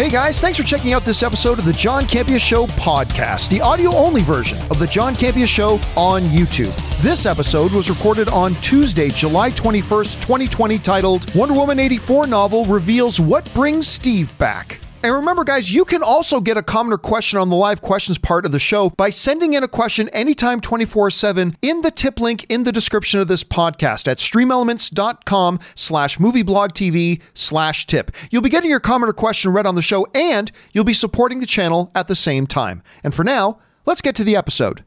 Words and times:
Hey 0.00 0.08
guys, 0.08 0.40
thanks 0.40 0.58
for 0.58 0.64
checking 0.64 0.94
out 0.94 1.04
this 1.04 1.22
episode 1.22 1.58
of 1.58 1.66
the 1.66 1.74
John 1.74 2.04
Campea 2.04 2.40
Show 2.40 2.66
podcast, 2.68 3.50
the 3.50 3.60
audio 3.60 3.94
only 3.94 4.22
version 4.22 4.58
of 4.70 4.78
the 4.78 4.86
John 4.86 5.14
Campea 5.14 5.46
Show 5.46 5.74
on 5.94 6.30
YouTube. 6.30 6.74
This 7.02 7.26
episode 7.26 7.70
was 7.72 7.90
recorded 7.90 8.26
on 8.28 8.54
Tuesday, 8.54 9.10
July 9.10 9.50
21st, 9.50 10.22
2020, 10.22 10.78
titled 10.78 11.34
Wonder 11.34 11.52
Woman 11.52 11.78
84 11.78 12.28
novel 12.28 12.64
reveals 12.64 13.20
what 13.20 13.52
brings 13.52 13.86
Steve 13.86 14.36
back. 14.38 14.80
And 15.02 15.14
remember, 15.14 15.44
guys, 15.44 15.72
you 15.72 15.86
can 15.86 16.02
also 16.02 16.40
get 16.40 16.58
a 16.58 16.62
comment 16.62 16.92
or 16.92 16.98
question 16.98 17.38
on 17.38 17.48
the 17.48 17.56
live 17.56 17.80
questions 17.80 18.18
part 18.18 18.44
of 18.44 18.52
the 18.52 18.58
show 18.58 18.90
by 18.90 19.08
sending 19.08 19.54
in 19.54 19.64
a 19.64 19.68
question 19.68 20.10
anytime 20.10 20.60
24 20.60 21.10
7 21.10 21.56
in 21.62 21.80
the 21.80 21.90
tip 21.90 22.20
link 22.20 22.44
in 22.50 22.64
the 22.64 22.72
description 22.72 23.18
of 23.18 23.26
this 23.26 23.42
podcast 23.42 24.06
at 24.06 24.18
streamelements.com 24.18 25.58
slash 25.74 26.18
movieblogtv 26.18 27.22
slash 27.32 27.86
tip. 27.86 28.10
You'll 28.30 28.42
be 28.42 28.50
getting 28.50 28.68
your 28.68 28.78
comment 28.78 29.08
or 29.08 29.14
question 29.14 29.52
read 29.52 29.64
on 29.64 29.74
the 29.74 29.80
show 29.80 30.06
and 30.14 30.52
you'll 30.72 30.84
be 30.84 30.92
supporting 30.92 31.40
the 31.40 31.46
channel 31.46 31.90
at 31.94 32.06
the 32.06 32.14
same 32.14 32.46
time. 32.46 32.82
And 33.02 33.14
for 33.14 33.24
now, 33.24 33.58
let's 33.86 34.02
get 34.02 34.14
to 34.16 34.24
the 34.24 34.36
episode. 34.36 34.84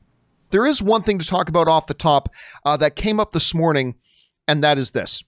There 0.51 0.67
is 0.67 0.79
one 0.79 1.01
thing 1.01 1.17
to 1.17 1.25
talk 1.25 1.49
about 1.49 1.67
off 1.67 1.87
the 1.87 1.95
top 1.95 2.29
uh, 2.63 2.77
that 2.77 2.95
came 2.95 3.19
up 3.19 3.31
this 3.31 3.55
morning, 3.55 3.95
and 4.47 4.63
that 4.63 4.77
is 4.77 4.91
this. 4.91 5.23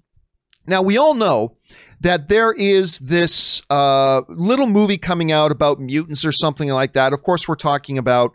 Now, 0.68 0.84
we 0.84 0.98
all 0.98 1.16
know 1.16 1.58
that 2.06 2.28
there 2.28 2.54
is 2.54 3.00
this 3.00 3.64
uh, 3.72 4.22
little 4.30 4.68
movie 4.68 4.98
coming 4.98 5.32
out 5.32 5.52
about 5.52 5.80
mutants 5.80 6.24
or 6.24 6.32
something 6.32 6.70
like 6.70 6.94
that. 6.94 7.14
Of 7.14 7.24
course, 7.24 7.48
we're 7.48 7.56
talking 7.56 7.98
about 7.98 8.32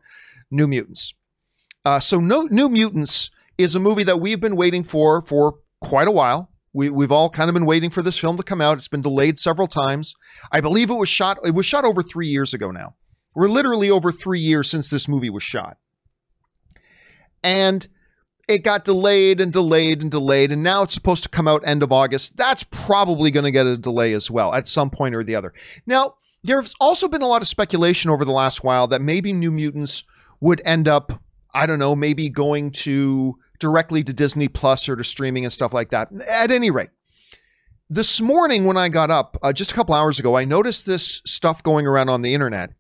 New 0.50 0.66
Mutants. 0.66 1.14
Uh, 1.84 2.00
so, 2.00 2.18
no, 2.18 2.48
New 2.50 2.68
Mutants 2.68 3.30
is 3.58 3.76
a 3.76 3.80
movie 3.80 4.02
that 4.02 4.16
we've 4.20 4.40
been 4.40 4.56
waiting 4.56 4.82
for 4.82 5.22
for 5.22 5.60
quite 5.80 6.08
a 6.08 6.10
while. 6.10 6.50
We, 6.72 6.90
we've 6.90 7.12
all 7.12 7.30
kind 7.30 7.48
of 7.48 7.54
been 7.54 7.64
waiting 7.64 7.90
for 7.90 8.02
this 8.02 8.18
film 8.18 8.36
to 8.38 8.42
come 8.42 8.60
out. 8.60 8.76
It's 8.76 8.88
been 8.88 9.02
delayed 9.02 9.38
several 9.38 9.68
times. 9.68 10.16
I 10.50 10.60
believe 10.60 10.90
it 10.90 10.94
was 10.94 11.08
shot. 11.08 11.38
It 11.44 11.54
was 11.54 11.64
shot 11.64 11.84
over 11.84 12.02
three 12.02 12.26
years 12.26 12.52
ago 12.52 12.72
now. 12.72 12.96
We're 13.36 13.48
literally 13.48 13.88
over 13.88 14.10
three 14.10 14.40
years 14.40 14.68
since 14.68 14.90
this 14.90 15.06
movie 15.06 15.30
was 15.30 15.44
shot, 15.44 15.76
and 17.44 17.86
it 18.50 18.64
got 18.64 18.84
delayed 18.84 19.40
and 19.40 19.52
delayed 19.52 20.02
and 20.02 20.10
delayed, 20.10 20.50
and 20.52 20.62
now 20.62 20.82
it's 20.82 20.94
supposed 20.94 21.22
to 21.22 21.28
come 21.28 21.48
out 21.48 21.62
end 21.64 21.82
of 21.82 21.92
August. 21.92 22.36
That's 22.36 22.64
probably 22.64 23.30
going 23.30 23.44
to 23.44 23.50
get 23.50 23.66
a 23.66 23.76
delay 23.76 24.12
as 24.12 24.30
well 24.30 24.52
at 24.54 24.66
some 24.66 24.90
point 24.90 25.14
or 25.14 25.22
the 25.22 25.34
other. 25.34 25.52
Now, 25.86 26.14
there's 26.42 26.74
also 26.80 27.08
been 27.08 27.22
a 27.22 27.26
lot 27.26 27.42
of 27.42 27.48
speculation 27.48 28.10
over 28.10 28.24
the 28.24 28.32
last 28.32 28.64
while 28.64 28.86
that 28.88 29.02
maybe 29.02 29.32
New 29.32 29.50
Mutants 29.50 30.04
would 30.40 30.62
end 30.64 30.88
up, 30.88 31.22
I 31.52 31.66
don't 31.66 31.78
know, 31.78 31.94
maybe 31.94 32.28
going 32.30 32.70
to 32.72 33.36
directly 33.58 34.02
to 34.02 34.12
Disney 34.12 34.48
Plus 34.48 34.88
or 34.88 34.96
to 34.96 35.04
streaming 35.04 35.44
and 35.44 35.52
stuff 35.52 35.72
like 35.72 35.90
that. 35.90 36.08
At 36.26 36.50
any 36.50 36.70
rate, 36.70 36.90
this 37.88 38.20
morning 38.20 38.64
when 38.64 38.76
I 38.76 38.88
got 38.88 39.10
up, 39.10 39.36
uh, 39.42 39.52
just 39.52 39.72
a 39.72 39.74
couple 39.74 39.94
hours 39.94 40.18
ago, 40.18 40.36
I 40.36 40.44
noticed 40.44 40.86
this 40.86 41.20
stuff 41.26 41.62
going 41.62 41.86
around 41.86 42.08
on 42.08 42.22
the 42.22 42.34
internet. 42.34 42.70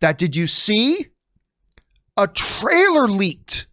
That 0.00 0.18
did 0.18 0.34
you 0.34 0.46
see? 0.46 1.06
A 2.16 2.26
trailer 2.26 3.06
leaked 3.06 3.67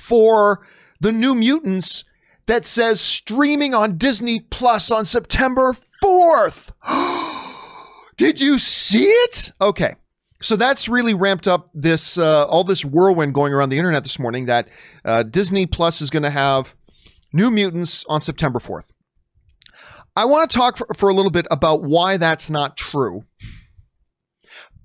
for 0.00 0.66
the 1.00 1.12
New 1.12 1.34
Mutants 1.34 2.04
that 2.46 2.66
says 2.66 3.00
streaming 3.00 3.74
on 3.74 3.96
Disney 3.96 4.40
Plus 4.40 4.90
on 4.90 5.04
September 5.04 5.76
4th. 6.02 6.72
Did 8.16 8.40
you 8.40 8.58
see 8.58 9.04
it? 9.04 9.52
Okay. 9.60 9.94
So 10.42 10.56
that's 10.56 10.88
really 10.88 11.14
ramped 11.14 11.46
up 11.46 11.70
this 11.74 12.16
uh, 12.16 12.46
all 12.46 12.64
this 12.64 12.84
whirlwind 12.84 13.34
going 13.34 13.52
around 13.52 13.68
the 13.68 13.76
internet 13.76 14.02
this 14.02 14.18
morning 14.18 14.46
that 14.46 14.68
uh, 15.04 15.22
Disney 15.22 15.66
Plus 15.66 16.00
is 16.00 16.10
going 16.10 16.22
to 16.22 16.30
have 16.30 16.74
New 17.32 17.50
Mutants 17.50 18.04
on 18.08 18.20
September 18.20 18.58
4th. 18.58 18.90
I 20.16 20.24
want 20.24 20.50
to 20.50 20.56
talk 20.56 20.76
for, 20.76 20.86
for 20.96 21.08
a 21.08 21.14
little 21.14 21.30
bit 21.30 21.46
about 21.50 21.82
why 21.82 22.16
that's 22.16 22.50
not 22.50 22.76
true. 22.76 23.24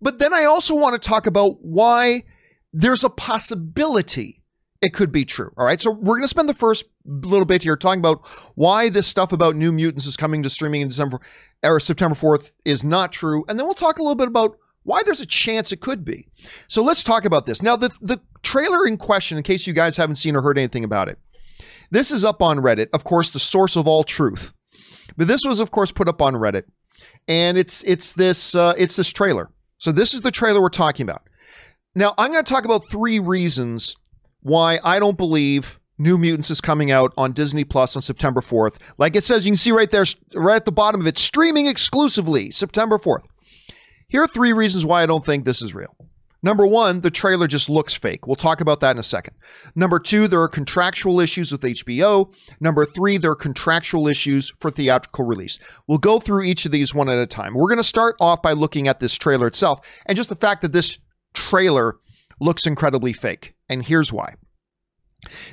But 0.02 0.20
then 0.20 0.34
I 0.34 0.44
also 0.44 0.76
want 0.76 1.02
to 1.02 1.10
talk 1.10 1.26
about 1.26 1.58
why 1.62 2.26
there's 2.74 3.04
a 3.04 3.10
possibility 3.10 4.44
it 4.86 4.94
could 4.94 5.12
be 5.12 5.26
true. 5.26 5.52
All 5.58 5.66
right. 5.66 5.82
So 5.82 5.90
we're 5.90 6.14
going 6.14 6.22
to 6.22 6.28
spend 6.28 6.48
the 6.48 6.54
first 6.54 6.86
little 7.06 7.46
bit 7.46 7.64
here 7.64 7.76
talking 7.76 8.00
about 8.00 8.22
why 8.54 8.88
this 8.88 9.08
stuff 9.08 9.34
about 9.34 9.56
New 9.56 9.72
Mutants 9.72 10.06
is 10.06 10.16
coming 10.16 10.44
to 10.44 10.50
streaming 10.50 10.82
in 10.82 10.90
December 10.90 11.20
or 11.64 11.80
September 11.80 12.16
4th 12.16 12.52
is 12.66 12.84
not 12.84 13.12
true. 13.12 13.44
And 13.50 13.58
then 13.58 13.66
we'll 13.66 13.74
talk 13.74 13.98
a 13.98 14.04
little 14.04 14.16
bit 14.16 14.28
about 14.28 14.60
why 14.84 15.02
there's 15.04 15.22
a 15.22 15.26
chance 15.26 15.72
it 15.72 15.82
could 15.82 16.06
be. 16.06 16.28
So 16.68 16.84
let's 16.84 17.04
talk 17.04 17.26
about 17.26 17.48
this. 17.48 17.64
Now, 17.64 17.76
the, 17.76 17.90
the 18.00 18.22
trailer 18.44 18.86
in 18.86 18.98
question, 18.98 19.40
in 19.40 19.44
case 19.44 19.66
you 19.66 19.74
guys 19.74 19.98
haven't 19.98 20.18
seen 20.18 20.36
or 20.36 20.44
heard 20.44 20.60
anything 20.60 20.84
about 20.84 21.10
it, 21.10 21.18
this 21.90 22.12
is 22.12 22.24
up 22.24 22.44
on 22.44 22.60
Reddit, 22.60 22.90
of 22.94 23.04
course, 23.04 23.32
the 23.32 23.40
source 23.40 23.76
of 23.76 23.88
all 23.88 24.04
truth. 24.04 24.54
But 25.18 25.26
this 25.26 25.44
was, 25.44 25.60
of 25.60 25.72
course, 25.72 25.92
put 25.92 26.08
up 26.08 26.22
on 26.22 26.36
Reddit, 26.36 26.66
and 27.28 27.58
it's 27.58 27.82
it's 27.84 28.14
this 28.14 28.54
uh, 28.54 28.74
it's 28.78 28.96
this 28.96 29.12
trailer. 29.12 29.50
So 29.78 29.92
this 29.92 30.14
is 30.14 30.22
the 30.22 30.32
trailer 30.32 30.62
we're 30.62 30.70
talking 30.70 31.04
about. 31.04 31.22
Now, 31.96 32.14
I'm 32.18 32.32
going 32.32 32.44
to 32.44 32.54
talk 32.54 32.66
about 32.66 32.90
three 32.90 33.20
reasons 33.20 33.96
why 34.46 34.78
I 34.84 35.00
don't 35.00 35.18
believe 35.18 35.80
New 35.98 36.20
Mutants 36.20 36.52
is 36.52 36.62
coming 36.62 36.92
out 36.92 37.12
on 37.18 37.32
Disney 37.32 37.64
Plus 37.64 37.96
on 37.96 38.02
September 38.04 38.42
4th. 38.42 38.78
Like 39.00 39.16
it 39.16 39.24
says, 39.24 39.44
you 39.44 39.50
can 39.50 39.58
see 39.58 39.72
right 39.72 39.90
there, 39.90 40.06
right 40.36 40.58
at 40.58 40.66
the 40.66 40.72
bottom 40.72 41.02
of 41.02 41.08
it, 41.08 41.18
streaming 41.18 41.66
exclusively 41.66 42.52
September 42.52 43.00
4th. 43.00 43.26
Here 44.08 44.22
are 44.22 44.28
three 44.28 44.54
reasons 44.54 44.86
why 44.86 45.02
I 45.02 45.08
don't 45.08 45.26
think 45.26 45.46
this 45.46 45.64
is 45.64 45.74
real. 45.74 45.98
Number 46.44 46.68
one, 46.68 47.00
the 47.00 47.10
trailer 47.10 47.48
just 47.48 47.72
looks 47.72 47.96
fake. 47.96 48.28
We'll 48.28 48.36
talk 48.36 48.62
about 48.62 48.82
that 48.82 48.92
in 48.92 49.00
a 49.00 49.04
second. 49.04 49.36
Number 49.74 49.98
two, 49.98 50.28
there 50.28 50.44
are 50.44 50.48
contractual 50.48 51.20
issues 51.20 51.52
with 51.52 51.62
HBO. 51.62 52.32
Number 52.60 52.86
three, 52.86 53.18
there 53.18 53.32
are 53.32 53.36
contractual 53.36 54.08
issues 54.08 54.54
for 54.60 54.70
theatrical 54.70 55.26
release. 55.26 55.58
We'll 55.88 55.98
go 55.98 56.20
through 56.20 56.44
each 56.44 56.68
of 56.68 56.72
these 56.72 56.94
one 56.94 57.10
at 57.10 57.18
a 57.18 57.26
time. 57.26 57.56
We're 57.56 57.70
going 57.70 57.80
to 57.80 57.84
start 57.84 58.16
off 58.20 58.44
by 58.44 58.52
looking 58.52 58.88
at 58.88 59.00
this 59.00 59.16
trailer 59.16 59.48
itself 59.48 59.80
and 60.06 60.16
just 60.16 60.30
the 60.30 60.36
fact 60.36 60.62
that 60.62 60.72
this 60.72 61.00
trailer 61.34 61.98
looks 62.40 62.68
incredibly 62.68 63.12
fake. 63.12 63.55
And 63.70 63.84
here's 63.84 64.14
why. 64.14 64.36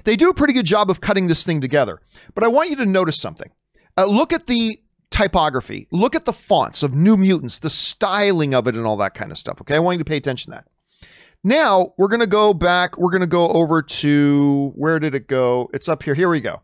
They 0.04 0.16
do 0.16 0.28
a 0.28 0.34
pretty 0.34 0.52
good 0.52 0.66
job 0.66 0.90
of 0.90 1.00
cutting 1.00 1.26
this 1.26 1.44
thing 1.44 1.60
together, 1.60 2.00
but 2.34 2.44
I 2.44 2.48
want 2.48 2.70
you 2.70 2.76
to 2.76 2.86
notice 2.86 3.18
something. 3.18 3.50
Uh, 3.96 4.04
look 4.04 4.32
at 4.32 4.46
the 4.46 4.78
typography, 5.10 5.86
look 5.92 6.14
at 6.14 6.24
the 6.24 6.32
fonts 6.32 6.82
of 6.82 6.94
New 6.94 7.16
Mutants, 7.16 7.58
the 7.58 7.70
styling 7.70 8.54
of 8.54 8.66
it, 8.66 8.76
and 8.76 8.86
all 8.86 8.96
that 8.98 9.14
kind 9.14 9.30
of 9.30 9.38
stuff. 9.38 9.60
Okay, 9.60 9.76
I 9.76 9.78
want 9.78 9.96
you 9.96 10.04
to 10.04 10.08
pay 10.08 10.16
attention 10.16 10.52
to 10.52 10.56
that. 10.56 11.08
Now 11.44 11.94
we're 11.98 12.08
going 12.08 12.20
to 12.20 12.26
go 12.26 12.54
back, 12.54 12.98
we're 12.98 13.10
going 13.10 13.22
to 13.22 13.26
go 13.26 13.48
over 13.48 13.82
to 13.82 14.72
where 14.74 14.98
did 14.98 15.14
it 15.14 15.26
go? 15.26 15.70
It's 15.72 15.88
up 15.88 16.02
here. 16.02 16.14
Here 16.14 16.28
we 16.28 16.40
go. 16.40 16.62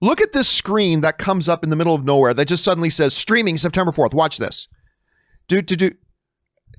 Look 0.00 0.20
at 0.20 0.32
this 0.32 0.48
screen 0.48 1.00
that 1.00 1.18
comes 1.18 1.48
up 1.48 1.64
in 1.64 1.70
the 1.70 1.76
middle 1.76 1.94
of 1.94 2.04
nowhere 2.04 2.32
that 2.34 2.46
just 2.46 2.62
suddenly 2.62 2.90
says 2.90 3.14
streaming 3.14 3.56
September 3.56 3.90
4th. 3.90 4.14
Watch 4.14 4.38
this. 4.38 4.68
Do, 5.48 5.60
do, 5.60 5.74
do. 5.74 5.90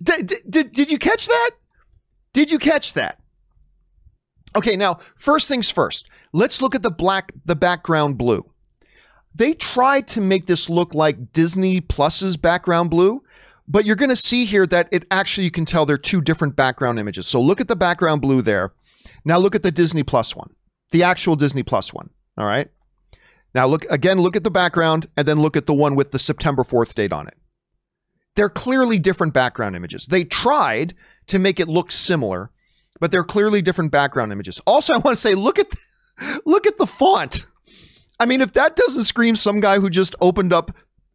Did, 0.01 0.33
did, 0.49 0.71
did 0.71 0.89
you 0.89 0.97
catch 0.97 1.27
that? 1.27 1.51
Did 2.31 2.49
you 2.51 2.59
catch 2.59 2.93
that? 2.93 3.18
Okay, 4.55 4.75
now, 4.75 4.99
first 5.15 5.47
things 5.47 5.69
first. 5.69 6.09
Let's 6.33 6.61
look 6.61 6.75
at 6.75 6.81
the 6.81 6.91
black 6.91 7.31
the 7.45 7.55
background 7.55 8.17
blue. 8.17 8.49
They 9.33 9.53
tried 9.53 10.07
to 10.09 10.21
make 10.21 10.47
this 10.47 10.69
look 10.69 10.93
like 10.93 11.31
Disney 11.31 11.81
Plus's 11.81 12.35
background 12.35 12.89
blue, 12.89 13.23
but 13.67 13.85
you're 13.85 13.95
going 13.95 14.09
to 14.09 14.15
see 14.15 14.45
here 14.45 14.65
that 14.67 14.89
it 14.91 15.05
actually 15.11 15.45
you 15.45 15.51
can 15.51 15.65
tell 15.65 15.85
they're 15.85 15.97
two 15.97 16.21
different 16.21 16.55
background 16.55 16.99
images. 16.99 17.27
So 17.27 17.39
look 17.39 17.61
at 17.61 17.67
the 17.67 17.75
background 17.75 18.21
blue 18.21 18.41
there. 18.41 18.73
Now 19.23 19.37
look 19.37 19.55
at 19.55 19.63
the 19.63 19.71
Disney 19.71 20.03
Plus 20.03 20.35
one. 20.35 20.55
The 20.91 21.03
actual 21.03 21.35
Disney 21.35 21.61
Plus 21.61 21.93
one, 21.93 22.09
all 22.37 22.47
right? 22.47 22.69
Now 23.53 23.67
look 23.67 23.85
again 23.89 24.19
look 24.19 24.35
at 24.35 24.43
the 24.43 24.51
background 24.51 25.07
and 25.15 25.27
then 25.27 25.39
look 25.39 25.55
at 25.55 25.65
the 25.65 25.73
one 25.73 25.95
with 25.95 26.11
the 26.11 26.19
September 26.19 26.63
4th 26.63 26.95
date 26.95 27.13
on 27.13 27.27
it. 27.27 27.37
They're 28.35 28.49
clearly 28.49 28.99
different 28.99 29.33
background 29.33 29.75
images. 29.75 30.05
They 30.05 30.23
tried 30.23 30.93
to 31.27 31.39
make 31.39 31.59
it 31.59 31.67
look 31.67 31.91
similar, 31.91 32.51
but 32.99 33.11
they're 33.11 33.23
clearly 33.23 33.61
different 33.61 33.91
background 33.91 34.31
images. 34.31 34.59
Also, 34.65 34.93
I 34.95 34.97
want 34.97 35.15
to 35.17 35.21
say, 35.21 35.35
look 35.35 35.59
at 35.59 35.67
look 36.45 36.67
at 36.67 36.77
the 36.77 36.87
font. 36.87 37.47
I 38.19 38.25
mean, 38.25 38.41
if 38.41 38.53
that 38.53 38.75
doesn't 38.75 39.05
scream 39.05 39.35
some 39.35 39.59
guy 39.59 39.79
who 39.79 39.89
just 39.89 40.15
opened 40.19 40.51
up 40.51 40.71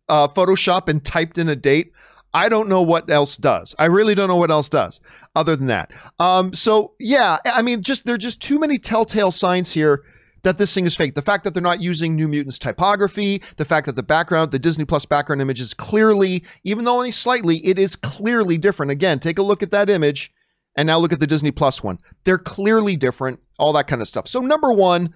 uh, 0.09 0.29
Photoshop 0.29 0.89
and 0.89 1.05
typed 1.05 1.37
in 1.37 1.49
a 1.49 1.57
date, 1.57 1.93
I 2.33 2.49
don't 2.49 2.69
know 2.69 2.83
what 2.83 3.11
else 3.11 3.37
does. 3.37 3.75
I 3.79 3.85
really 3.85 4.15
don't 4.15 4.29
know 4.29 4.37
what 4.37 4.51
else 4.51 4.69
does 4.69 5.01
other 5.37 5.55
than 5.55 5.69
that. 5.69 5.93
Um, 6.19 6.53
so 6.53 6.95
yeah, 6.99 7.39
I 7.45 7.63
mean, 7.63 7.83
just 7.83 8.05
there 8.05 8.17
are 8.17 8.19
just 8.19 8.43
too 8.43 8.59
many 8.59 8.79
telltale 8.79 9.31
signs 9.31 9.73
here 9.73 10.03
that 10.43 10.59
this 10.59 10.75
thing 10.75 10.85
is 10.85 10.95
fake. 10.97 11.15
The 11.15 11.23
fact 11.23 11.45
that 11.45 11.55
they're 11.55 11.63
not 11.63 11.81
using 11.81 12.17
New 12.17 12.29
Mutants 12.29 12.59
typography, 12.59 13.41
the 13.57 13.65
fact 13.65 13.87
that 13.87 13.97
the 13.97 14.03
background, 14.03 14.51
the 14.51 14.59
Disney 14.59 14.85
Plus 14.85 15.07
background 15.07 15.41
image 15.41 15.61
is 15.61 15.73
clearly, 15.73 16.45
even 16.65 16.85
though 16.85 16.97
only 16.97 17.13
slightly, 17.13 17.59
it 17.59 17.79
is 17.79 17.97
clearly 17.97 18.59
different. 18.59 18.93
Again, 18.93 19.21
take 19.21 19.39
a 19.39 19.43
look 19.43 19.63
at 19.63 19.71
that 19.71 19.89
image 19.89 20.33
and 20.77 20.87
now 20.87 20.99
look 20.99 21.13
at 21.13 21.21
the 21.21 21.27
Disney 21.27 21.51
Plus 21.51 21.83
one. 21.83 21.99
They're 22.25 22.39
clearly 22.39 22.97
different, 22.97 23.41
all 23.59 23.73
that 23.75 23.87
kind 23.87 24.03
of 24.03 24.09
stuff. 24.09 24.29
So, 24.29 24.41
number 24.41 24.73
one, 24.73 25.13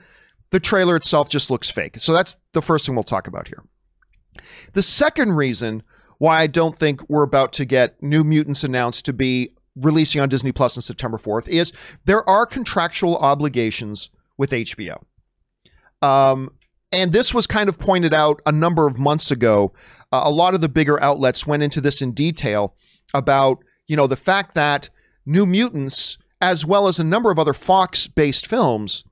the 0.50 0.60
trailer 0.60 0.96
itself 0.96 1.28
just 1.28 1.50
looks 1.50 1.70
fake. 1.70 1.98
So, 1.98 2.12
that's 2.12 2.36
the 2.52 2.62
first 2.62 2.86
thing 2.86 2.94
we'll 2.94 3.04
talk 3.04 3.26
about 3.26 3.48
here. 3.48 3.64
The 4.72 4.82
second 4.82 5.32
reason 5.32 5.82
why 6.18 6.40
I 6.40 6.46
don't 6.46 6.76
think 6.76 7.08
we're 7.08 7.22
about 7.22 7.52
to 7.54 7.64
get 7.64 8.00
New 8.02 8.24
Mutants 8.24 8.64
announced 8.64 9.04
to 9.06 9.12
be 9.12 9.52
releasing 9.76 10.20
on 10.20 10.28
Disney 10.28 10.50
Plus 10.52 10.76
on 10.76 10.82
September 10.82 11.18
4th 11.18 11.48
is 11.48 11.72
there 12.04 12.28
are 12.28 12.44
contractual 12.46 13.16
obligations 13.16 14.10
with 14.36 14.50
HBO. 14.50 15.02
Um, 16.02 16.50
And 16.90 17.12
this 17.12 17.34
was 17.34 17.46
kind 17.46 17.68
of 17.68 17.78
pointed 17.78 18.14
out 18.14 18.40
a 18.46 18.52
number 18.52 18.86
of 18.86 18.98
months 18.98 19.30
ago. 19.30 19.72
Uh, 20.10 20.22
a 20.24 20.30
lot 20.30 20.54
of 20.54 20.60
the 20.60 20.68
bigger 20.68 21.00
outlets 21.02 21.46
went 21.46 21.62
into 21.62 21.80
this 21.80 22.00
in 22.00 22.12
detail 22.12 22.74
about, 23.12 23.58
you 23.86 23.96
know, 23.96 24.06
the 24.06 24.16
fact 24.16 24.54
that 24.54 24.88
New 25.28 25.44
Mutants, 25.44 26.16
as 26.40 26.64
well 26.64 26.88
as 26.88 26.98
a 26.98 27.04
number 27.04 27.30
of 27.30 27.38
other 27.38 27.52
Fox 27.52 28.06
based 28.06 28.46
films, 28.46 29.04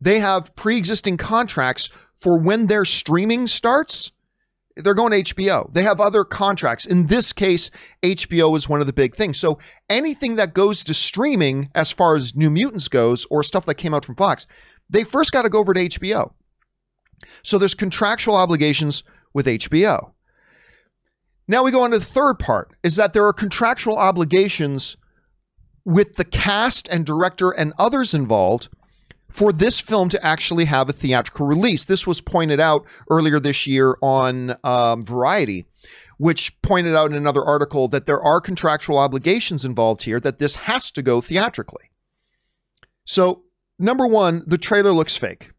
they 0.00 0.20
have 0.20 0.54
pre 0.54 0.76
existing 0.76 1.16
contracts 1.16 1.90
for 2.14 2.38
when 2.38 2.68
their 2.68 2.84
streaming 2.84 3.48
starts. 3.48 4.12
They're 4.76 4.94
going 4.94 5.10
to 5.10 5.34
HBO. 5.34 5.72
They 5.72 5.82
have 5.82 6.00
other 6.00 6.22
contracts. 6.22 6.86
In 6.86 7.08
this 7.08 7.32
case, 7.32 7.68
HBO 8.04 8.56
is 8.56 8.68
one 8.68 8.80
of 8.80 8.86
the 8.86 8.92
big 8.92 9.16
things. 9.16 9.36
So 9.36 9.58
anything 9.90 10.36
that 10.36 10.54
goes 10.54 10.84
to 10.84 10.94
streaming, 10.94 11.70
as 11.74 11.90
far 11.90 12.14
as 12.14 12.36
New 12.36 12.48
Mutants 12.48 12.86
goes, 12.86 13.26
or 13.28 13.42
stuff 13.42 13.66
that 13.66 13.74
came 13.74 13.92
out 13.92 14.04
from 14.04 14.14
Fox, 14.14 14.46
they 14.88 15.02
first 15.02 15.32
got 15.32 15.42
to 15.42 15.48
go 15.48 15.58
over 15.58 15.74
to 15.74 15.80
HBO. 15.80 16.30
So 17.42 17.58
there's 17.58 17.74
contractual 17.74 18.36
obligations 18.36 19.02
with 19.34 19.46
HBO. 19.46 20.12
Now 21.48 21.64
we 21.64 21.72
go 21.72 21.82
on 21.82 21.90
to 21.90 21.98
the 21.98 22.04
third 22.04 22.38
part 22.38 22.70
is 22.84 22.94
that 22.94 23.14
there 23.14 23.26
are 23.26 23.32
contractual 23.32 23.96
obligations 23.96 24.96
with 25.88 26.16
the 26.16 26.24
cast 26.24 26.86
and 26.88 27.06
director 27.06 27.50
and 27.50 27.72
others 27.78 28.12
involved 28.12 28.68
for 29.30 29.52
this 29.52 29.80
film 29.80 30.10
to 30.10 30.22
actually 30.24 30.66
have 30.66 30.86
a 30.86 30.92
theatrical 30.92 31.46
release. 31.46 31.86
This 31.86 32.06
was 32.06 32.20
pointed 32.20 32.60
out 32.60 32.84
earlier 33.08 33.40
this 33.40 33.66
year 33.66 33.96
on 34.02 34.54
um, 34.64 35.02
Variety, 35.02 35.64
which 36.18 36.60
pointed 36.60 36.94
out 36.94 37.10
in 37.10 37.16
another 37.16 37.42
article 37.42 37.88
that 37.88 38.04
there 38.04 38.22
are 38.22 38.38
contractual 38.38 38.98
obligations 38.98 39.64
involved 39.64 40.02
here, 40.02 40.20
that 40.20 40.38
this 40.38 40.56
has 40.56 40.90
to 40.90 41.00
go 41.00 41.22
theatrically. 41.22 41.90
So, 43.06 43.44
number 43.78 44.06
one, 44.06 44.42
the 44.46 44.58
trailer 44.58 44.92
looks 44.92 45.16
fake. 45.16 45.52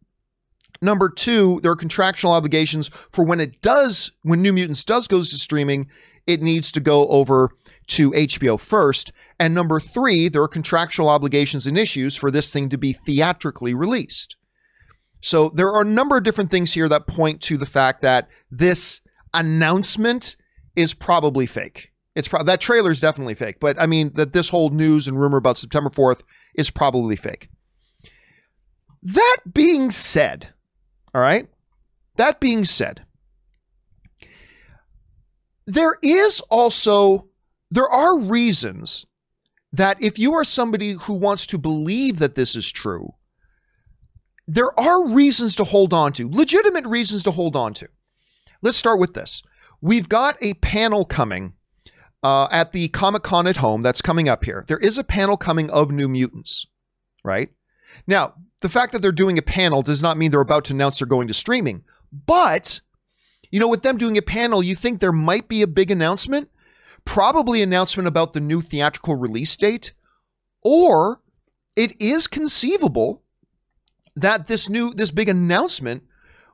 Number 0.80 1.10
two, 1.10 1.60
there 1.64 1.72
are 1.72 1.76
contractual 1.76 2.34
obligations 2.34 2.90
for 3.12 3.26
when 3.26 3.40
it 3.40 3.64
does, 3.64 4.12
when 4.22 4.44
New 4.44 4.54
Mutants 4.54 4.84
does 4.84 5.08
goes 5.08 5.32
to 5.32 5.38
streaming, 5.38 5.90
it 6.28 6.44
needs 6.44 6.72
to 6.74 6.80
go 6.80 7.08
over 7.08 7.50
to 7.90 8.12
HBO 8.12 8.60
first. 8.60 9.12
And 9.40 9.54
number 9.54 9.80
three, 9.80 10.30
there 10.30 10.42
are 10.42 10.48
contractual 10.48 11.10
obligations 11.10 11.68
and 11.68 11.78
issues 11.78 12.16
for 12.16 12.32
this 12.32 12.52
thing 12.52 12.70
to 12.70 12.78
be 12.78 12.94
theatrically 12.94 13.74
released. 13.74 14.36
So 15.22 15.50
there 15.50 15.72
are 15.74 15.82
a 15.82 15.86
number 15.86 16.18
of 16.18 16.24
different 16.24 16.52
things 16.52 16.74
here 16.74 16.88
that 16.90 17.08
point 17.08 17.42
to 17.44 17.58
the 17.58 17.66
fact 17.66 18.02
that 18.02 18.30
this 18.50 19.02
announcement 19.34 20.38
is 20.76 20.94
probably 20.94 21.46
fake. 21.46 21.92
It's 22.16 22.28
pro- 22.28 22.44
that 22.44 22.62
trailer 22.62 22.92
is 22.92 23.00
definitely 23.00 23.36
fake, 23.36 23.60
but 23.60 23.80
I 23.80 23.86
mean 23.86 24.12
that 24.16 24.34
this 24.34 24.50
whole 24.50 24.70
news 24.70 25.08
and 25.08 25.20
rumor 25.20 25.38
about 25.38 25.58
September 25.58 25.90
4th 25.90 26.22
is 26.56 26.70
probably 26.70 27.16
fake. 27.16 27.50
That 29.04 29.38
being 29.54 29.92
said, 29.92 30.50
all 31.14 31.22
right? 31.22 31.48
That 32.16 32.40
being 32.40 32.64
said, 32.66 33.06
there 35.66 35.96
is 36.02 36.42
also 36.50 37.29
there 37.72 37.90
are 37.90 38.18
reasons 38.18 39.06
that 39.72 40.02
if 40.02 40.18
you 40.18 40.34
are 40.34 40.44
somebody 40.44 40.94
who 40.94 41.14
wants 41.14 41.46
to 41.48 41.58
believe 41.58 42.20
that 42.20 42.36
this 42.36 42.56
is 42.56 42.72
true, 42.72 43.14
there 44.48 44.78
are 44.80 45.08
reasons 45.08 45.56
to 45.58 45.64
hold 45.64 45.94
on 45.94 46.12
to, 46.14 46.30
legitimate 46.30 46.86
reasons 46.86 47.22
to 47.24 47.32
hold 47.32 47.56
on 47.56 47.74
to. 47.76 47.88
Let's 48.62 48.78
start 48.78 49.00
with 49.00 49.14
this. 49.14 49.44
We've 49.80 50.10
got 50.10 50.36
a 50.42 50.56
panel 50.56 51.06
coming 51.06 51.54
uh, 52.24 52.48
at 52.52 52.72
the 52.72 52.88
Comic 52.90 53.24
Con 53.24 53.48
at 53.48 53.58
home 53.58 53.82
that's 53.84 54.02
coming 54.02 54.28
up 54.28 54.44
here. 54.44 54.66
There 54.68 54.80
is 54.80 54.98
a 54.98 55.04
panel 55.04 55.38
coming 55.38 55.70
of 55.70 55.92
New 55.92 56.10
Mutants, 56.10 56.66
right? 57.24 57.50
Now, 58.08 58.34
the 58.62 58.70
fact 58.70 58.92
that 58.92 59.02
they're 59.02 59.12
doing 59.12 59.38
a 59.38 59.44
panel 59.44 59.82
does 59.82 60.02
not 60.02 60.18
mean 60.18 60.32
they're 60.32 60.42
about 60.42 60.66
to 60.66 60.74
announce 60.74 61.00
they're 61.00 61.08
going 61.08 61.28
to 61.28 61.34
streaming. 61.34 61.84
But, 62.12 62.82
you 63.52 63.60
know, 63.60 63.70
with 63.70 63.84
them 63.84 63.98
doing 63.98 64.18
a 64.18 64.22
panel, 64.22 64.64
you 64.64 64.76
think 64.76 65.00
there 65.00 65.14
might 65.14 65.48
be 65.48 65.62
a 65.62 65.68
big 65.68 65.92
announcement? 65.92 66.50
Probably 67.06 67.62
announcement 67.62 68.08
about 68.08 68.34
the 68.34 68.40
new 68.40 68.62
theatrical 68.62 69.16
release 69.16 69.56
date. 69.56 69.94
Or 70.62 71.22
it 71.76 72.00
is 72.02 72.28
conceivable 72.28 73.24
that 74.16 74.48
this 74.48 74.70
new 74.70 74.94
this 74.94 75.12
big 75.12 75.30
announcement 75.30 76.04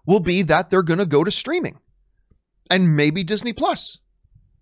will 0.06 0.20
be 0.20 0.44
that 0.44 0.70
they're 0.70 0.84
going 0.84 1.00
to 1.00 1.06
go 1.06 1.24
to 1.24 1.32
streaming 1.32 1.80
and 2.70 2.96
maybe 2.96 3.24
Disney 3.24 3.54
Plus. 3.54 4.00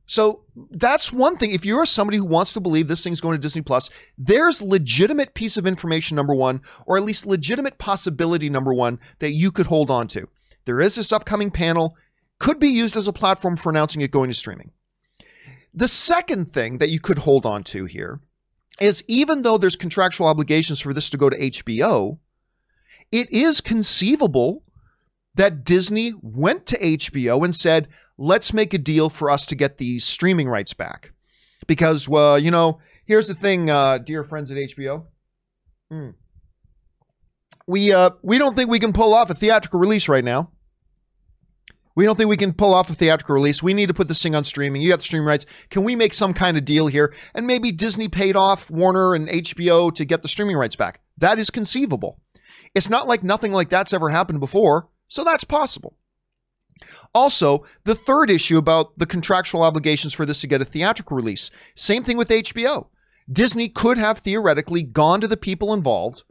So 0.06 0.44
that's 0.71 1.13
one 1.13 1.38
thing. 1.38 1.51
If 1.51 1.65
you're 1.65 1.86
somebody 1.86 2.18
who 2.18 2.25
wants 2.25 2.53
to 2.53 2.59
believe 2.59 2.88
this 2.88 3.03
thing's 3.03 3.21
going 3.21 3.36
to 3.36 3.41
Disney 3.41 3.62
Plus, 3.62 3.89
there's 4.18 4.62
legitimate 4.62 5.33
piece 5.33 5.56
of 5.57 5.65
information 5.65 6.15
number 6.15 6.36
one, 6.36 6.62
or 6.86 6.97
at 6.97 7.03
least 7.03 7.25
legitimate 7.25 7.77
possibility 7.77 8.50
number 8.50 8.74
one 8.74 9.00
that 9.19 9.31
you 9.31 9.51
could 9.51 9.68
hold 9.68 9.89
on 9.89 10.07
to. 10.09 10.27
There 10.65 10.81
is 10.81 10.95
this 10.95 11.12
upcoming 11.12 11.51
panel, 11.51 11.95
could 12.39 12.59
be 12.59 12.68
used 12.68 12.97
as 12.97 13.07
a 13.07 13.13
platform 13.13 13.56
for 13.56 13.69
announcing 13.69 14.01
it 14.01 14.12
going 14.12 14.29
to 14.29 14.36
streaming. 14.36 14.71
The 15.74 15.88
second 15.88 16.52
thing 16.52 16.78
that 16.78 16.90
you 16.90 17.00
could 17.00 17.20
hold 17.20 17.46
on 17.46 17.64
to 17.66 17.86
here 17.86 18.20
is 18.80 19.04
even 19.08 19.42
though 19.42 19.58
there's 19.58 19.75
contractual 19.75 20.28
obligations 20.28 20.80
for 20.80 20.94
this 20.94 21.10
to 21.12 21.18
go 21.18 21.30
to 21.30 21.38
HBO, 21.38 22.20
it 23.12 23.31
is 23.31 23.62
conceivable 23.62 24.64
that 25.36 25.64
Disney 25.64 26.14
went 26.22 26.66
to 26.68 26.80
HBO 26.80 27.44
and 27.44 27.56
said, 27.56 27.88
let's 28.18 28.54
make 28.54 28.74
a 28.74 28.78
deal 28.78 29.10
for 29.10 29.30
us 29.30 29.46
to 29.48 29.56
get 29.56 29.78
these 29.78 30.04
streaming 30.04 30.48
rights 30.48 30.74
back. 30.74 31.12
Because, 31.66 32.08
well, 32.08 32.38
you 32.38 32.52
know, 32.52 32.80
here's 33.06 33.28
the 33.28 33.36
thing, 33.36 33.70
uh, 33.70 33.98
dear 33.98 34.24
friends 34.24 34.52
at 34.52 34.58
HBO. 34.58 35.06
Hmm. 35.90 36.10
We, 37.66 37.94
uh, 37.94 38.12
we 38.22 38.38
don't 38.38 38.56
think 38.56 38.70
we 38.70 38.80
can 38.80 38.94
pull 38.94 39.14
off 39.14 39.30
a 39.30 39.34
theatrical 39.34 39.80
release 39.80 40.08
right 40.08 40.24
now. 40.24 40.52
We 41.95 42.06
don't 42.06 42.16
think 42.16 42.30
we 42.30 42.38
can 42.38 42.54
pull 42.54 42.74
off 42.74 42.90
a 42.90 42.95
theatrical 42.95 43.36
release. 43.36 43.62
We 43.62 43.74
need 43.74 43.88
to 43.88 43.94
put 43.94 44.07
this 44.07 44.22
thing 44.22 44.36
on 44.36 44.44
streaming. 44.44 44.81
You 44.81 44.90
got 44.90 45.00
the 45.00 45.04
streaming 45.04 45.28
rights. 45.28 45.45
Can 45.69 45.84
we 45.84 45.95
make 45.95 46.13
some 46.13 46.34
kind 46.34 46.57
of 46.57 46.66
deal 46.66 46.88
here? 46.88 47.13
And 47.36 47.45
maybe 47.45 47.72
Disney 47.72 48.07
paid 48.07 48.36
off 48.36 48.72
Warner 48.72 49.13
and 49.13 49.28
HBO 49.28 49.94
to 49.94 50.06
get 50.06 50.22
the 50.22 50.28
streaming 50.28 50.57
rights 50.57 50.75
back. 50.75 51.01
That 51.18 51.38
is 51.38 51.50
conceivable. 51.50 52.19
It's 52.74 52.90
not 52.90 53.07
like 53.07 53.24
nothing 53.24 53.54
like 53.54 53.69
that's 53.69 53.94
ever 53.94 54.10
happened 54.10 54.40
before, 54.40 54.90
so 55.07 55.24
that's 55.24 55.44
possible. 55.44 55.95
Also, 57.13 57.63
the 57.84 57.96
third 57.96 58.31
issue 58.31 58.57
about 58.57 58.98
the 58.98 59.06
contractual 59.06 59.62
obligations 59.62 60.13
for 60.13 60.25
this 60.25 60.42
to 60.42 60.48
get 60.48 60.62
a 60.62 60.66
theatrical 60.66 61.16
release. 61.16 61.51
Same 61.75 62.04
thing 62.04 62.18
with 62.18 62.30
HBO. 62.30 62.88
Disney 63.31 63.69
could 63.69 63.98
have 63.98 64.18
theoretically 64.18 64.84
gone 64.84 65.22
to 65.22 65.28
the 65.28 65.38
people 65.38 65.74
involved 65.74 66.24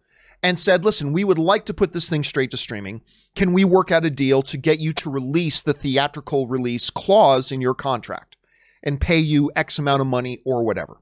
and 0.42 0.58
said, 0.58 0.84
listen, 0.84 1.12
we 1.12 1.24
would 1.24 1.38
like 1.38 1.64
to 1.66 1.74
put 1.74 1.92
this 1.92 2.08
thing 2.10 2.24
straight 2.24 2.50
to 2.50 2.56
streaming. 2.56 3.02
Can 3.34 3.52
we 3.52 3.64
work 3.64 3.90
out 3.92 4.04
a 4.04 4.10
deal 4.10 4.42
to 4.42 4.56
get 4.56 4.80
you 4.80 4.92
to 4.94 5.10
release 5.10 5.62
the 5.62 5.72
theatrical 5.72 6.48
release 6.48 6.90
clause 6.90 7.52
in 7.52 7.60
your 7.60 7.74
contract 7.74 8.36
and 8.82 9.00
pay 9.00 9.18
you 9.18 9.52
X 9.54 9.78
amount 9.78 10.00
of 10.00 10.06
money 10.06 10.40
or 10.44 10.64
whatever? 10.64 10.98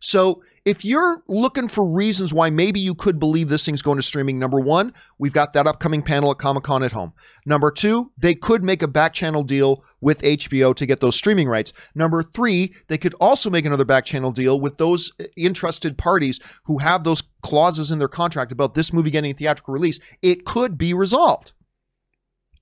So 0.00 0.42
if 0.64 0.84
you're 0.84 1.22
looking 1.26 1.68
for 1.68 1.88
reasons 1.88 2.34
why 2.34 2.50
maybe 2.50 2.80
you 2.80 2.94
could 2.94 3.18
believe 3.18 3.48
this 3.48 3.64
thing's 3.64 3.82
going 3.82 3.98
to 3.98 4.02
streaming, 4.02 4.38
number 4.38 4.60
one, 4.60 4.92
we've 5.18 5.32
got 5.32 5.52
that 5.54 5.66
upcoming 5.66 6.02
panel 6.02 6.30
at 6.30 6.38
Comic 6.38 6.64
Con 6.64 6.82
at 6.82 6.92
home. 6.92 7.12
Number 7.46 7.70
two, 7.70 8.10
they 8.18 8.34
could 8.34 8.62
make 8.62 8.82
a 8.82 8.88
back 8.88 9.14
channel 9.14 9.42
deal 9.42 9.84
with 10.00 10.20
HBO 10.22 10.74
to 10.74 10.86
get 10.86 11.00
those 11.00 11.16
streaming 11.16 11.48
rights. 11.48 11.72
Number 11.94 12.22
three, 12.22 12.74
they 12.88 12.98
could 12.98 13.14
also 13.20 13.48
make 13.48 13.64
another 13.64 13.84
back 13.84 14.04
channel 14.04 14.32
deal 14.32 14.60
with 14.60 14.76
those 14.78 15.12
eh, 15.18 15.26
interested 15.36 15.96
parties 15.96 16.40
who 16.64 16.78
have 16.78 17.04
those 17.04 17.22
clauses 17.42 17.90
in 17.90 17.98
their 17.98 18.08
contract 18.08 18.52
about 18.52 18.74
this 18.74 18.92
movie 18.92 19.10
getting 19.10 19.30
a 19.30 19.34
theatrical 19.34 19.72
release. 19.72 19.98
It 20.20 20.44
could 20.44 20.76
be 20.76 20.92
resolved. 20.92 21.52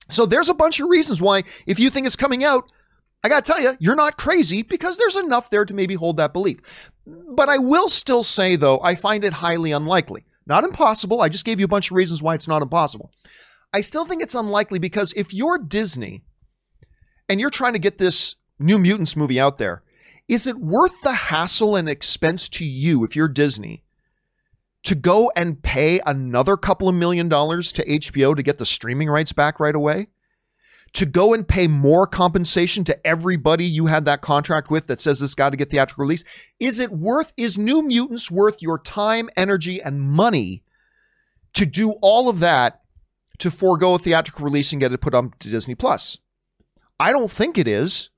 So 0.09 0.25
there's 0.25 0.49
a 0.49 0.53
bunch 0.53 0.79
of 0.79 0.89
reasons 0.89 1.21
why, 1.21 1.43
if 1.65 1.79
you 1.79 1.89
think 1.89 2.05
it's 2.05 2.15
coming 2.15 2.43
out, 2.43 2.71
I 3.23 3.29
got 3.29 3.43
to 3.43 3.51
tell 3.51 3.61
you, 3.61 3.75
you're 3.79 3.95
not 3.95 4.17
crazy 4.17 4.61
because 4.61 4.97
there's 4.97 5.15
enough 5.15 5.49
there 5.49 5.65
to 5.65 5.73
maybe 5.73 5.95
hold 5.95 6.17
that 6.17 6.33
belief. 6.33 6.91
But 7.07 7.49
I 7.49 7.57
will 7.57 7.89
still 7.89 8.23
say, 8.23 8.55
though, 8.55 8.79
I 8.81 8.95
find 8.95 9.23
it 9.23 9.33
highly 9.33 9.71
unlikely. 9.71 10.25
Not 10.45 10.63
impossible. 10.63 11.21
I 11.21 11.29
just 11.29 11.45
gave 11.45 11.59
you 11.59 11.65
a 11.65 11.69
bunch 11.69 11.89
of 11.89 11.97
reasons 11.97 12.21
why 12.21 12.35
it's 12.35 12.47
not 12.47 12.61
impossible. 12.61 13.11
I 13.73 13.81
still 13.81 14.05
think 14.05 14.21
it's 14.21 14.35
unlikely 14.35 14.79
because 14.79 15.11
if 15.15 15.33
you're 15.33 15.57
Disney 15.57 16.23
and 17.27 17.39
you're 17.39 17.49
trying 17.49 17.73
to 17.73 17.79
get 17.79 17.97
this 17.97 18.35
New 18.59 18.77
Mutants 18.77 19.15
movie 19.15 19.39
out 19.39 19.57
there, 19.57 19.83
is 20.27 20.47
it 20.47 20.57
worth 20.57 21.01
the 21.01 21.13
hassle 21.13 21.75
and 21.75 21.89
expense 21.89 22.47
to 22.49 22.65
you, 22.65 23.03
if 23.03 23.15
you're 23.15 23.27
Disney, 23.27 23.83
to 24.83 24.95
go 24.95 25.31
and 25.35 25.61
pay 25.61 25.99
another 26.05 26.57
couple 26.57 26.87
of 26.87 26.95
million 26.95 27.27
dollars 27.27 27.71
to 27.73 27.85
HBO 27.85 28.35
to 28.35 28.43
get 28.43 28.57
the 28.57 28.65
streaming 28.65 29.09
rights 29.09 29.33
back 29.33 29.59
right 29.59 29.75
away? 29.75 30.07
To 30.95 31.05
go 31.05 31.33
and 31.33 31.45
pay 31.45 31.67
more 31.67 32.07
compensation 32.07 32.85
to 32.85 33.07
everybody 33.07 33.65
you 33.65 33.87
had 33.87 34.05
that 34.05 34.21
contract 34.21 34.71
with 34.71 34.87
that 34.87 35.01
says 35.01 35.19
this 35.19 35.35
got 35.35 35.49
to 35.49 35.57
get 35.57 35.69
theatrical 35.69 36.03
release? 36.03 36.23
Is 36.57 36.79
it 36.79 36.89
worth, 36.89 37.33
is 37.35 37.57
New 37.57 37.83
Mutants 37.83 38.31
worth 38.31 38.61
your 38.61 38.79
time, 38.79 39.29
energy, 39.35 39.81
and 39.81 40.01
money 40.01 40.63
to 41.53 41.65
do 41.65 41.91
all 42.01 42.29
of 42.29 42.39
that 42.39 42.81
to 43.39 43.51
forego 43.51 43.95
a 43.95 43.99
theatrical 43.99 44.45
release 44.45 44.71
and 44.71 44.79
get 44.79 44.93
it 44.93 45.01
put 45.01 45.13
on 45.13 45.33
to 45.39 45.49
Disney 45.49 45.75
Plus? 45.75 46.17
I 46.97 47.11
don't 47.11 47.31
think 47.31 47.57
it 47.57 47.67
is, 47.67 48.09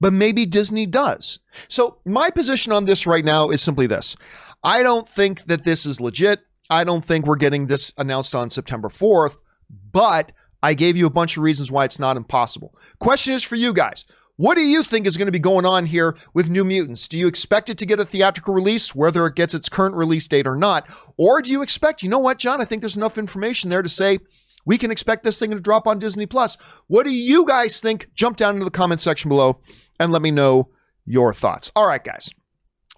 but 0.00 0.12
maybe 0.12 0.46
Disney 0.46 0.86
does. 0.86 1.38
So 1.68 1.98
my 2.04 2.30
position 2.30 2.72
on 2.72 2.86
this 2.86 3.06
right 3.06 3.24
now 3.24 3.50
is 3.50 3.62
simply 3.62 3.86
this. 3.86 4.16
I 4.64 4.82
don't 4.82 5.08
think 5.08 5.44
that 5.44 5.62
this 5.62 5.86
is 5.86 6.00
legit. 6.00 6.40
I 6.68 6.82
don't 6.82 7.04
think 7.04 7.24
we're 7.24 7.36
getting 7.36 7.66
this 7.66 7.92
announced 7.96 8.34
on 8.34 8.50
September 8.50 8.88
4th 8.88 9.38
but 9.92 10.32
I 10.64 10.72
gave 10.72 10.96
you 10.96 11.04
a 11.04 11.10
bunch 11.10 11.36
of 11.36 11.42
reasons 11.42 11.70
why 11.70 11.84
it's 11.84 11.98
not 11.98 12.16
impossible. 12.16 12.74
Question 12.98 13.34
is 13.34 13.42
for 13.42 13.54
you 13.54 13.74
guys. 13.74 14.06
What 14.36 14.54
do 14.54 14.62
you 14.62 14.82
think 14.82 15.06
is 15.06 15.18
going 15.18 15.26
to 15.26 15.32
be 15.32 15.38
going 15.38 15.66
on 15.66 15.84
here 15.84 16.16
with 16.32 16.48
New 16.48 16.64
Mutants? 16.64 17.06
Do 17.06 17.18
you 17.18 17.26
expect 17.26 17.68
it 17.68 17.76
to 17.76 17.84
get 17.84 18.00
a 18.00 18.04
theatrical 18.06 18.54
release, 18.54 18.94
whether 18.94 19.26
it 19.26 19.34
gets 19.34 19.52
its 19.52 19.68
current 19.68 19.94
release 19.94 20.26
date 20.26 20.46
or 20.46 20.56
not? 20.56 20.88
Or 21.18 21.42
do 21.42 21.50
you 21.50 21.60
expect, 21.60 22.02
you 22.02 22.08
know 22.08 22.18
what, 22.18 22.38
John, 22.38 22.62
I 22.62 22.64
think 22.64 22.80
there's 22.80 22.96
enough 22.96 23.18
information 23.18 23.68
there 23.68 23.82
to 23.82 23.90
say 23.90 24.20
we 24.64 24.78
can 24.78 24.90
expect 24.90 25.22
this 25.22 25.38
thing 25.38 25.50
to 25.50 25.60
drop 25.60 25.86
on 25.86 25.98
Disney 25.98 26.24
Plus. 26.24 26.56
What 26.86 27.04
do 27.04 27.10
you 27.10 27.44
guys 27.44 27.82
think? 27.82 28.08
Jump 28.14 28.38
down 28.38 28.54
into 28.54 28.64
the 28.64 28.70
comment 28.70 29.02
section 29.02 29.28
below 29.28 29.60
and 30.00 30.12
let 30.12 30.22
me 30.22 30.30
know 30.30 30.70
your 31.04 31.34
thoughts. 31.34 31.70
All 31.76 31.86
right, 31.86 32.02
guys. 32.02 32.30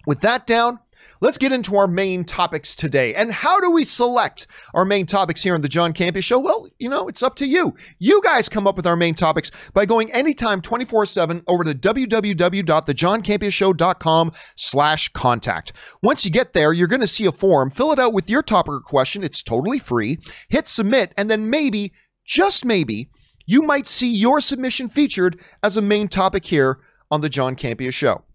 With 0.05 0.21
that 0.21 0.47
down, 0.47 0.79
let's 1.21 1.37
get 1.37 1.51
into 1.51 1.75
our 1.75 1.87
main 1.87 2.23
topics 2.23 2.75
today. 2.75 3.13
And 3.15 3.31
how 3.31 3.59
do 3.59 3.71
we 3.71 3.83
select 3.83 4.47
our 4.73 4.85
main 4.85 5.05
topics 5.05 5.43
here 5.43 5.53
on 5.53 5.61
the 5.61 5.69
John 5.69 5.93
Campea 5.93 6.23
Show? 6.23 6.39
Well, 6.39 6.67
you 6.79 6.89
know, 6.89 7.07
it's 7.07 7.21
up 7.23 7.35
to 7.35 7.47
you. 7.47 7.75
You 7.99 8.21
guys 8.23 8.49
come 8.49 8.67
up 8.67 8.75
with 8.75 8.87
our 8.87 8.95
main 8.95 9.15
topics 9.15 9.51
by 9.73 9.85
going 9.85 10.11
anytime 10.11 10.61
24-7 10.61 11.43
over 11.47 11.63
to 11.63 11.73
www.thejohncampeashow.com 11.73 14.31
slash 14.55 15.09
contact. 15.09 15.73
Once 16.01 16.25
you 16.25 16.31
get 16.31 16.53
there, 16.53 16.73
you're 16.73 16.87
going 16.87 17.01
to 17.01 17.07
see 17.07 17.25
a 17.25 17.31
form. 17.31 17.69
Fill 17.69 17.91
it 17.91 17.99
out 17.99 18.13
with 18.13 18.29
your 18.29 18.43
topic 18.43 18.73
or 18.73 18.81
question. 18.81 19.23
It's 19.23 19.43
totally 19.43 19.79
free. 19.79 20.19
Hit 20.49 20.67
submit, 20.67 21.13
and 21.17 21.31
then 21.31 21.49
maybe, 21.49 21.93
just 22.25 22.65
maybe, 22.65 23.09
you 23.45 23.61
might 23.61 23.87
see 23.87 24.09
your 24.09 24.41
submission 24.41 24.89
featured 24.89 25.39
as 25.63 25.77
a 25.77 25.81
main 25.81 26.09
topic 26.09 26.45
here 26.45 26.79
on 27.09 27.21
the 27.21 27.29
John 27.29 27.55
Campea 27.55 27.93
Show. 27.93 28.25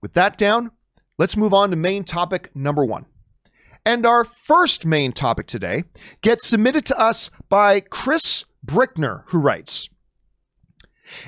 With 0.00 0.14
that 0.14 0.38
down, 0.38 0.70
let's 1.22 1.36
move 1.36 1.54
on 1.54 1.70
to 1.70 1.76
main 1.76 2.02
topic 2.02 2.50
number 2.52 2.84
one. 2.84 3.06
And 3.86 4.04
our 4.04 4.24
first 4.24 4.84
main 4.84 5.12
topic 5.12 5.46
today 5.46 5.84
gets 6.20 6.48
submitted 6.48 6.84
to 6.86 6.98
us 6.98 7.30
by 7.48 7.78
Chris 7.78 8.44
Brickner, 8.66 9.22
who 9.26 9.38
writes 9.38 9.88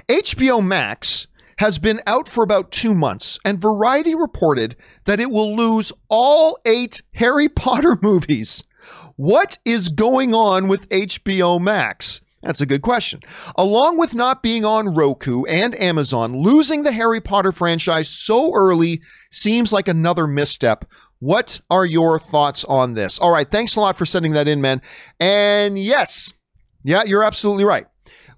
HBO 0.08 0.60
Max 0.64 1.28
has 1.58 1.78
been 1.78 2.00
out 2.08 2.28
for 2.28 2.42
about 2.42 2.72
two 2.72 2.92
months, 2.92 3.38
and 3.44 3.60
Variety 3.60 4.16
reported 4.16 4.74
that 5.04 5.20
it 5.20 5.30
will 5.30 5.54
lose 5.54 5.92
all 6.08 6.58
eight 6.66 7.02
Harry 7.14 7.48
Potter 7.48 7.96
movies. 8.02 8.64
What 9.14 9.58
is 9.64 9.90
going 9.90 10.34
on 10.34 10.66
with 10.66 10.88
HBO 10.88 11.60
Max? 11.60 12.20
That's 12.44 12.60
a 12.60 12.66
good 12.66 12.82
question. 12.82 13.20
Along 13.56 13.96
with 13.96 14.14
not 14.14 14.42
being 14.42 14.66
on 14.66 14.94
Roku 14.94 15.44
and 15.44 15.74
Amazon, 15.80 16.36
losing 16.36 16.82
the 16.82 16.92
Harry 16.92 17.20
Potter 17.20 17.52
franchise 17.52 18.08
so 18.10 18.52
early 18.54 19.00
seems 19.30 19.72
like 19.72 19.88
another 19.88 20.26
misstep. 20.26 20.84
What 21.20 21.62
are 21.70 21.86
your 21.86 22.18
thoughts 22.18 22.62
on 22.64 22.92
this? 22.92 23.18
All 23.18 23.32
right, 23.32 23.50
thanks 23.50 23.76
a 23.76 23.80
lot 23.80 23.96
for 23.96 24.04
sending 24.04 24.32
that 24.32 24.46
in, 24.46 24.60
man. 24.60 24.82
And 25.18 25.78
yes, 25.78 26.34
yeah, 26.82 27.02
you're 27.04 27.24
absolutely 27.24 27.64
right. 27.64 27.86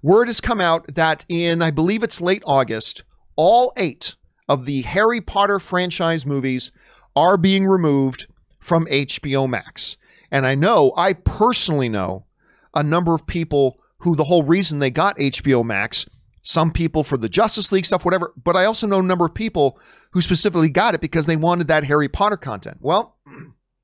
Word 0.01 0.27
has 0.27 0.39
come 0.39 0.61
out 0.61 0.95
that 0.95 1.25
in, 1.27 1.61
I 1.61 1.71
believe 1.71 2.01
it's 2.01 2.21
late 2.21 2.43
August, 2.45 3.03
all 3.35 3.73
eight 3.75 4.15
of 4.47 4.63
the 4.63 4.83
Harry 4.83 5.19
Potter 5.19 5.59
franchise 5.59 6.25
movies 6.25 6.71
are 7.13 7.35
being 7.35 7.65
removed 7.65 8.27
from 8.59 8.85
HBO 8.85 9.49
Max. 9.49 9.97
And 10.31 10.45
I 10.45 10.55
know, 10.55 10.93
I 10.95 11.11
personally 11.11 11.89
know, 11.89 12.25
a 12.73 12.83
number 12.83 13.13
of 13.13 13.27
people 13.27 13.79
who 13.99 14.15
the 14.15 14.25
whole 14.25 14.43
reason 14.43 14.79
they 14.79 14.91
got 14.91 15.17
HBO 15.17 15.63
Max, 15.63 16.05
some 16.41 16.71
people 16.71 17.03
for 17.03 17.17
the 17.17 17.29
Justice 17.29 17.71
League 17.71 17.85
stuff, 17.85 18.05
whatever, 18.05 18.33
but 18.41 18.55
I 18.55 18.65
also 18.65 18.87
know 18.87 18.99
a 18.99 19.03
number 19.03 19.25
of 19.25 19.33
people 19.33 19.79
who 20.11 20.21
specifically 20.21 20.69
got 20.69 20.95
it 20.95 21.01
because 21.01 21.25
they 21.25 21.35
wanted 21.35 21.67
that 21.67 21.83
Harry 21.83 22.07
Potter 22.07 22.37
content. 22.37 22.77
Well, 22.79 23.17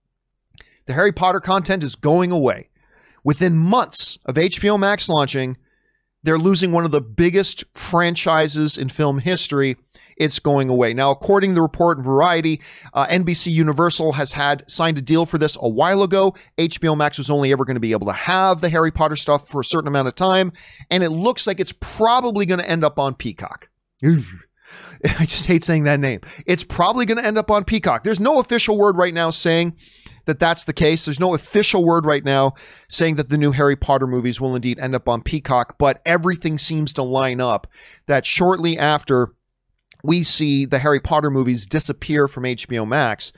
the 0.85 0.93
Harry 0.93 1.11
Potter 1.11 1.39
content 1.39 1.83
is 1.83 1.95
going 1.95 2.31
away. 2.31 2.69
Within 3.23 3.57
months 3.57 4.17
of 4.25 4.35
HBO 4.35 4.79
Max 4.79 5.07
launching, 5.09 5.57
they're 6.23 6.37
losing 6.37 6.71
one 6.71 6.85
of 6.85 6.91
the 6.91 7.01
biggest 7.01 7.65
franchises 7.73 8.77
in 8.77 8.89
film 8.89 9.19
history. 9.19 9.77
It's 10.17 10.39
going 10.39 10.69
away. 10.69 10.93
Now, 10.93 11.11
according 11.11 11.51
to 11.51 11.55
the 11.55 11.61
report 11.61 11.97
in 11.97 12.03
Variety, 12.03 12.61
uh, 12.93 13.07
NBC 13.07 13.51
Universal 13.51 14.13
has 14.13 14.31
had 14.31 14.69
signed 14.69 14.97
a 14.97 15.01
deal 15.01 15.25
for 15.25 15.37
this 15.37 15.57
a 15.59 15.69
while 15.69 16.03
ago. 16.03 16.35
HBO 16.57 16.97
Max 16.97 17.17
was 17.17 17.29
only 17.29 17.51
ever 17.51 17.65
going 17.65 17.75
to 17.75 17.81
be 17.81 17.91
able 17.91 18.07
to 18.07 18.13
have 18.13 18.61
the 18.61 18.69
Harry 18.69 18.91
Potter 18.91 19.15
stuff 19.15 19.47
for 19.47 19.61
a 19.61 19.65
certain 19.65 19.87
amount 19.87 20.07
of 20.07 20.15
time, 20.15 20.51
and 20.89 21.03
it 21.03 21.09
looks 21.09 21.47
like 21.47 21.59
it's 21.59 21.73
probably 21.73 22.45
going 22.45 22.59
to 22.59 22.69
end 22.69 22.83
up 22.83 22.99
on 22.99 23.15
Peacock. 23.15 23.69
I 25.05 25.25
just 25.25 25.45
hate 25.45 25.63
saying 25.63 25.83
that 25.83 25.99
name. 25.99 26.21
It's 26.45 26.63
probably 26.63 27.05
going 27.05 27.17
to 27.17 27.25
end 27.25 27.37
up 27.37 27.51
on 27.51 27.63
Peacock. 27.63 28.03
There's 28.03 28.19
no 28.19 28.39
official 28.39 28.77
word 28.77 28.97
right 28.97 29.13
now 29.13 29.29
saying 29.29 29.75
that 30.25 30.39
that's 30.39 30.63
the 30.63 30.73
case. 30.73 31.05
There's 31.05 31.19
no 31.19 31.33
official 31.33 31.83
word 31.83 32.05
right 32.05 32.23
now 32.23 32.53
saying 32.87 33.15
that 33.15 33.29
the 33.29 33.37
new 33.37 33.51
Harry 33.51 33.75
Potter 33.75 34.07
movies 34.07 34.39
will 34.39 34.55
indeed 34.55 34.79
end 34.79 34.95
up 34.95 35.07
on 35.07 35.21
Peacock, 35.21 35.77
but 35.77 36.01
everything 36.05 36.57
seems 36.57 36.93
to 36.93 37.03
line 37.03 37.41
up 37.41 37.67
that 38.07 38.25
shortly 38.25 38.77
after 38.77 39.33
we 40.03 40.21
see 40.23 40.65
the 40.65 40.79
Harry 40.79 40.99
Potter 40.99 41.31
movies 41.31 41.65
disappear 41.65 42.27
from 42.27 42.43
HBO 42.43 42.87
Max, 42.87 43.31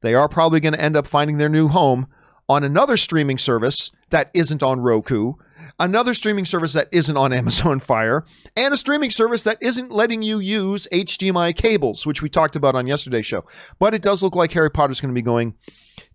they 0.00 0.14
are 0.14 0.28
probably 0.28 0.60
going 0.60 0.74
to 0.74 0.80
end 0.80 0.96
up 0.96 1.06
finding 1.06 1.38
their 1.38 1.48
new 1.48 1.68
home 1.68 2.08
on 2.48 2.64
another 2.64 2.96
streaming 2.96 3.38
service 3.38 3.90
that 4.10 4.30
isn't 4.34 4.62
on 4.62 4.80
Roku, 4.80 5.34
another 5.78 6.14
streaming 6.14 6.44
service 6.44 6.72
that 6.72 6.88
isn't 6.92 7.16
on 7.16 7.32
Amazon 7.32 7.78
Fire, 7.78 8.24
and 8.56 8.72
a 8.72 8.76
streaming 8.76 9.10
service 9.10 9.44
that 9.44 9.58
isn't 9.60 9.92
letting 9.92 10.22
you 10.22 10.38
use 10.38 10.88
HDMI 10.92 11.54
cables, 11.54 12.06
which 12.06 12.22
we 12.22 12.28
talked 12.28 12.56
about 12.56 12.74
on 12.74 12.86
yesterday's 12.86 13.26
show. 13.26 13.44
But 13.78 13.94
it 13.94 14.02
does 14.02 14.22
look 14.22 14.34
like 14.34 14.52
Harry 14.52 14.70
Potter's 14.70 15.00
going 15.00 15.14
to 15.14 15.18
be 15.18 15.22
going 15.22 15.54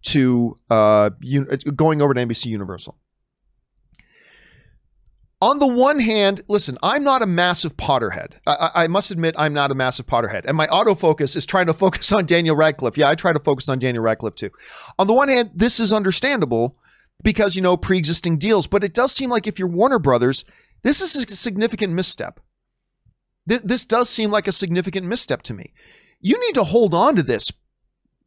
to 0.03 0.57
uh, 0.69 1.11
going 1.75 2.01
over 2.01 2.13
to 2.13 2.25
NBC 2.25 2.47
Universal. 2.47 2.97
On 5.43 5.59
the 5.59 5.67
one 5.67 5.99
hand, 5.99 6.39
listen, 6.47 6.77
I'm 6.81 7.03
not 7.03 7.21
a 7.21 7.25
massive 7.25 7.75
Potterhead. 7.75 8.35
I, 8.47 8.69
I, 8.73 8.87
must 8.87 9.11
admit, 9.11 9.35
I'm 9.37 9.53
not 9.53 9.71
a 9.71 9.75
massive 9.75 10.05
Potterhead. 10.05 10.45
And 10.45 10.55
my 10.55 10.67
autofocus 10.67 11.35
is 11.35 11.45
trying 11.45 11.65
to 11.65 11.73
focus 11.73 12.13
on 12.13 12.25
Daniel 12.25 12.55
Radcliffe. 12.55 12.97
Yeah, 12.97 13.09
I 13.09 13.15
try 13.15 13.33
to 13.33 13.41
focus 13.41 13.67
on 13.67 13.77
Daniel 13.77 14.05
Radcliffe 14.05 14.35
too. 14.35 14.51
On 14.97 15.05
the 15.05 15.13
one 15.13 15.27
hand, 15.27 15.51
this 15.53 15.81
is 15.81 15.91
understandable 15.91 16.77
because, 17.25 17.57
you 17.57 17.61
know, 17.61 17.75
pre 17.75 17.97
existing 17.97 18.37
deals. 18.37 18.67
But 18.67 18.85
it 18.85 18.93
does 18.93 19.11
seem 19.11 19.29
like 19.29 19.45
if 19.45 19.59
you're 19.59 19.67
Warner 19.67 19.99
Brothers, 19.99 20.45
this 20.81 21.01
is 21.01 21.13
a 21.13 21.35
significant 21.35 21.91
misstep. 21.91 22.39
This, 23.45 23.61
this 23.63 23.83
does 23.83 24.09
seem 24.09 24.31
like 24.31 24.47
a 24.47 24.53
significant 24.53 25.05
misstep 25.07 25.41
to 25.41 25.53
me. 25.53 25.73
You 26.21 26.39
need 26.39 26.53
to 26.53 26.63
hold 26.63 26.93
on 26.93 27.17
to 27.17 27.23
this 27.23 27.51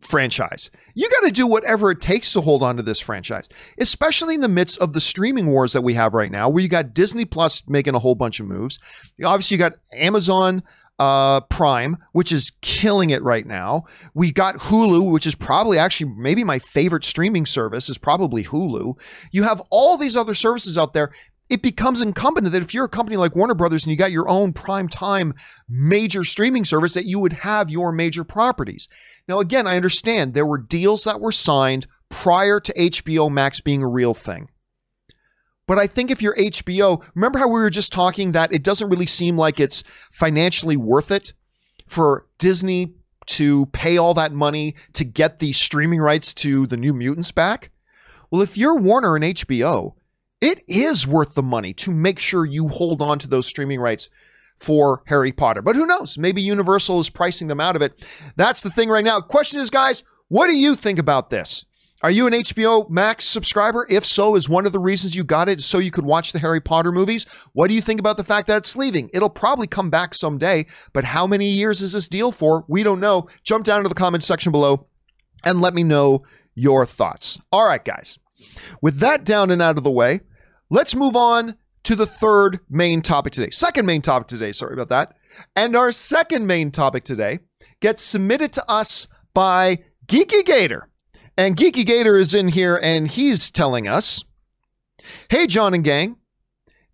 franchise. 0.00 0.70
You 0.94 1.08
got 1.10 1.26
to 1.26 1.32
do 1.32 1.46
whatever 1.46 1.90
it 1.90 2.00
takes 2.00 2.32
to 2.32 2.40
hold 2.40 2.62
on 2.62 2.76
to 2.76 2.82
this 2.82 3.00
franchise, 3.00 3.48
especially 3.78 4.34
in 4.34 4.40
the 4.40 4.48
midst 4.48 4.78
of 4.78 4.92
the 4.92 5.00
streaming 5.00 5.48
wars 5.48 5.72
that 5.72 5.82
we 5.82 5.94
have 5.94 6.14
right 6.14 6.30
now, 6.30 6.48
where 6.48 6.62
you 6.62 6.68
got 6.68 6.94
Disney 6.94 7.24
Plus 7.24 7.62
making 7.66 7.94
a 7.94 7.98
whole 7.98 8.14
bunch 8.14 8.40
of 8.40 8.46
moves. 8.46 8.78
Obviously, 9.24 9.56
you 9.56 9.58
got 9.58 9.74
Amazon 9.92 10.62
uh, 10.98 11.40
Prime, 11.42 11.98
which 12.12 12.32
is 12.32 12.52
killing 12.62 13.10
it 13.10 13.22
right 13.22 13.46
now. 13.46 13.84
We 14.14 14.32
got 14.32 14.56
Hulu, 14.56 15.10
which 15.10 15.26
is 15.26 15.34
probably 15.34 15.78
actually 15.78 16.12
maybe 16.16 16.44
my 16.44 16.58
favorite 16.58 17.04
streaming 17.04 17.46
service 17.46 17.88
is 17.88 17.98
probably 17.98 18.44
Hulu. 18.44 18.98
You 19.32 19.42
have 19.42 19.62
all 19.70 19.96
these 19.96 20.16
other 20.16 20.34
services 20.34 20.78
out 20.78 20.94
there 20.94 21.12
it 21.48 21.62
becomes 21.62 22.00
incumbent 22.00 22.50
that 22.50 22.62
if 22.62 22.74
you're 22.74 22.86
a 22.86 22.88
company 22.88 23.16
like 23.16 23.36
Warner 23.36 23.54
Brothers 23.54 23.84
and 23.84 23.90
you 23.90 23.96
got 23.96 24.12
your 24.12 24.28
own 24.28 24.52
prime 24.52 24.88
time 24.88 25.34
major 25.68 26.24
streaming 26.24 26.64
service, 26.64 26.94
that 26.94 27.06
you 27.06 27.20
would 27.20 27.32
have 27.32 27.70
your 27.70 27.92
major 27.92 28.24
properties. 28.24 28.88
Now, 29.28 29.38
again, 29.38 29.66
I 29.66 29.76
understand 29.76 30.34
there 30.34 30.46
were 30.46 30.58
deals 30.58 31.04
that 31.04 31.20
were 31.20 31.32
signed 31.32 31.86
prior 32.08 32.60
to 32.60 32.72
HBO 32.74 33.30
Max 33.30 33.60
being 33.60 33.82
a 33.82 33.88
real 33.88 34.14
thing. 34.14 34.48
But 35.66 35.78
I 35.78 35.86
think 35.86 36.10
if 36.10 36.22
you're 36.22 36.36
HBO, 36.36 37.02
remember 37.14 37.38
how 37.38 37.48
we 37.48 37.60
were 37.60 37.70
just 37.70 37.92
talking 37.92 38.32
that 38.32 38.52
it 38.52 38.62
doesn't 38.62 38.88
really 38.88 39.06
seem 39.06 39.36
like 39.36 39.58
it's 39.58 39.82
financially 40.12 40.76
worth 40.76 41.10
it 41.10 41.32
for 41.86 42.26
Disney 42.38 42.94
to 43.26 43.66
pay 43.66 43.96
all 43.96 44.14
that 44.14 44.32
money 44.32 44.76
to 44.92 45.04
get 45.04 45.40
the 45.40 45.52
streaming 45.52 46.00
rights 46.00 46.32
to 46.34 46.66
the 46.66 46.76
New 46.76 46.94
Mutants 46.94 47.32
back? 47.32 47.70
Well, 48.30 48.42
if 48.42 48.56
you're 48.56 48.76
Warner 48.76 49.16
and 49.16 49.24
HBO, 49.24 49.94
it 50.40 50.62
is 50.68 51.06
worth 51.06 51.34
the 51.34 51.42
money 51.42 51.72
to 51.74 51.92
make 51.92 52.18
sure 52.18 52.44
you 52.44 52.68
hold 52.68 53.00
on 53.00 53.18
to 53.20 53.28
those 53.28 53.46
streaming 53.46 53.80
rights 53.80 54.08
for 54.58 55.02
Harry 55.06 55.32
Potter. 55.32 55.62
But 55.62 55.76
who 55.76 55.86
knows? 55.86 56.18
Maybe 56.18 56.42
Universal 56.42 57.00
is 57.00 57.10
pricing 57.10 57.48
them 57.48 57.60
out 57.60 57.76
of 57.76 57.82
it. 57.82 58.06
That's 58.36 58.62
the 58.62 58.70
thing 58.70 58.88
right 58.88 59.04
now. 59.04 59.20
Question 59.20 59.60
is, 59.60 59.70
guys, 59.70 60.02
what 60.28 60.48
do 60.48 60.56
you 60.56 60.74
think 60.76 60.98
about 60.98 61.30
this? 61.30 61.66
Are 62.02 62.10
you 62.10 62.26
an 62.26 62.34
HBO 62.34 62.88
Max 62.90 63.24
subscriber? 63.24 63.86
If 63.88 64.04
so, 64.04 64.36
is 64.36 64.50
one 64.50 64.66
of 64.66 64.72
the 64.72 64.78
reasons 64.78 65.16
you 65.16 65.24
got 65.24 65.48
it 65.48 65.60
so 65.62 65.78
you 65.78 65.90
could 65.90 66.04
watch 66.04 66.32
the 66.32 66.38
Harry 66.38 66.60
Potter 66.60 66.92
movies? 66.92 67.24
What 67.54 67.68
do 67.68 67.74
you 67.74 67.80
think 67.80 68.00
about 68.00 68.18
the 68.18 68.24
fact 68.24 68.48
that 68.48 68.58
it's 68.58 68.76
leaving? 68.76 69.10
It'll 69.14 69.30
probably 69.30 69.66
come 69.66 69.88
back 69.88 70.14
someday, 70.14 70.66
but 70.92 71.04
how 71.04 71.26
many 71.26 71.48
years 71.48 71.80
is 71.80 71.94
this 71.94 72.06
deal 72.06 72.32
for? 72.32 72.66
We 72.68 72.82
don't 72.82 73.00
know. 73.00 73.28
Jump 73.44 73.64
down 73.64 73.82
to 73.82 73.88
the 73.88 73.94
comments 73.94 74.26
section 74.26 74.52
below 74.52 74.86
and 75.42 75.62
let 75.62 75.72
me 75.72 75.84
know 75.84 76.22
your 76.54 76.84
thoughts. 76.84 77.38
All 77.50 77.66
right, 77.66 77.82
guys. 77.82 78.18
With 78.80 78.98
that 79.00 79.24
down 79.24 79.50
and 79.50 79.62
out 79.62 79.78
of 79.78 79.84
the 79.84 79.90
way, 79.90 80.20
let's 80.70 80.94
move 80.94 81.16
on 81.16 81.56
to 81.84 81.94
the 81.94 82.06
third 82.06 82.60
main 82.68 83.02
topic 83.02 83.32
today. 83.32 83.50
Second 83.50 83.86
main 83.86 84.02
topic 84.02 84.28
today, 84.28 84.52
sorry 84.52 84.74
about 84.74 84.88
that. 84.88 85.16
And 85.54 85.76
our 85.76 85.92
second 85.92 86.46
main 86.46 86.70
topic 86.70 87.04
today 87.04 87.40
gets 87.80 88.02
submitted 88.02 88.52
to 88.54 88.70
us 88.70 89.06
by 89.34 89.78
Geeky 90.06 90.44
Gator. 90.44 90.88
And 91.36 91.56
Geeky 91.56 91.84
Gator 91.84 92.16
is 92.16 92.34
in 92.34 92.48
here 92.48 92.76
and 92.82 93.08
he's 93.08 93.50
telling 93.50 93.86
us 93.86 94.24
Hey, 95.30 95.46
John 95.46 95.74
and 95.74 95.84
gang. 95.84 96.16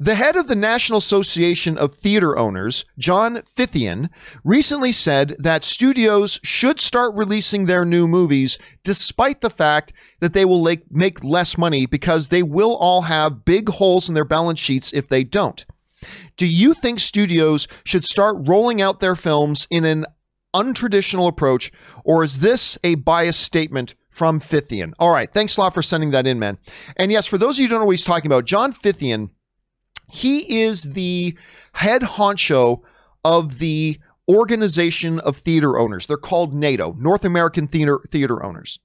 The 0.02 0.16
head 0.16 0.34
of 0.34 0.48
the 0.48 0.56
National 0.56 0.98
Association 0.98 1.78
of 1.78 1.94
Theater 1.94 2.36
Owners, 2.36 2.84
John 2.98 3.36
Fithian, 3.36 4.08
recently 4.42 4.90
said 4.90 5.36
that 5.38 5.62
studios 5.62 6.40
should 6.42 6.80
start 6.80 7.14
releasing 7.14 7.66
their 7.66 7.84
new 7.84 8.08
movies 8.08 8.58
despite 8.82 9.42
the 9.42 9.48
fact 9.48 9.92
that 10.18 10.32
they 10.32 10.44
will 10.44 10.66
make 10.90 11.22
less 11.22 11.56
money 11.56 11.86
because 11.86 12.28
they 12.28 12.42
will 12.42 12.74
all 12.74 13.02
have 13.02 13.44
big 13.44 13.68
holes 13.68 14.08
in 14.08 14.16
their 14.16 14.24
balance 14.24 14.58
sheets 14.58 14.92
if 14.92 15.06
they 15.06 15.22
don't. 15.22 15.64
Do 16.36 16.48
you 16.48 16.74
think 16.74 16.98
studios 16.98 17.68
should 17.84 18.04
start 18.04 18.34
rolling 18.40 18.82
out 18.82 18.98
their 18.98 19.14
films 19.14 19.68
in 19.70 19.84
an 19.84 20.04
untraditional 20.52 21.28
approach, 21.28 21.70
or 22.04 22.24
is 22.24 22.40
this 22.40 22.76
a 22.82 22.96
biased 22.96 23.40
statement 23.40 23.94
from 24.10 24.40
Fithian? 24.40 24.94
All 24.98 25.12
right, 25.12 25.32
thanks 25.32 25.56
a 25.56 25.60
lot 25.60 25.74
for 25.74 25.82
sending 25.82 26.10
that 26.10 26.26
in, 26.26 26.40
man. 26.40 26.58
And 26.96 27.12
yes, 27.12 27.28
for 27.28 27.38
those 27.38 27.54
of 27.54 27.60
you 27.60 27.66
who 27.66 27.70
don't 27.70 27.80
know 27.82 27.86
what 27.86 27.92
he's 27.92 28.04
talking 28.04 28.26
about, 28.26 28.46
John 28.46 28.72
Fithian 28.72 29.30
he 30.12 30.62
is 30.62 30.82
the 30.82 31.36
head 31.72 32.02
honcho 32.02 32.82
of 33.24 33.58
the 33.58 33.98
organization 34.28 35.18
of 35.20 35.38
theater 35.38 35.78
owners. 35.78 36.06
They're 36.06 36.18
called 36.18 36.54
NATO, 36.54 36.94
North 36.98 37.24
American 37.24 37.66
Theater 37.66 37.98
Theater 38.08 38.44
Owners. 38.44 38.78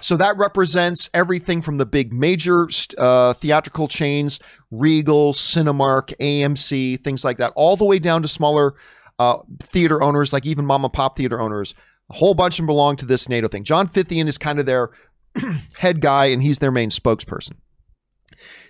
So 0.00 0.16
that 0.16 0.36
represents 0.36 1.10
everything 1.12 1.62
from 1.62 1.78
the 1.78 1.86
big 1.86 2.12
major 2.12 2.68
uh, 2.96 3.32
theatrical 3.34 3.88
chains, 3.88 4.38
Regal, 4.70 5.32
Cinemark, 5.32 6.16
AMC, 6.18 7.00
things 7.00 7.24
like 7.24 7.38
that, 7.38 7.52
all 7.56 7.76
the 7.76 7.84
way 7.84 7.98
down 7.98 8.22
to 8.22 8.28
smaller 8.28 8.74
uh, 9.18 9.38
theater 9.60 10.00
owners, 10.00 10.32
like 10.32 10.46
even 10.46 10.64
mom 10.64 10.84
and 10.84 10.92
pop 10.92 11.16
theater 11.16 11.40
owners. 11.40 11.74
A 12.10 12.14
whole 12.14 12.34
bunch 12.34 12.54
of 12.54 12.58
them 12.58 12.66
belong 12.66 12.96
to 12.96 13.06
this 13.06 13.28
NATO 13.28 13.48
thing. 13.48 13.64
John 13.64 13.88
Fithian 13.88 14.28
is 14.28 14.38
kind 14.38 14.58
of 14.60 14.66
their 14.66 14.90
head 15.76 16.00
guy, 16.00 16.26
and 16.26 16.42
he's 16.42 16.60
their 16.60 16.72
main 16.72 16.90
spokesperson. 16.90 17.54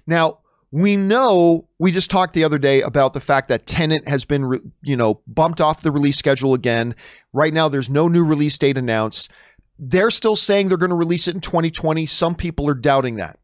Now, 0.07 0.41
we 0.71 0.97
know 0.97 1.67
we 1.79 1.91
just 1.91 2.11
talked 2.11 2.35
the 2.35 2.45
other 2.45 2.59
day 2.59 2.83
about 2.83 3.15
the 3.15 3.21
fact 3.21 3.49
that 3.49 3.67
Tenet 3.67 4.07
has 4.07 4.25
been, 4.25 4.45
re- 4.45 4.61
you 4.83 4.97
know, 4.97 5.21
bumped 5.27 5.61
off 5.61 5.81
the 5.81 5.91
release 5.91 6.19
schedule 6.19 6.55
again. 6.55 6.95
Right 7.33 7.55
now, 7.55 7.69
there's 7.69 7.89
no 7.89 8.09
new 8.09 8.25
release 8.25 8.59
date 8.59 8.77
announced. 8.77 9.31
They're 9.79 10.11
still 10.11 10.37
saying 10.37 10.69
they're 10.69 10.77
going 10.77 10.91
to 10.91 10.97
release 10.97 11.29
it 11.29 11.35
in 11.35 11.41
2020. 11.41 12.05
Some 12.07 12.35
people 12.35 12.69
are 12.69 12.75
doubting 12.75 13.17
that. 13.17 13.39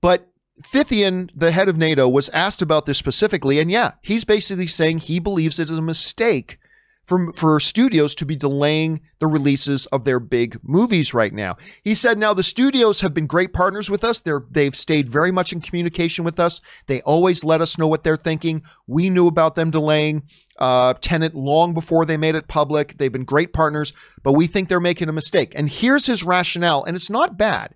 But 0.00 0.28
Fithian, 0.62 1.30
the 1.34 1.50
head 1.50 1.68
of 1.68 1.76
NATO, 1.76 2.08
was 2.08 2.28
asked 2.30 2.62
about 2.62 2.86
this 2.86 2.96
specifically. 2.96 3.58
And 3.58 3.70
yeah, 3.70 3.92
he's 4.00 4.24
basically 4.24 4.66
saying 4.66 4.98
he 4.98 5.18
believes 5.18 5.58
it 5.58 5.70
is 5.70 5.78
a 5.78 5.82
mistake 5.82 6.58
for, 7.06 7.32
for 7.32 7.60
studios 7.60 8.14
to 8.16 8.26
be 8.26 8.36
delaying 8.36 9.00
the 9.18 9.26
releases 9.26 9.86
of 9.86 10.04
their 10.04 10.20
big 10.20 10.58
movies 10.62 11.12
right 11.12 11.32
now. 11.32 11.56
He 11.82 11.94
said, 11.94 12.18
now 12.18 12.34
the 12.34 12.42
studios 12.42 13.00
have 13.00 13.14
been 13.14 13.26
great 13.26 13.52
partners 13.52 13.90
with 13.90 14.04
us. 14.04 14.20
They're, 14.20 14.44
they've 14.50 14.74
stayed 14.74 15.08
very 15.08 15.30
much 15.30 15.52
in 15.52 15.60
communication 15.60 16.24
with 16.24 16.40
us. 16.40 16.60
They 16.86 17.02
always 17.02 17.44
let 17.44 17.60
us 17.60 17.78
know 17.78 17.86
what 17.86 18.04
they're 18.04 18.16
thinking. 18.16 18.62
We 18.86 19.10
knew 19.10 19.26
about 19.26 19.54
them 19.54 19.70
delaying 19.70 20.22
uh, 20.58 20.94
Tenet 21.00 21.34
long 21.34 21.74
before 21.74 22.06
they 22.06 22.16
made 22.16 22.34
it 22.34 22.48
public. 22.48 22.96
They've 22.96 23.12
been 23.12 23.24
great 23.24 23.52
partners, 23.52 23.92
but 24.22 24.32
we 24.32 24.46
think 24.46 24.68
they're 24.68 24.80
making 24.80 25.08
a 25.08 25.12
mistake. 25.12 25.52
And 25.54 25.68
here's 25.68 26.06
his 26.06 26.22
rationale, 26.22 26.84
and 26.84 26.96
it's 26.96 27.10
not 27.10 27.36
bad. 27.36 27.74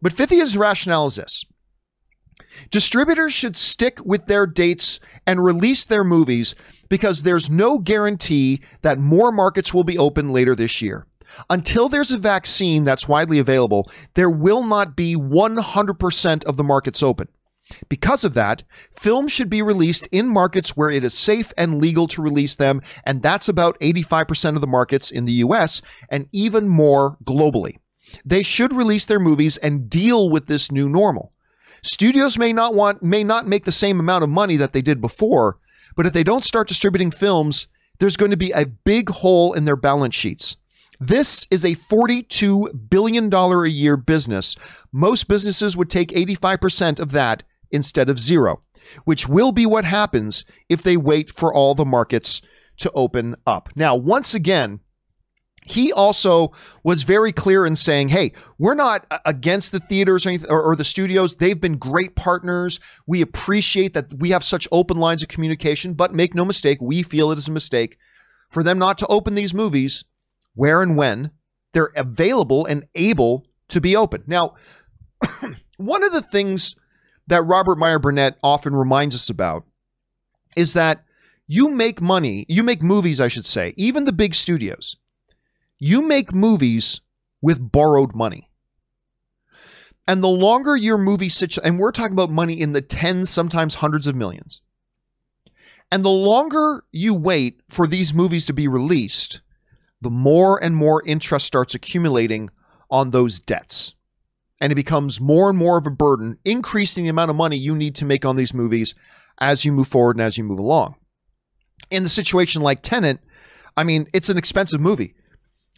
But 0.00 0.14
Fithian's 0.14 0.56
rationale 0.56 1.06
is 1.06 1.16
this. 1.16 1.44
Distributors 2.70 3.32
should 3.32 3.56
stick 3.56 3.98
with 4.04 4.26
their 4.26 4.46
dates 4.46 4.98
and 5.26 5.44
release 5.44 5.84
their 5.86 6.04
movies 6.04 6.54
because 6.90 7.22
there's 7.22 7.48
no 7.48 7.78
guarantee 7.78 8.60
that 8.82 8.98
more 8.98 9.32
markets 9.32 9.72
will 9.72 9.84
be 9.84 9.96
open 9.96 10.28
later 10.28 10.54
this 10.54 10.82
year. 10.82 11.06
Until 11.48 11.88
there's 11.88 12.12
a 12.12 12.18
vaccine 12.18 12.84
that's 12.84 13.08
widely 13.08 13.38
available, 13.38 13.90
there 14.14 14.28
will 14.28 14.64
not 14.64 14.96
be 14.96 15.16
100% 15.16 16.44
of 16.44 16.56
the 16.56 16.64
markets 16.64 17.02
open. 17.02 17.28
Because 17.88 18.24
of 18.24 18.34
that, 18.34 18.64
films 18.92 19.30
should 19.30 19.48
be 19.48 19.62
released 19.62 20.08
in 20.10 20.28
markets 20.28 20.76
where 20.76 20.90
it 20.90 21.04
is 21.04 21.14
safe 21.14 21.52
and 21.56 21.80
legal 21.80 22.08
to 22.08 22.20
release 22.20 22.56
them, 22.56 22.82
and 23.04 23.22
that's 23.22 23.48
about 23.48 23.78
85% 23.78 24.56
of 24.56 24.60
the 24.60 24.66
markets 24.66 25.08
in 25.10 25.24
the 25.24 25.34
US 25.34 25.80
and 26.08 26.26
even 26.32 26.68
more 26.68 27.16
globally. 27.24 27.76
They 28.24 28.42
should 28.42 28.72
release 28.72 29.06
their 29.06 29.20
movies 29.20 29.56
and 29.58 29.88
deal 29.88 30.30
with 30.30 30.46
this 30.46 30.72
new 30.72 30.88
normal. 30.88 31.32
Studios 31.82 32.36
may 32.36 32.52
not 32.52 32.74
want 32.74 33.02
may 33.04 33.22
not 33.22 33.46
make 33.46 33.64
the 33.64 33.72
same 33.72 34.00
amount 34.00 34.24
of 34.24 34.30
money 34.30 34.56
that 34.56 34.72
they 34.72 34.82
did 34.82 35.00
before, 35.00 35.58
but 35.96 36.06
if 36.06 36.12
they 36.12 36.24
don't 36.24 36.44
start 36.44 36.68
distributing 36.68 37.10
films, 37.10 37.66
there's 37.98 38.16
going 38.16 38.30
to 38.30 38.36
be 38.36 38.50
a 38.52 38.66
big 38.66 39.10
hole 39.10 39.52
in 39.52 39.64
their 39.64 39.76
balance 39.76 40.14
sheets. 40.14 40.56
This 40.98 41.46
is 41.50 41.64
a 41.64 41.76
$42 41.76 42.90
billion 42.90 43.32
a 43.32 43.66
year 43.66 43.96
business. 43.96 44.56
Most 44.92 45.28
businesses 45.28 45.76
would 45.76 45.88
take 45.88 46.10
85% 46.10 47.00
of 47.00 47.12
that 47.12 47.42
instead 47.70 48.10
of 48.10 48.18
zero, 48.18 48.60
which 49.04 49.28
will 49.28 49.52
be 49.52 49.64
what 49.64 49.84
happens 49.84 50.44
if 50.68 50.82
they 50.82 50.96
wait 50.96 51.30
for 51.30 51.54
all 51.54 51.74
the 51.74 51.86
markets 51.86 52.42
to 52.78 52.90
open 52.92 53.36
up. 53.46 53.70
Now, 53.74 53.96
once 53.96 54.34
again, 54.34 54.80
he 55.70 55.92
also 55.92 56.52
was 56.82 57.04
very 57.04 57.32
clear 57.32 57.64
in 57.64 57.76
saying, 57.76 58.08
"Hey, 58.08 58.32
we're 58.58 58.74
not 58.74 59.06
against 59.24 59.72
the 59.72 59.78
theaters 59.78 60.26
or, 60.26 60.36
or, 60.48 60.62
or, 60.62 60.76
the 60.76 60.84
studios. 60.84 61.36
They've 61.36 61.60
been 61.60 61.78
great 61.78 62.16
partners. 62.16 62.80
We 63.06 63.20
appreciate 63.20 63.94
that 63.94 64.14
we 64.14 64.30
have 64.30 64.42
such 64.42 64.66
open 64.72 64.96
lines 64.96 65.22
of 65.22 65.28
communication. 65.28 65.94
But 65.94 66.14
make 66.14 66.34
no 66.34 66.44
mistake, 66.44 66.78
we 66.80 67.02
feel 67.02 67.30
it 67.30 67.38
is 67.38 67.48
a 67.48 67.52
mistake 67.52 67.98
for 68.48 68.62
them 68.62 68.78
not 68.78 68.98
to 68.98 69.06
open 69.06 69.34
these 69.34 69.54
movies 69.54 70.04
where 70.54 70.82
and 70.82 70.96
when 70.96 71.30
they're 71.72 71.92
available 71.94 72.66
and 72.66 72.86
able 72.94 73.46
to 73.68 73.80
be 73.80 73.94
open." 73.94 74.24
Now, 74.26 74.54
one 75.76 76.02
of 76.02 76.12
the 76.12 76.22
things 76.22 76.74
that 77.28 77.42
Robert 77.42 77.78
Meyer 77.78 78.00
Burnett 78.00 78.38
often 78.42 78.74
reminds 78.74 79.14
us 79.14 79.30
about 79.30 79.64
is 80.56 80.72
that 80.72 81.04
you 81.46 81.68
make 81.68 82.00
money, 82.00 82.44
you 82.48 82.62
make 82.64 82.82
movies, 82.82 83.20
I 83.20 83.28
should 83.28 83.46
say, 83.46 83.72
even 83.76 84.04
the 84.04 84.12
big 84.12 84.34
studios 84.34 84.96
you 85.80 86.02
make 86.02 86.32
movies 86.32 87.00
with 87.42 87.72
borrowed 87.72 88.14
money. 88.14 88.50
And 90.06 90.22
the 90.22 90.28
longer 90.28 90.76
your 90.76 90.98
movie 90.98 91.28
situation, 91.28 91.64
and 91.64 91.78
we're 91.78 91.92
talking 91.92 92.12
about 92.12 92.30
money 92.30 92.60
in 92.60 92.72
the 92.72 92.82
tens, 92.82 93.30
sometimes 93.30 93.76
hundreds 93.76 94.06
of 94.06 94.14
millions. 94.14 94.60
And 95.90 96.04
the 96.04 96.10
longer 96.10 96.84
you 96.92 97.14
wait 97.14 97.60
for 97.68 97.86
these 97.86 98.14
movies 98.14 98.46
to 98.46 98.52
be 98.52 98.68
released, 98.68 99.40
the 100.00 100.10
more 100.10 100.62
and 100.62 100.76
more 100.76 101.02
interest 101.06 101.46
starts 101.46 101.74
accumulating 101.74 102.50
on 102.90 103.10
those 103.10 103.40
debts. 103.40 103.94
And 104.60 104.70
it 104.72 104.76
becomes 104.76 105.20
more 105.20 105.48
and 105.48 105.58
more 105.58 105.78
of 105.78 105.86
a 105.86 105.90
burden, 105.90 106.38
increasing 106.44 107.04
the 107.04 107.10
amount 107.10 107.30
of 107.30 107.36
money 107.36 107.56
you 107.56 107.74
need 107.74 107.94
to 107.96 108.04
make 108.04 108.24
on 108.24 108.36
these 108.36 108.52
movies 108.52 108.94
as 109.38 109.64
you 109.64 109.72
move 109.72 109.88
forward 109.88 110.16
and 110.16 110.24
as 110.24 110.36
you 110.36 110.44
move 110.44 110.58
along. 110.58 110.96
In 111.90 112.02
the 112.02 112.10
situation 112.10 112.60
like 112.60 112.82
Tenet, 112.82 113.20
I 113.76 113.84
mean, 113.84 114.06
it's 114.12 114.28
an 114.28 114.36
expensive 114.36 114.80
movie. 114.80 115.14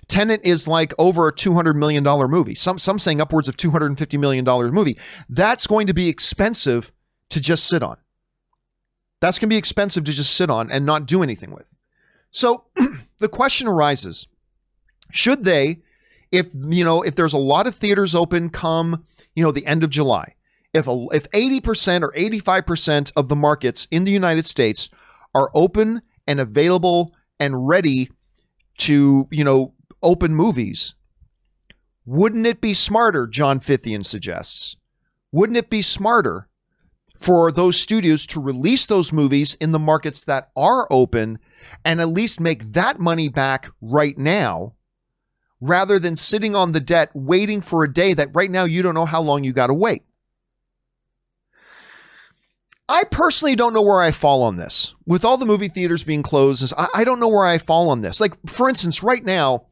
Tenet 0.08 0.40
is 0.44 0.68
like 0.68 0.92
over 0.98 1.28
a 1.28 1.32
$200 1.32 1.74
million 1.74 2.04
movie. 2.30 2.54
Some, 2.54 2.78
some 2.78 2.98
saying 2.98 3.20
upwards 3.20 3.48
of 3.48 3.56
$250 3.56 4.18
million 4.18 4.44
movie. 4.74 4.98
That's 5.28 5.66
going 5.66 5.86
to 5.86 5.94
be 5.94 6.08
expensive 6.08 6.92
to 7.30 7.40
just 7.40 7.66
sit 7.66 7.82
on. 7.82 7.96
That's 9.20 9.38
going 9.38 9.48
to 9.48 9.54
be 9.54 9.58
expensive 9.58 10.04
to 10.04 10.12
just 10.12 10.34
sit 10.34 10.50
on 10.50 10.70
and 10.70 10.84
not 10.84 11.06
do 11.06 11.22
anything 11.22 11.52
with. 11.52 11.72
So 12.30 12.64
the 13.18 13.28
question 13.28 13.68
arises, 13.68 14.26
should 15.10 15.44
they, 15.44 15.82
if, 16.32 16.48
you 16.54 16.84
know, 16.84 17.02
if 17.02 17.14
there's 17.14 17.32
a 17.32 17.38
lot 17.38 17.66
of 17.66 17.74
theaters 17.74 18.14
open 18.14 18.50
come, 18.50 19.04
you 19.34 19.44
know, 19.44 19.52
the 19.52 19.66
end 19.66 19.84
of 19.84 19.90
July, 19.90 20.34
if, 20.74 20.88
a, 20.88 21.06
if 21.12 21.30
80% 21.30 22.02
or 22.02 22.12
85% 22.12 23.12
of 23.14 23.28
the 23.28 23.36
markets 23.36 23.86
in 23.90 24.04
the 24.04 24.10
United 24.10 24.46
States 24.46 24.88
are 25.34 25.50
open 25.54 26.02
and 26.26 26.40
available 26.40 27.14
and 27.38 27.68
ready 27.68 28.10
to, 28.78 29.28
you 29.30 29.44
know, 29.44 29.74
open 30.02 30.34
movies. 30.34 30.94
Wouldn't 32.04 32.46
it 32.46 32.60
be 32.60 32.74
smarter, 32.74 33.26
John 33.26 33.60
Fithian 33.60 34.04
suggests, 34.04 34.76
wouldn't 35.30 35.56
it 35.56 35.70
be 35.70 35.82
smarter 35.82 36.48
for 37.16 37.52
those 37.52 37.76
studios 37.78 38.26
to 38.26 38.40
release 38.40 38.84
those 38.86 39.12
movies 39.12 39.54
in 39.60 39.70
the 39.70 39.78
markets 39.78 40.24
that 40.24 40.50
are 40.56 40.88
open 40.90 41.38
and 41.84 42.00
at 42.00 42.08
least 42.08 42.40
make 42.40 42.72
that 42.72 42.98
money 42.98 43.28
back 43.28 43.70
right 43.80 44.18
now 44.18 44.74
rather 45.60 45.98
than 46.00 46.16
sitting 46.16 46.56
on 46.56 46.72
the 46.72 46.80
debt 46.80 47.10
waiting 47.14 47.60
for 47.60 47.84
a 47.84 47.92
day 47.92 48.12
that 48.12 48.34
right 48.34 48.50
now 48.50 48.64
you 48.64 48.82
don't 48.82 48.94
know 48.94 49.06
how 49.06 49.22
long 49.22 49.44
you 49.44 49.52
got 49.52 49.68
to 49.68 49.74
wait? 49.74 50.02
I 52.88 53.04
personally 53.04 53.54
don't 53.54 53.72
know 53.72 53.82
where 53.82 54.00
I 54.00 54.10
fall 54.10 54.42
on 54.42 54.56
this. 54.56 54.94
With 55.06 55.24
all 55.24 55.36
the 55.38 55.46
movie 55.46 55.68
theaters 55.68 56.02
being 56.02 56.22
closed, 56.22 56.74
I 56.92 57.04
don't 57.04 57.20
know 57.20 57.28
where 57.28 57.46
I 57.46 57.58
fall 57.58 57.88
on 57.88 58.00
this. 58.00 58.20
Like, 58.20 58.34
for 58.46 58.68
instance, 58.68 59.02
right 59.02 59.24
now, 59.24 59.66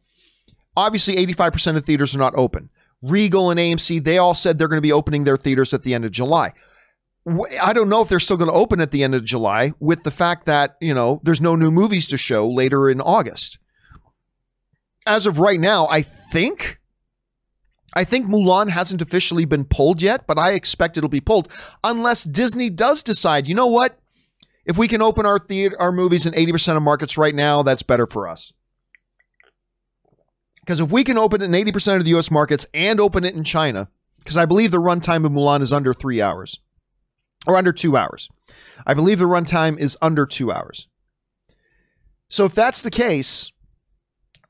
Obviously, 0.76 1.16
85% 1.26 1.76
of 1.76 1.84
theaters 1.84 2.14
are 2.14 2.18
not 2.18 2.34
open. 2.36 2.70
Regal 3.02 3.50
and 3.50 3.58
AMC, 3.58 4.02
they 4.02 4.18
all 4.18 4.34
said 4.34 4.58
they're 4.58 4.68
going 4.68 4.78
to 4.78 4.82
be 4.82 4.92
opening 4.92 5.24
their 5.24 5.36
theaters 5.36 5.72
at 5.72 5.82
the 5.82 5.94
end 5.94 6.04
of 6.04 6.10
July. 6.10 6.52
I 7.60 7.72
don't 7.72 7.88
know 7.88 8.00
if 8.00 8.08
they're 8.08 8.20
still 8.20 8.36
going 8.36 8.48
to 8.50 8.54
open 8.54 8.80
at 8.80 8.92
the 8.92 9.04
end 9.04 9.14
of 9.14 9.24
July 9.24 9.72
with 9.78 10.02
the 10.04 10.10
fact 10.10 10.46
that, 10.46 10.76
you 10.80 10.94
know, 10.94 11.20
there's 11.22 11.40
no 11.40 11.54
new 11.54 11.70
movies 11.70 12.06
to 12.08 12.18
show 12.18 12.48
later 12.48 12.88
in 12.88 13.00
August. 13.00 13.58
As 15.06 15.26
of 15.26 15.38
right 15.38 15.60
now, 15.60 15.86
I 15.88 16.02
think 16.02 16.80
I 17.94 18.04
think 18.04 18.26
Mulan 18.26 18.70
hasn't 18.70 19.02
officially 19.02 19.44
been 19.44 19.64
pulled 19.64 20.00
yet, 20.00 20.26
but 20.26 20.38
I 20.38 20.52
expect 20.52 20.96
it'll 20.96 21.08
be 21.08 21.20
pulled 21.20 21.52
unless 21.82 22.24
Disney 22.24 22.70
does 22.70 23.02
decide, 23.02 23.48
you 23.48 23.54
know 23.54 23.66
what? 23.66 23.98
If 24.64 24.78
we 24.78 24.88
can 24.88 25.02
open 25.02 25.26
our 25.26 25.38
theater 25.38 25.76
our 25.80 25.90
movies 25.90 26.26
in 26.26 26.34
80% 26.34 26.76
of 26.76 26.82
markets 26.82 27.18
right 27.18 27.34
now, 27.34 27.62
that's 27.62 27.82
better 27.82 28.06
for 28.06 28.28
us. 28.28 28.52
Because 30.60 30.80
if 30.80 30.90
we 30.90 31.04
can 31.04 31.18
open 31.18 31.42
it 31.42 31.46
in 31.46 31.52
80% 31.52 31.96
of 31.96 32.04
the 32.04 32.16
US 32.16 32.30
markets 32.30 32.66
and 32.74 33.00
open 33.00 33.24
it 33.24 33.34
in 33.34 33.44
China, 33.44 33.88
because 34.18 34.36
I 34.36 34.44
believe 34.44 34.70
the 34.70 34.78
runtime 34.78 35.24
of 35.24 35.32
Mulan 35.32 35.62
is 35.62 35.72
under 35.72 35.94
three 35.94 36.20
hours 36.20 36.60
or 37.46 37.56
under 37.56 37.72
two 37.72 37.96
hours. 37.96 38.28
I 38.86 38.94
believe 38.94 39.18
the 39.18 39.24
runtime 39.24 39.78
is 39.78 39.96
under 40.00 40.26
two 40.26 40.52
hours. 40.52 40.86
So 42.28 42.44
if 42.44 42.54
that's 42.54 42.82
the 42.82 42.90
case, 42.90 43.50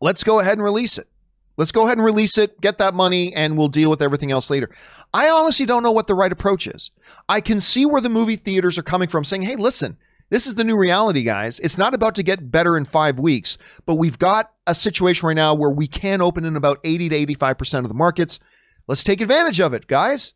let's 0.00 0.24
go 0.24 0.40
ahead 0.40 0.54
and 0.58 0.62
release 0.62 0.98
it. 0.98 1.08
Let's 1.56 1.72
go 1.72 1.84
ahead 1.84 1.98
and 1.98 2.04
release 2.04 2.38
it, 2.38 2.60
get 2.60 2.78
that 2.78 2.94
money, 2.94 3.34
and 3.34 3.56
we'll 3.56 3.68
deal 3.68 3.90
with 3.90 4.00
everything 4.00 4.30
else 4.30 4.50
later. 4.50 4.70
I 5.12 5.28
honestly 5.28 5.66
don't 5.66 5.82
know 5.82 5.92
what 5.92 6.06
the 6.06 6.14
right 6.14 6.32
approach 6.32 6.66
is. 6.66 6.90
I 7.28 7.40
can 7.40 7.60
see 7.60 7.84
where 7.84 8.00
the 8.00 8.08
movie 8.08 8.36
theaters 8.36 8.78
are 8.78 8.82
coming 8.82 9.08
from 9.08 9.24
saying, 9.24 9.42
hey, 9.42 9.56
listen, 9.56 9.98
this 10.30 10.46
is 10.46 10.54
the 10.54 10.64
new 10.64 10.76
reality, 10.76 11.22
guys. 11.24 11.58
It's 11.58 11.76
not 11.76 11.92
about 11.92 12.14
to 12.14 12.22
get 12.22 12.50
better 12.50 12.76
in 12.76 12.84
five 12.84 13.18
weeks, 13.18 13.58
but 13.84 13.96
we've 13.96 14.18
got 14.18 14.52
a 14.66 14.74
situation 14.74 15.26
right 15.26 15.36
now 15.36 15.54
where 15.54 15.70
we 15.70 15.86
can 15.86 16.22
open 16.22 16.44
in 16.44 16.56
about 16.56 16.78
80 16.84 17.08
to 17.10 17.26
85% 17.34 17.80
of 17.80 17.88
the 17.88 17.94
markets. 17.94 18.38
Let's 18.86 19.04
take 19.04 19.20
advantage 19.20 19.60
of 19.60 19.74
it, 19.74 19.86
guys. 19.86 20.32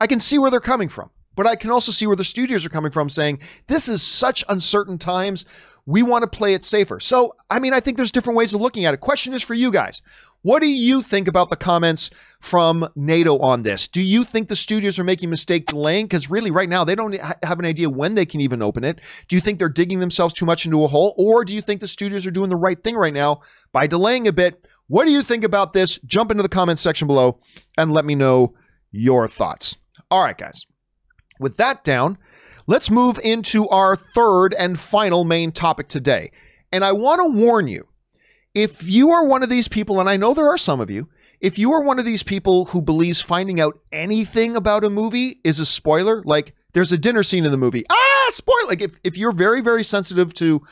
I 0.00 0.06
can 0.06 0.20
see 0.20 0.38
where 0.38 0.50
they're 0.50 0.60
coming 0.60 0.88
from, 0.88 1.10
but 1.34 1.46
I 1.46 1.56
can 1.56 1.70
also 1.70 1.90
see 1.90 2.06
where 2.06 2.16
the 2.16 2.24
studios 2.24 2.66
are 2.66 2.70
coming 2.70 2.90
from 2.90 3.08
saying, 3.08 3.40
this 3.66 3.88
is 3.88 4.02
such 4.02 4.44
uncertain 4.48 4.98
times. 4.98 5.46
We 5.86 6.02
want 6.02 6.22
to 6.22 6.30
play 6.30 6.54
it 6.54 6.62
safer. 6.62 7.00
So, 7.00 7.32
I 7.50 7.58
mean, 7.58 7.72
I 7.72 7.80
think 7.80 7.96
there's 7.96 8.12
different 8.12 8.36
ways 8.36 8.52
of 8.52 8.60
looking 8.60 8.84
at 8.84 8.94
it. 8.94 9.00
Question 9.00 9.32
is 9.32 9.42
for 9.42 9.54
you 9.54 9.70
guys. 9.70 10.02
What 10.44 10.60
do 10.60 10.68
you 10.68 11.02
think 11.02 11.26
about 11.26 11.48
the 11.48 11.56
comments 11.56 12.10
from 12.38 12.86
NATO 12.94 13.38
on 13.38 13.62
this? 13.62 13.88
Do 13.88 14.02
you 14.02 14.24
think 14.24 14.48
the 14.48 14.56
studios 14.56 14.98
are 14.98 15.04
making 15.04 15.28
a 15.28 15.30
mistake 15.30 15.64
delaying? 15.64 16.04
Because 16.04 16.28
really, 16.28 16.50
right 16.50 16.68
now, 16.68 16.84
they 16.84 16.94
don't 16.94 17.16
have 17.42 17.58
an 17.58 17.64
idea 17.64 17.88
when 17.88 18.14
they 18.14 18.26
can 18.26 18.42
even 18.42 18.60
open 18.60 18.84
it. 18.84 19.00
Do 19.26 19.36
you 19.36 19.40
think 19.40 19.58
they're 19.58 19.70
digging 19.70 20.00
themselves 20.00 20.34
too 20.34 20.44
much 20.44 20.66
into 20.66 20.84
a 20.84 20.86
hole? 20.86 21.14
Or 21.16 21.46
do 21.46 21.54
you 21.54 21.62
think 21.62 21.80
the 21.80 21.88
studios 21.88 22.26
are 22.26 22.30
doing 22.30 22.50
the 22.50 22.56
right 22.56 22.78
thing 22.84 22.94
right 22.94 23.14
now 23.14 23.40
by 23.72 23.86
delaying 23.86 24.28
a 24.28 24.32
bit? 24.32 24.66
What 24.86 25.06
do 25.06 25.12
you 25.12 25.22
think 25.22 25.44
about 25.44 25.72
this? 25.72 25.98
Jump 26.04 26.30
into 26.30 26.42
the 26.42 26.50
comments 26.50 26.82
section 26.82 27.06
below 27.06 27.40
and 27.78 27.90
let 27.90 28.04
me 28.04 28.14
know 28.14 28.52
your 28.92 29.26
thoughts. 29.26 29.78
All 30.10 30.22
right, 30.22 30.36
guys. 30.36 30.66
With 31.40 31.56
that 31.56 31.84
down, 31.84 32.18
let's 32.66 32.90
move 32.90 33.18
into 33.24 33.66
our 33.70 33.96
third 33.96 34.52
and 34.52 34.78
final 34.78 35.24
main 35.24 35.52
topic 35.52 35.88
today. 35.88 36.32
And 36.70 36.84
I 36.84 36.92
want 36.92 37.22
to 37.22 37.28
warn 37.30 37.66
you 37.66 37.88
if 38.54 38.82
you 38.82 39.10
are 39.10 39.24
one 39.24 39.42
of 39.42 39.48
these 39.48 39.68
people, 39.68 40.00
and 40.00 40.08
I 40.08 40.16
know 40.16 40.32
there 40.32 40.48
are 40.48 40.58
some 40.58 40.80
of 40.80 40.90
you, 40.90 41.08
if 41.40 41.58
you 41.58 41.72
are 41.72 41.82
one 41.82 41.98
of 41.98 42.04
these 42.04 42.22
people 42.22 42.66
who 42.66 42.80
believes 42.80 43.20
finding 43.20 43.60
out 43.60 43.78
anything 43.92 44.56
about 44.56 44.84
a 44.84 44.90
movie 44.90 45.40
is 45.44 45.58
a 45.58 45.66
spoiler, 45.66 46.22
like 46.22 46.54
there's 46.72 46.92
a 46.92 46.98
dinner 46.98 47.22
scene 47.22 47.44
in 47.44 47.50
the 47.50 47.58
movie, 47.58 47.84
ah, 47.90 48.28
spoil. 48.30 48.66
Like 48.68 48.80
if, 48.80 48.98
if 49.02 49.18
you're 49.18 49.32
very, 49.32 49.60
very 49.60 49.84
sensitive 49.84 50.32
to 50.34 50.62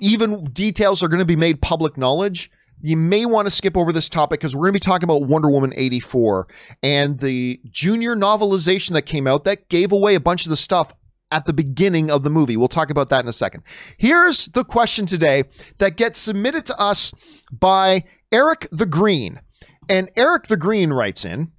even 0.00 0.44
details 0.44 1.02
are 1.02 1.08
going 1.08 1.18
to 1.18 1.24
be 1.24 1.36
made 1.36 1.60
public 1.60 1.96
knowledge, 1.96 2.50
you 2.82 2.96
may 2.96 3.26
want 3.26 3.46
to 3.46 3.50
skip 3.50 3.76
over 3.76 3.92
this 3.92 4.08
topic 4.08 4.40
because 4.40 4.54
we're 4.54 4.62
going 4.62 4.74
to 4.74 4.80
be 4.80 4.80
talking 4.80 5.04
about 5.04 5.22
Wonder 5.22 5.48
Woman 5.48 5.72
84 5.74 6.48
and 6.82 7.18
the 7.20 7.60
junior 7.70 8.16
novelization 8.16 8.90
that 8.90 9.02
came 9.02 9.26
out 9.26 9.44
that 9.44 9.68
gave 9.68 9.92
away 9.92 10.14
a 10.14 10.20
bunch 10.20 10.44
of 10.44 10.50
the 10.50 10.56
stuff 10.56 10.92
at 11.32 11.46
the 11.46 11.52
beginning 11.52 12.10
of 12.10 12.22
the 12.22 12.30
movie. 12.30 12.56
We'll 12.56 12.68
talk 12.68 12.90
about 12.90 13.08
that 13.08 13.24
in 13.24 13.28
a 13.28 13.32
second. 13.32 13.62
Here's 13.96 14.46
the 14.46 14.64
question 14.64 15.06
today 15.06 15.44
that 15.78 15.96
gets 15.96 16.18
submitted 16.18 16.66
to 16.66 16.78
us 16.78 17.12
by 17.50 18.04
Eric 18.30 18.68
the 18.70 18.86
Green. 18.86 19.40
And 19.88 20.10
Eric 20.14 20.46
the 20.46 20.56
Green 20.56 20.92
writes 20.92 21.24
in 21.24 21.50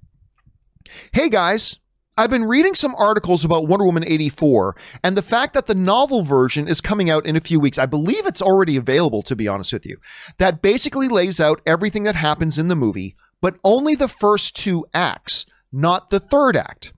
Hey 1.12 1.28
guys, 1.28 1.78
I've 2.16 2.30
been 2.30 2.44
reading 2.44 2.74
some 2.74 2.94
articles 2.96 3.44
about 3.44 3.66
Wonder 3.66 3.84
Woman 3.84 4.04
84 4.06 4.76
and 5.02 5.16
the 5.16 5.22
fact 5.22 5.52
that 5.54 5.66
the 5.66 5.74
novel 5.74 6.22
version 6.22 6.68
is 6.68 6.80
coming 6.80 7.10
out 7.10 7.26
in 7.26 7.34
a 7.34 7.40
few 7.40 7.58
weeks. 7.58 7.76
I 7.76 7.86
believe 7.86 8.24
it's 8.24 8.40
already 8.40 8.76
available, 8.76 9.22
to 9.24 9.34
be 9.34 9.48
honest 9.48 9.72
with 9.72 9.84
you. 9.84 9.98
That 10.38 10.62
basically 10.62 11.08
lays 11.08 11.40
out 11.40 11.60
everything 11.66 12.04
that 12.04 12.14
happens 12.14 12.56
in 12.56 12.68
the 12.68 12.76
movie, 12.76 13.16
but 13.40 13.58
only 13.64 13.96
the 13.96 14.08
first 14.08 14.54
two 14.54 14.86
acts, 14.94 15.44
not 15.72 16.10
the 16.10 16.20
third 16.20 16.56
act. 16.56 16.92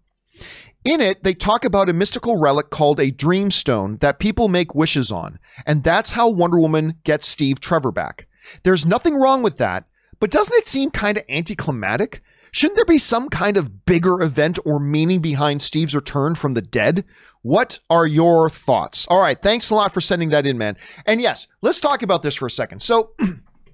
In 0.86 1.00
it, 1.00 1.24
they 1.24 1.34
talk 1.34 1.64
about 1.64 1.88
a 1.88 1.92
mystical 1.92 2.38
relic 2.38 2.70
called 2.70 3.00
a 3.00 3.10
Dreamstone 3.10 3.98
that 3.98 4.20
people 4.20 4.46
make 4.46 4.72
wishes 4.72 5.10
on, 5.10 5.40
and 5.66 5.82
that's 5.82 6.12
how 6.12 6.28
Wonder 6.28 6.60
Woman 6.60 6.94
gets 7.02 7.26
Steve 7.26 7.58
Trevor 7.58 7.90
back. 7.90 8.28
There's 8.62 8.86
nothing 8.86 9.16
wrong 9.16 9.42
with 9.42 9.56
that, 9.56 9.88
but 10.20 10.30
doesn't 10.30 10.56
it 10.56 10.64
seem 10.64 10.92
kind 10.92 11.18
of 11.18 11.24
anticlimactic? 11.28 12.22
Shouldn't 12.52 12.76
there 12.76 12.84
be 12.84 12.98
some 12.98 13.28
kind 13.30 13.56
of 13.56 13.84
bigger 13.84 14.22
event 14.22 14.60
or 14.64 14.78
meaning 14.78 15.20
behind 15.20 15.60
Steve's 15.60 15.92
return 15.92 16.36
from 16.36 16.54
the 16.54 16.62
dead? 16.62 17.04
What 17.42 17.80
are 17.90 18.06
your 18.06 18.48
thoughts? 18.48 19.08
All 19.08 19.20
right, 19.20 19.42
thanks 19.42 19.70
a 19.70 19.74
lot 19.74 19.92
for 19.92 20.00
sending 20.00 20.28
that 20.28 20.46
in, 20.46 20.56
man. 20.56 20.76
And 21.04 21.20
yes, 21.20 21.48
let's 21.62 21.80
talk 21.80 22.04
about 22.04 22.22
this 22.22 22.36
for 22.36 22.46
a 22.46 22.50
second. 22.50 22.80
So, 22.80 23.10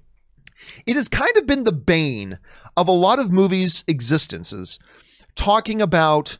it 0.87 0.95
has 0.95 1.09
kind 1.09 1.37
of 1.37 1.45
been 1.45 1.63
the 1.63 1.71
bane 1.71 2.39
of 2.75 2.87
a 2.87 2.91
lot 2.91 3.19
of 3.19 3.31
movies' 3.31 3.83
existences 3.87 4.79
talking 5.35 5.79
about 5.79 6.39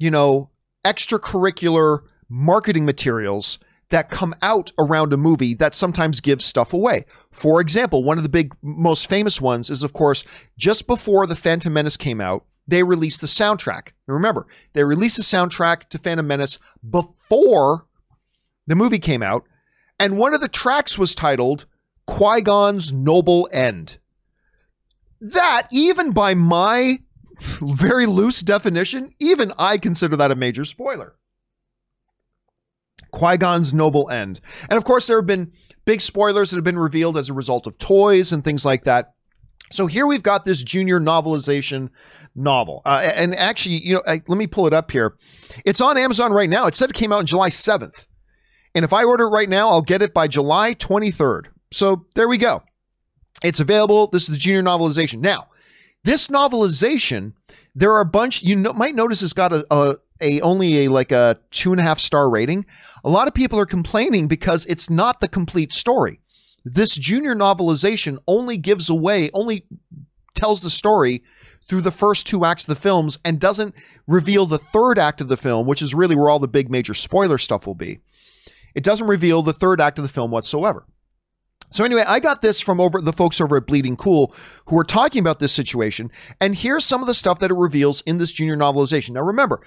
you 0.00 0.10
know, 0.10 0.50
extracurricular 0.84 2.00
marketing 2.28 2.84
materials 2.84 3.58
that 3.90 4.08
come 4.08 4.34
out 4.40 4.72
around 4.78 5.12
a 5.12 5.16
movie 5.16 5.52
that 5.54 5.74
sometimes 5.74 6.20
gives 6.20 6.44
stuff 6.44 6.72
away. 6.72 7.04
For 7.30 7.60
example, 7.60 8.02
one 8.02 8.16
of 8.16 8.22
the 8.22 8.28
big, 8.28 8.54
most 8.62 9.08
famous 9.08 9.40
ones 9.40 9.68
is, 9.68 9.82
of 9.82 9.92
course, 9.92 10.24
just 10.56 10.86
before 10.86 11.26
The 11.26 11.36
Phantom 11.36 11.72
Menace 11.72 11.96
came 11.96 12.20
out, 12.20 12.44
they 12.66 12.82
released 12.82 13.20
the 13.20 13.26
soundtrack. 13.26 13.88
And 14.06 14.14
remember, 14.14 14.46
they 14.72 14.84
released 14.84 15.16
the 15.16 15.22
soundtrack 15.22 15.88
to 15.88 15.98
Phantom 15.98 16.26
Menace 16.26 16.58
before 16.88 17.86
the 18.66 18.76
movie 18.76 19.00
came 19.00 19.22
out, 19.22 19.44
and 19.98 20.16
one 20.16 20.32
of 20.32 20.40
the 20.40 20.48
tracks 20.48 20.96
was 20.96 21.14
titled 21.14 21.66
Qui 22.06 22.40
Gon's 22.40 22.92
Noble 22.92 23.48
End. 23.52 23.98
That, 25.20 25.66
even 25.72 26.12
by 26.12 26.34
my 26.34 27.00
very 27.60 28.06
loose 28.06 28.40
definition, 28.40 29.14
even 29.18 29.52
I 29.58 29.78
consider 29.78 30.16
that 30.16 30.30
a 30.30 30.36
major 30.36 30.64
spoiler. 30.64 31.16
Qui 33.12 33.36
Gon's 33.36 33.74
noble 33.74 34.08
end. 34.10 34.40
And 34.68 34.76
of 34.76 34.84
course, 34.84 35.06
there 35.06 35.18
have 35.18 35.26
been 35.26 35.52
big 35.84 36.00
spoilers 36.00 36.50
that 36.50 36.56
have 36.56 36.64
been 36.64 36.78
revealed 36.78 37.16
as 37.16 37.28
a 37.28 37.34
result 37.34 37.66
of 37.66 37.78
toys 37.78 38.32
and 38.32 38.44
things 38.44 38.64
like 38.64 38.84
that. 38.84 39.14
So 39.72 39.86
here 39.86 40.06
we've 40.06 40.22
got 40.22 40.44
this 40.44 40.62
junior 40.62 41.00
novelization 41.00 41.90
novel. 42.34 42.82
Uh, 42.84 43.10
and 43.14 43.34
actually, 43.34 43.84
you 43.84 43.94
know, 43.94 44.02
I, 44.06 44.20
let 44.26 44.38
me 44.38 44.46
pull 44.46 44.66
it 44.66 44.72
up 44.72 44.90
here. 44.90 45.16
It's 45.64 45.80
on 45.80 45.96
Amazon 45.96 46.32
right 46.32 46.50
now. 46.50 46.66
It 46.66 46.74
said 46.74 46.90
it 46.90 46.94
came 46.94 47.12
out 47.12 47.20
on 47.20 47.26
July 47.26 47.50
7th. 47.50 48.06
And 48.74 48.84
if 48.84 48.92
I 48.92 49.04
order 49.04 49.24
it 49.24 49.30
right 49.30 49.48
now, 49.48 49.68
I'll 49.68 49.82
get 49.82 50.02
it 50.02 50.14
by 50.14 50.28
July 50.28 50.74
23rd. 50.74 51.46
So 51.72 52.06
there 52.14 52.28
we 52.28 52.38
go. 52.38 52.62
It's 53.42 53.60
available. 53.60 54.08
This 54.08 54.22
is 54.22 54.28
the 54.28 54.36
junior 54.36 54.62
novelization. 54.62 55.20
Now, 55.20 55.48
this 56.04 56.28
novelization, 56.28 57.32
there 57.74 57.92
are 57.92 58.00
a 58.00 58.06
bunch. 58.06 58.42
You 58.42 58.56
know, 58.56 58.72
might 58.72 58.94
notice 58.94 59.22
it's 59.22 59.32
got 59.32 59.52
a, 59.52 59.66
a 59.70 59.96
a 60.20 60.40
only 60.40 60.84
a 60.84 60.90
like 60.90 61.12
a 61.12 61.38
two 61.50 61.72
and 61.72 61.80
a 61.80 61.84
half 61.84 61.98
star 61.98 62.30
rating. 62.30 62.66
A 63.04 63.10
lot 63.10 63.28
of 63.28 63.34
people 63.34 63.58
are 63.58 63.66
complaining 63.66 64.28
because 64.28 64.66
it's 64.66 64.90
not 64.90 65.20
the 65.20 65.28
complete 65.28 65.72
story. 65.72 66.20
This 66.64 66.94
junior 66.94 67.34
novelization 67.34 68.18
only 68.26 68.58
gives 68.58 68.90
away, 68.90 69.30
only 69.32 69.64
tells 70.34 70.62
the 70.62 70.70
story 70.70 71.22
through 71.68 71.80
the 71.80 71.90
first 71.90 72.26
two 72.26 72.44
acts 72.44 72.64
of 72.64 72.74
the 72.74 72.80
films 72.80 73.18
and 73.24 73.40
doesn't 73.40 73.74
reveal 74.06 74.44
the 74.44 74.58
third 74.58 74.98
act 74.98 75.20
of 75.20 75.28
the 75.28 75.36
film, 75.36 75.66
which 75.66 75.82
is 75.82 75.94
really 75.94 76.16
where 76.16 76.28
all 76.28 76.38
the 76.38 76.48
big 76.48 76.70
major 76.70 76.94
spoiler 76.94 77.38
stuff 77.38 77.66
will 77.66 77.74
be. 77.74 78.00
It 78.74 78.84
doesn't 78.84 79.06
reveal 79.06 79.42
the 79.42 79.52
third 79.52 79.80
act 79.80 79.98
of 79.98 80.02
the 80.02 80.08
film 80.08 80.30
whatsoever. 80.30 80.84
So 81.70 81.84
anyway, 81.84 82.04
I 82.06 82.20
got 82.20 82.42
this 82.42 82.60
from 82.60 82.80
over 82.80 83.00
the 83.00 83.12
folks 83.12 83.40
over 83.40 83.56
at 83.56 83.66
Bleeding 83.66 83.96
Cool 83.96 84.34
who 84.66 84.76
were 84.76 84.84
talking 84.84 85.20
about 85.20 85.38
this 85.38 85.52
situation, 85.52 86.10
and 86.40 86.54
here's 86.54 86.84
some 86.84 87.00
of 87.00 87.06
the 87.06 87.14
stuff 87.14 87.38
that 87.40 87.50
it 87.50 87.56
reveals 87.56 88.00
in 88.02 88.18
this 88.18 88.32
junior 88.32 88.56
novelization. 88.56 89.10
Now 89.10 89.22
remember, 89.22 89.60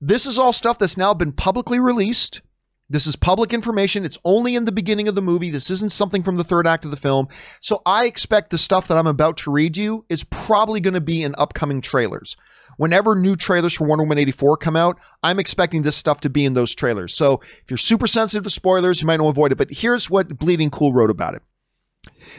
this 0.00 0.26
is 0.26 0.38
all 0.38 0.52
stuff 0.52 0.78
that's 0.78 0.96
now 0.96 1.14
been 1.14 1.32
publicly 1.32 1.78
released. 1.78 2.42
This 2.88 3.06
is 3.06 3.16
public 3.16 3.52
information. 3.52 4.04
It's 4.04 4.18
only 4.24 4.54
in 4.54 4.64
the 4.64 4.72
beginning 4.72 5.08
of 5.08 5.16
the 5.16 5.22
movie. 5.22 5.50
This 5.50 5.70
isn't 5.70 5.90
something 5.90 6.22
from 6.22 6.36
the 6.36 6.44
third 6.44 6.68
act 6.68 6.84
of 6.84 6.92
the 6.92 6.96
film. 6.96 7.26
So 7.60 7.82
I 7.84 8.04
expect 8.06 8.50
the 8.50 8.58
stuff 8.58 8.86
that 8.86 8.96
I'm 8.96 9.08
about 9.08 9.38
to 9.38 9.50
read 9.50 9.76
you 9.76 10.04
is 10.08 10.22
probably 10.22 10.80
going 10.80 10.94
to 10.94 11.00
be 11.00 11.22
in 11.22 11.34
upcoming 11.36 11.80
trailers 11.80 12.36
whenever 12.76 13.14
new 13.14 13.36
trailers 13.36 13.74
for 13.74 13.86
Wonder 13.86 14.04
Woman 14.04 14.18
84 14.18 14.56
come 14.58 14.76
out, 14.76 14.98
I'm 15.22 15.38
expecting 15.38 15.82
this 15.82 15.96
stuff 15.96 16.20
to 16.20 16.30
be 16.30 16.44
in 16.44 16.54
those 16.54 16.74
trailers. 16.74 17.14
So 17.14 17.40
if 17.62 17.64
you're 17.70 17.78
super 17.78 18.06
sensitive 18.06 18.44
to 18.44 18.50
spoilers, 18.50 19.00
you 19.00 19.06
might 19.06 19.20
want 19.20 19.34
to 19.34 19.40
avoid 19.40 19.52
it. 19.52 19.58
But 19.58 19.70
here's 19.70 20.10
what 20.10 20.38
Bleeding 20.38 20.70
Cool 20.70 20.92
wrote 20.92 21.10
about 21.10 21.34
it. 21.34 21.42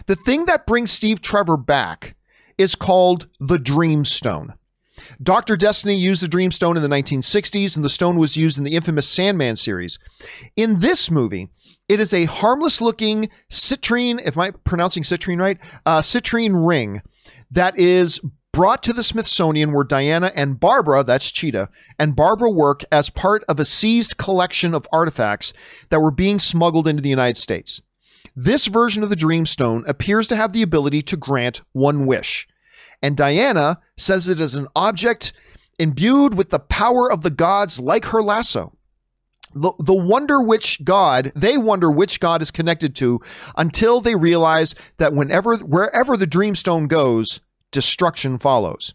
The 0.06 0.16
thing 0.16 0.46
that 0.46 0.68
brings 0.68 0.92
Steve 0.92 1.22
Trevor 1.22 1.58
back 1.58 2.16
is 2.58 2.76
called 2.76 3.28
the 3.40 3.58
Dreamstone. 3.58 4.56
Dr. 5.22 5.56
Destiny 5.56 5.96
used 5.96 6.24
the 6.24 6.28
Dreamstone 6.28 6.76
in 6.76 6.82
the 6.82 6.90
1960s, 6.90 7.76
and 7.76 7.86
the 7.86 7.90
stone 7.90 8.18
was 8.18 8.36
used 8.36 8.58
in 8.58 8.64
the 8.64 8.76
infamous 8.76 9.08
Sandman 9.08 9.56
series. 9.56 10.00
In 10.56 10.80
this 10.80 11.12
movie, 11.12 11.50
it 11.88 12.00
is 12.00 12.14
a 12.14 12.26
harmless 12.26 12.82
looking 12.82 13.30
citrine, 13.50 14.20
if 14.26 14.38
I'm 14.38 14.54
pronouncing 14.64 15.04
citrine 15.04 15.40
right, 15.40 15.60
uh, 15.86 16.02
citrine 16.02 16.68
ring 16.68 17.02
that 17.52 17.78
is 17.78 18.20
brought 18.58 18.82
to 18.82 18.92
the 18.92 19.04
Smithsonian 19.04 19.72
where 19.72 19.84
Diana 19.84 20.32
and 20.36 20.60
Barbara, 20.60 21.04
that's 21.04 21.30
Cheetah, 21.30 21.70
and 22.00 22.16
Barbara 22.16 22.50
work 22.50 22.82
as 22.92 23.12
part 23.12 23.44
of 23.48 23.60
a 23.60 23.66
seized 23.66 24.18
collection 24.18 24.74
of 24.74 24.88
artifacts 24.92 25.54
that 25.90 26.00
were 26.00 26.10
being 26.10 26.40
smuggled 26.40 26.88
into 26.88 27.04
the 27.04 27.08
United 27.08 27.38
States. 27.38 27.84
This 28.36 28.66
version 28.66 29.04
of 29.04 29.10
the 29.10 29.16
Dreamstone 29.16 29.88
appears 29.88 30.28
to 30.30 30.36
have 30.36 30.54
the 30.54 30.64
ability 30.64 31.04
to 31.04 31.16
grant 31.16 31.62
one 31.74 32.08
wish. 32.08 32.48
And 33.00 33.16
Diana 33.16 33.80
says 33.96 34.28
it 34.28 34.40
is 34.40 34.56
an 34.56 34.70
object 34.76 35.34
imbued 35.78 36.34
with 36.34 36.50
the 36.50 36.58
power 36.58 37.12
of 37.12 37.22
the 37.22 37.30
gods 37.30 37.80
like 37.80 38.06
her 38.06 38.24
lasso. 38.24 38.76
The, 39.54 39.74
the 39.78 39.94
wonder 39.94 40.42
which 40.42 40.84
god, 40.84 41.32
they 41.36 41.60
wonder 41.60 41.92
which 41.92 42.20
god 42.20 42.42
is 42.42 42.50
connected 42.50 42.96
to 42.96 43.20
until 43.56 44.02
they 44.02 44.16
realize 44.16 44.74
that 44.98 45.14
whenever, 45.14 45.58
wherever 45.58 46.18
the 46.18 46.26
Dreamstone 46.26 46.88
goes, 46.88 47.40
destruction 47.72 48.38
follows. 48.38 48.94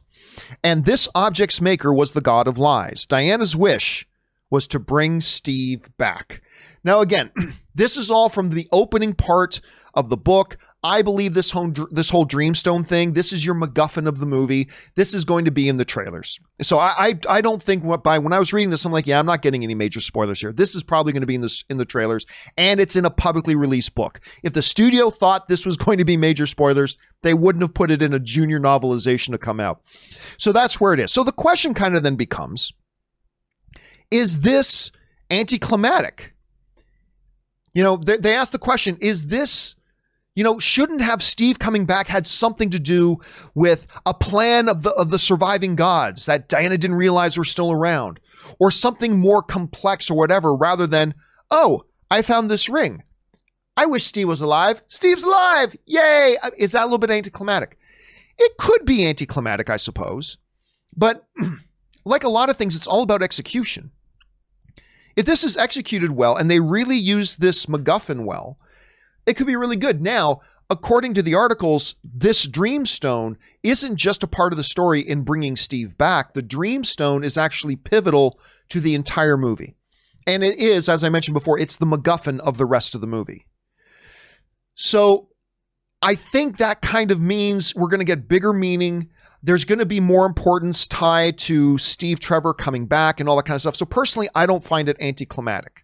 And 0.62 0.84
this 0.84 1.08
object's 1.14 1.60
maker 1.60 1.92
was 1.92 2.12
the 2.12 2.20
god 2.20 2.48
of 2.48 2.58
lies. 2.58 3.04
Diana's 3.06 3.56
wish 3.56 4.06
was 4.50 4.66
to 4.68 4.78
bring 4.78 5.20
Steve 5.20 5.90
back. 5.96 6.42
Now, 6.84 7.00
again, 7.00 7.30
this 7.74 7.96
is 7.96 8.10
all 8.10 8.28
from 8.28 8.50
the 8.50 8.68
opening 8.72 9.14
part 9.14 9.60
of 9.94 10.08
the 10.08 10.16
book. 10.16 10.56
I 10.84 11.02
believe 11.02 11.34
this 11.34 11.52
whole 11.52 11.72
this 11.92 12.10
whole 12.10 12.26
Dreamstone 12.26 12.84
thing. 12.84 13.12
This 13.12 13.32
is 13.32 13.46
your 13.46 13.54
MacGuffin 13.54 14.08
of 14.08 14.18
the 14.18 14.26
movie. 14.26 14.68
This 14.96 15.14
is 15.14 15.24
going 15.24 15.44
to 15.44 15.52
be 15.52 15.68
in 15.68 15.76
the 15.76 15.84
trailers. 15.84 16.40
So 16.60 16.78
I 16.78 16.94
I, 16.98 17.18
I 17.28 17.40
don't 17.40 17.62
think 17.62 17.84
what 17.84 18.02
by 18.02 18.18
when 18.18 18.32
I 18.32 18.40
was 18.40 18.52
reading 18.52 18.70
this, 18.70 18.84
I'm 18.84 18.90
like, 18.90 19.06
yeah, 19.06 19.20
I'm 19.20 19.26
not 19.26 19.42
getting 19.42 19.62
any 19.62 19.76
major 19.76 20.00
spoilers 20.00 20.40
here. 20.40 20.52
This 20.52 20.74
is 20.74 20.82
probably 20.82 21.12
going 21.12 21.20
to 21.20 21.26
be 21.26 21.36
in 21.36 21.40
the 21.40 21.64
in 21.70 21.76
the 21.76 21.84
trailers, 21.84 22.26
and 22.56 22.80
it's 22.80 22.96
in 22.96 23.04
a 23.04 23.10
publicly 23.10 23.54
released 23.54 23.94
book. 23.94 24.20
If 24.42 24.54
the 24.54 24.62
studio 24.62 25.10
thought 25.10 25.46
this 25.46 25.64
was 25.64 25.76
going 25.84 25.98
to 25.98 26.04
be 26.04 26.16
major 26.16 26.46
spoilers, 26.46 26.98
they 27.22 27.34
wouldn't 27.34 27.62
have 27.62 27.74
put 27.74 27.92
it 27.92 28.02
in 28.02 28.12
a 28.12 28.18
junior 28.18 28.58
novelization 28.58 29.30
to 29.30 29.38
come 29.38 29.60
out. 29.60 29.82
So 30.36 30.50
that's 30.50 30.80
where 30.80 30.92
it 30.92 31.00
is. 31.00 31.12
So 31.12 31.22
the 31.22 31.32
question 31.32 31.74
kind 31.74 31.94
of 31.94 32.02
then 32.02 32.16
becomes: 32.16 32.72
Is 34.10 34.40
this 34.40 34.90
anticlimactic? 35.30 36.34
You 37.72 37.84
know, 37.84 37.96
they, 37.96 38.16
they 38.16 38.34
ask 38.34 38.50
the 38.50 38.58
question: 38.58 38.98
Is 39.00 39.28
this 39.28 39.76
you 40.34 40.42
know, 40.42 40.58
shouldn't 40.58 41.00
have 41.00 41.22
Steve 41.22 41.58
coming 41.58 41.84
back 41.84 42.06
had 42.06 42.26
something 42.26 42.70
to 42.70 42.78
do 42.78 43.18
with 43.54 43.86
a 44.06 44.14
plan 44.14 44.68
of 44.68 44.82
the 44.82 44.90
of 44.92 45.10
the 45.10 45.18
surviving 45.18 45.76
gods 45.76 46.26
that 46.26 46.48
Diana 46.48 46.78
didn't 46.78 46.96
realize 46.96 47.36
were 47.36 47.44
still 47.44 47.70
around, 47.70 48.18
or 48.58 48.70
something 48.70 49.18
more 49.18 49.42
complex 49.42 50.10
or 50.10 50.16
whatever, 50.16 50.54
rather 50.54 50.86
than, 50.86 51.14
oh, 51.50 51.84
I 52.10 52.22
found 52.22 52.48
this 52.48 52.68
ring. 52.68 53.02
I 53.76 53.86
wish 53.86 54.04
Steve 54.04 54.28
was 54.28 54.42
alive. 54.42 54.82
Steve's 54.86 55.22
alive! 55.22 55.74
Yay! 55.86 56.36
Uh, 56.42 56.50
is 56.58 56.72
that 56.72 56.82
a 56.82 56.84
little 56.84 56.98
bit 56.98 57.10
anticlimactic? 57.10 57.78
It 58.38 58.56
could 58.58 58.84
be 58.84 59.06
anticlimactic, 59.06 59.70
I 59.70 59.76
suppose. 59.76 60.36
But 60.96 61.26
like 62.04 62.24
a 62.24 62.28
lot 62.28 62.50
of 62.50 62.56
things, 62.56 62.76
it's 62.76 62.86
all 62.86 63.02
about 63.02 63.22
execution. 63.22 63.90
If 65.16 65.26
this 65.26 65.44
is 65.44 65.56
executed 65.56 66.12
well 66.12 66.36
and 66.36 66.50
they 66.50 66.60
really 66.60 66.96
use 66.96 67.36
this 67.36 67.66
MacGuffin 67.66 68.24
well, 68.24 68.58
it 69.26 69.34
could 69.34 69.46
be 69.46 69.56
really 69.56 69.76
good. 69.76 70.00
Now, 70.00 70.40
according 70.70 71.14
to 71.14 71.22
the 71.22 71.34
articles, 71.34 71.96
this 72.02 72.46
Dreamstone 72.46 73.36
isn't 73.62 73.96
just 73.96 74.22
a 74.22 74.26
part 74.26 74.52
of 74.52 74.56
the 74.56 74.64
story 74.64 75.00
in 75.00 75.22
bringing 75.22 75.56
Steve 75.56 75.98
back. 75.98 76.32
The 76.32 76.42
Dreamstone 76.42 77.24
is 77.24 77.36
actually 77.36 77.76
pivotal 77.76 78.40
to 78.70 78.80
the 78.80 78.94
entire 78.94 79.36
movie. 79.36 79.76
And 80.26 80.42
it 80.42 80.58
is, 80.58 80.88
as 80.88 81.04
I 81.04 81.08
mentioned 81.08 81.34
before, 81.34 81.58
it's 81.58 81.76
the 81.76 81.86
MacGuffin 81.86 82.40
of 82.40 82.56
the 82.56 82.64
rest 82.64 82.94
of 82.94 83.00
the 83.00 83.06
movie. 83.06 83.46
So 84.74 85.28
I 86.00 86.14
think 86.14 86.56
that 86.56 86.80
kind 86.80 87.10
of 87.10 87.20
means 87.20 87.74
we're 87.74 87.88
going 87.88 88.00
to 88.00 88.06
get 88.06 88.28
bigger 88.28 88.52
meaning. 88.52 89.10
There's 89.42 89.64
going 89.64 89.80
to 89.80 89.86
be 89.86 90.00
more 90.00 90.24
importance 90.24 90.86
tied 90.86 91.36
to 91.38 91.76
Steve 91.78 92.20
Trevor 92.20 92.54
coming 92.54 92.86
back 92.86 93.20
and 93.20 93.28
all 93.28 93.36
that 93.36 93.44
kind 93.44 93.56
of 93.56 93.60
stuff. 93.60 93.76
So 93.76 93.84
personally, 93.84 94.28
I 94.34 94.46
don't 94.46 94.64
find 94.64 94.88
it 94.88 94.96
anticlimactic. 95.00 95.81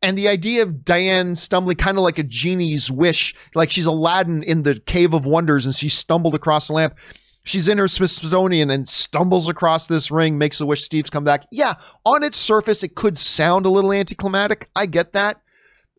And 0.00 0.16
the 0.16 0.28
idea 0.28 0.62
of 0.62 0.84
Diane 0.84 1.34
stumbling 1.34 1.76
kind 1.76 1.98
of 1.98 2.04
like 2.04 2.18
a 2.18 2.22
genie's 2.22 2.90
wish, 2.90 3.34
like 3.54 3.70
she's 3.70 3.86
Aladdin 3.86 4.44
in 4.44 4.62
the 4.62 4.78
Cave 4.78 5.12
of 5.12 5.26
Wonders 5.26 5.66
and 5.66 5.74
she 5.74 5.88
stumbled 5.88 6.34
across 6.34 6.68
the 6.68 6.74
lamp. 6.74 6.96
She's 7.42 7.66
in 7.66 7.78
her 7.78 7.88
Smithsonian 7.88 8.70
and 8.70 8.86
stumbles 8.86 9.48
across 9.48 9.86
this 9.86 10.10
ring, 10.10 10.38
makes 10.38 10.60
a 10.60 10.66
wish 10.66 10.84
Steve's 10.84 11.10
come 11.10 11.24
back. 11.24 11.46
Yeah, 11.50 11.74
on 12.04 12.22
its 12.22 12.36
surface, 12.36 12.82
it 12.82 12.94
could 12.94 13.16
sound 13.16 13.66
a 13.66 13.70
little 13.70 13.92
anticlimactic. 13.92 14.68
I 14.76 14.86
get 14.86 15.14
that. 15.14 15.40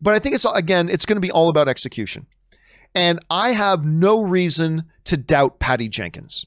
But 0.00 0.14
I 0.14 0.18
think 0.18 0.34
it's, 0.34 0.46
again, 0.46 0.88
it's 0.88 1.04
going 1.04 1.16
to 1.16 1.20
be 1.20 1.32
all 1.32 1.50
about 1.50 1.68
execution. 1.68 2.26
And 2.94 3.18
I 3.28 3.50
have 3.50 3.84
no 3.84 4.22
reason 4.22 4.84
to 5.04 5.16
doubt 5.16 5.58
Patty 5.60 5.88
Jenkins. 5.88 6.46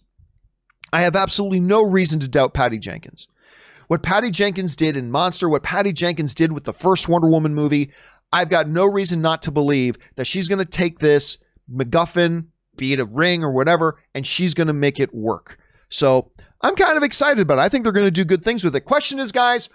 I 0.92 1.02
have 1.02 1.16
absolutely 1.16 1.60
no 1.60 1.84
reason 1.84 2.20
to 2.22 2.28
doubt 2.28 2.54
Patty 2.54 2.80
Jenkins. 2.80 3.28
What 3.88 4.04
Patty 4.04 4.32
Jenkins 4.32 4.76
did 4.76 4.98
in 4.98 5.12
Monster, 5.12 5.50
what 5.50 5.63
Patty 5.63 5.93
Jenkins 5.93 6.34
did 6.34 6.52
with 6.52 6.63
the 6.63 6.74
first 6.74 7.08
Wonder 7.08 7.30
Woman 7.30 7.54
movie, 7.54 7.91
I've 8.32 8.50
got 8.50 8.67
no 8.67 8.86
reason 8.86 9.22
not 9.22 9.41
to 9.43 9.52
believe 9.52 9.98
that 10.15 10.26
she's 10.26 10.50
going 10.50 10.60
to 10.60 10.65
take 10.65 11.00
this 11.00 11.38
MacGuffin, 11.72 12.48
be 12.76 12.93
it 12.93 13.00
a 13.00 13.06
ring 13.06 13.43
or 13.43 13.52
whatever, 13.52 14.00
and 14.15 14.26
she's 14.26 14.54
going 14.54 14.67
to 14.67 14.74
make 14.74 15.00
it 15.00 15.13
work. 15.13 15.60
So 15.89 16.32
I'm 16.62 16.76
kind 16.76 16.98
of 16.98 17.04
excited 17.04 17.41
about 17.41 17.60
it. 17.60 17.62
I 17.62 17.69
think 17.69 17.84
they're 17.84 17.93
going 17.93 18.08
to 18.08 18.12
do 18.12 18.26
good 18.26 18.43
things 18.43 18.63
with 18.63 18.76
it. 18.76 18.82
Question 18.82 19.19
is, 19.19 19.32
guys, 19.32 19.69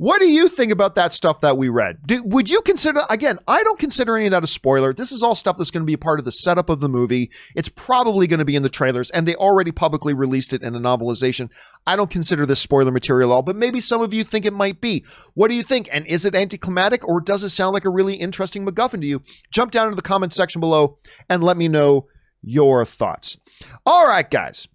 what 0.00 0.18
do 0.18 0.30
you 0.30 0.48
think 0.48 0.72
about 0.72 0.94
that 0.94 1.12
stuff 1.12 1.40
that 1.40 1.58
we 1.58 1.68
read? 1.68 1.98
Do, 2.06 2.22
would 2.22 2.48
you 2.48 2.62
consider, 2.62 3.00
again, 3.10 3.38
I 3.46 3.62
don't 3.62 3.78
consider 3.78 4.16
any 4.16 4.24
of 4.24 4.30
that 4.30 4.42
a 4.42 4.46
spoiler. 4.46 4.94
This 4.94 5.12
is 5.12 5.22
all 5.22 5.34
stuff 5.34 5.58
that's 5.58 5.70
going 5.70 5.82
to 5.82 5.86
be 5.86 5.92
a 5.92 5.98
part 5.98 6.18
of 6.18 6.24
the 6.24 6.32
setup 6.32 6.70
of 6.70 6.80
the 6.80 6.88
movie. 6.88 7.30
It's 7.54 7.68
probably 7.68 8.26
going 8.26 8.38
to 8.38 8.46
be 8.46 8.56
in 8.56 8.62
the 8.62 8.70
trailers, 8.70 9.10
and 9.10 9.28
they 9.28 9.34
already 9.34 9.72
publicly 9.72 10.14
released 10.14 10.54
it 10.54 10.62
in 10.62 10.74
a 10.74 10.80
novelization. 10.80 11.52
I 11.86 11.96
don't 11.96 12.10
consider 12.10 12.46
this 12.46 12.60
spoiler 12.60 12.90
material 12.90 13.30
at 13.30 13.34
all, 13.34 13.42
but 13.42 13.56
maybe 13.56 13.78
some 13.78 14.00
of 14.00 14.14
you 14.14 14.24
think 14.24 14.46
it 14.46 14.54
might 14.54 14.80
be. 14.80 15.04
What 15.34 15.48
do 15.48 15.54
you 15.54 15.62
think? 15.62 15.90
And 15.92 16.06
is 16.06 16.24
it 16.24 16.34
anticlimactic, 16.34 17.06
or 17.06 17.20
does 17.20 17.44
it 17.44 17.50
sound 17.50 17.74
like 17.74 17.84
a 17.84 17.90
really 17.90 18.14
interesting 18.14 18.64
MacGuffin 18.64 19.02
to 19.02 19.06
you? 19.06 19.22
Jump 19.52 19.70
down 19.70 19.88
into 19.88 19.96
the 19.96 20.02
comment 20.02 20.32
section 20.32 20.62
below 20.62 20.96
and 21.28 21.44
let 21.44 21.58
me 21.58 21.68
know 21.68 22.06
your 22.40 22.86
thoughts. 22.86 23.36
All 23.84 24.06
right, 24.06 24.30
guys 24.30 24.66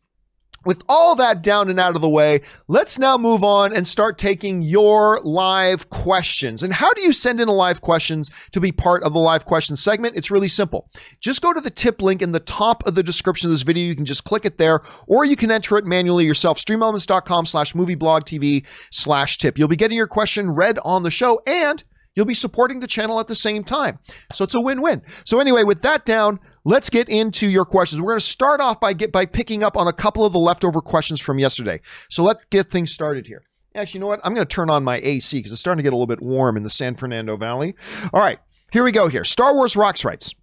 with 0.65 0.83
all 0.89 1.15
that 1.15 1.41
down 1.41 1.69
and 1.69 1.79
out 1.79 1.95
of 1.95 2.01
the 2.01 2.09
way, 2.09 2.41
let's 2.67 2.97
now 2.97 3.17
move 3.17 3.43
on 3.43 3.75
and 3.75 3.87
start 3.87 4.17
taking 4.17 4.61
your 4.61 5.19
live 5.21 5.89
questions. 5.89 6.63
And 6.63 6.73
how 6.73 6.91
do 6.93 7.01
you 7.01 7.11
send 7.11 7.39
in 7.39 7.47
a 7.47 7.53
live 7.53 7.81
questions 7.81 8.31
to 8.51 8.59
be 8.59 8.71
part 8.71 9.03
of 9.03 9.13
the 9.13 9.19
live 9.19 9.45
questions 9.45 9.81
segment? 9.81 10.15
It's 10.15 10.31
really 10.31 10.47
simple. 10.47 10.89
Just 11.19 11.41
go 11.41 11.53
to 11.53 11.61
the 11.61 11.69
tip 11.69 12.01
link 12.01 12.21
in 12.21 12.31
the 12.31 12.39
top 12.39 12.85
of 12.85 12.95
the 12.95 13.03
description 13.03 13.47
of 13.47 13.51
this 13.51 13.61
video. 13.61 13.85
You 13.85 13.95
can 13.95 14.05
just 14.05 14.23
click 14.23 14.45
it 14.45 14.57
there, 14.57 14.81
or 15.07 15.25
you 15.25 15.35
can 15.35 15.51
enter 15.51 15.77
it 15.77 15.85
manually 15.85 16.25
yourself. 16.25 16.57
Streamelements.com 16.57 17.45
slash 17.45 17.73
movieblogtv 17.73 18.65
slash 18.91 19.37
tip. 19.37 19.57
You'll 19.57 19.67
be 19.67 19.75
getting 19.75 19.97
your 19.97 20.07
question 20.07 20.51
read 20.51 20.79
on 20.83 21.03
the 21.03 21.11
show 21.11 21.41
and 21.45 21.83
you'll 22.15 22.25
be 22.25 22.33
supporting 22.33 22.79
the 22.79 22.87
channel 22.87 23.19
at 23.19 23.27
the 23.27 23.35
same 23.35 23.63
time. 23.63 23.99
So 24.33 24.43
it's 24.45 24.55
a 24.55 24.61
win-win. 24.61 25.01
So 25.25 25.39
anyway, 25.39 25.63
with 25.63 25.81
that 25.83 26.05
down, 26.05 26.39
let's 26.65 26.89
get 26.89 27.07
into 27.07 27.47
your 27.47 27.63
questions. 27.63 28.01
We're 28.01 28.11
going 28.11 28.19
to 28.19 28.25
start 28.25 28.59
off 28.59 28.81
by 28.81 28.91
get 28.91 29.13
by 29.13 29.25
picking 29.25 29.63
up 29.63 29.77
on 29.77 29.87
a 29.87 29.93
couple 29.93 30.25
of 30.25 30.33
the 30.33 30.39
leftover 30.39 30.81
questions 30.81 31.21
from 31.21 31.39
yesterday. 31.39 31.79
So 32.09 32.23
let's 32.23 32.43
get 32.49 32.65
things 32.65 32.91
started 32.91 33.25
here. 33.27 33.43
Actually, 33.75 33.99
you 33.99 34.01
know 34.01 34.07
what? 34.07 34.19
I'm 34.23 34.33
going 34.33 34.45
to 34.45 34.53
turn 34.53 34.69
on 34.69 34.83
my 34.83 34.97
AC 34.97 35.37
because 35.37 35.51
it's 35.51 35.61
starting 35.61 35.77
to 35.77 35.83
get 35.83 35.93
a 35.93 35.97
little 35.97 36.07
bit 36.07 36.21
warm 36.21 36.57
in 36.57 36.63
the 36.63 36.69
San 36.69 36.95
Fernando 36.95 37.37
Valley. 37.37 37.75
All 38.13 38.21
right, 38.21 38.39
here 38.71 38.83
we 38.83 38.91
go 38.91 39.07
here. 39.07 39.23
Star 39.23 39.53
Wars 39.53 39.75
Rocks 39.75 40.03
writes, 40.03 40.33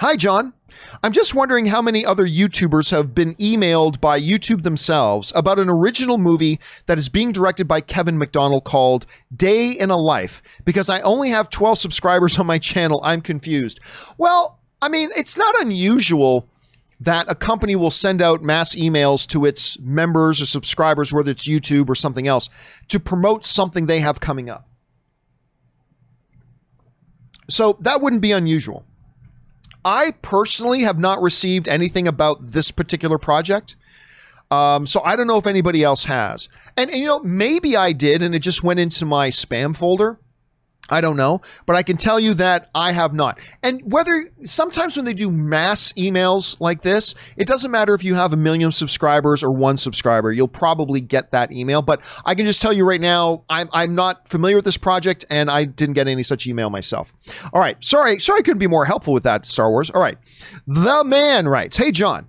Hi, 0.00 0.14
John. 0.14 0.52
I'm 1.02 1.12
just 1.12 1.34
wondering 1.34 1.66
how 1.66 1.80
many 1.80 2.04
other 2.04 2.26
YouTubers 2.26 2.90
have 2.90 3.14
been 3.14 3.34
emailed 3.36 3.98
by 3.98 4.20
YouTube 4.20 4.62
themselves 4.62 5.32
about 5.34 5.58
an 5.58 5.70
original 5.70 6.18
movie 6.18 6.60
that 6.84 6.98
is 6.98 7.08
being 7.08 7.32
directed 7.32 7.66
by 7.66 7.80
Kevin 7.80 8.18
Macdonald 8.18 8.64
called 8.64 9.06
Day 9.34 9.70
in 9.70 9.90
a 9.90 9.96
Life. 9.96 10.42
Because 10.66 10.90
I 10.90 11.00
only 11.00 11.30
have 11.30 11.48
12 11.48 11.78
subscribers 11.78 12.38
on 12.38 12.44
my 12.44 12.58
channel, 12.58 13.00
I'm 13.04 13.22
confused. 13.22 13.80
Well, 14.18 14.60
I 14.80 14.88
mean, 14.88 15.10
it's 15.16 15.36
not 15.36 15.60
unusual 15.60 16.48
that 17.00 17.26
a 17.28 17.34
company 17.34 17.76
will 17.76 17.90
send 17.90 18.22
out 18.22 18.42
mass 18.42 18.74
emails 18.74 19.26
to 19.28 19.44
its 19.44 19.78
members 19.80 20.40
or 20.40 20.46
subscribers, 20.46 21.12
whether 21.12 21.30
it's 21.30 21.46
YouTube 21.46 21.88
or 21.88 21.94
something 21.94 22.26
else, 22.26 22.48
to 22.88 22.98
promote 22.98 23.44
something 23.44 23.86
they 23.86 24.00
have 24.00 24.20
coming 24.20 24.48
up. 24.48 24.68
So 27.48 27.76
that 27.80 28.00
wouldn't 28.00 28.22
be 28.22 28.32
unusual. 28.32 28.84
I 29.84 30.12
personally 30.22 30.80
have 30.80 30.98
not 30.98 31.22
received 31.22 31.68
anything 31.68 32.08
about 32.08 32.44
this 32.44 32.70
particular 32.70 33.18
project. 33.18 33.76
Um, 34.50 34.86
so 34.86 35.00
I 35.02 35.16
don't 35.16 35.26
know 35.26 35.38
if 35.38 35.46
anybody 35.46 35.82
else 35.82 36.04
has. 36.04 36.48
And, 36.76 36.90
and, 36.90 37.00
you 37.00 37.06
know, 37.06 37.20
maybe 37.20 37.76
I 37.76 37.92
did 37.92 38.22
and 38.22 38.34
it 38.34 38.40
just 38.40 38.62
went 38.62 38.80
into 38.80 39.04
my 39.04 39.28
spam 39.28 39.76
folder. 39.76 40.18
I 40.88 41.00
don't 41.00 41.16
know, 41.16 41.40
but 41.66 41.74
I 41.74 41.82
can 41.82 41.96
tell 41.96 42.20
you 42.20 42.34
that 42.34 42.70
I 42.74 42.92
have 42.92 43.12
not. 43.12 43.38
And 43.62 43.82
whether 43.84 44.24
sometimes 44.44 44.96
when 44.96 45.04
they 45.04 45.14
do 45.14 45.30
mass 45.30 45.92
emails 45.94 46.56
like 46.60 46.82
this, 46.82 47.14
it 47.36 47.48
doesn't 47.48 47.70
matter 47.70 47.94
if 47.94 48.04
you 48.04 48.14
have 48.14 48.32
a 48.32 48.36
million 48.36 48.70
subscribers 48.70 49.42
or 49.42 49.50
one 49.50 49.76
subscriber, 49.76 50.32
you'll 50.32 50.46
probably 50.46 51.00
get 51.00 51.32
that 51.32 51.50
email. 51.52 51.82
But 51.82 52.00
I 52.24 52.34
can 52.34 52.46
just 52.46 52.62
tell 52.62 52.72
you 52.72 52.86
right 52.86 53.00
now, 53.00 53.44
I'm, 53.48 53.68
I'm 53.72 53.94
not 53.94 54.28
familiar 54.28 54.56
with 54.56 54.64
this 54.64 54.76
project 54.76 55.24
and 55.28 55.50
I 55.50 55.64
didn't 55.64 55.94
get 55.94 56.06
any 56.06 56.22
such 56.22 56.46
email 56.46 56.70
myself. 56.70 57.12
All 57.52 57.60
right. 57.60 57.76
Sorry. 57.84 58.20
Sorry 58.20 58.38
I 58.38 58.42
couldn't 58.42 58.58
be 58.58 58.68
more 58.68 58.84
helpful 58.84 59.12
with 59.12 59.24
that, 59.24 59.46
Star 59.46 59.70
Wars. 59.70 59.90
All 59.90 60.00
right. 60.00 60.18
The 60.66 61.02
man 61.04 61.48
writes 61.48 61.76
Hey, 61.76 61.90
John. 61.90 62.28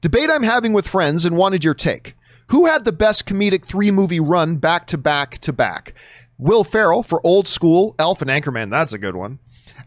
Debate 0.00 0.30
I'm 0.30 0.44
having 0.44 0.72
with 0.72 0.86
friends 0.86 1.24
and 1.24 1.36
wanted 1.36 1.64
your 1.64 1.74
take. 1.74 2.14
Who 2.48 2.66
had 2.66 2.84
the 2.84 2.92
best 2.92 3.26
comedic 3.26 3.66
three 3.66 3.90
movie 3.90 4.20
run 4.20 4.56
back 4.56 4.86
to 4.86 4.98
back 4.98 5.38
to 5.38 5.52
back? 5.52 5.92
Will 6.38 6.64
Ferrell 6.64 7.02
for 7.02 7.20
Old 7.26 7.46
School, 7.48 7.94
Elf, 7.98 8.22
and 8.22 8.30
Anchorman. 8.30 8.70
That's 8.70 8.92
a 8.92 8.98
good 8.98 9.16
one. 9.16 9.38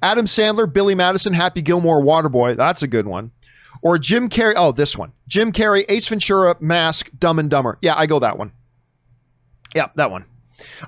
Adam 0.02 0.26
Sandler, 0.26 0.72
Billy 0.72 0.96
Madison, 0.96 1.34
Happy 1.34 1.62
Gilmore, 1.62 2.02
Waterboy. 2.02 2.58
That's 2.58 2.84
a 2.84 2.88
good 2.88 3.08
one. 3.08 3.32
Or 3.82 3.98
Jim 3.98 4.30
Carrey. 4.30 4.54
Oh, 4.56 4.72
this 4.72 4.98
one. 4.98 5.14
Jim 5.28 5.52
Carrey, 5.52 5.86
Ace 5.90 6.08
Ventura, 6.08 6.56
Mask, 6.60 7.10
Dumb 7.18 7.40
and 7.40 7.50
Dumber. 7.50 7.78
Yeah, 7.82 7.96
I 7.96 8.06
go 8.06 8.20
that 8.20 8.38
one. 8.38 8.52
Yeah, 9.76 9.88
that 9.96 10.12
one. 10.12 10.26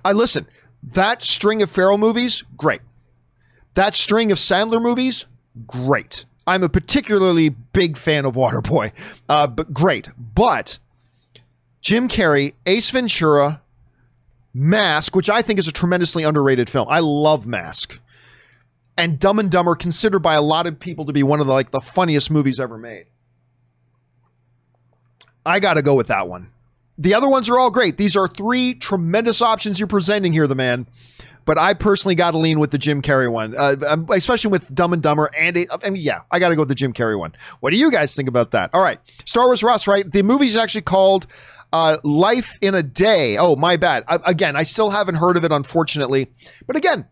I 0.04 0.12
listen. 0.12 0.47
That 0.84 1.23
string 1.23 1.62
of 1.62 1.71
Ferrell 1.71 1.97
movies, 1.97 2.43
great. 2.58 2.82
That 3.76 3.95
string 3.95 4.32
of 4.32 4.38
Sandler 4.38 4.82
movies, 4.82 5.26
great. 5.65 6.26
I'm 6.45 6.62
a 6.62 6.69
particularly 6.69 7.49
big 7.49 7.95
fan 7.95 8.26
of 8.26 8.36
Waterboy, 8.36 8.91
uh, 9.30 9.47
but 9.47 9.73
great. 9.73 10.10
But 10.17 10.78
Jim 11.82 12.10
Carrey, 12.10 12.54
Ace 12.65 12.89
Ventura, 12.89 13.62
Mask, 14.53 15.15
which 15.15 15.29
I 15.29 15.41
think 15.41 15.59
is 15.59 15.67
a 15.67 15.71
tremendously 15.71 16.23
underrated 16.23 16.69
film. 16.69 16.87
I 16.89 16.99
love 16.99 17.47
Mask. 17.47 17.99
And 18.95 19.19
Dumb 19.19 19.39
and 19.39 19.49
Dumber, 19.49 19.75
considered 19.75 20.19
by 20.19 20.35
a 20.35 20.41
lot 20.41 20.67
of 20.67 20.79
people 20.79 21.05
to 21.05 21.13
be 21.13 21.23
one 21.23 21.39
of 21.39 21.47
the 21.47 21.53
like 21.53 21.71
the 21.71 21.81
funniest 21.81 22.29
movies 22.29 22.59
ever 22.59 22.77
made. 22.77 23.05
I 25.45 25.59
got 25.59 25.73
to 25.73 25.81
go 25.81 25.95
with 25.95 26.07
that 26.07 26.27
one. 26.29 26.51
The 26.97 27.15
other 27.15 27.27
ones 27.27 27.49
are 27.49 27.57
all 27.57 27.71
great. 27.71 27.97
These 27.97 28.15
are 28.15 28.27
three 28.27 28.75
tremendous 28.75 29.41
options 29.41 29.79
you're 29.79 29.87
presenting 29.87 30.31
here, 30.31 30.45
the 30.47 30.55
man. 30.55 30.85
But 31.45 31.57
I 31.57 31.73
personally 31.73 32.15
got 32.15 32.31
to 32.31 32.37
lean 32.37 32.59
with 32.59 32.71
the 32.71 32.77
Jim 32.77 33.01
Carrey 33.01 33.29
one, 33.29 33.53
uh, 33.57 33.75
um, 33.85 34.07
especially 34.11 34.51
with 34.51 34.73
Dumb 34.73 34.93
and 34.93 35.03
Dumber. 35.03 35.29
And 35.37 35.57
it, 35.57 35.67
yeah, 35.95 36.21
I 36.31 36.39
got 36.39 36.49
to 36.49 36.55
go 36.55 36.61
with 36.61 36.69
the 36.69 36.75
Jim 36.75 36.93
Carrey 36.93 37.19
one. 37.19 37.33
What 37.59 37.71
do 37.71 37.77
you 37.77 37.91
guys 37.91 38.15
think 38.15 38.29
about 38.29 38.51
that? 38.51 38.69
All 38.73 38.81
right, 38.81 38.99
Star 39.25 39.45
Wars 39.45 39.61
Rocks, 39.61 39.87
right? 39.87 40.09
The 40.09 40.21
movie's 40.21 40.55
actually 40.55 40.83
called 40.83 41.27
uh, 41.73 41.97
Life 42.03 42.57
in 42.62 42.75
a 42.75 42.83
Day. 42.83 43.38
Oh, 43.38 43.55
my 43.55 43.75
bad. 43.75 44.03
I, 44.07 44.19
again, 44.27 44.55
I 44.55 44.63
still 44.63 44.91
haven't 44.91 45.15
heard 45.15 45.36
of 45.36 45.43
it, 45.43 45.51
unfortunately. 45.51 46.31
But 46.67 46.75
again, 46.75 47.07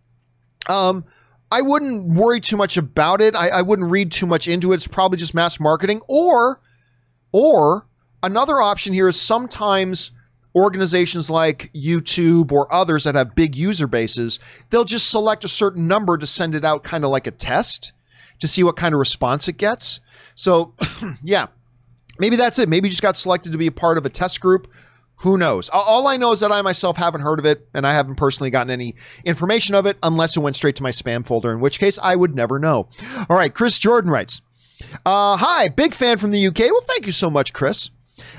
um, 0.70 1.04
I 1.52 1.62
wouldn't 1.62 2.06
worry 2.06 2.40
too 2.40 2.58
much 2.58 2.78
about 2.78 3.20
it. 3.22 3.36
I, 3.36 3.50
I 3.50 3.62
wouldn't 3.64 3.90
read 3.90 4.12
too 4.12 4.28
much 4.28 4.48
into 4.48 4.72
it. 4.72 4.76
It's 4.76 4.88
probably 4.88 5.18
just 5.18 5.34
mass 5.34 5.60
marketing. 5.60 6.02
Or, 6.08 6.62
or 7.32 7.88
another 8.22 8.62
option 8.62 8.94
here 8.94 9.08
is 9.08 9.20
sometimes 9.20 10.12
organizations 10.56 11.30
like 11.30 11.72
YouTube 11.74 12.52
or 12.52 12.72
others 12.72 13.06
that 13.06 13.16
have 13.16 13.34
big 13.34 13.56
user 13.56 13.88
bases, 13.88 14.40
they'll 14.70 14.86
just 14.86 15.10
select 15.10 15.44
a 15.44 15.48
certain 15.48 15.88
number 15.88 16.18
to 16.18 16.28
send 16.28 16.54
it 16.54 16.64
out 16.64 16.84
kind 16.84 17.04
of 17.04 17.10
like 17.10 17.26
a 17.26 17.32
test 17.32 17.94
to 18.40 18.48
see 18.48 18.64
what 18.64 18.76
kind 18.76 18.94
of 18.94 19.00
response 19.00 19.48
it 19.48 19.58
gets. 19.58 20.02
So, 20.36 20.76
yeah, 21.24 21.48
maybe 22.20 22.36
that's 22.36 22.60
it. 22.60 22.70
Maybe 22.70 22.88
you 22.88 22.92
just 22.92 23.02
got 23.02 23.18
selected 23.18 23.52
to 23.52 23.58
be 23.58 23.68
a 23.68 23.72
part 23.72 23.98
of 23.98 24.06
a 24.06 24.10
test 24.10 24.40
group. 24.42 24.68
Who 25.18 25.38
knows? 25.38 25.70
All 25.70 26.08
I 26.08 26.18
know 26.18 26.32
is 26.32 26.40
that 26.40 26.52
I 26.52 26.64
myself 26.64 26.98
haven't 26.98 27.22
heard 27.22 27.38
of 27.38 27.46
it 27.46 27.68
and 27.76 27.86
I 27.86 27.94
haven't 27.94 28.16
personally 28.16 28.50
gotten 28.50 28.72
any 28.72 28.96
information 29.24 29.76
of 29.76 29.86
it 29.86 29.98
unless 30.02 30.36
it 30.36 30.40
went 30.40 30.56
straight 30.56 30.76
to 30.78 30.84
my 30.84 30.90
spam 30.90 31.26
folder, 31.26 31.52
in 31.52 31.60
which 31.60 31.78
case 31.80 32.00
I 32.02 32.16
would 32.16 32.34
never 32.34 32.58
know. 32.58 32.90
All 33.30 33.38
right, 33.38 33.54
Chris 33.54 33.78
Jordan 33.78 34.10
writes 34.10 34.42
uh, 35.06 35.38
Hi, 35.38 35.70
big 35.70 35.94
fan 35.94 36.18
from 36.18 36.32
the 36.32 36.48
UK. 36.48 36.60
Well, 36.60 36.82
thank 36.86 37.06
you 37.06 37.12
so 37.12 37.30
much, 37.30 37.54
Chris. 37.54 37.92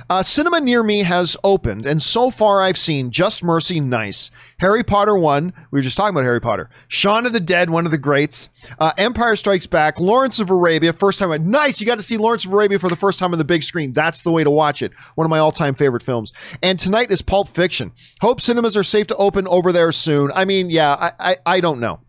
Uh, 0.09 0.23
cinema 0.23 0.61
near 0.61 0.83
me 0.83 1.01
has 1.01 1.37
opened, 1.43 1.87
and 1.87 2.03
so 2.03 2.31
far 2.31 2.61
I've 2.61 2.77
seen 2.77 3.11
Just 3.11 3.43
Mercy, 3.43 3.81
nice. 3.81 4.31
Harry 4.59 4.83
Potter 4.83 5.17
1, 5.17 5.53
we 5.71 5.79
were 5.79 5.83
just 5.83 5.97
talking 5.97 6.15
about 6.15 6.25
Harry 6.25 6.41
Potter. 6.41 6.69
Shaun 6.89 7.27
of 7.27 7.33
the 7.33 7.41
Dead, 7.41 7.71
one 7.71 7.85
of 7.85 7.91
the 7.91 7.99
greats. 7.99 8.51
Uh, 8.79 8.93
Empire 8.99 9.37
Strikes 9.37 9.67
Back, 9.67 9.99
Lawrence 9.99 10.39
of 10.41 10.51
Arabia, 10.51 10.93
first 10.93 11.19
time. 11.19 11.33
I, 11.33 11.39
nice, 11.39 11.81
you 11.81 11.87
got 11.87 11.97
to 11.97 12.03
see 12.03 12.17
Lawrence 12.17 12.45
of 12.45 12.53
Arabia 12.53 12.79
for 12.79 12.89
the 12.89 12.97
first 12.97 13.19
time 13.19 13.33
on 13.33 13.39
the 13.39 13.45
big 13.45 13.63
screen. 13.63 13.93
That's 13.93 14.23
the 14.23 14.31
way 14.31 14.45
to 14.45 14.51
watch 14.51 14.83
it. 14.83 14.93
One 15.15 15.25
of 15.25 15.31
my 15.31 15.39
all 15.39 15.53
time 15.53 15.75
favorite 15.75 16.03
films. 16.03 16.33
And 16.63 16.79
tonight 16.79 17.11
is 17.11 17.23
Pulp 17.23 17.49
Fiction. 17.49 17.93
Hope 18.21 18.41
cinemas 18.41 18.77
are 18.77 18.85
safe 18.85 19.07
to 19.09 19.17
open 19.17 19.47
over 19.49 19.73
there 19.73 19.93
soon. 19.93 20.31
I 20.35 20.45
mean, 20.45 20.71
yeah, 20.71 20.95
I, 20.95 21.13
I, 21.31 21.37
I 21.47 21.61
don't 21.61 21.81
know. 21.81 22.01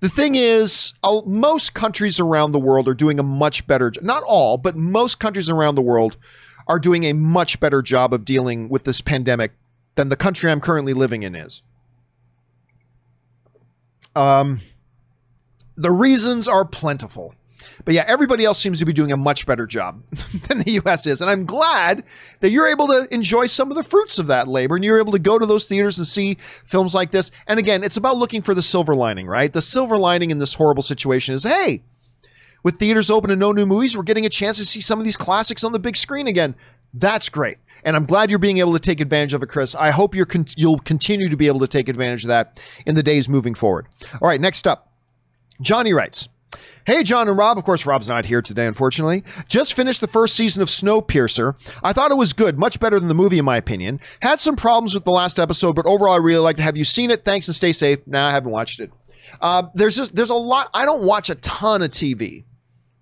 The 0.00 0.08
thing 0.10 0.34
is, 0.34 0.92
most 1.24 1.72
countries 1.72 2.20
around 2.20 2.52
the 2.52 2.58
world 2.58 2.88
are 2.88 2.94
doing 2.94 3.18
a 3.18 3.22
much 3.22 3.66
better, 3.66 3.90
not 4.02 4.22
all, 4.22 4.58
but 4.58 4.76
most 4.76 5.18
countries 5.18 5.48
around 5.48 5.76
the 5.76 5.82
world 5.82 6.18
are 6.66 6.78
doing 6.78 7.04
a 7.04 7.12
much 7.12 7.60
better 7.60 7.82
job 7.82 8.12
of 8.12 8.24
dealing 8.24 8.68
with 8.68 8.84
this 8.84 9.00
pandemic 9.00 9.52
than 9.94 10.08
the 10.08 10.16
country 10.16 10.50
I'm 10.50 10.60
currently 10.60 10.94
living 10.94 11.22
in 11.22 11.34
is. 11.34 11.62
Um, 14.16 14.60
the 15.76 15.90
reasons 15.90 16.48
are 16.48 16.64
plentiful. 16.64 17.34
But 17.84 17.94
yeah, 17.94 18.04
everybody 18.06 18.44
else 18.44 18.58
seems 18.58 18.78
to 18.78 18.84
be 18.84 18.92
doing 18.92 19.12
a 19.12 19.16
much 19.16 19.46
better 19.46 19.66
job 19.66 20.02
than 20.48 20.58
the 20.58 20.80
US 20.82 21.06
is. 21.06 21.20
And 21.20 21.30
I'm 21.30 21.44
glad 21.44 22.04
that 22.40 22.50
you're 22.50 22.68
able 22.68 22.86
to 22.88 23.12
enjoy 23.12 23.46
some 23.46 23.70
of 23.70 23.76
the 23.76 23.82
fruits 23.82 24.18
of 24.18 24.26
that 24.28 24.48
labor 24.48 24.76
and 24.76 24.84
you're 24.84 24.98
able 24.98 25.12
to 25.12 25.18
go 25.18 25.38
to 25.38 25.46
those 25.46 25.66
theaters 25.66 25.98
and 25.98 26.06
see 26.06 26.36
films 26.64 26.94
like 26.94 27.10
this. 27.10 27.30
And 27.46 27.58
again, 27.58 27.82
it's 27.82 27.96
about 27.96 28.16
looking 28.16 28.42
for 28.42 28.54
the 28.54 28.62
silver 28.62 28.94
lining, 28.94 29.26
right? 29.26 29.52
The 29.52 29.62
silver 29.62 29.98
lining 29.98 30.30
in 30.30 30.38
this 30.38 30.54
horrible 30.54 30.82
situation 30.82 31.34
is 31.34 31.42
hey, 31.42 31.82
with 32.64 32.78
theaters 32.80 33.10
open 33.10 33.30
and 33.30 33.38
no 33.38 33.52
new 33.52 33.66
movies, 33.66 33.96
we're 33.96 34.02
getting 34.02 34.26
a 34.26 34.30
chance 34.30 34.56
to 34.56 34.64
see 34.64 34.80
some 34.80 34.98
of 34.98 35.04
these 35.04 35.16
classics 35.16 35.62
on 35.62 35.72
the 35.72 35.78
big 35.78 35.96
screen 35.96 36.26
again. 36.26 36.56
That's 36.92 37.28
great. 37.28 37.58
And 37.84 37.94
I'm 37.94 38.06
glad 38.06 38.30
you're 38.30 38.38
being 38.38 38.58
able 38.58 38.72
to 38.72 38.78
take 38.78 39.00
advantage 39.00 39.34
of 39.34 39.42
it, 39.42 39.48
Chris. 39.48 39.74
I 39.74 39.90
hope 39.90 40.14
you're 40.14 40.26
con- 40.26 40.46
you'll 40.56 40.78
continue 40.80 41.28
to 41.28 41.36
be 41.36 41.46
able 41.46 41.60
to 41.60 41.68
take 41.68 41.88
advantage 41.88 42.24
of 42.24 42.28
that 42.28 42.60
in 42.86 42.94
the 42.94 43.02
days 43.02 43.28
moving 43.28 43.54
forward. 43.54 43.86
All 44.20 44.28
right, 44.28 44.40
next 44.40 44.66
up. 44.66 44.90
Johnny 45.60 45.92
writes, 45.92 46.28
Hey, 46.86 47.02
John 47.02 47.28
and 47.28 47.36
Rob. 47.36 47.56
Of 47.56 47.64
course, 47.64 47.86
Rob's 47.86 48.08
not 48.08 48.26
here 48.26 48.42
today, 48.42 48.66
unfortunately. 48.66 49.24
Just 49.48 49.74
finished 49.74 50.00
the 50.00 50.06
first 50.06 50.34
season 50.34 50.60
of 50.62 50.68
Snowpiercer. 50.68 51.54
I 51.82 51.92
thought 51.92 52.10
it 52.10 52.16
was 52.16 52.32
good, 52.32 52.58
much 52.58 52.78
better 52.78 53.00
than 53.00 53.08
the 53.08 53.14
movie, 53.14 53.38
in 53.38 53.44
my 53.44 53.56
opinion. 53.56 54.00
Had 54.20 54.38
some 54.38 54.54
problems 54.54 54.94
with 54.94 55.04
the 55.04 55.10
last 55.10 55.38
episode, 55.38 55.74
but 55.74 55.86
overall, 55.86 56.12
I 56.14 56.18
really 56.18 56.38
liked 56.38 56.58
it. 56.58 56.62
Have 56.62 56.76
you 56.76 56.84
seen 56.84 57.10
it? 57.10 57.24
Thanks 57.24 57.48
and 57.48 57.54
stay 57.54 57.72
safe. 57.72 58.00
Nah, 58.06 58.28
I 58.28 58.32
haven't 58.32 58.52
watched 58.52 58.80
it. 58.80 58.92
Uh, 59.40 59.64
there's 59.74 59.96
just 59.96 60.14
there's 60.14 60.30
a 60.30 60.34
lot. 60.34 60.68
I 60.74 60.84
don't 60.84 61.04
watch 61.04 61.30
a 61.30 61.34
ton 61.36 61.82
of 61.82 61.90
TV. 61.90 62.44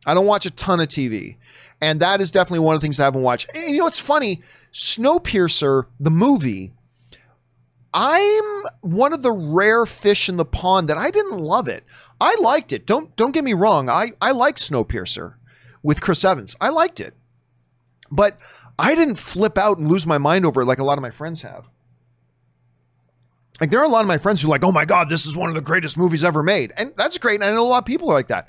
I 0.07 0.15
don't 0.15 0.27
watch 0.27 0.47
a 0.47 0.51
ton 0.51 0.81
of 0.81 0.89
TV. 0.89 1.37
And 1.81 2.01
that 2.01 2.21
is 2.21 2.31
definitely 2.31 2.61
one 2.61 2.75
of 2.75 2.81
the 2.81 2.85
things 2.85 3.01
I 3.01 3.05
haven't 3.05 3.23
watched. 3.23 3.51
And 3.55 3.73
you 3.73 3.79
know 3.79 3.85
what's 3.85 3.99
funny? 3.99 4.43
Snowpiercer, 4.73 5.87
the 5.99 6.11
movie, 6.11 6.73
I'm 7.95 8.63
one 8.81 9.13
of 9.13 9.23
the 9.23 9.33
rare 9.33 9.85
fish 9.85 10.29
in 10.29 10.37
the 10.37 10.45
pond 10.45 10.89
that 10.89 10.97
I 10.97 11.11
didn't 11.11 11.39
love 11.39 11.69
it. 11.69 11.85
I 12.21 12.37
liked 12.41 12.73
it. 12.73 12.87
Don't 12.87 13.15
don't 13.17 13.33
get 13.33 13.45
me 13.45 13.53
wrong. 13.53 13.89
I, 13.89 14.13
I 14.21 14.31
liked 14.31 14.59
Snowpiercer 14.59 15.35
with 15.83 16.01
Chris 16.01 16.25
Evans. 16.25 16.57
I 16.61 16.71
liked 16.71 17.01
it. 17.01 17.15
But 18.11 18.39
I 18.79 18.95
didn't 18.95 19.17
flip 19.17 19.59
out 19.59 19.79
and 19.79 19.91
lose 19.91 20.07
my 20.07 20.19
mind 20.19 20.47
over 20.47 20.63
it 20.63 20.67
like 20.67 20.79
a 20.79 20.85
lot 20.85 20.99
of 20.99 21.03
my 21.03 21.11
friends 21.11 21.43
have. 21.43 21.69
Like 23.61 23.71
there 23.71 23.81
are 23.81 23.85
a 23.85 23.89
lot 23.89 24.01
of 24.01 24.07
my 24.07 24.19
friends 24.19 24.41
who 24.41 24.49
are 24.49 24.51
like, 24.51 24.65
oh 24.65 24.73
my 24.73 24.85
God, 24.85 25.09
this 25.09 25.27
is 25.27 25.37
one 25.37 25.49
of 25.49 25.55
the 25.55 25.61
greatest 25.61 25.99
movies 25.99 26.25
ever 26.25 26.43
made. 26.43 26.73
And 26.77 26.93
that's 26.97 27.19
great. 27.19 27.41
And 27.41 27.45
I 27.45 27.53
know 27.53 27.63
a 27.63 27.69
lot 27.69 27.79
of 27.79 27.85
people 27.85 28.11
are 28.11 28.15
like 28.15 28.29
that. 28.29 28.47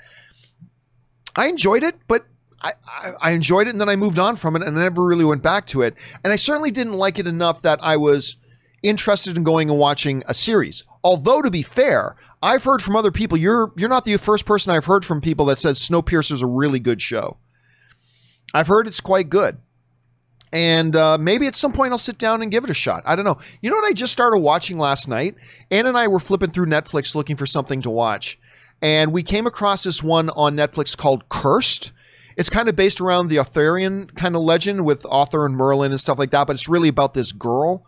I 1.36 1.48
enjoyed 1.48 1.82
it, 1.82 1.96
but 2.06 2.26
I, 2.62 2.72
I, 3.20 3.30
enjoyed 3.32 3.66
it 3.66 3.70
and 3.70 3.80
then 3.80 3.90
I 3.90 3.96
moved 3.96 4.18
on 4.18 4.36
from 4.36 4.56
it 4.56 4.62
and 4.62 4.78
I 4.78 4.82
never 4.82 5.04
really 5.04 5.24
went 5.24 5.42
back 5.42 5.66
to 5.66 5.82
it. 5.82 5.94
And 6.22 6.32
I 6.32 6.36
certainly 6.36 6.70
didn't 6.70 6.94
like 6.94 7.18
it 7.18 7.26
enough 7.26 7.60
that 7.62 7.78
I 7.82 7.96
was 7.98 8.38
interested 8.82 9.36
in 9.36 9.44
going 9.44 9.68
and 9.68 9.78
watching 9.78 10.22
a 10.26 10.34
series. 10.34 10.82
Although 11.02 11.42
to 11.42 11.50
be 11.50 11.62
fair, 11.62 12.16
I've 12.42 12.64
heard 12.64 12.82
from 12.82 12.96
other 12.96 13.10
people. 13.10 13.36
You're 13.38 13.72
you're 13.76 13.88
not 13.88 14.04
the 14.04 14.16
first 14.16 14.46
person 14.46 14.72
I've 14.72 14.84
heard 14.84 15.04
from 15.04 15.20
people 15.20 15.46
that 15.46 15.58
says 15.58 15.90
is 15.90 16.42
a 16.42 16.46
really 16.46 16.78
good 16.78 17.02
show. 17.02 17.38
I've 18.54 18.68
heard 18.68 18.86
it's 18.86 19.00
quite 19.00 19.28
good. 19.28 19.58
And 20.52 20.94
uh, 20.94 21.18
maybe 21.18 21.48
at 21.48 21.56
some 21.56 21.72
point 21.72 21.92
I'll 21.92 21.98
sit 21.98 22.16
down 22.16 22.40
and 22.40 22.50
give 22.52 22.62
it 22.62 22.70
a 22.70 22.74
shot. 22.74 23.02
I 23.04 23.16
don't 23.16 23.24
know. 23.24 23.38
You 23.60 23.70
know 23.70 23.76
what 23.76 23.90
I 23.90 23.92
just 23.92 24.12
started 24.12 24.38
watching 24.38 24.78
last 24.78 25.08
night? 25.08 25.34
Ann 25.70 25.86
and 25.86 25.98
I 25.98 26.06
were 26.06 26.20
flipping 26.20 26.50
through 26.50 26.66
Netflix 26.66 27.14
looking 27.14 27.34
for 27.34 27.46
something 27.46 27.82
to 27.82 27.90
watch 27.90 28.38
and 28.82 29.12
we 29.12 29.22
came 29.22 29.46
across 29.46 29.84
this 29.84 30.02
one 30.02 30.30
on 30.30 30.56
Netflix 30.56 30.96
called 30.96 31.28
Cursed. 31.28 31.92
It's 32.36 32.50
kind 32.50 32.68
of 32.68 32.76
based 32.76 33.00
around 33.00 33.28
the 33.28 33.38
Arthurian 33.38 34.06
kind 34.08 34.34
of 34.34 34.42
legend 34.42 34.84
with 34.84 35.06
Arthur 35.08 35.46
and 35.46 35.56
Merlin 35.56 35.92
and 35.92 36.00
stuff 36.00 36.18
like 36.18 36.32
that, 36.32 36.46
but 36.46 36.56
it's 36.56 36.68
really 36.68 36.88
about 36.88 37.14
this 37.14 37.32
girl 37.32 37.86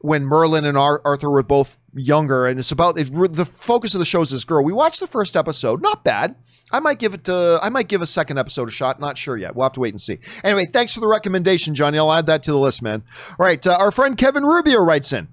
when 0.00 0.24
Merlin 0.24 0.64
and 0.64 0.76
Arthur 0.78 1.30
were 1.30 1.42
both 1.42 1.78
younger, 1.94 2.46
and 2.46 2.58
it's 2.58 2.70
about 2.70 2.98
it, 2.98 3.10
the 3.32 3.44
focus 3.44 3.94
of 3.94 3.98
the 3.98 4.04
show 4.04 4.20
is 4.20 4.30
this 4.30 4.44
girl. 4.44 4.62
We 4.62 4.72
watched 4.72 5.00
the 5.00 5.06
first 5.06 5.36
episode, 5.36 5.82
not 5.82 6.04
bad. 6.04 6.36
I 6.70 6.80
might 6.80 6.98
give 6.98 7.14
it 7.14 7.24
to, 7.24 7.58
I 7.62 7.68
might 7.68 7.88
give 7.88 8.02
a 8.02 8.06
second 8.06 8.38
episode 8.38 8.68
a 8.68 8.72
shot. 8.72 8.98
Not 8.98 9.16
sure 9.16 9.36
yet. 9.36 9.54
We'll 9.54 9.64
have 9.64 9.72
to 9.74 9.80
wait 9.80 9.94
and 9.94 10.00
see. 10.00 10.18
Anyway, 10.42 10.66
thanks 10.66 10.92
for 10.92 11.00
the 11.00 11.06
recommendation, 11.06 11.74
Johnny. 11.74 11.98
I'll 11.98 12.12
add 12.12 12.26
that 12.26 12.42
to 12.44 12.52
the 12.52 12.58
list, 12.58 12.82
man. 12.82 13.04
All 13.38 13.46
right, 13.46 13.64
uh, 13.64 13.76
our 13.78 13.92
friend 13.92 14.16
Kevin 14.18 14.44
Rubio 14.44 14.80
writes 14.80 15.12
in. 15.12 15.28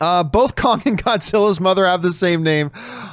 Uh, 0.00 0.24
both 0.24 0.56
Kong 0.56 0.82
and 0.84 1.02
Godzilla's 1.02 1.60
mother 1.60 1.86
have 1.86 2.02
the 2.02 2.12
same 2.12 2.42
name. 2.42 2.70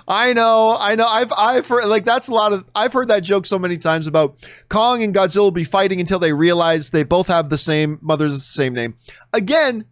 I 0.08 0.34
know, 0.34 0.76
I 0.80 0.96
know. 0.96 1.06
I've, 1.06 1.32
I've 1.38 1.68
heard 1.68 1.86
like 1.86 2.06
that's 2.06 2.28
a 2.28 2.34
lot 2.34 2.54
of. 2.54 2.66
I've 2.76 2.94
heard 2.94 3.08
that 3.10 3.22
joke 3.22 3.46
so 3.46 3.60
many 3.60 3.78
times 3.78 4.08
about 4.08 4.36
Kong 4.70 5.04
and 5.04 5.14
Godzilla 5.14 5.42
will 5.44 5.52
be 5.52 5.64
fighting 5.64 6.00
until 6.00 6.20
they 6.20 6.34
realize 6.34 6.90
they 6.90 7.04
both 7.04 7.28
have 7.28 7.50
the 7.50 7.58
same 7.58 8.00
mother's 8.02 8.34
the 8.34 8.40
same 8.40 8.74
name. 8.74 8.96
Again, 9.34 9.86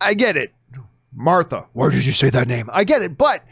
I 0.00 0.14
get 0.14 0.36
it, 0.36 0.52
Martha. 1.14 1.66
Where 1.72 1.90
did 1.90 2.06
you 2.06 2.12
say 2.12 2.30
that 2.30 2.48
name? 2.48 2.70
I 2.72 2.84
get 2.84 3.02
it, 3.02 3.18
but 3.18 3.42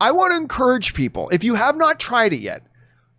I 0.00 0.12
want 0.12 0.32
to 0.32 0.36
encourage 0.36 0.94
people. 0.94 1.28
If 1.30 1.42
you 1.42 1.54
have 1.54 1.76
not 1.76 1.98
tried 1.98 2.32
it 2.32 2.40
yet, 2.40 2.62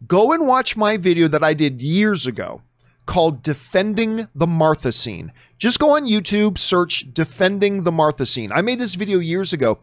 go 0.08 0.32
and 0.32 0.48
watch 0.48 0.78
my 0.78 0.98
video 0.98 1.28
that 1.28 1.44
I 1.44 1.54
did 1.54 1.82
years 1.82 2.28
ago 2.28 2.62
called 3.10 3.42
Defending 3.42 4.28
the 4.36 4.46
Martha 4.46 4.92
Scene. 4.92 5.32
Just 5.58 5.80
go 5.80 5.90
on 5.90 6.06
YouTube, 6.06 6.60
search 6.60 7.12
Defending 7.12 7.82
the 7.82 7.92
Martha 7.92 8.24
Scene. 8.24 8.52
I 8.52 8.62
made 8.62 8.78
this 8.78 8.94
video 8.94 9.18
years 9.18 9.52
ago 9.52 9.80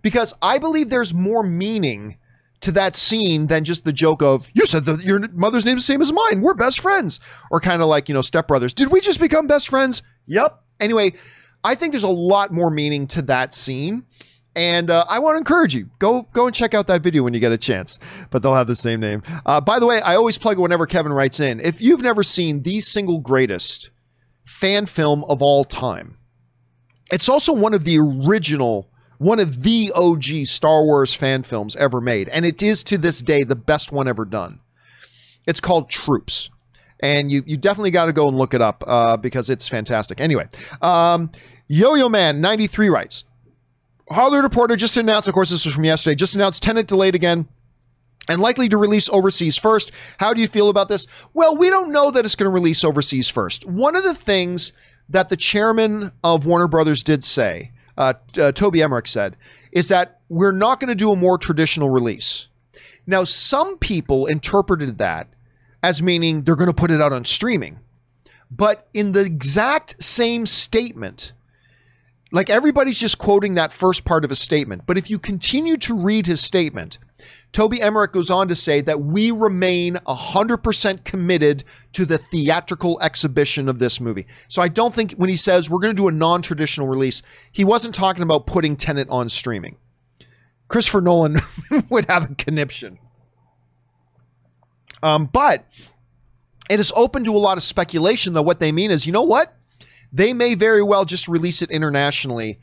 because 0.00 0.32
I 0.40 0.58
believe 0.58 0.88
there's 0.88 1.12
more 1.12 1.42
meaning 1.42 2.18
to 2.60 2.70
that 2.70 2.94
scene 2.94 3.48
than 3.48 3.64
just 3.64 3.84
the 3.84 3.92
joke 3.92 4.22
of, 4.22 4.48
you 4.54 4.64
said 4.64 4.84
that 4.84 5.02
your 5.02 5.26
mother's 5.32 5.64
name 5.64 5.76
is 5.76 5.82
the 5.82 5.92
same 5.92 6.00
as 6.00 6.12
mine. 6.12 6.40
We're 6.40 6.54
best 6.54 6.78
friends. 6.78 7.18
Or 7.50 7.60
kind 7.60 7.82
of 7.82 7.88
like, 7.88 8.08
you 8.08 8.14
know, 8.14 8.20
stepbrothers. 8.20 8.72
Did 8.72 8.92
we 8.92 9.00
just 9.00 9.18
become 9.18 9.48
best 9.48 9.68
friends? 9.68 10.04
Yep. 10.26 10.62
Anyway, 10.78 11.14
I 11.64 11.74
think 11.74 11.92
there's 11.92 12.04
a 12.04 12.08
lot 12.08 12.52
more 12.52 12.70
meaning 12.70 13.08
to 13.08 13.22
that 13.22 13.52
scene. 13.52 14.04
And 14.54 14.90
uh, 14.90 15.04
I 15.08 15.20
want 15.20 15.34
to 15.34 15.38
encourage 15.38 15.74
you 15.74 15.88
go 15.98 16.22
go 16.32 16.46
and 16.46 16.54
check 16.54 16.74
out 16.74 16.88
that 16.88 17.02
video 17.02 17.22
when 17.22 17.34
you 17.34 17.40
get 17.40 17.52
a 17.52 17.58
chance. 17.58 17.98
But 18.30 18.42
they'll 18.42 18.54
have 18.54 18.66
the 18.66 18.74
same 18.74 19.00
name. 19.00 19.22
Uh, 19.46 19.60
by 19.60 19.78
the 19.78 19.86
way, 19.86 20.00
I 20.00 20.16
always 20.16 20.38
plug 20.38 20.58
whenever 20.58 20.86
Kevin 20.86 21.12
writes 21.12 21.38
in. 21.40 21.60
If 21.60 21.80
you've 21.80 22.02
never 22.02 22.22
seen 22.22 22.62
the 22.62 22.80
single 22.80 23.20
greatest 23.20 23.90
fan 24.44 24.86
film 24.86 25.24
of 25.24 25.42
all 25.42 25.64
time, 25.64 26.16
it's 27.12 27.28
also 27.28 27.52
one 27.52 27.74
of 27.74 27.84
the 27.84 27.98
original, 27.98 28.90
one 29.18 29.38
of 29.38 29.62
the 29.62 29.92
OG 29.94 30.46
Star 30.46 30.84
Wars 30.84 31.14
fan 31.14 31.42
films 31.42 31.76
ever 31.76 32.00
made, 32.00 32.28
and 32.28 32.44
it 32.44 32.62
is 32.62 32.82
to 32.84 32.98
this 32.98 33.20
day 33.20 33.44
the 33.44 33.56
best 33.56 33.92
one 33.92 34.08
ever 34.08 34.24
done. 34.24 34.60
It's 35.46 35.60
called 35.60 35.88
Troops 35.88 36.50
and 37.00 37.30
you 37.30 37.42
you 37.46 37.56
definitely 37.56 37.90
got 37.90 38.06
to 38.06 38.12
go 38.12 38.28
and 38.28 38.36
look 38.36 38.54
it 38.54 38.60
up 38.60 38.82
uh, 38.86 39.16
because 39.16 39.50
it's 39.50 39.68
fantastic. 39.68 40.20
Anyway, 40.20 40.48
um, 40.82 41.30
Yo 41.66 41.94
Yo 41.94 42.08
Man 42.08 42.40
ninety 42.40 42.66
three 42.66 42.88
writes. 42.88 43.24
Hollywood 44.10 44.44
Reporter 44.44 44.76
just 44.76 44.96
announced, 44.96 45.28
of 45.28 45.34
course, 45.34 45.50
this 45.50 45.64
was 45.64 45.74
from 45.74 45.84
yesterday, 45.84 46.14
just 46.14 46.34
announced 46.34 46.62
Tenet 46.62 46.86
delayed 46.86 47.14
again 47.14 47.48
and 48.28 48.40
likely 48.40 48.68
to 48.68 48.76
release 48.76 49.08
overseas 49.08 49.56
first. 49.56 49.92
How 50.18 50.34
do 50.34 50.40
you 50.40 50.48
feel 50.48 50.68
about 50.68 50.88
this? 50.88 51.06
Well, 51.34 51.56
we 51.56 51.70
don't 51.70 51.90
know 51.90 52.10
that 52.10 52.24
it's 52.24 52.36
going 52.36 52.50
to 52.50 52.54
release 52.54 52.84
overseas 52.84 53.28
first. 53.28 53.66
One 53.66 53.96
of 53.96 54.04
the 54.04 54.14
things 54.14 54.72
that 55.08 55.28
the 55.28 55.36
chairman 55.36 56.12
of 56.22 56.46
Warner 56.46 56.68
Brothers 56.68 57.02
did 57.02 57.24
say, 57.24 57.72
uh, 57.96 58.14
uh, 58.38 58.52
Toby 58.52 58.82
Emmerich 58.82 59.06
said, 59.06 59.36
is 59.72 59.88
that 59.88 60.20
we're 60.28 60.52
not 60.52 60.80
going 60.80 60.88
to 60.88 60.94
do 60.94 61.10
a 61.10 61.16
more 61.16 61.38
traditional 61.38 61.88
release. 61.88 62.48
Now, 63.06 63.24
some 63.24 63.78
people 63.78 64.26
interpreted 64.26 64.98
that 64.98 65.28
as 65.82 66.02
meaning 66.02 66.40
they're 66.40 66.56
going 66.56 66.68
to 66.68 66.74
put 66.74 66.90
it 66.90 67.00
out 67.00 67.12
on 67.12 67.24
streaming. 67.24 67.78
But 68.50 68.88
in 68.92 69.12
the 69.12 69.20
exact 69.20 70.02
same 70.02 70.46
statement, 70.46 71.32
like 72.30 72.50
everybody's 72.50 72.98
just 72.98 73.18
quoting 73.18 73.54
that 73.54 73.72
first 73.72 74.04
part 74.04 74.24
of 74.24 74.30
his 74.30 74.38
statement. 74.38 74.82
But 74.86 74.98
if 74.98 75.08
you 75.08 75.18
continue 75.18 75.76
to 75.78 75.94
read 75.94 76.26
his 76.26 76.40
statement, 76.40 76.98
Toby 77.52 77.80
Emmerich 77.80 78.12
goes 78.12 78.30
on 78.30 78.48
to 78.48 78.54
say 78.54 78.80
that 78.82 79.00
we 79.00 79.30
remain 79.30 79.94
100% 80.06 81.04
committed 81.04 81.64
to 81.92 82.04
the 82.04 82.18
theatrical 82.18 83.00
exhibition 83.00 83.68
of 83.68 83.78
this 83.78 84.00
movie. 84.00 84.26
So 84.48 84.60
I 84.60 84.68
don't 84.68 84.94
think 84.94 85.12
when 85.12 85.30
he 85.30 85.36
says 85.36 85.70
we're 85.70 85.80
going 85.80 85.94
to 85.96 86.00
do 86.02 86.08
a 86.08 86.12
non 86.12 86.42
traditional 86.42 86.86
release, 86.86 87.22
he 87.50 87.64
wasn't 87.64 87.94
talking 87.94 88.22
about 88.22 88.46
putting 88.46 88.76
Tenet 88.76 89.08
on 89.08 89.28
streaming. 89.28 89.76
Christopher 90.68 91.00
Nolan 91.00 91.38
would 91.88 92.06
have 92.06 92.30
a 92.30 92.34
conniption. 92.34 92.98
Um, 95.02 95.26
but 95.26 95.64
it 96.68 96.78
is 96.78 96.92
open 96.94 97.24
to 97.24 97.30
a 97.30 97.38
lot 97.38 97.56
of 97.56 97.62
speculation, 97.62 98.34
though. 98.34 98.42
What 98.42 98.60
they 98.60 98.72
mean 98.72 98.90
is, 98.90 99.06
you 99.06 99.12
know 99.12 99.22
what? 99.22 99.54
They 100.12 100.32
may 100.32 100.54
very 100.54 100.82
well 100.82 101.04
just 101.04 101.28
release 101.28 101.62
it 101.62 101.70
internationally 101.70 102.58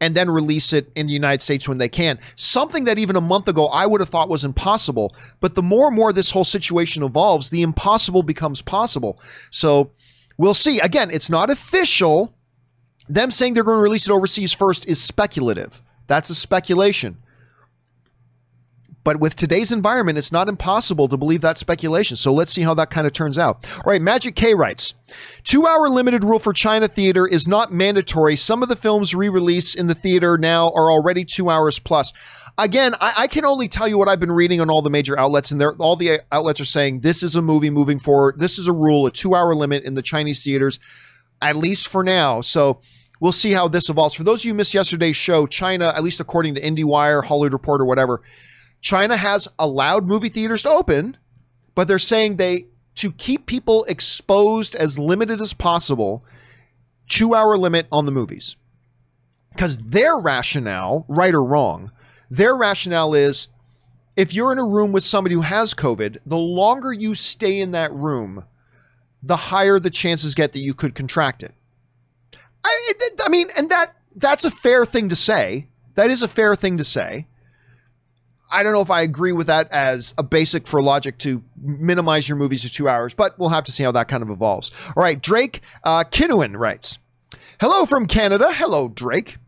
and 0.00 0.14
then 0.14 0.30
release 0.30 0.72
it 0.72 0.90
in 0.94 1.06
the 1.06 1.12
United 1.12 1.42
States 1.42 1.68
when 1.68 1.78
they 1.78 1.88
can. 1.88 2.18
Something 2.34 2.84
that 2.84 2.98
even 2.98 3.16
a 3.16 3.20
month 3.20 3.48
ago 3.48 3.66
I 3.68 3.86
would 3.86 4.00
have 4.00 4.08
thought 4.10 4.28
was 4.28 4.44
impossible. 4.44 5.14
But 5.40 5.54
the 5.54 5.62
more 5.62 5.88
and 5.88 5.96
more 5.96 6.12
this 6.12 6.30
whole 6.30 6.44
situation 6.44 7.02
evolves, 7.02 7.50
the 7.50 7.62
impossible 7.62 8.22
becomes 8.22 8.62
possible. 8.62 9.20
So 9.50 9.90
we'll 10.36 10.54
see. 10.54 10.80
Again, 10.80 11.10
it's 11.10 11.30
not 11.30 11.50
official. 11.50 12.34
Them 13.08 13.30
saying 13.30 13.54
they're 13.54 13.64
going 13.64 13.78
to 13.78 13.82
release 13.82 14.06
it 14.06 14.12
overseas 14.12 14.52
first 14.52 14.86
is 14.86 15.00
speculative. 15.00 15.80
That's 16.08 16.30
a 16.30 16.34
speculation. 16.34 17.16
But 19.06 19.20
with 19.20 19.36
today's 19.36 19.70
environment, 19.70 20.18
it's 20.18 20.32
not 20.32 20.48
impossible 20.48 21.06
to 21.06 21.16
believe 21.16 21.40
that 21.42 21.58
speculation. 21.58 22.16
So 22.16 22.32
let's 22.32 22.50
see 22.50 22.62
how 22.62 22.74
that 22.74 22.90
kind 22.90 23.06
of 23.06 23.12
turns 23.12 23.38
out. 23.38 23.64
All 23.76 23.92
right, 23.92 24.02
Magic 24.02 24.34
K 24.34 24.52
writes 24.52 24.94
Two 25.44 25.64
hour 25.64 25.88
limited 25.88 26.24
rule 26.24 26.40
for 26.40 26.52
China 26.52 26.88
theater 26.88 27.24
is 27.24 27.46
not 27.46 27.72
mandatory. 27.72 28.34
Some 28.34 28.64
of 28.64 28.68
the 28.68 28.74
films 28.74 29.14
re 29.14 29.28
release 29.28 29.76
in 29.76 29.86
the 29.86 29.94
theater 29.94 30.36
now 30.36 30.72
are 30.74 30.90
already 30.90 31.24
two 31.24 31.48
hours 31.48 31.78
plus. 31.78 32.12
Again, 32.58 32.96
I, 33.00 33.12
I, 33.16 33.26
can 33.28 33.44
only 33.44 33.68
tell 33.68 33.86
you 33.86 33.96
what 33.96 34.08
I've 34.08 34.18
been 34.18 34.32
reading 34.32 34.60
on 34.60 34.70
all 34.70 34.82
the 34.82 34.90
major 34.90 35.16
outlets, 35.16 35.52
and 35.52 35.62
all 35.62 35.94
the 35.94 36.18
outlets 36.32 36.60
are 36.60 36.64
saying 36.64 37.02
this 37.02 37.22
is 37.22 37.36
a 37.36 37.42
movie 37.42 37.70
moving 37.70 38.00
forward. 38.00 38.40
This 38.40 38.58
is 38.58 38.66
a 38.66 38.72
rule, 38.72 39.06
a 39.06 39.12
two 39.12 39.36
hour 39.36 39.54
limit 39.54 39.84
in 39.84 39.94
the 39.94 40.02
Chinese 40.02 40.42
theaters, 40.42 40.80
at 41.40 41.54
least 41.54 41.86
for 41.86 42.02
now. 42.02 42.40
So 42.40 42.80
we'll 43.20 43.30
see 43.30 43.52
how 43.52 43.68
this 43.68 43.88
evolves. 43.88 44.16
For 44.16 44.24
those 44.24 44.40
of 44.40 44.46
you 44.46 44.50
who 44.50 44.56
missed 44.56 44.74
yesterday's 44.74 45.14
show, 45.14 45.46
China, 45.46 45.92
at 45.94 46.02
least 46.02 46.18
according 46.18 46.56
to 46.56 46.60
IndieWire, 46.60 47.24
Hollywood 47.24 47.52
Reporter, 47.52 47.84
whatever, 47.84 48.22
China 48.86 49.16
has 49.16 49.48
allowed 49.58 50.06
movie 50.06 50.28
theaters 50.28 50.62
to 50.62 50.70
open, 50.70 51.16
but 51.74 51.88
they're 51.88 51.98
saying 51.98 52.36
they 52.36 52.66
to 52.94 53.10
keep 53.10 53.44
people 53.44 53.82
exposed 53.86 54.76
as 54.76 54.96
limited 54.96 55.40
as 55.40 55.52
possible, 55.52 56.24
two 57.08 57.34
hour 57.34 57.58
limit 57.58 57.88
on 57.90 58.06
the 58.06 58.12
movies. 58.12 58.54
Because 59.50 59.78
their 59.78 60.16
rationale, 60.16 61.04
right 61.08 61.34
or 61.34 61.42
wrong, 61.42 61.90
their 62.30 62.54
rationale 62.54 63.12
is 63.12 63.48
if 64.14 64.32
you're 64.32 64.52
in 64.52 64.58
a 64.60 64.64
room 64.64 64.92
with 64.92 65.02
somebody 65.02 65.34
who 65.34 65.40
has 65.40 65.74
COVID, 65.74 66.18
the 66.24 66.38
longer 66.38 66.92
you 66.92 67.16
stay 67.16 67.58
in 67.58 67.72
that 67.72 67.92
room, 67.92 68.44
the 69.20 69.36
higher 69.36 69.80
the 69.80 69.90
chances 69.90 70.32
get 70.32 70.52
that 70.52 70.60
you 70.60 70.74
could 70.74 70.94
contract 70.94 71.42
it. 71.42 71.54
I, 72.62 72.92
I 73.24 73.30
mean, 73.30 73.48
and 73.58 73.68
that 73.68 73.96
that's 74.14 74.44
a 74.44 74.50
fair 74.52 74.86
thing 74.86 75.08
to 75.08 75.16
say. 75.16 75.66
That 75.96 76.08
is 76.08 76.22
a 76.22 76.28
fair 76.28 76.54
thing 76.54 76.78
to 76.78 76.84
say. 76.84 77.26
I 78.50 78.62
don't 78.62 78.72
know 78.72 78.80
if 78.80 78.90
I 78.90 79.02
agree 79.02 79.32
with 79.32 79.48
that 79.48 79.70
as 79.72 80.14
a 80.18 80.22
basic 80.22 80.66
for 80.66 80.80
logic 80.80 81.18
to 81.18 81.42
minimize 81.60 82.28
your 82.28 82.36
movies 82.36 82.62
to 82.62 82.70
two 82.70 82.88
hours, 82.88 83.14
but 83.14 83.38
we'll 83.38 83.48
have 83.48 83.64
to 83.64 83.72
see 83.72 83.82
how 83.82 83.92
that 83.92 84.08
kind 84.08 84.22
of 84.22 84.30
evolves. 84.30 84.70
All 84.96 85.02
right, 85.02 85.20
Drake 85.20 85.60
uh, 85.82 86.04
writes 86.54 86.98
Hello 87.60 87.86
from 87.86 88.06
Canada. 88.06 88.52
Hello, 88.52 88.88
Drake. 88.88 89.38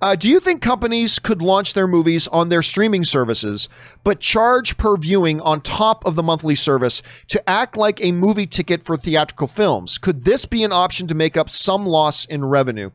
Uh, 0.00 0.14
do 0.14 0.28
you 0.28 0.38
think 0.38 0.62
companies 0.62 1.18
could 1.18 1.42
launch 1.42 1.74
their 1.74 1.88
movies 1.88 2.28
on 2.28 2.48
their 2.48 2.62
streaming 2.62 3.04
services, 3.04 3.68
but 4.04 4.20
charge 4.20 4.76
per 4.76 4.96
viewing 4.96 5.40
on 5.40 5.60
top 5.60 6.04
of 6.06 6.14
the 6.14 6.22
monthly 6.22 6.54
service 6.54 7.02
to 7.26 7.48
act 7.48 7.76
like 7.76 8.02
a 8.02 8.12
movie 8.12 8.46
ticket 8.46 8.84
for 8.84 8.96
theatrical 8.96 9.48
films? 9.48 9.98
Could 9.98 10.24
this 10.24 10.44
be 10.44 10.62
an 10.62 10.72
option 10.72 11.06
to 11.08 11.14
make 11.14 11.36
up 11.36 11.50
some 11.50 11.84
loss 11.84 12.24
in 12.24 12.44
revenue? 12.44 12.90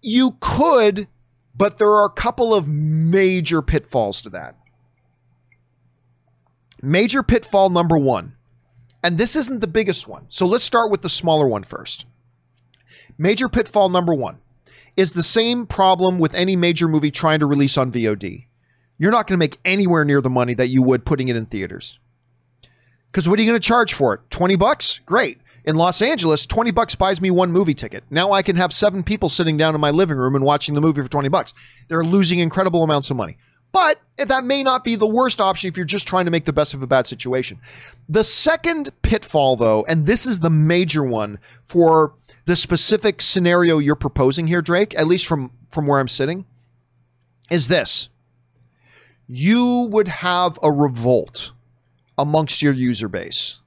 You 0.00 0.36
could, 0.40 1.08
but 1.56 1.78
there 1.78 1.90
are 1.90 2.04
a 2.04 2.10
couple 2.10 2.54
of 2.54 2.68
major 2.68 3.60
pitfalls 3.60 4.22
to 4.22 4.30
that. 4.30 4.56
Major 6.84 7.22
pitfall 7.22 7.70
number 7.70 7.96
one, 7.96 8.34
and 9.04 9.16
this 9.16 9.36
isn't 9.36 9.60
the 9.60 9.68
biggest 9.68 10.08
one. 10.08 10.26
So 10.28 10.46
let's 10.46 10.64
start 10.64 10.90
with 10.90 11.02
the 11.02 11.08
smaller 11.08 11.46
one 11.46 11.62
first. 11.62 12.06
Major 13.16 13.48
pitfall 13.48 13.88
number 13.88 14.12
one 14.12 14.38
is 14.96 15.12
the 15.12 15.22
same 15.22 15.64
problem 15.64 16.18
with 16.18 16.34
any 16.34 16.56
major 16.56 16.88
movie 16.88 17.12
trying 17.12 17.38
to 17.38 17.46
release 17.46 17.78
on 17.78 17.92
VOD. 17.92 18.46
You're 18.98 19.12
not 19.12 19.28
going 19.28 19.34
to 19.38 19.42
make 19.42 19.60
anywhere 19.64 20.04
near 20.04 20.20
the 20.20 20.28
money 20.28 20.54
that 20.54 20.68
you 20.68 20.82
would 20.82 21.04
putting 21.04 21.28
it 21.28 21.36
in 21.36 21.46
theaters. 21.46 22.00
Because 23.12 23.28
what 23.28 23.38
are 23.38 23.42
you 23.42 23.48
going 23.50 23.60
to 23.60 23.66
charge 23.66 23.94
for 23.94 24.14
it? 24.14 24.20
20 24.30 24.56
bucks? 24.56 25.00
Great. 25.06 25.38
In 25.64 25.76
Los 25.76 26.02
Angeles, 26.02 26.46
20 26.46 26.72
bucks 26.72 26.96
buys 26.96 27.20
me 27.20 27.30
one 27.30 27.52
movie 27.52 27.74
ticket. 27.74 28.02
Now 28.10 28.32
I 28.32 28.42
can 28.42 28.56
have 28.56 28.72
seven 28.72 29.04
people 29.04 29.28
sitting 29.28 29.56
down 29.56 29.76
in 29.76 29.80
my 29.80 29.90
living 29.90 30.16
room 30.16 30.34
and 30.34 30.44
watching 30.44 30.74
the 30.74 30.80
movie 30.80 31.02
for 31.02 31.08
20 31.08 31.28
bucks. 31.28 31.54
They're 31.86 32.04
losing 32.04 32.40
incredible 32.40 32.82
amounts 32.82 33.10
of 33.10 33.16
money. 33.16 33.38
But 33.72 34.00
that 34.18 34.44
may 34.44 34.62
not 34.62 34.84
be 34.84 34.96
the 34.96 35.06
worst 35.06 35.40
option 35.40 35.68
if 35.68 35.76
you're 35.76 35.86
just 35.86 36.06
trying 36.06 36.26
to 36.26 36.30
make 36.30 36.44
the 36.44 36.52
best 36.52 36.74
of 36.74 36.82
a 36.82 36.86
bad 36.86 37.06
situation. 37.06 37.58
The 38.08 38.22
second 38.22 38.90
pitfall, 39.00 39.56
though, 39.56 39.84
and 39.88 40.06
this 40.06 40.26
is 40.26 40.40
the 40.40 40.50
major 40.50 41.02
one 41.02 41.38
for 41.64 42.14
the 42.44 42.54
specific 42.54 43.22
scenario 43.22 43.78
you're 43.78 43.96
proposing 43.96 44.46
here, 44.46 44.60
Drake, 44.60 44.94
at 44.96 45.06
least 45.06 45.26
from, 45.26 45.50
from 45.70 45.86
where 45.86 45.98
I'm 45.98 46.08
sitting, 46.08 46.44
is 47.50 47.68
this. 47.68 48.10
You 49.26 49.88
would 49.90 50.08
have 50.08 50.58
a 50.62 50.70
revolt 50.70 51.52
amongst 52.18 52.60
your 52.60 52.74
user 52.74 53.08
base 53.08 53.58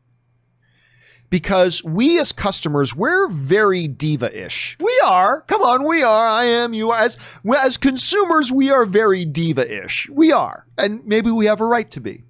because 1.30 1.84
we 1.84 2.20
as 2.20 2.32
customers 2.32 2.96
we're 2.96 3.28
very 3.30 3.88
diva-ish. 3.88 4.78
We 4.80 5.02
are. 5.06 5.42
Come 5.42 5.62
on 5.62 5.84
we 5.84 6.04
are. 6.04 6.28
I 6.28 6.46
am 6.46 6.74
you 6.74 6.92
are. 6.92 7.00
As 7.00 7.18
as 7.58 7.78
consumers 7.78 8.52
we 8.52 8.70
are 8.70 8.86
very 8.86 9.26
diva-ish. 9.26 10.10
We 10.10 10.32
are. 10.32 10.66
And 10.78 11.06
maybe 11.06 11.32
we 11.32 11.46
have 11.46 11.62
a 11.62 11.66
right 11.66 11.90
to 11.92 12.00
be. 12.00 12.24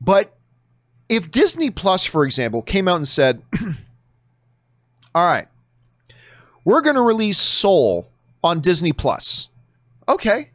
But 0.00 0.36
if 1.08 1.30
disney 1.30 1.70
plus 1.70 2.04
for 2.04 2.24
example 2.24 2.62
came 2.62 2.88
out 2.88 2.96
and 2.96 3.08
said 3.08 3.42
all 5.14 5.26
right 5.26 5.48
we're 6.64 6.80
going 6.80 6.96
to 6.96 7.02
release 7.02 7.38
soul 7.38 8.08
on 8.42 8.60
disney 8.60 8.92
plus. 8.92 9.48
Okay. 10.08 10.50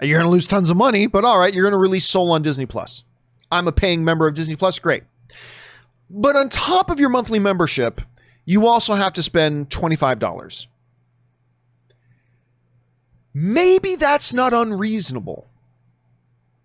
You're 0.00 0.18
going 0.18 0.28
to 0.28 0.32
lose 0.32 0.46
tons 0.46 0.70
of 0.70 0.76
money 0.76 1.06
but 1.06 1.24
all 1.24 1.38
right 1.38 1.52
you're 1.52 1.64
going 1.64 1.72
to 1.72 1.78
release 1.78 2.08
soul 2.08 2.32
on 2.32 2.42
disney 2.42 2.66
plus. 2.66 3.04
I'm 3.50 3.66
a 3.66 3.72
paying 3.72 4.04
member 4.04 4.26
of 4.26 4.34
disney 4.34 4.56
plus. 4.56 4.78
Great 4.78 5.04
But 6.10 6.36
on 6.36 6.48
top 6.48 6.90
of 6.90 7.00
your 7.00 7.08
monthly 7.08 7.38
membership, 7.38 8.00
you 8.44 8.66
also 8.66 8.94
have 8.94 9.12
to 9.14 9.22
spend 9.22 9.68
$25. 9.68 10.66
Maybe 13.34 13.96
that's 13.96 14.32
not 14.32 14.52
unreasonable. 14.54 15.48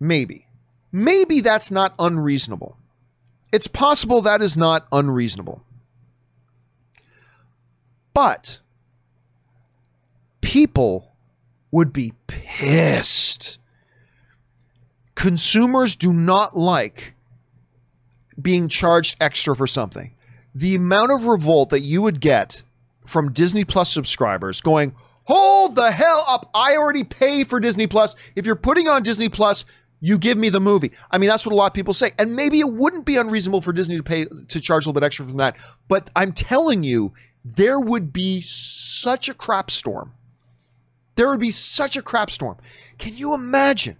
Maybe. 0.00 0.46
Maybe 0.90 1.40
that's 1.40 1.70
not 1.70 1.94
unreasonable. 1.98 2.78
It's 3.52 3.66
possible 3.66 4.22
that 4.22 4.40
is 4.40 4.56
not 4.56 4.86
unreasonable. 4.90 5.62
But 8.12 8.60
people 10.40 11.12
would 11.70 11.92
be 11.92 12.14
pissed. 12.26 13.58
Consumers 15.14 15.96
do 15.96 16.12
not 16.12 16.56
like 16.56 17.13
being 18.40 18.68
charged 18.68 19.16
extra 19.20 19.54
for 19.54 19.66
something. 19.66 20.14
The 20.54 20.74
amount 20.74 21.12
of 21.12 21.26
revolt 21.26 21.70
that 21.70 21.80
you 21.80 22.02
would 22.02 22.20
get 22.20 22.62
from 23.06 23.32
Disney 23.32 23.64
Plus 23.64 23.92
subscribers 23.92 24.60
going, 24.60 24.94
hold 25.24 25.74
the 25.74 25.90
hell 25.90 26.24
up. 26.28 26.50
I 26.54 26.76
already 26.76 27.04
pay 27.04 27.44
for 27.44 27.60
Disney 27.60 27.86
Plus. 27.86 28.14
If 28.36 28.46
you're 28.46 28.56
putting 28.56 28.88
on 28.88 29.02
Disney 29.02 29.28
Plus, 29.28 29.64
you 30.00 30.18
give 30.18 30.36
me 30.36 30.50
the 30.50 30.60
movie. 30.60 30.92
I 31.10 31.18
mean, 31.18 31.28
that's 31.28 31.46
what 31.46 31.52
a 31.52 31.56
lot 31.56 31.66
of 31.68 31.74
people 31.74 31.94
say. 31.94 32.12
And 32.18 32.36
maybe 32.36 32.60
it 32.60 32.70
wouldn't 32.70 33.06
be 33.06 33.16
unreasonable 33.16 33.62
for 33.62 33.72
Disney 33.72 33.96
to 33.96 34.02
pay 34.02 34.26
to 34.26 34.60
charge 34.60 34.84
a 34.84 34.88
little 34.88 35.00
bit 35.00 35.06
extra 35.06 35.24
from 35.24 35.38
that. 35.38 35.56
But 35.88 36.10
I'm 36.14 36.32
telling 36.32 36.82
you, 36.82 37.12
there 37.44 37.80
would 37.80 38.12
be 38.12 38.40
such 38.40 39.28
a 39.28 39.34
crap 39.34 39.70
storm. 39.70 40.12
There 41.14 41.28
would 41.28 41.40
be 41.40 41.50
such 41.50 41.96
a 41.96 42.02
crap 42.02 42.30
storm. 42.30 42.56
Can 42.98 43.16
you 43.16 43.34
imagine 43.34 43.96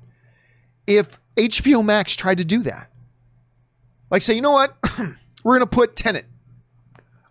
if 0.86 1.18
HBO 1.36 1.84
Max 1.84 2.14
tried 2.14 2.38
to 2.38 2.44
do 2.44 2.62
that? 2.62 2.90
Like, 4.10 4.22
say, 4.22 4.34
you 4.34 4.42
know 4.42 4.52
what? 4.52 4.76
We're 5.44 5.58
to 5.58 5.66
put 5.66 5.96
Tenet 5.96 6.26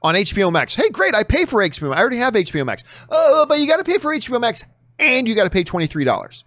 on 0.02 0.16
HBO 0.16 0.52
Max. 0.52 0.76
Hey, 0.76 0.90
great. 0.90 1.16
I 1.16 1.24
pay 1.24 1.46
for 1.46 1.62
HBO. 1.62 1.94
I 1.96 2.00
already 2.00 2.18
have 2.18 2.34
HBO 2.34 2.66
Max. 2.66 2.84
Uh, 3.10 3.46
but 3.46 3.60
you 3.60 3.68
got 3.68 3.78
to 3.78 3.84
pay 3.84 3.98
for 3.98 4.14
HBO 4.14 4.40
Max 4.40 4.64
and 5.00 5.28
you 5.28 5.36
got 5.36 5.46
to 5.46 5.50
pay 5.50 5.64
$23. 5.64 6.44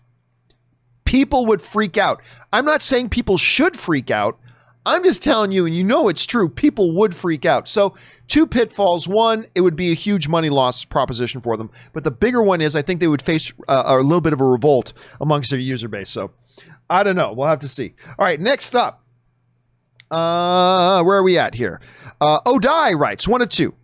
People 1.04 1.46
would 1.46 1.62
freak 1.62 1.96
out. 1.96 2.22
I'm 2.52 2.64
not 2.64 2.82
saying 2.82 3.08
people 3.08 3.38
should 3.38 3.76
freak 3.76 4.10
out. 4.10 4.38
I'm 4.84 5.02
just 5.02 5.20
telling 5.20 5.50
you, 5.50 5.66
and 5.66 5.76
you 5.76 5.82
know 5.82 6.08
it's 6.08 6.24
true, 6.24 6.48
people 6.48 6.94
would 6.94 7.12
freak 7.12 7.44
out. 7.44 7.66
So, 7.66 7.96
two 8.28 8.46
pitfalls. 8.46 9.08
One, 9.08 9.46
it 9.56 9.62
would 9.62 9.74
be 9.74 9.90
a 9.90 9.94
huge 9.94 10.28
money 10.28 10.48
loss 10.48 10.84
proposition 10.84 11.40
for 11.40 11.56
them. 11.56 11.72
But 11.92 12.04
the 12.04 12.12
bigger 12.12 12.40
one 12.40 12.60
is 12.60 12.76
I 12.76 12.82
think 12.82 13.00
they 13.00 13.08
would 13.08 13.22
face 13.22 13.52
uh, 13.66 13.82
a 13.84 13.96
little 13.96 14.20
bit 14.20 14.32
of 14.32 14.40
a 14.40 14.44
revolt 14.44 14.92
amongst 15.20 15.50
their 15.50 15.58
user 15.58 15.88
base. 15.88 16.08
So, 16.08 16.30
I 16.88 17.02
don't 17.02 17.16
know. 17.16 17.32
We'll 17.32 17.48
have 17.48 17.58
to 17.60 17.68
see. 17.68 17.94
All 18.16 18.24
right, 18.24 18.38
next 18.38 18.76
up. 18.76 19.02
Uh, 20.10 21.02
where 21.02 21.18
are 21.18 21.22
we 21.22 21.38
at 21.38 21.54
here? 21.54 21.80
Uh, 22.20 22.40
Odai 22.42 22.98
writes 22.98 23.26
one 23.26 23.42
of 23.42 23.48
two. 23.48 23.74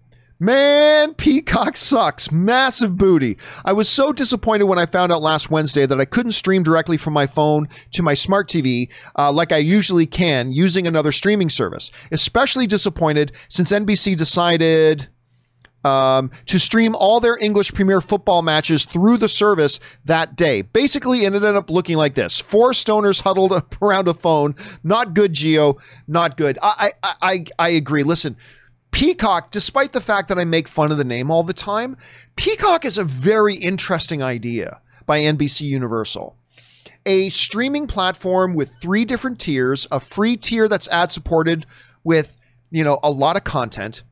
Man, 0.43 1.15
Peacock 1.19 1.77
sucks. 1.77 2.33
Massive 2.33 2.97
booty. 2.97 3.39
I 3.65 3.73
was 3.73 3.89
so 3.89 4.13
disappointed 4.13 4.65
when 4.65 4.79
I 4.79 4.87
found 4.87 5.13
out 5.13 5.23
last 5.23 5.51
Wednesday 5.51 5.87
that 5.87 6.01
I 6.01 6.05
couldn't 6.05 6.33
stream 6.33 6.65
directly 6.65 6.97
from 6.97 7.13
my 7.13 7.29
phone 7.29 7.69
to 7.93 8.03
my 8.03 8.15
smart 8.15 8.49
TV 8.49 8.91
uh, 9.17 9.31
like 9.31 9.53
I 9.53 9.59
usually 9.59 10.05
can 10.05 10.51
using 10.51 10.87
another 10.87 11.13
streaming 11.13 11.49
service. 11.49 11.93
Especially 12.11 12.67
disappointed 12.67 13.31
since 13.49 13.71
NBC 13.71 14.17
decided 14.17 15.07
um, 15.85 16.31
to 16.47 16.59
stream 16.59 16.95
all 16.95 17.21
their 17.21 17.37
English 17.39 17.73
Premier 17.73 18.01
football 18.01 18.43
matches 18.43 18.85
through 18.85 19.17
the 19.17 19.29
service 19.29 19.81
that 20.05 20.37
day. 20.37 20.63
Basically, 20.63 21.25
it 21.25 21.27
ended 21.27 21.57
up 21.57 21.71
looking 21.71 21.97
like 21.97 22.15
this: 22.15 22.39
four 22.39 22.73
stoners 22.73 23.23
huddled 23.23 23.53
around 23.83 24.09
a 24.09 24.15
phone. 24.15 24.55
Not 24.83 25.15
good, 25.15 25.33
Geo. 25.33 25.79
Not 26.07 26.37
good. 26.37 26.59
I 26.63 26.93
I 27.03 27.15
I, 27.23 27.45
I 27.59 27.69
agree. 27.71 28.03
Listen. 28.03 28.37
Peacock, 28.93 29.51
despite 29.51 29.93
the 29.93 30.03
fact 30.03 30.29
that 30.29 30.39
I 30.39 30.45
make 30.45 30.69
fun 30.69 30.93
of 30.93 30.99
the 30.99 31.05
name 31.05 31.31
all 31.31 31.43
the 31.43 31.55
time, 31.55 31.97
Peacock 32.37 32.85
is 32.85 32.99
a 32.99 33.05
very 33.05 33.55
interesting 33.55 34.23
idea 34.23 34.83
by 35.07 35.21
NBC 35.21 35.63
Universal. 35.63 36.37
A 37.07 37.31
streaming 37.31 37.87
platform 37.87 38.55
with 38.55 38.71
three 38.81 39.07
different 39.07 39.41
tiers, 39.41 39.87
a 39.91 39.99
free 39.99 40.37
tier 40.37 40.69
that's 40.69 40.89
ad 40.89 41.11
supported 41.11 41.67
with, 42.05 42.37
you 42.71 42.85
know, 42.85 43.01
a 43.03 43.11
lot 43.11 43.37
of 43.37 43.45
content, 43.45 44.03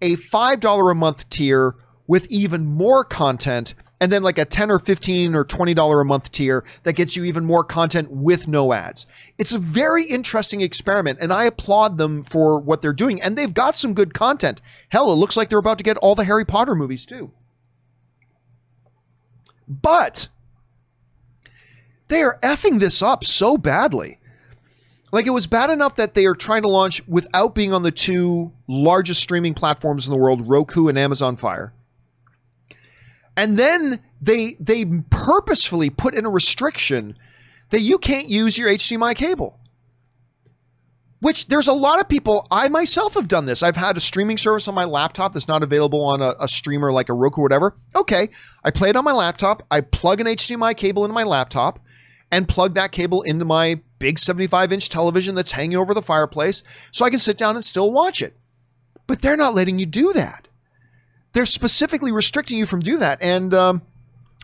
a 0.00 0.16
$5 0.16 0.90
a 0.90 0.94
month 0.94 1.28
tier 1.30 1.74
with 2.06 2.26
even 2.30 2.66
more 2.66 3.04
content, 3.04 3.74
and 4.00 4.12
then 4.12 4.22
like 4.22 4.38
a 4.38 4.44
10 4.44 4.70
or 4.70 4.78
15 4.78 5.34
or 5.34 5.44
$20 5.44 6.00
a 6.00 6.04
month 6.04 6.30
tier 6.32 6.64
that 6.82 6.92
gets 6.92 7.16
you 7.16 7.24
even 7.24 7.44
more 7.44 7.64
content 7.64 8.10
with 8.10 8.46
no 8.46 8.72
ads. 8.72 9.06
It's 9.38 9.52
a 9.52 9.58
very 9.58 10.04
interesting 10.04 10.60
experiment 10.60 11.18
and 11.20 11.32
I 11.32 11.44
applaud 11.44 11.98
them 11.98 12.22
for 12.22 12.60
what 12.60 12.82
they're 12.82 12.92
doing 12.92 13.22
and 13.22 13.36
they've 13.36 13.52
got 13.52 13.76
some 13.76 13.94
good 13.94 14.12
content. 14.12 14.60
Hell, 14.90 15.12
it 15.12 15.16
looks 15.16 15.36
like 15.36 15.48
they're 15.48 15.58
about 15.58 15.78
to 15.78 15.84
get 15.84 15.96
all 15.98 16.14
the 16.14 16.24
Harry 16.24 16.44
Potter 16.44 16.74
movies 16.74 17.06
too. 17.06 17.32
But 19.66 20.28
they 22.08 22.22
are 22.22 22.38
effing 22.42 22.78
this 22.78 23.02
up 23.02 23.24
so 23.24 23.56
badly. 23.56 24.18
Like 25.12 25.26
it 25.26 25.30
was 25.30 25.46
bad 25.46 25.70
enough 25.70 25.96
that 25.96 26.14
they 26.14 26.26
are 26.26 26.34
trying 26.34 26.62
to 26.62 26.68
launch 26.68 27.06
without 27.06 27.54
being 27.54 27.72
on 27.72 27.82
the 27.82 27.92
two 27.92 28.52
largest 28.66 29.22
streaming 29.22 29.54
platforms 29.54 30.06
in 30.06 30.12
the 30.12 30.18
world, 30.18 30.48
Roku 30.48 30.88
and 30.88 30.98
Amazon 30.98 31.36
Fire. 31.36 31.72
And 33.36 33.58
then 33.58 34.00
they 34.20 34.56
they 34.58 34.84
purposefully 35.10 35.90
put 35.90 36.14
in 36.14 36.24
a 36.24 36.30
restriction 36.30 37.16
that 37.70 37.80
you 37.80 37.98
can't 37.98 38.28
use 38.28 38.56
your 38.56 38.70
HDMI 38.70 39.14
cable. 39.14 39.60
Which 41.20 41.48
there's 41.48 41.66
a 41.66 41.72
lot 41.72 41.98
of 41.98 42.08
people, 42.08 42.46
I 42.50 42.68
myself 42.68 43.14
have 43.14 43.26
done 43.26 43.46
this. 43.46 43.62
I've 43.62 43.76
had 43.76 43.96
a 43.96 44.00
streaming 44.00 44.36
service 44.36 44.68
on 44.68 44.74
my 44.74 44.84
laptop 44.84 45.32
that's 45.32 45.48
not 45.48 45.62
available 45.62 46.04
on 46.04 46.20
a, 46.20 46.34
a 46.38 46.46
streamer 46.46 46.92
like 46.92 47.08
a 47.08 47.14
Roku 47.14 47.40
or 47.40 47.44
whatever. 47.44 47.74
Okay, 47.94 48.28
I 48.62 48.70
play 48.70 48.90
it 48.90 48.96
on 48.96 49.04
my 49.04 49.12
laptop. 49.12 49.62
I 49.70 49.80
plug 49.80 50.20
an 50.20 50.26
HDMI 50.26 50.76
cable 50.76 51.04
into 51.04 51.14
my 51.14 51.22
laptop 51.22 51.80
and 52.30 52.46
plug 52.46 52.74
that 52.74 52.92
cable 52.92 53.22
into 53.22 53.46
my 53.46 53.80
big 53.98 54.18
75 54.18 54.72
inch 54.72 54.88
television 54.88 55.34
that's 55.34 55.52
hanging 55.52 55.76
over 55.76 55.94
the 55.94 56.02
fireplace 56.02 56.62
so 56.92 57.04
I 57.04 57.10
can 57.10 57.18
sit 57.18 57.38
down 57.38 57.56
and 57.56 57.64
still 57.64 57.92
watch 57.92 58.22
it. 58.22 58.36
But 59.06 59.22
they're 59.22 59.36
not 59.36 59.54
letting 59.54 59.78
you 59.78 59.86
do 59.86 60.12
that. 60.12 60.48
They're 61.32 61.46
specifically 61.46 62.12
restricting 62.12 62.58
you 62.58 62.66
from 62.66 62.80
do 62.80 62.96
that. 62.98 63.18
And 63.20 63.52
um, 63.52 63.82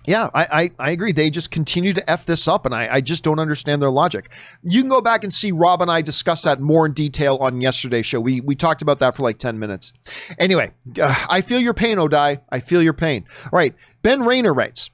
yeah, 0.05 0.31
I, 0.35 0.47
I, 0.53 0.71
I, 0.79 0.91
agree. 0.91 1.13
They 1.13 1.31
just 1.31 1.51
continue 1.51 1.93
to 1.93 2.11
F 2.11 2.27
this 2.27 2.49
up, 2.49 2.67
and 2.67 2.75
I, 2.75 2.95
I 2.95 3.01
just 3.01 3.23
don't 3.23 3.39
understand 3.39 3.81
their 3.81 3.91
logic. 3.91 4.33
You 4.63 4.81
can 4.81 4.91
go 4.91 5.01
back 5.01 5.23
and 5.23 5.33
see 5.33 5.53
Rob 5.53 5.81
and 5.81 5.91
I 5.91 6.03
discuss 6.03 6.43
that 6.43 6.61
more 6.61 6.87
in 6.87 6.93
detail 6.93 7.37
on 7.37 7.61
yesterday's 7.61 8.07
show. 8.07 8.21
We, 8.21 8.41
we 8.41 8.57
talked 8.57 8.83
about 8.83 8.99
that 8.99 9.15
for 9.15 9.23
like 9.23 9.39
10 9.39 9.59
minutes. 9.59 9.93
Anyway, 10.39 10.73
uh, 11.01 11.27
I 11.31 11.41
feel 11.41 11.61
your 11.61 11.75
pain, 11.75 11.99
Odai. 11.99 12.41
I 12.51 12.61
feel 12.61 12.83
your 12.83 12.95
pain. 12.95 13.25
All 13.45 13.57
right. 13.57 13.75
Ben 14.03 14.23
Rayner 14.23 14.53
writes 14.53 14.91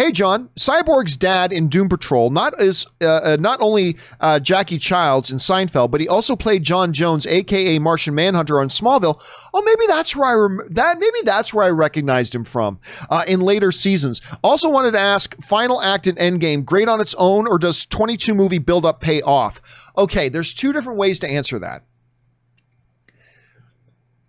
Hey, 0.00 0.12
John. 0.12 0.48
Cyborg's 0.58 1.18
dad 1.18 1.52
in 1.52 1.68
Doom 1.68 1.90
Patrol 1.90 2.30
not 2.30 2.58
is 2.58 2.86
uh, 3.02 3.20
uh, 3.22 3.36
not 3.38 3.60
only 3.60 3.98
uh, 4.18 4.40
Jackie 4.40 4.78
Chiles 4.78 5.30
in 5.30 5.36
Seinfeld, 5.36 5.90
but 5.90 6.00
he 6.00 6.08
also 6.08 6.36
played 6.36 6.64
J'onn 6.64 6.94
J'onzz, 6.94 7.30
aka 7.30 7.78
Martian 7.78 8.14
Manhunter, 8.14 8.62
on 8.62 8.70
Smallville. 8.70 9.20
Oh, 9.52 9.60
maybe 9.60 9.86
that's 9.86 10.16
where 10.16 10.30
I 10.30 10.32
rem- 10.32 10.68
that 10.70 10.98
maybe 10.98 11.18
that's 11.24 11.52
where 11.52 11.66
I 11.66 11.68
recognized 11.68 12.34
him 12.34 12.44
from 12.44 12.80
uh, 13.10 13.24
in 13.28 13.40
later 13.40 13.70
seasons. 13.70 14.22
Also 14.42 14.70
wanted 14.70 14.92
to 14.92 14.98
ask: 14.98 15.36
Final 15.42 15.82
act 15.82 16.06
in 16.06 16.14
Endgame 16.14 16.64
great 16.64 16.88
on 16.88 17.02
its 17.02 17.14
own, 17.18 17.46
or 17.46 17.58
does 17.58 17.84
22 17.84 18.34
movie 18.34 18.58
build 18.58 18.86
up 18.86 19.02
pay 19.02 19.20
off? 19.20 19.60
Okay, 19.98 20.30
there's 20.30 20.54
two 20.54 20.72
different 20.72 20.98
ways 20.98 21.18
to 21.18 21.28
answer 21.28 21.58
that. 21.58 21.84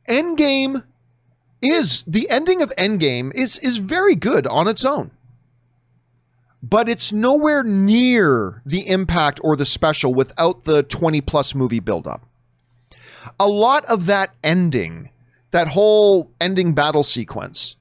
Endgame 0.09 0.83
is 1.61 2.03
the 2.05 2.29
ending 2.29 2.61
of 2.61 2.73
Endgame 2.77 3.33
is 3.33 3.57
is 3.59 3.77
very 3.77 4.15
good 4.15 4.45
on 4.45 4.67
its 4.67 4.83
own 4.83 5.11
but 6.63 6.87
it's 6.87 7.11
nowhere 7.11 7.63
near 7.63 8.61
the 8.65 8.87
impact 8.87 9.39
or 9.43 9.55
the 9.55 9.65
special 9.65 10.13
without 10.13 10.63
the 10.63 10.83
20 10.83 11.21
plus 11.21 11.55
movie 11.55 11.79
buildup. 11.79 12.25
A 13.39 13.47
lot 13.47 13.85
of 13.85 14.05
that 14.05 14.35
ending, 14.43 15.09
that 15.51 15.69
whole 15.69 16.31
ending 16.39 16.73
battle 16.73 17.03
sequence, 17.03 17.75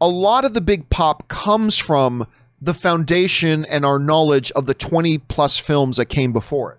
a 0.00 0.08
lot 0.08 0.44
of 0.44 0.54
the 0.54 0.60
big 0.60 0.88
pop 0.90 1.28
comes 1.28 1.76
from 1.76 2.26
the 2.60 2.74
foundation 2.74 3.64
and 3.64 3.84
our 3.84 3.98
knowledge 3.98 4.52
of 4.52 4.66
the 4.66 4.74
20 4.74 5.18
plus 5.18 5.58
films 5.58 5.96
that 5.96 6.06
came 6.06 6.32
before 6.32 6.72
it. 6.72 6.78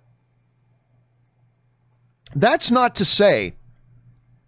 That's 2.35 2.71
not 2.71 2.95
to 2.95 3.05
say, 3.05 3.55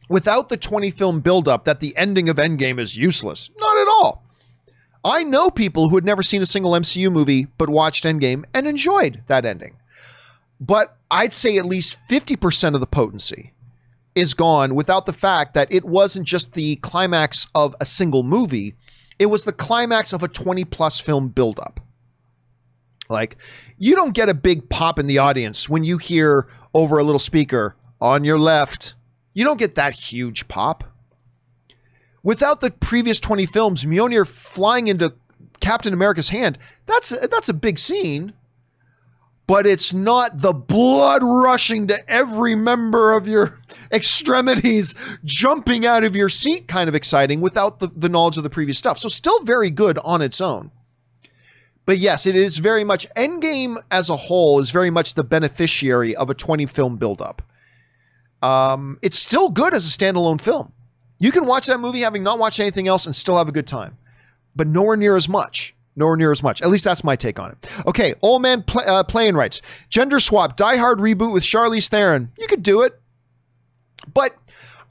without 0.09 0.49
the 0.49 0.57
20 0.57 0.91
film 0.91 1.19
buildup, 1.19 1.65
that 1.65 1.79
the 1.79 1.95
ending 1.97 2.29
of 2.29 2.37
Endgame 2.37 2.79
is 2.79 2.95
useless. 2.95 3.49
Not 3.57 3.77
at 3.77 3.87
all. 3.87 4.22
I 5.03 5.23
know 5.23 5.49
people 5.49 5.89
who 5.89 5.95
had 5.95 6.05
never 6.05 6.23
seen 6.23 6.41
a 6.41 6.45
single 6.45 6.71
MCU 6.71 7.11
movie 7.11 7.47
but 7.57 7.69
watched 7.69 8.05
Endgame 8.05 8.45
and 8.53 8.67
enjoyed 8.67 9.23
that 9.27 9.45
ending. 9.45 9.77
But 10.59 10.97
I'd 11.11 11.33
say 11.33 11.57
at 11.57 11.65
least 11.65 11.97
50% 12.09 12.73
of 12.73 12.79
the 12.79 12.87
potency 12.87 13.53
is 14.15 14.33
gone 14.33 14.75
without 14.75 15.05
the 15.05 15.13
fact 15.13 15.53
that 15.55 15.71
it 15.71 15.83
wasn't 15.83 16.27
just 16.27 16.53
the 16.53 16.77
climax 16.77 17.47
of 17.53 17.75
a 17.81 17.85
single 17.85 18.23
movie, 18.23 18.75
it 19.19 19.25
was 19.25 19.43
the 19.43 19.53
climax 19.53 20.13
of 20.13 20.23
a 20.23 20.27
20 20.27 20.63
plus 20.65 20.99
film 20.99 21.29
buildup. 21.29 21.79
Like, 23.09 23.37
you 23.77 23.95
don't 23.95 24.13
get 24.13 24.29
a 24.29 24.33
big 24.33 24.69
pop 24.69 24.97
in 24.97 25.07
the 25.07 25.17
audience 25.17 25.67
when 25.67 25.83
you 25.83 25.97
hear 25.97 26.47
over 26.73 26.97
a 26.97 27.03
little 27.03 27.19
speaker 27.19 27.75
on 27.99 28.23
your 28.23 28.39
left, 28.39 28.95
You 29.33 29.43
don't 29.43 29.57
get 29.57 29.75
that 29.75 29.93
huge 29.93 30.47
pop. 30.47 30.83
Without 32.23 32.61
the 32.61 32.71
previous 32.71 33.19
20 33.19 33.45
films, 33.45 33.83
Mjolnir 33.83 34.25
flying 34.25 34.87
into 34.87 35.13
Captain 35.59 35.93
America's 35.93 36.29
hand, 36.29 36.57
that's 36.85 37.09
that's 37.27 37.49
a 37.49 37.53
big 37.53 37.77
scene. 37.77 38.33
But 39.45 39.67
it's 39.67 39.93
not 39.93 40.39
the 40.39 40.53
blood 40.53 41.21
rushing 41.21 41.87
to 41.87 42.09
every 42.09 42.55
member 42.55 43.11
of 43.11 43.27
your 43.27 43.59
extremities, 43.91 44.95
jumping 45.25 45.85
out 45.85 46.05
of 46.05 46.15
your 46.15 46.29
seat 46.29 46.69
kind 46.69 46.87
of 46.87 46.95
exciting 46.95 47.41
without 47.41 47.79
the, 47.81 47.87
the 47.87 48.07
knowledge 48.07 48.37
of 48.37 48.43
the 48.43 48.49
previous 48.49 48.77
stuff. 48.77 48.97
So 48.97 49.09
still 49.09 49.43
very 49.43 49.69
good 49.69 49.99
on 49.99 50.21
its 50.21 50.39
own. 50.39 50.71
But 51.85 51.97
yes, 51.97 52.25
it 52.25 52.37
is 52.37 52.59
very 52.59 52.85
much 52.85 53.05
Endgame 53.17 53.77
as 53.91 54.09
a 54.09 54.15
whole 54.15 54.59
is 54.59 54.71
very 54.71 54.89
much 54.89 55.15
the 55.15 55.25
beneficiary 55.25 56.15
of 56.15 56.29
a 56.29 56.33
20 56.33 56.65
film 56.67 56.95
buildup. 56.95 57.41
Um, 58.41 58.97
it's 59.01 59.19
still 59.19 59.49
good 59.49 59.73
as 59.73 59.85
a 59.85 59.97
standalone 59.97 60.39
film. 60.39 60.71
You 61.23 61.31
can 61.31 61.45
watch 61.45 61.67
that 61.67 61.79
movie 61.79 62.01
having 62.01 62.21
not 62.21 62.37
watched 62.37 62.59
anything 62.59 62.89
else 62.89 63.05
and 63.05 63.15
still 63.15 63.37
have 63.37 63.47
a 63.47 63.53
good 63.53 63.65
time, 63.65 63.97
but 64.57 64.67
nowhere 64.67 64.97
near 64.97 65.15
as 65.15 65.29
much. 65.29 65.73
Nowhere 65.95 66.17
near 66.17 66.31
as 66.31 66.43
much. 66.43 66.61
At 66.61 66.67
least 66.67 66.83
that's 66.83 67.01
my 67.01 67.15
take 67.15 67.39
on 67.39 67.51
it. 67.51 67.69
Okay, 67.87 68.13
old 68.21 68.41
man 68.41 68.61
play, 68.61 68.83
uh, 68.85 69.03
playing 69.03 69.35
rights. 69.35 69.61
Gender 69.87 70.19
swap, 70.19 70.57
Die 70.57 70.75
Hard 70.75 70.99
reboot 70.99 71.31
with 71.31 71.43
Charlize 71.43 71.87
Theron. 71.87 72.33
You 72.37 72.47
could 72.47 72.61
do 72.61 72.81
it, 72.81 72.99
but 74.13 74.35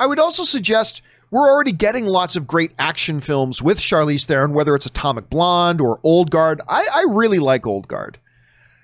I 0.00 0.06
would 0.06 0.18
also 0.18 0.42
suggest 0.42 1.02
we're 1.30 1.50
already 1.50 1.72
getting 1.72 2.06
lots 2.06 2.34
of 2.34 2.46
great 2.46 2.72
action 2.78 3.20
films 3.20 3.60
with 3.60 3.76
Charlize 3.76 4.24
Theron, 4.24 4.54
whether 4.54 4.74
it's 4.74 4.86
Atomic 4.86 5.28
Blonde 5.28 5.82
or 5.82 6.00
Old 6.02 6.30
Guard. 6.30 6.62
I, 6.66 6.86
I 6.94 7.04
really 7.10 7.40
like 7.40 7.66
Old 7.66 7.88
Guard. 7.88 8.18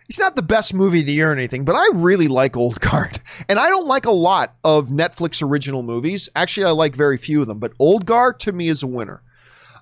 It's 0.09 0.19
not 0.19 0.37
the 0.37 0.43
best 0.43 0.73
movie 0.73 1.01
of 1.01 1.07
the 1.07 1.13
year 1.13 1.31
or 1.31 1.35
anything, 1.35 1.67
but 1.67 1.77
I 1.77 1.87
really 1.93 2.29
like 2.29 2.57
Old 2.57 2.81
Guard. 2.81 3.21
And 3.49 3.59
I 3.59 3.69
don't 3.69 3.87
like 3.87 4.05
a 4.05 4.11
lot 4.11 4.57
of 4.65 4.89
Netflix 4.89 5.43
original 5.43 5.83
movies. 5.83 6.29
Actually, 6.35 6.67
I 6.67 6.71
like 6.71 6.97
very 6.97 7.17
few 7.17 7.41
of 7.41 7.47
them, 7.47 7.59
but 7.59 7.73
Old 7.79 8.05
Guard 8.05 8.41
to 8.41 8.53
me 8.53 8.69
is 8.69 8.83
a 8.83 8.87
winner. 8.87 9.23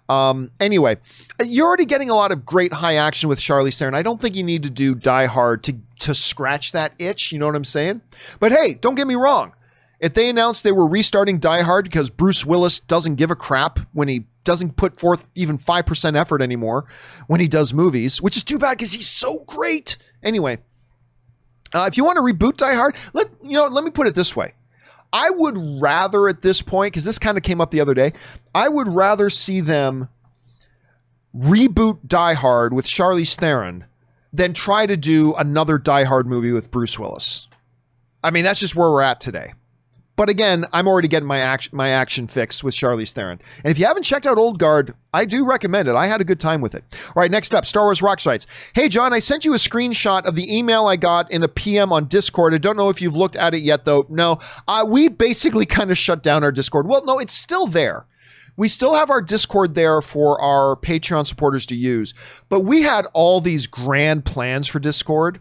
Um, 0.09 0.51
anyway, 0.61 0.99
you're 1.45 1.66
already 1.66 1.85
getting 1.85 2.11
a 2.11 2.14
lot 2.14 2.33
of 2.33 2.45
great 2.45 2.72
high 2.72 2.97
action 2.97 3.29
with 3.29 3.39
Charlize 3.39 3.79
Theron. 3.79 3.95
I 3.95 4.03
don't 4.03 4.20
think 4.20 4.37
you 4.37 4.45
need 4.45 4.62
to 4.64 4.70
do 4.70 4.95
Die 4.95 5.27
Hard 5.27 5.64
to 5.64 5.77
to 6.01 6.14
scratch 6.14 6.72
that 6.72 6.93
itch. 6.99 7.33
You 7.33 7.39
know 7.39 7.47
what 7.47 7.57
I'm 7.57 7.64
saying? 7.64 8.03
But 8.39 8.53
hey, 8.53 8.74
don't 8.74 8.95
get 8.95 9.07
me 9.07 9.14
wrong. 9.14 9.53
If 9.99 10.14
they 10.14 10.29
announced 10.29 10.62
they 10.62 10.72
were 10.72 10.87
restarting 10.87 11.39
Die 11.39 11.62
Hard 11.62 11.87
because 11.87 12.11
Bruce 12.11 12.45
Willis 12.45 12.81
doesn't 12.81 13.14
give 13.14 13.31
a 13.31 13.37
crap 13.37 13.81
when 13.95 14.09
he 14.09 14.27
doesn't 14.45 14.77
put 14.77 15.01
forth 15.01 15.24
even 15.35 15.59
5% 15.59 16.16
effort 16.16 16.41
anymore 16.41 16.85
when 17.27 17.41
he 17.41 17.49
does 17.49 17.74
movies, 17.74 18.22
which 18.22 18.37
is 18.37 18.45
too 18.45 18.59
bad 18.59 18.79
because 18.79 18.93
he's 18.93 19.09
so 19.09 19.41
great. 19.41 19.97
Anyway, 20.27 20.59
uh, 21.72 21.87
if 21.89 21.97
you 21.97 22.05
want 22.05 22.16
to 22.16 22.22
reboot 22.22 22.57
Die 22.57 22.74
Hard, 22.74 22.97
let 23.14 23.29
you 23.43 23.53
know, 23.53 23.66
let 23.68 23.85
me 23.85 23.91
put 23.91 24.09
it 24.09 24.14
this 24.14 24.35
way. 24.35 24.53
I 25.12 25.31
would 25.31 25.57
rather 25.81 26.29
at 26.29 26.43
this 26.43 26.61
point, 26.61 26.93
because 26.93 27.05
this 27.05 27.18
kind 27.18 27.39
of 27.39 27.45
came 27.45 27.61
up 27.61 27.70
the 27.70 27.81
other 27.81 27.95
day, 27.95 28.12
I 28.55 28.68
would 28.68 28.89
rather 28.89 29.31
see 29.31 29.61
them 29.61 30.09
reboot 31.35 32.01
Die 32.07 32.35
Hard 32.35 32.72
with 32.74 32.87
Charlize 32.87 33.37
Theron 33.37 33.85
than 34.33 34.53
try 34.53 34.85
to 34.85 34.97
do 34.97 35.33
another 35.35 35.79
Die 35.79 36.05
Hard 36.05 36.27
movie 36.27 36.53
with 36.53 36.72
Bruce 36.72 36.99
Willis. 36.99 37.47
I 38.24 38.33
mean, 38.33 38.43
that's 38.43 38.61
just 38.61 38.74
where 38.74 38.91
we're 38.91 39.03
at 39.03 39.20
today. 39.20 39.55
But 40.17 40.31
again, 40.31 40.64
I'm 40.73 40.89
already 40.89 41.09
getting 41.09 41.29
my 41.29 41.39
action 41.39 41.77
my 41.77 41.91
action 41.91 42.27
fix 42.27 42.64
with 42.64 42.75
Charlize 42.75 43.12
Theron. 43.12 43.39
And 43.62 43.71
if 43.71 43.79
you 43.79 43.85
haven't 43.87 44.03
checked 44.03 44.27
out 44.27 44.39
Old 44.39 44.59
Guard, 44.59 44.95
I 45.12 45.27
do 45.27 45.45
recommend 45.45 45.89
it. 45.89 45.95
I 45.95 46.07
had 46.07 46.23
a 46.23 46.25
good 46.25 46.41
time 46.41 46.62
with 46.62 46.75
it. 46.75 46.85
All 47.09 47.21
right, 47.21 47.31
next 47.31 47.55
up, 47.55 47.67
Star 47.67 47.85
Wars 47.85 48.01
Rocks 48.01 48.25
writes. 48.25 48.47
Hey 48.75 48.89
John, 48.89 49.12
I 49.12 49.19
sent 49.19 49.45
you 49.45 49.53
a 49.53 49.59
screenshot 49.59 50.25
of 50.25 50.35
the 50.35 50.57
email 50.57 50.87
I 50.87 50.97
got 50.97 51.31
in 51.31 51.43
a 51.43 51.49
PM 51.49 51.93
on 51.93 52.07
Discord. 52.07 52.55
I 52.55 52.59
don't 52.59 52.77
know 52.77 52.89
if 52.89 53.03
you've 53.03 53.17
looked 53.17 53.37
at 53.37 53.55
it 53.55 53.61
yet 53.61 53.85
though. 53.85 54.07
No, 54.09 54.39
uh, 54.67 54.85
we 54.89 55.09
basically 55.09 55.67
kind 55.67 55.91
of 55.91 55.99
shut 55.99 56.23
down 56.23 56.43
our 56.43 56.53
Discord. 56.53 56.89
Well, 56.89 57.05
no, 57.05 57.19
it's 57.19 57.35
still 57.35 57.67
there. 57.67 58.07
We 58.57 58.69
still 58.69 58.95
have 58.95 59.11
our 59.11 59.21
Discord 59.21 59.75
there 59.75 60.01
for 60.01 60.41
our 60.41 60.77
Patreon 60.77 61.27
supporters 61.27 61.67
to 61.67 61.77
use, 61.77 62.14
but 62.49 62.61
we 62.61 62.83
had 62.83 63.07
all 63.12 63.43
these 63.43 63.67
grand 63.67 64.25
plans 64.25 64.67
for 64.67 64.79
Discord 64.79 65.41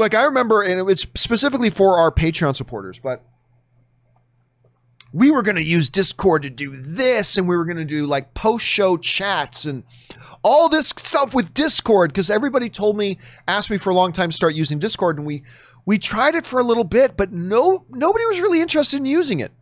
like 0.00 0.14
I 0.14 0.24
remember, 0.24 0.62
and 0.62 0.78
it 0.78 0.82
was 0.82 1.06
specifically 1.14 1.70
for 1.70 1.98
our 1.98 2.10
Patreon 2.10 2.56
supporters, 2.56 2.98
but 2.98 3.22
we 5.12 5.30
were 5.30 5.42
going 5.42 5.56
to 5.56 5.62
use 5.62 5.88
Discord 5.88 6.42
to 6.42 6.50
do 6.50 6.74
this, 6.74 7.36
and 7.36 7.46
we 7.46 7.56
were 7.56 7.64
going 7.64 7.76
to 7.76 7.84
do 7.84 8.06
like 8.06 8.34
post 8.34 8.64
show 8.64 8.96
chats 8.96 9.64
and 9.64 9.84
all 10.42 10.68
this 10.68 10.88
stuff 10.88 11.34
with 11.34 11.52
Discord 11.52 12.10
because 12.10 12.30
everybody 12.30 12.70
told 12.70 12.96
me, 12.96 13.18
asked 13.46 13.70
me 13.70 13.76
for 13.76 13.90
a 13.90 13.94
long 13.94 14.12
time 14.12 14.30
to 14.30 14.36
start 14.36 14.54
using 14.54 14.78
Discord, 14.78 15.18
and 15.18 15.26
we 15.26 15.42
we 15.84 15.98
tried 15.98 16.34
it 16.34 16.46
for 16.46 16.58
a 16.58 16.64
little 16.64 16.84
bit, 16.84 17.16
but 17.16 17.32
no 17.32 17.84
nobody 17.90 18.24
was 18.26 18.40
really 18.40 18.60
interested 18.60 18.96
in 18.96 19.06
using 19.06 19.40
it. 19.40 19.52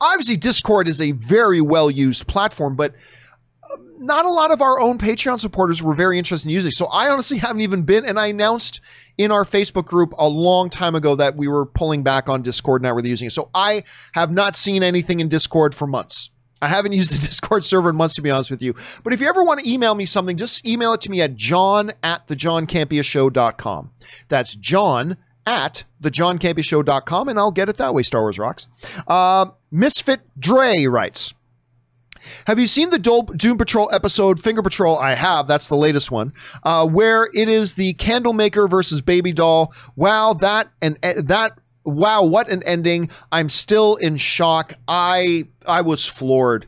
Obviously, 0.00 0.36
Discord 0.36 0.88
is 0.88 1.00
a 1.00 1.12
very 1.12 1.60
well 1.60 1.90
used 1.90 2.26
platform, 2.26 2.76
but 2.76 2.94
not 3.98 4.24
a 4.24 4.30
lot 4.30 4.50
of 4.50 4.60
our 4.60 4.80
own 4.80 4.98
Patreon 4.98 5.40
supporters 5.40 5.82
were 5.82 5.94
very 5.94 6.18
interested 6.18 6.48
in 6.48 6.54
using. 6.54 6.70
So 6.70 6.86
I 6.86 7.08
honestly 7.08 7.38
haven't 7.38 7.60
even 7.60 7.82
been, 7.82 8.04
and 8.04 8.18
I 8.18 8.28
announced 8.28 8.80
in 9.18 9.30
our 9.30 9.44
Facebook 9.44 9.86
group 9.86 10.12
a 10.18 10.28
long 10.28 10.70
time 10.70 10.94
ago 10.94 11.14
that 11.16 11.36
we 11.36 11.48
were 11.48 11.66
pulling 11.66 12.02
back 12.02 12.28
on 12.28 12.42
Discord, 12.42 12.82
not 12.82 12.94
really 12.94 13.10
using 13.10 13.26
it. 13.26 13.32
So 13.32 13.50
I 13.54 13.84
have 14.12 14.30
not 14.30 14.56
seen 14.56 14.82
anything 14.82 15.20
in 15.20 15.28
Discord 15.28 15.74
for 15.74 15.86
months. 15.86 16.30
I 16.60 16.68
haven't 16.68 16.92
used 16.92 17.12
the 17.12 17.18
Discord 17.26 17.64
server 17.64 17.90
in 17.90 17.96
months, 17.96 18.14
to 18.16 18.22
be 18.22 18.30
honest 18.30 18.50
with 18.50 18.62
you. 18.62 18.74
But 19.02 19.12
if 19.12 19.20
you 19.20 19.28
ever 19.28 19.44
want 19.44 19.60
to 19.60 19.70
email 19.70 19.94
me 19.94 20.04
something, 20.04 20.36
just 20.36 20.66
email 20.66 20.92
it 20.92 21.00
to 21.02 21.10
me 21.10 21.20
at 21.20 21.34
john 21.34 21.92
at 22.02 22.26
thejohncampeashow.com. 22.26 23.90
That's 24.28 24.54
john 24.56 25.16
at 25.46 25.84
thejohncampeashow.com, 26.02 27.28
and 27.28 27.38
I'll 27.38 27.52
get 27.52 27.68
it 27.68 27.76
that 27.76 27.94
way, 27.94 28.02
Star 28.02 28.22
Wars 28.22 28.38
Rocks. 28.38 28.66
Uh, 29.06 29.46
Misfit 29.70 30.20
Dre 30.38 30.86
writes, 30.86 31.34
have 32.46 32.58
you 32.58 32.66
seen 32.66 32.90
the 32.90 32.98
Doom 32.98 33.58
Patrol 33.58 33.90
episode 33.92 34.40
Finger 34.40 34.62
Patrol? 34.62 34.98
I 34.98 35.14
have. 35.14 35.46
That's 35.46 35.68
the 35.68 35.76
latest 35.76 36.10
one, 36.10 36.32
uh, 36.62 36.86
where 36.86 37.28
it 37.34 37.48
is 37.48 37.74
the 37.74 37.94
Candlemaker 37.94 38.68
versus 38.68 39.00
Baby 39.00 39.32
Doll. 39.32 39.72
Wow, 39.96 40.34
that 40.34 40.68
and 40.82 40.98
that. 41.02 41.58
Wow, 41.84 42.24
what 42.24 42.48
an 42.48 42.62
ending! 42.64 43.10
I'm 43.30 43.50
still 43.50 43.96
in 43.96 44.16
shock. 44.16 44.72
I 44.88 45.48
I 45.66 45.82
was 45.82 46.06
floored. 46.06 46.66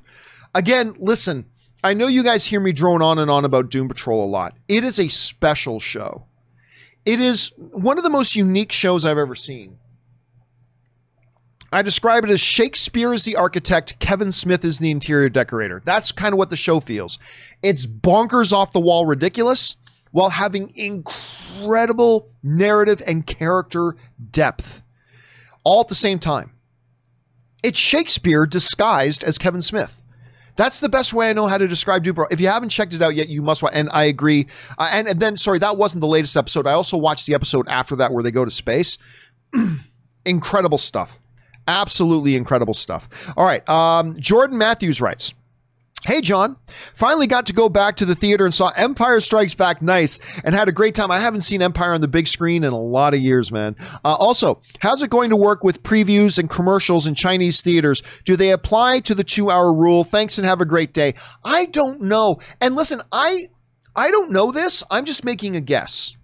Again, 0.54 0.94
listen. 0.98 1.46
I 1.84 1.94
know 1.94 2.08
you 2.08 2.24
guys 2.24 2.46
hear 2.46 2.58
me 2.58 2.72
drone 2.72 3.00
on 3.00 3.18
and 3.18 3.30
on 3.30 3.44
about 3.44 3.70
Doom 3.70 3.86
Patrol 3.86 4.24
a 4.24 4.26
lot. 4.26 4.56
It 4.66 4.82
is 4.82 4.98
a 4.98 5.08
special 5.08 5.78
show. 5.78 6.26
It 7.04 7.20
is 7.20 7.52
one 7.56 7.96
of 7.96 8.02
the 8.02 8.10
most 8.10 8.34
unique 8.34 8.72
shows 8.72 9.04
I've 9.04 9.18
ever 9.18 9.36
seen. 9.36 9.78
I 11.72 11.82
describe 11.82 12.24
it 12.24 12.30
as 12.30 12.40
Shakespeare 12.40 13.12
is 13.12 13.24
the 13.24 13.36
architect, 13.36 13.98
Kevin 13.98 14.32
Smith 14.32 14.64
is 14.64 14.78
the 14.78 14.90
interior 14.90 15.28
decorator. 15.28 15.82
That's 15.84 16.12
kind 16.12 16.32
of 16.32 16.38
what 16.38 16.50
the 16.50 16.56
show 16.56 16.80
feels. 16.80 17.18
It's 17.62 17.86
bonkers 17.86 18.52
off 18.52 18.72
the 18.72 18.80
wall 18.80 19.06
ridiculous 19.06 19.76
while 20.12 20.30
having 20.30 20.72
incredible 20.76 22.28
narrative 22.42 23.02
and 23.06 23.26
character 23.26 23.96
depth 24.30 24.82
all 25.64 25.80
at 25.80 25.88
the 25.88 25.94
same 25.94 26.18
time. 26.18 26.52
It's 27.62 27.78
Shakespeare 27.78 28.46
disguised 28.46 29.24
as 29.24 29.38
Kevin 29.38 29.62
Smith. 29.62 30.00
That's 30.54 30.80
the 30.80 30.88
best 30.88 31.12
way 31.12 31.28
I 31.28 31.32
know 31.32 31.48
how 31.48 31.58
to 31.58 31.68
describe 31.68 32.02
Doom 32.02 32.16
If 32.30 32.40
you 32.40 32.48
haven't 32.48 32.70
checked 32.70 32.94
it 32.94 33.02
out 33.02 33.14
yet, 33.14 33.28
you 33.28 33.42
must 33.42 33.62
watch. 33.62 33.72
And 33.74 33.90
I 33.92 34.04
agree. 34.04 34.46
Uh, 34.78 34.88
and, 34.90 35.06
and 35.06 35.20
then, 35.20 35.36
sorry, 35.36 35.58
that 35.58 35.76
wasn't 35.76 36.00
the 36.00 36.06
latest 36.06 36.36
episode. 36.36 36.66
I 36.66 36.72
also 36.72 36.96
watched 36.96 37.26
the 37.26 37.34
episode 37.34 37.68
after 37.68 37.96
that 37.96 38.12
where 38.12 38.22
they 38.22 38.30
go 38.30 38.44
to 38.44 38.50
space. 38.50 38.96
Incredible 40.24 40.78
stuff. 40.78 41.18
Absolutely 41.68 42.36
incredible 42.36 42.74
stuff. 42.74 43.08
All 43.36 43.44
right. 43.44 43.66
Um, 43.68 44.18
Jordan 44.20 44.58
Matthews 44.58 45.00
writes. 45.00 45.34
Hey, 46.04 46.20
John. 46.20 46.56
Finally 46.94 47.26
got 47.26 47.46
to 47.46 47.52
go 47.52 47.68
back 47.68 47.96
to 47.96 48.04
the 48.04 48.14
theater 48.14 48.44
and 48.44 48.54
saw 48.54 48.68
Empire 48.76 49.18
Strikes 49.18 49.56
Back 49.56 49.82
nice 49.82 50.20
and 50.44 50.54
had 50.54 50.68
a 50.68 50.72
great 50.72 50.94
time. 50.94 51.10
I 51.10 51.18
haven't 51.18 51.40
seen 51.40 51.62
Empire 51.62 51.94
on 51.94 52.00
the 52.00 52.06
big 52.06 52.28
screen 52.28 52.62
in 52.62 52.72
a 52.72 52.80
lot 52.80 53.12
of 53.12 53.18
years, 53.18 53.50
man. 53.50 53.74
Uh, 54.04 54.14
also, 54.14 54.62
how's 54.78 55.02
it 55.02 55.10
going 55.10 55.30
to 55.30 55.36
work 55.36 55.64
with 55.64 55.82
previews 55.82 56.38
and 56.38 56.48
commercials 56.48 57.08
in 57.08 57.16
Chinese 57.16 57.60
theaters? 57.60 58.04
Do 58.24 58.36
they 58.36 58.52
apply 58.52 59.00
to 59.00 59.16
the 59.16 59.24
two 59.24 59.50
hour 59.50 59.72
rule? 59.72 60.04
Thanks 60.04 60.38
and 60.38 60.46
have 60.46 60.60
a 60.60 60.66
great 60.66 60.94
day. 60.94 61.14
I 61.44 61.64
don't 61.64 62.02
know. 62.02 62.38
And 62.60 62.76
listen, 62.76 63.00
I, 63.10 63.46
I 63.96 64.12
don't 64.12 64.30
know 64.30 64.52
this. 64.52 64.84
I'm 64.90 65.06
just 65.06 65.24
making 65.24 65.56
a 65.56 65.60
guess. 65.60 66.16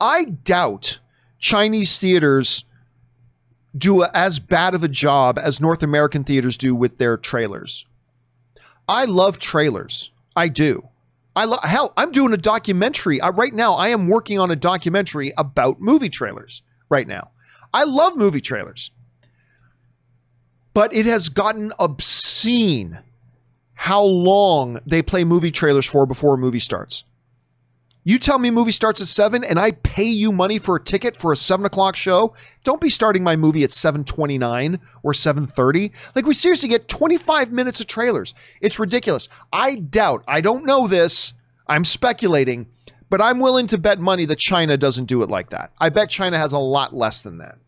I 0.00 0.24
doubt 0.24 1.00
Chinese 1.38 1.98
theaters 1.98 2.64
do 3.76 4.04
as 4.04 4.38
bad 4.38 4.74
of 4.74 4.82
a 4.82 4.88
job 4.88 5.38
as 5.38 5.60
North 5.60 5.82
American 5.82 6.24
theaters 6.24 6.56
do 6.56 6.74
with 6.74 6.98
their 6.98 7.16
trailers. 7.16 7.84
I 8.88 9.04
love 9.04 9.38
trailers. 9.38 10.10
I 10.34 10.48
do. 10.48 10.88
I 11.36 11.44
lo- 11.44 11.58
hell, 11.62 11.92
I'm 11.96 12.10
doing 12.10 12.32
a 12.32 12.38
documentary 12.38 13.20
uh, 13.20 13.30
right 13.32 13.52
now. 13.52 13.74
I 13.74 13.88
am 13.88 14.08
working 14.08 14.38
on 14.38 14.50
a 14.50 14.56
documentary 14.56 15.32
about 15.36 15.80
movie 15.80 16.08
trailers 16.08 16.62
right 16.88 17.06
now. 17.06 17.30
I 17.72 17.84
love 17.84 18.16
movie 18.16 18.40
trailers. 18.40 18.90
But 20.74 20.94
it 20.94 21.06
has 21.06 21.28
gotten 21.28 21.72
obscene 21.78 22.98
how 23.74 24.02
long 24.02 24.80
they 24.86 25.02
play 25.02 25.24
movie 25.24 25.52
trailers 25.52 25.86
for 25.86 26.06
before 26.06 26.34
a 26.34 26.38
movie 26.38 26.58
starts. 26.58 27.04
You 28.08 28.18
tell 28.18 28.38
me 28.38 28.50
movie 28.50 28.70
starts 28.70 29.02
at 29.02 29.06
seven, 29.06 29.44
and 29.44 29.58
I 29.58 29.72
pay 29.72 30.06
you 30.06 30.32
money 30.32 30.58
for 30.58 30.76
a 30.76 30.82
ticket 30.82 31.14
for 31.14 31.30
a 31.30 31.36
seven 31.36 31.66
o'clock 31.66 31.94
show. 31.94 32.32
Don't 32.64 32.80
be 32.80 32.88
starting 32.88 33.22
my 33.22 33.36
movie 33.36 33.64
at 33.64 33.70
seven 33.70 34.02
twenty 34.02 34.38
nine 34.38 34.80
or 35.02 35.12
seven 35.12 35.46
thirty. 35.46 35.92
Like 36.14 36.24
we 36.24 36.32
seriously 36.32 36.70
get 36.70 36.88
twenty 36.88 37.18
five 37.18 37.52
minutes 37.52 37.80
of 37.80 37.86
trailers. 37.86 38.32
It's 38.62 38.78
ridiculous. 38.78 39.28
I 39.52 39.74
doubt. 39.74 40.24
I 40.26 40.40
don't 40.40 40.64
know 40.64 40.88
this. 40.88 41.34
I'm 41.66 41.84
speculating, 41.84 42.68
but 43.10 43.20
I'm 43.20 43.40
willing 43.40 43.66
to 43.66 43.76
bet 43.76 44.00
money 44.00 44.24
that 44.24 44.38
China 44.38 44.78
doesn't 44.78 45.04
do 45.04 45.22
it 45.22 45.28
like 45.28 45.50
that. 45.50 45.70
I 45.78 45.90
bet 45.90 46.08
China 46.08 46.38
has 46.38 46.54
a 46.54 46.58
lot 46.58 46.94
less 46.94 47.20
than 47.20 47.36
that. 47.36 47.58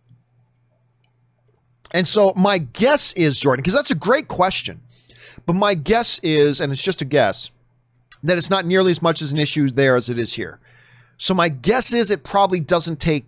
And 1.91 2.09
so 2.09 2.33
my 2.35 2.57
guess 2.57 3.13
is 3.13 3.39
Jordan, 3.39 3.61
because 3.61 3.75
that's 3.75 3.91
a 3.91 3.95
great 3.95 4.29
question. 4.29 4.81
But 5.45 5.53
my 5.53 5.75
guess 5.75 6.19
is, 6.21 6.63
and 6.63 6.73
it's 6.73 6.83
just 6.83 7.03
a 7.03 7.05
guess, 7.05 7.51
that 8.23 8.37
it's 8.37 8.51
not 8.51 8.67
nearly 8.67 8.91
as 8.91 9.03
much 9.03 9.23
as 9.23 9.33
an 9.33 9.39
issue 9.39 9.69
there 9.71 9.97
as 9.97 10.09
it 10.09 10.19
is 10.19 10.35
here. 10.35 10.59
So 11.17 11.35
my 11.35 11.49
guess 11.49 11.93
is 11.93 12.11
it 12.11 12.25
probably 12.25 12.61
doesn't 12.61 13.01
take, 13.01 13.27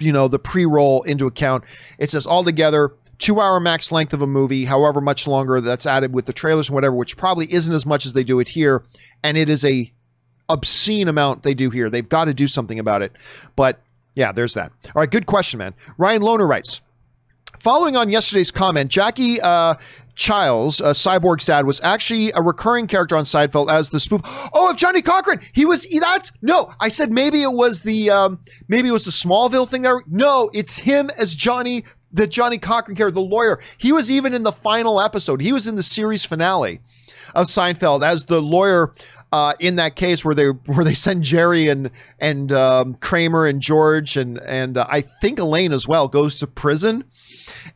you 0.00 0.12
know, 0.12 0.28
the 0.28 0.38
pre-roll 0.38 1.02
into 1.04 1.26
account. 1.26 1.64
It 1.98 2.10
says 2.10 2.26
altogether 2.26 2.92
two 3.18 3.40
hour 3.40 3.60
max 3.60 3.92
length 3.92 4.12
of 4.12 4.22
a 4.22 4.26
movie, 4.26 4.64
however 4.64 5.00
much 5.00 5.26
longer 5.26 5.60
that's 5.60 5.86
added 5.86 6.12
with 6.12 6.26
the 6.26 6.32
trailers 6.32 6.68
and 6.68 6.74
whatever, 6.74 6.94
which 6.94 7.16
probably 7.16 7.52
isn't 7.52 7.74
as 7.74 7.86
much 7.86 8.06
as 8.06 8.14
they 8.14 8.24
do 8.24 8.40
it 8.40 8.48
here. 8.48 8.82
And 9.22 9.36
it 9.36 9.48
is 9.48 9.64
a 9.64 9.92
obscene 10.48 11.06
amount 11.06 11.42
they 11.44 11.54
do 11.54 11.70
here. 11.70 11.88
They've 11.88 12.08
got 12.08 12.24
to 12.24 12.34
do 12.34 12.48
something 12.48 12.78
about 12.78 13.02
it. 13.02 13.12
But 13.54 13.80
yeah, 14.14 14.32
there's 14.32 14.54
that. 14.54 14.72
All 14.86 15.00
right, 15.00 15.10
good 15.10 15.26
question, 15.26 15.58
man. 15.58 15.74
Ryan 15.98 16.22
Loner 16.22 16.46
writes. 16.46 16.80
Following 17.60 17.94
on 17.94 18.10
yesterday's 18.10 18.50
comment, 18.50 18.90
Jackie 18.90 19.40
uh, 19.40 19.74
Chiles, 20.20 20.82
uh, 20.82 20.90
Cyborg's 20.90 21.46
dad, 21.46 21.64
was 21.64 21.80
actually 21.82 22.30
a 22.32 22.42
recurring 22.42 22.86
character 22.86 23.16
on 23.16 23.24
Seinfeld 23.24 23.72
as 23.72 23.88
the 23.88 23.98
spoof. 23.98 24.20
Oh, 24.52 24.68
of 24.70 24.76
Johnnie 24.76 25.00
Cochran. 25.00 25.40
He 25.52 25.64
was. 25.64 25.86
That's 25.86 26.30
no. 26.42 26.74
I 26.78 26.88
said 26.88 27.10
maybe 27.10 27.42
it 27.42 27.54
was 27.54 27.80
the 27.82 28.10
um, 28.10 28.38
maybe 28.68 28.88
it 28.88 28.92
was 28.92 29.06
the 29.06 29.12
Smallville 29.12 29.66
thing 29.66 29.80
there. 29.80 30.02
No, 30.06 30.50
it's 30.52 30.76
him 30.76 31.10
as 31.16 31.34
Johnny, 31.34 31.84
the 32.12 32.26
Johnnie 32.26 32.58
Cochran 32.58 32.98
character, 32.98 33.14
the 33.14 33.22
lawyer. 33.22 33.60
He 33.78 33.92
was 33.92 34.10
even 34.10 34.34
in 34.34 34.42
the 34.42 34.52
final 34.52 35.00
episode. 35.00 35.40
He 35.40 35.54
was 35.54 35.66
in 35.66 35.76
the 35.76 35.82
series 35.82 36.26
finale 36.26 36.80
of 37.34 37.46
Seinfeld 37.46 38.06
as 38.06 38.26
the 38.26 38.42
lawyer 38.42 38.92
uh, 39.32 39.54
in 39.60 39.76
that 39.76 39.96
case 39.96 40.24
where 40.24 40.34
they 40.34 40.46
where 40.46 40.84
they 40.84 40.94
send 40.94 41.24
Jerry 41.24 41.68
and 41.68 41.90
and 42.18 42.52
um, 42.52 42.94
Kramer 42.94 43.46
and 43.46 43.60
George 43.60 44.16
and 44.16 44.38
and 44.38 44.76
uh, 44.78 44.86
I 44.88 45.00
think 45.00 45.38
Elaine 45.38 45.72
as 45.72 45.86
well 45.86 46.08
goes 46.08 46.38
to 46.40 46.46
prison 46.46 47.04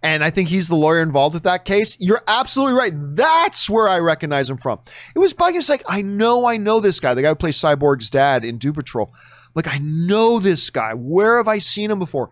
and 0.03 0.25
I 0.25 0.31
think 0.31 0.49
he's 0.49 0.69
the 0.69 0.77
lawyer 0.77 1.03
involved 1.03 1.35
with 1.35 1.45
that 1.45 1.65
case. 1.65 1.97
You're 1.99 2.23
absolutely 2.27 2.75
right. 2.75 2.93
That's 2.95 3.69
where 3.69 3.89
I 3.89 3.99
recognize 3.99 4.49
him 4.51 4.59
from. 4.59 4.81
It 5.15 5.19
was. 5.19 5.35
It's 5.39 5.69
like, 5.69 5.85
I 5.89 6.03
know, 6.03 6.47
I 6.47 6.57
know 6.57 6.81
this 6.81 7.01
guy, 7.01 7.15
the 7.15 7.23
guy 7.23 7.29
who 7.29 7.35
plays 7.35 7.57
Cyborg's 7.57 8.11
dad 8.11 8.45
in 8.45 8.59
Doom 8.59 8.75
Patrol. 8.75 9.13
Like, 9.55 9.69
I 9.69 9.79
know 9.79 10.41
this 10.41 10.71
guy. 10.71 10.95
Where 10.95 11.37
have 11.37 11.49
I 11.49 11.59
seen 11.59 11.91
him 11.91 11.99
before? 11.99 12.31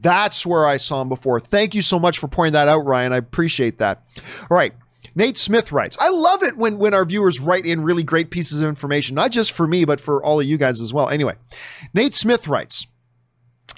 That's 0.00 0.46
where 0.46 0.66
I 0.66 0.76
saw 0.76 1.02
him 1.02 1.08
before. 1.08 1.40
Thank 1.40 1.74
you 1.74 1.82
so 1.82 1.98
much 1.98 2.18
for 2.18 2.28
pointing 2.28 2.52
that 2.52 2.68
out, 2.68 2.86
Ryan. 2.86 3.12
I 3.12 3.16
appreciate 3.16 3.78
that. 3.78 4.02
All 4.50 4.56
right. 4.56 4.72
Nate 5.14 5.38
Smith 5.38 5.72
writes, 5.72 5.96
I 6.00 6.08
love 6.08 6.42
it 6.42 6.56
when, 6.56 6.78
when 6.78 6.94
our 6.94 7.04
viewers 7.04 7.40
write 7.40 7.64
in 7.64 7.82
really 7.82 8.02
great 8.02 8.30
pieces 8.30 8.60
of 8.60 8.68
information, 8.68 9.14
not 9.14 9.30
just 9.30 9.52
for 9.52 9.66
me, 9.66 9.84
but 9.84 10.00
for 10.00 10.22
all 10.24 10.40
of 10.40 10.46
you 10.46 10.58
guys 10.58 10.80
as 10.80 10.92
well. 10.92 11.08
Anyway, 11.08 11.34
Nate 11.92 12.14
Smith 12.14 12.48
writes, 12.48 12.86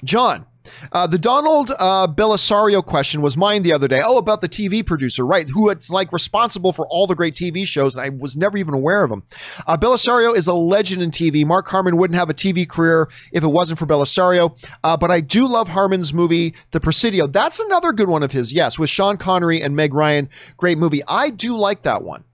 John, 0.03 0.47
uh, 0.93 1.07
the 1.07 1.19
Donald 1.19 1.71
uh, 1.79 2.07
Bellisario 2.07 2.85
question 2.85 3.23
was 3.23 3.37
mine 3.37 3.62
the 3.62 3.73
other 3.73 3.89
day. 3.89 4.01
Oh, 4.05 4.19
about 4.19 4.41
the 4.41 4.49
TV 4.49 4.85
producer, 4.85 5.27
right? 5.27 5.49
Who 5.49 5.69
it's 5.69 5.91
like 5.91 6.12
responsible 6.12 6.73
for 6.73 6.87
all 6.89 7.07
the 7.07 7.14
great 7.14 7.35
TV 7.35 7.67
shows, 7.67 7.97
and 7.97 8.05
I 8.05 8.09
was 8.11 8.37
never 8.37 8.57
even 8.59 8.75
aware 8.75 9.05
of 9.05 9.11
him. 9.11 9.23
Uh, 9.67 9.77
Bellisario 9.77 10.35
is 10.35 10.47
a 10.47 10.55
legend 10.55 11.03
in 11.03 11.11
TV. 11.11 11.47
Mark 11.47 11.69
Harmon 11.69 11.97
wouldn't 11.97 12.19
have 12.19 12.31
a 12.31 12.35
TV 12.35 12.69
career 12.69 13.09
if 13.33 13.43
it 13.45 13.49
wasn't 13.49 13.79
for 13.79 13.87
Bellisario. 13.87 14.57
Uh, 14.83 14.97
but 14.97 15.11
I 15.11 15.21
do 15.21 15.47
love 15.47 15.69
Harmon's 15.69 16.12
movie, 16.12 16.55
The 16.71 16.81
Presidio. 16.81 17.27
That's 17.27 17.61
another 17.61 17.93
good 17.93 18.09
one 18.09 18.23
of 18.23 18.33
his. 18.33 18.53
Yes, 18.53 18.79
with 18.79 18.91
Sean 18.91 19.17
Connery 19.17 19.62
and 19.62 19.77
Meg 19.77 19.95
Ryan. 19.95 20.29
Great 20.57 20.79
movie. 20.79 21.03
I 21.07 21.31
do 21.31 21.57
like 21.57 21.83
that 21.83 22.03
one. 22.03 22.25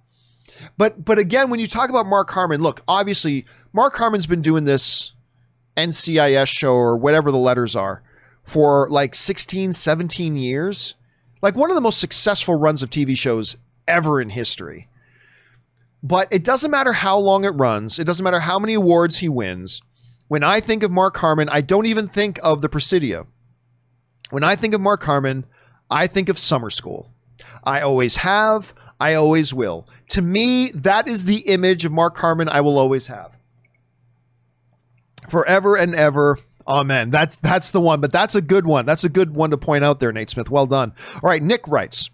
But 0.76 1.05
but 1.05 1.18
again, 1.18 1.51
when 1.51 1.61
you 1.61 1.66
talk 1.66 1.91
about 1.91 2.07
Mark 2.07 2.30
Harmon, 2.30 2.61
look, 2.61 2.83
obviously 2.87 3.47
Mark 3.72 3.97
Harmon's 3.97 4.26
been 4.26 4.43
doing 4.43 4.64
this 4.64 5.12
NCIS 5.76 6.49
show 6.49 6.74
or 6.74 6.97
whatever 6.97 7.30
the 7.30 7.39
letters 7.39 7.74
are 7.74 8.03
for 8.45 8.88
like 8.90 9.14
16, 9.14 9.72
17 9.72 10.36
years. 10.36 10.95
Like 11.40 11.57
one 11.57 11.70
of 11.70 11.74
the 11.74 11.80
most 11.80 11.99
successful 11.99 12.55
runs 12.55 12.82
of 12.82 12.90
TV 12.90 13.16
shows 13.16 13.57
ever 13.88 14.20
in 14.20 14.30
history. 14.30 14.88
But 16.03 16.28
it 16.32 16.45
doesn't 16.45 16.70
matter 16.70 16.93
how 16.93 17.18
long 17.18 17.45
it 17.45 17.51
runs, 17.51 17.99
it 17.99 18.05
doesn't 18.05 18.24
matter 18.24 18.40
how 18.40 18.59
many 18.59 18.74
awards 18.74 19.18
he 19.18 19.28
wins. 19.28 19.80
When 20.28 20.43
I 20.43 20.61
think 20.61 20.82
of 20.82 20.90
Mark 20.90 21.16
Harmon, 21.18 21.49
I 21.49 21.61
don't 21.61 21.86
even 21.86 22.09
think 22.09 22.40
of 22.43 22.62
the 22.62 22.68
Presidio. 22.68 23.26
When 24.30 24.43
I 24.43 24.57
think 24.57 24.74
of 24.74 24.80
Mark 24.80 25.03
Harmon, 25.03 25.45
I 25.90 26.07
think 26.07 26.28
of 26.28 26.38
summer 26.38 26.70
school. 26.70 27.12
I 27.64 27.82
always 27.82 28.16
have, 28.16 28.74
I 28.99 29.14
always 29.14 29.53
will. 29.53 29.86
To 30.09 30.22
me, 30.22 30.70
that 30.70 31.07
is 31.07 31.24
the 31.26 31.40
image 31.40 31.84
of 31.84 31.93
Mark 31.93 32.16
Harmon 32.16 32.49
I 32.49 32.62
will 32.62 32.78
always 32.78 33.09
have. 33.09 33.36
Forever 35.28 35.76
and 35.76 35.95
ever, 35.95 36.38
Amen. 36.66 37.10
That's 37.10 37.36
that's 37.36 37.70
the 37.70 37.80
one, 37.80 38.00
but 38.00 38.12
that's 38.12 38.34
a 38.34 38.40
good 38.40 38.66
one. 38.66 38.86
That's 38.86 39.04
a 39.04 39.08
good 39.08 39.34
one 39.34 39.50
to 39.50 39.58
point 39.58 39.84
out 39.84 40.00
there, 40.00 40.12
Nate 40.12 40.30
Smith. 40.30 40.50
Well 40.50 40.66
done. 40.66 40.92
All 41.14 41.28
right, 41.28 41.42
Nick 41.42 41.66
writes. 41.68 42.10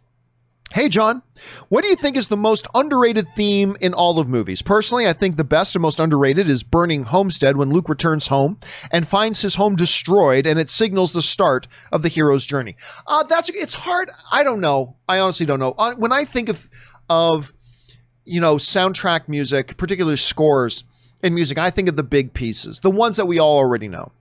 Hey, 0.75 0.91
John, 0.91 1.23
what 1.71 1.81
do 1.81 1.89
you 1.89 1.97
think 1.97 2.15
is 2.15 2.29
the 2.29 2.37
most 2.37 2.67
underrated 2.75 3.27
theme 3.35 3.75
in 3.81 3.95
all 3.95 4.19
of 4.19 4.29
movies? 4.29 4.61
Personally, 4.61 5.09
I 5.09 5.15
think 5.15 5.37
the 5.37 5.45
best 5.45 5.75
and 5.75 5.81
most 5.81 5.99
underrated 5.99 6.47
is 6.47 6.63
Burning 6.63 7.05
Homestead 7.05 7.57
when 7.57 7.71
Luke 7.71 7.89
returns 7.89 8.27
home 8.27 8.59
and 8.91 9.09
finds 9.09 9.41
his 9.41 9.55
home 9.55 9.77
destroyed 9.77 10.45
and 10.45 10.61
it 10.61 10.69
signals 10.69 11.15
the 11.15 11.23
start 11.23 11.67
of 11.91 12.03
the 12.03 12.11
hero's 12.11 12.45
journey. 12.45 12.77
Uh, 13.07 13.23
that's 13.23 13.49
it's 13.49 13.73
hard. 13.73 14.11
I 14.31 14.45
don't 14.45 14.61
know. 14.61 14.97
I 15.09 15.21
honestly 15.21 15.47
don't 15.47 15.59
know. 15.59 15.75
Uh, 15.79 15.95
when 15.95 16.13
I 16.13 16.27
think 16.27 16.51
of 16.51 16.69
of 17.09 17.55
you 18.27 18.41
know 18.43 18.57
soundtrack 18.57 19.27
music, 19.27 19.79
particularly 19.79 20.19
scores 20.19 20.85
in 21.23 21.35
music, 21.35 21.57
I 21.57 21.71
think 21.71 21.89
of 21.89 21.97
the 21.97 22.03
big 22.03 22.35
pieces, 22.35 22.81
the 22.81 22.91
ones 22.91 23.17
that 23.17 23.25
we 23.25 23.39
all 23.39 23.57
already 23.57 23.89
know 23.89 24.13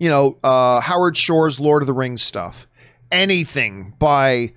you 0.00 0.08
know, 0.08 0.38
uh, 0.42 0.80
Howard 0.80 1.16
Shore's 1.16 1.60
Lord 1.60 1.82
of 1.82 1.86
the 1.86 1.92
Rings 1.92 2.22
stuff, 2.22 2.66
anything 3.12 3.94
by 3.98 4.54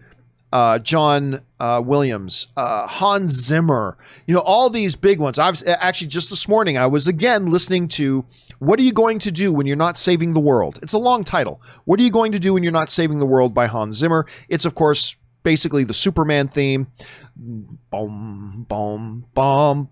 uh, 0.53 0.79
John 0.79 1.41
uh, 1.59 1.81
Williams, 1.85 2.47
uh, 2.55 2.87
Hans 2.87 3.33
Zimmer, 3.33 3.97
you 4.25 4.33
know, 4.33 4.39
all 4.39 4.69
these 4.69 4.95
big 4.95 5.19
ones. 5.19 5.37
I 5.37 5.49
was 5.49 5.61
actually 5.67 6.07
just 6.07 6.29
this 6.29 6.47
morning, 6.47 6.77
I 6.77 6.87
was 6.87 7.07
again 7.07 7.47
listening 7.47 7.89
to 7.89 8.23
What 8.59 8.79
Are 8.79 8.83
You 8.83 8.93
Going 8.93 9.19
to 9.19 9.31
Do 9.31 9.51
When 9.51 9.65
You're 9.67 9.75
Not 9.75 9.97
Saving 9.97 10.33
the 10.33 10.39
World? 10.39 10.79
It's 10.81 10.93
a 10.93 10.97
long 10.97 11.25
title. 11.25 11.61
What 11.83 11.99
Are 11.99 12.03
You 12.03 12.11
Going 12.11 12.31
to 12.31 12.39
Do 12.39 12.53
When 12.53 12.63
You're 12.63 12.71
Not 12.71 12.89
Saving 12.89 13.19
the 13.19 13.25
World 13.25 13.53
by 13.53 13.67
Hans 13.67 13.97
Zimmer. 13.97 14.25
It's, 14.47 14.63
of 14.63 14.75
course, 14.75 15.17
basically 15.43 15.83
the 15.83 15.93
Superman 15.93 16.47
theme. 16.47 16.87
Boom, 17.35 17.79
boom, 17.89 18.65
boom, 18.69 19.25
boom, 19.33 19.89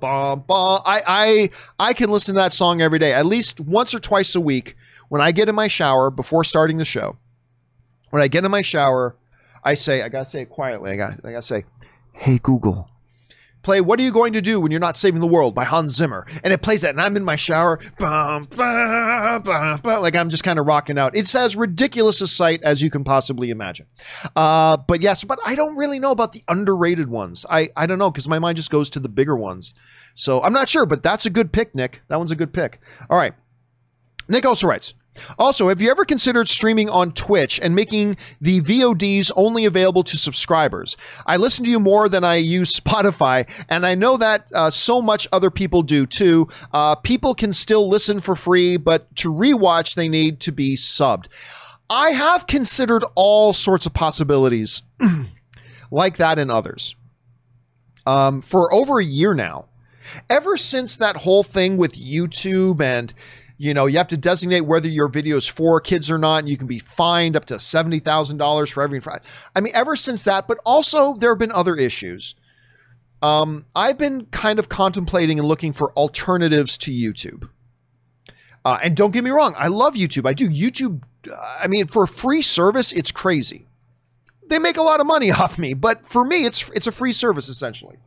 boom, 0.00 0.44
boom. 0.48 0.80
I, 0.84 1.02
I, 1.06 1.50
I 1.78 1.92
can 1.92 2.10
listen 2.10 2.34
to 2.34 2.40
that 2.40 2.52
song 2.52 2.82
every 2.82 2.98
day, 2.98 3.12
at 3.12 3.24
least 3.24 3.60
once 3.60 3.94
or 3.94 4.00
twice 4.00 4.34
a 4.34 4.40
week 4.40 4.76
when 5.08 5.20
I 5.20 5.30
get 5.30 5.48
in 5.48 5.54
my 5.54 5.68
shower 5.68 6.10
before 6.10 6.42
starting 6.42 6.78
the 6.78 6.84
show. 6.84 7.18
When 8.10 8.20
I 8.20 8.28
get 8.28 8.44
in 8.44 8.50
my 8.50 8.62
shower, 8.62 9.16
I 9.62 9.74
say, 9.74 10.02
I 10.02 10.08
gotta 10.08 10.26
say 10.26 10.42
it 10.42 10.50
quietly. 10.50 10.90
I 10.90 10.96
got, 10.96 11.12
I 11.24 11.30
gotta 11.30 11.42
say, 11.42 11.64
"Hey 12.12 12.38
Google, 12.38 12.90
play 13.62 13.80
What 13.80 13.98
Are 14.00 14.02
You 14.02 14.12
Going 14.12 14.32
to 14.32 14.40
Do 14.40 14.60
When 14.60 14.70
You're 14.70 14.80
Not 14.80 14.96
Saving 14.96 15.20
the 15.20 15.26
World 15.26 15.54
by 15.54 15.64
Hans 15.64 15.94
Zimmer. 15.94 16.26
And 16.42 16.52
it 16.52 16.62
plays 16.62 16.82
that, 16.82 16.90
and 16.90 17.00
I'm 17.00 17.16
in 17.16 17.24
my 17.24 17.36
shower, 17.36 17.78
bum, 17.98 18.48
bum, 18.56 19.42
bum, 19.42 19.80
like 20.02 20.16
I'm 20.16 20.28
just 20.28 20.44
kind 20.44 20.58
of 20.58 20.66
rocking 20.66 20.98
out. 20.98 21.16
It's 21.16 21.34
as 21.34 21.56
ridiculous 21.56 22.20
a 22.20 22.26
sight 22.26 22.62
as 22.62 22.82
you 22.82 22.90
can 22.90 23.04
possibly 23.04 23.50
imagine. 23.50 23.86
Uh, 24.36 24.76
but 24.76 25.00
yes, 25.00 25.24
but 25.24 25.38
I 25.44 25.54
don't 25.54 25.76
really 25.76 25.98
know 25.98 26.10
about 26.10 26.32
the 26.32 26.42
underrated 26.48 27.08
ones. 27.08 27.46
I, 27.48 27.70
I 27.76 27.86
don't 27.86 27.98
know, 27.98 28.10
because 28.10 28.28
my 28.28 28.38
mind 28.38 28.56
just 28.56 28.70
goes 28.70 28.90
to 28.90 29.00
the 29.00 29.08
bigger 29.08 29.36
ones. 29.36 29.74
So 30.14 30.42
I'm 30.42 30.52
not 30.52 30.68
sure, 30.68 30.86
but 30.86 31.02
that's 31.02 31.26
a 31.26 31.30
good 31.30 31.52
pick, 31.52 31.74
Nick. 31.74 32.02
That 32.08 32.18
one's 32.18 32.30
a 32.30 32.36
good 32.36 32.52
pick. 32.52 32.80
All 33.08 33.18
right. 33.18 33.34
Nick 34.28 34.44
also 34.44 34.66
writes, 34.66 34.94
also, 35.38 35.68
have 35.68 35.82
you 35.82 35.90
ever 35.90 36.04
considered 36.04 36.48
streaming 36.48 36.88
on 36.88 37.12
Twitch 37.12 37.60
and 37.60 37.74
making 37.74 38.16
the 38.40 38.60
VODs 38.60 39.30
only 39.36 39.64
available 39.64 40.02
to 40.04 40.16
subscribers? 40.16 40.96
I 41.26 41.36
listen 41.36 41.64
to 41.64 41.70
you 41.70 41.80
more 41.80 42.08
than 42.08 42.24
I 42.24 42.36
use 42.36 42.74
Spotify, 42.80 43.48
and 43.68 43.84
I 43.84 43.94
know 43.94 44.16
that 44.16 44.46
uh, 44.54 44.70
so 44.70 45.02
much 45.02 45.28
other 45.32 45.50
people 45.50 45.82
do 45.82 46.06
too. 46.06 46.48
Uh, 46.72 46.94
people 46.94 47.34
can 47.34 47.52
still 47.52 47.88
listen 47.88 48.20
for 48.20 48.34
free, 48.34 48.76
but 48.76 49.14
to 49.16 49.32
rewatch, 49.32 49.94
they 49.94 50.08
need 50.08 50.40
to 50.40 50.52
be 50.52 50.76
subbed. 50.76 51.26
I 51.90 52.10
have 52.10 52.46
considered 52.46 53.04
all 53.14 53.52
sorts 53.52 53.84
of 53.84 53.92
possibilities 53.92 54.82
like 55.90 56.16
that 56.16 56.38
and 56.38 56.50
others 56.50 56.96
um, 58.06 58.40
for 58.40 58.72
over 58.72 58.98
a 58.98 59.04
year 59.04 59.34
now. 59.34 59.66
Ever 60.28 60.56
since 60.56 60.96
that 60.96 61.16
whole 61.16 61.42
thing 61.42 61.76
with 61.76 61.94
YouTube 61.94 62.80
and 62.80 63.14
you 63.62 63.74
know, 63.74 63.86
you 63.86 63.96
have 63.96 64.08
to 64.08 64.16
designate 64.16 64.62
whether 64.62 64.88
your 64.88 65.06
video 65.06 65.36
is 65.36 65.46
for 65.46 65.80
kids 65.80 66.10
or 66.10 66.18
not, 66.18 66.38
and 66.38 66.48
you 66.48 66.56
can 66.56 66.66
be 66.66 66.80
fined 66.80 67.36
up 67.36 67.44
to 67.44 67.54
$70,000 67.54 68.72
for 68.72 68.82
every. 68.82 69.00
I 69.54 69.60
mean, 69.60 69.72
ever 69.72 69.94
since 69.94 70.24
that, 70.24 70.48
but 70.48 70.58
also 70.66 71.14
there 71.14 71.30
have 71.30 71.38
been 71.38 71.52
other 71.52 71.76
issues. 71.76 72.34
Um, 73.22 73.66
I've 73.76 73.98
been 73.98 74.26
kind 74.26 74.58
of 74.58 74.68
contemplating 74.68 75.38
and 75.38 75.46
looking 75.46 75.72
for 75.72 75.92
alternatives 75.92 76.76
to 76.78 76.90
YouTube. 76.90 77.48
Uh, 78.64 78.80
and 78.82 78.96
don't 78.96 79.12
get 79.12 79.22
me 79.22 79.30
wrong, 79.30 79.54
I 79.56 79.68
love 79.68 79.94
YouTube. 79.94 80.26
I 80.28 80.34
do 80.34 80.50
YouTube. 80.50 81.00
I 81.60 81.68
mean, 81.68 81.86
for 81.86 82.02
a 82.02 82.08
free 82.08 82.42
service, 82.42 82.90
it's 82.90 83.12
crazy. 83.12 83.68
They 84.48 84.58
make 84.58 84.76
a 84.76 84.82
lot 84.82 84.98
of 84.98 85.06
money 85.06 85.30
off 85.30 85.56
me, 85.56 85.74
but 85.74 86.04
for 86.04 86.24
me, 86.24 86.46
it's 86.46 86.68
it's 86.70 86.88
a 86.88 86.92
free 86.92 87.12
service 87.12 87.48
essentially. 87.48 87.98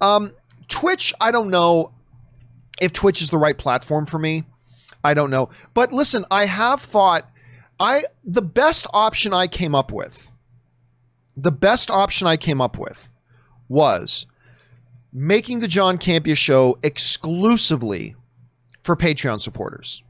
Um, 0.00 0.32
Twitch, 0.66 1.14
I 1.20 1.30
don't 1.30 1.50
know 1.50 1.93
if 2.80 2.92
Twitch 2.92 3.22
is 3.22 3.30
the 3.30 3.38
right 3.38 3.56
platform 3.56 4.06
for 4.06 4.18
me. 4.18 4.44
I 5.02 5.14
don't 5.14 5.30
know. 5.30 5.50
But 5.74 5.92
listen, 5.92 6.24
I 6.30 6.46
have 6.46 6.80
thought 6.80 7.28
I 7.78 8.04
the 8.24 8.42
best 8.42 8.86
option 8.92 9.32
I 9.32 9.46
came 9.46 9.74
up 9.74 9.92
with. 9.92 10.32
The 11.36 11.52
best 11.52 11.90
option 11.90 12.26
I 12.26 12.36
came 12.36 12.60
up 12.60 12.78
with 12.78 13.10
was 13.68 14.26
making 15.12 15.60
the 15.60 15.68
John 15.68 15.98
Campea 15.98 16.36
show 16.36 16.78
exclusively 16.82 18.14
for 18.82 18.96
Patreon 18.96 19.40
supporters. 19.40 20.02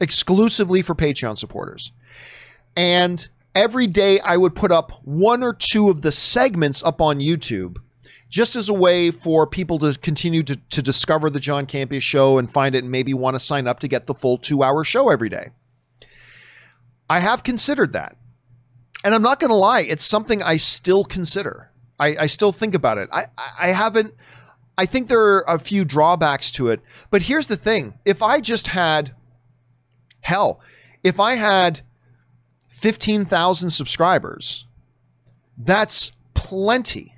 Exclusively 0.00 0.82
for 0.82 0.94
Patreon 0.94 1.38
supporters. 1.38 1.92
And 2.76 3.28
every 3.54 3.86
day 3.86 4.20
I 4.20 4.36
would 4.36 4.54
put 4.54 4.72
up 4.72 4.92
one 5.04 5.42
or 5.42 5.52
two 5.52 5.90
of 5.90 6.02
the 6.02 6.12
segments 6.12 6.82
up 6.82 7.00
on 7.00 7.18
YouTube 7.18 7.78
just 8.30 8.54
as 8.54 8.68
a 8.68 8.74
way 8.74 9.10
for 9.10 9.46
people 9.46 9.78
to 9.80 9.98
continue 9.98 10.42
to, 10.44 10.56
to 10.56 10.80
discover 10.80 11.28
the 11.28 11.40
John 11.40 11.66
Campea 11.66 12.00
show 12.00 12.38
and 12.38 12.50
find 12.50 12.74
it 12.74 12.84
and 12.84 12.90
maybe 12.90 13.12
want 13.12 13.34
to 13.34 13.40
sign 13.40 13.66
up 13.66 13.80
to 13.80 13.88
get 13.88 14.06
the 14.06 14.14
full 14.14 14.38
two 14.38 14.62
hour 14.62 14.84
show 14.84 15.10
every 15.10 15.28
day. 15.28 15.48
I 17.10 17.18
have 17.18 17.42
considered 17.42 17.92
that. 17.92 18.16
And 19.02 19.14
I'm 19.14 19.22
not 19.22 19.40
going 19.40 19.48
to 19.48 19.56
lie, 19.56 19.80
it's 19.80 20.04
something 20.04 20.42
I 20.42 20.56
still 20.56 21.04
consider. 21.04 21.70
I, 21.98 22.16
I 22.20 22.26
still 22.26 22.52
think 22.52 22.74
about 22.74 22.98
it. 22.98 23.08
I, 23.12 23.24
I 23.58 23.68
haven't, 23.68 24.14
I 24.78 24.86
think 24.86 25.08
there 25.08 25.20
are 25.20 25.44
a 25.48 25.58
few 25.58 25.84
drawbacks 25.84 26.50
to 26.52 26.68
it. 26.68 26.80
But 27.10 27.22
here's 27.22 27.46
the 27.46 27.56
thing 27.56 27.94
if 28.04 28.22
I 28.22 28.40
just 28.40 28.68
had, 28.68 29.14
hell, 30.20 30.60
if 31.02 31.18
I 31.18 31.34
had 31.34 31.80
15,000 32.68 33.70
subscribers, 33.70 34.66
that's 35.58 36.12
plenty 36.34 37.14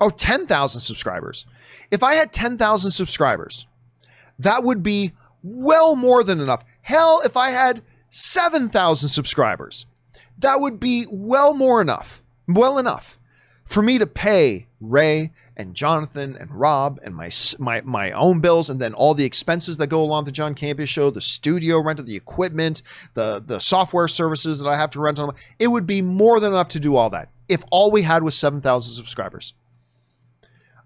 Oh, 0.00 0.10
10,000 0.10 0.80
subscribers. 0.80 1.46
If 1.90 2.02
I 2.02 2.14
had 2.14 2.32
10,000 2.32 2.90
subscribers, 2.90 3.66
that 4.38 4.62
would 4.62 4.82
be 4.82 5.12
well 5.42 5.96
more 5.96 6.22
than 6.22 6.40
enough. 6.40 6.64
Hell, 6.82 7.20
if 7.24 7.36
I 7.36 7.50
had 7.50 7.82
7,000 8.10 9.08
subscribers, 9.08 9.86
that 10.38 10.60
would 10.60 10.78
be 10.78 11.06
well 11.10 11.54
more 11.54 11.80
enough, 11.80 12.22
well 12.46 12.78
enough 12.78 13.18
for 13.64 13.82
me 13.82 13.98
to 13.98 14.06
pay 14.06 14.66
Ray 14.80 15.32
and 15.54 15.74
Jonathan 15.74 16.36
and 16.38 16.50
Rob 16.50 16.98
and 17.02 17.14
my 17.14 17.30
my 17.58 17.82
my 17.82 18.12
own 18.12 18.40
bills 18.40 18.70
and 18.70 18.80
then 18.80 18.94
all 18.94 19.12
the 19.12 19.24
expenses 19.24 19.76
that 19.76 19.88
go 19.88 20.00
along 20.00 20.22
with 20.22 20.26
the 20.26 20.32
John 20.32 20.54
Campea 20.54 20.88
show, 20.88 21.10
the 21.10 21.20
studio 21.20 21.82
rental, 21.82 22.04
the 22.04 22.16
equipment, 22.16 22.82
the 23.12 23.42
the 23.44 23.58
software 23.58 24.08
services 24.08 24.60
that 24.60 24.68
I 24.68 24.76
have 24.76 24.90
to 24.90 25.00
rent 25.00 25.18
on. 25.18 25.34
It 25.58 25.66
would 25.68 25.86
be 25.86 26.00
more 26.00 26.40
than 26.40 26.52
enough 26.52 26.68
to 26.68 26.80
do 26.80 26.96
all 26.96 27.10
that 27.10 27.28
if 27.48 27.62
all 27.70 27.90
we 27.90 28.02
had 28.02 28.22
was 28.22 28.36
7,000 28.36 28.94
subscribers. 28.94 29.52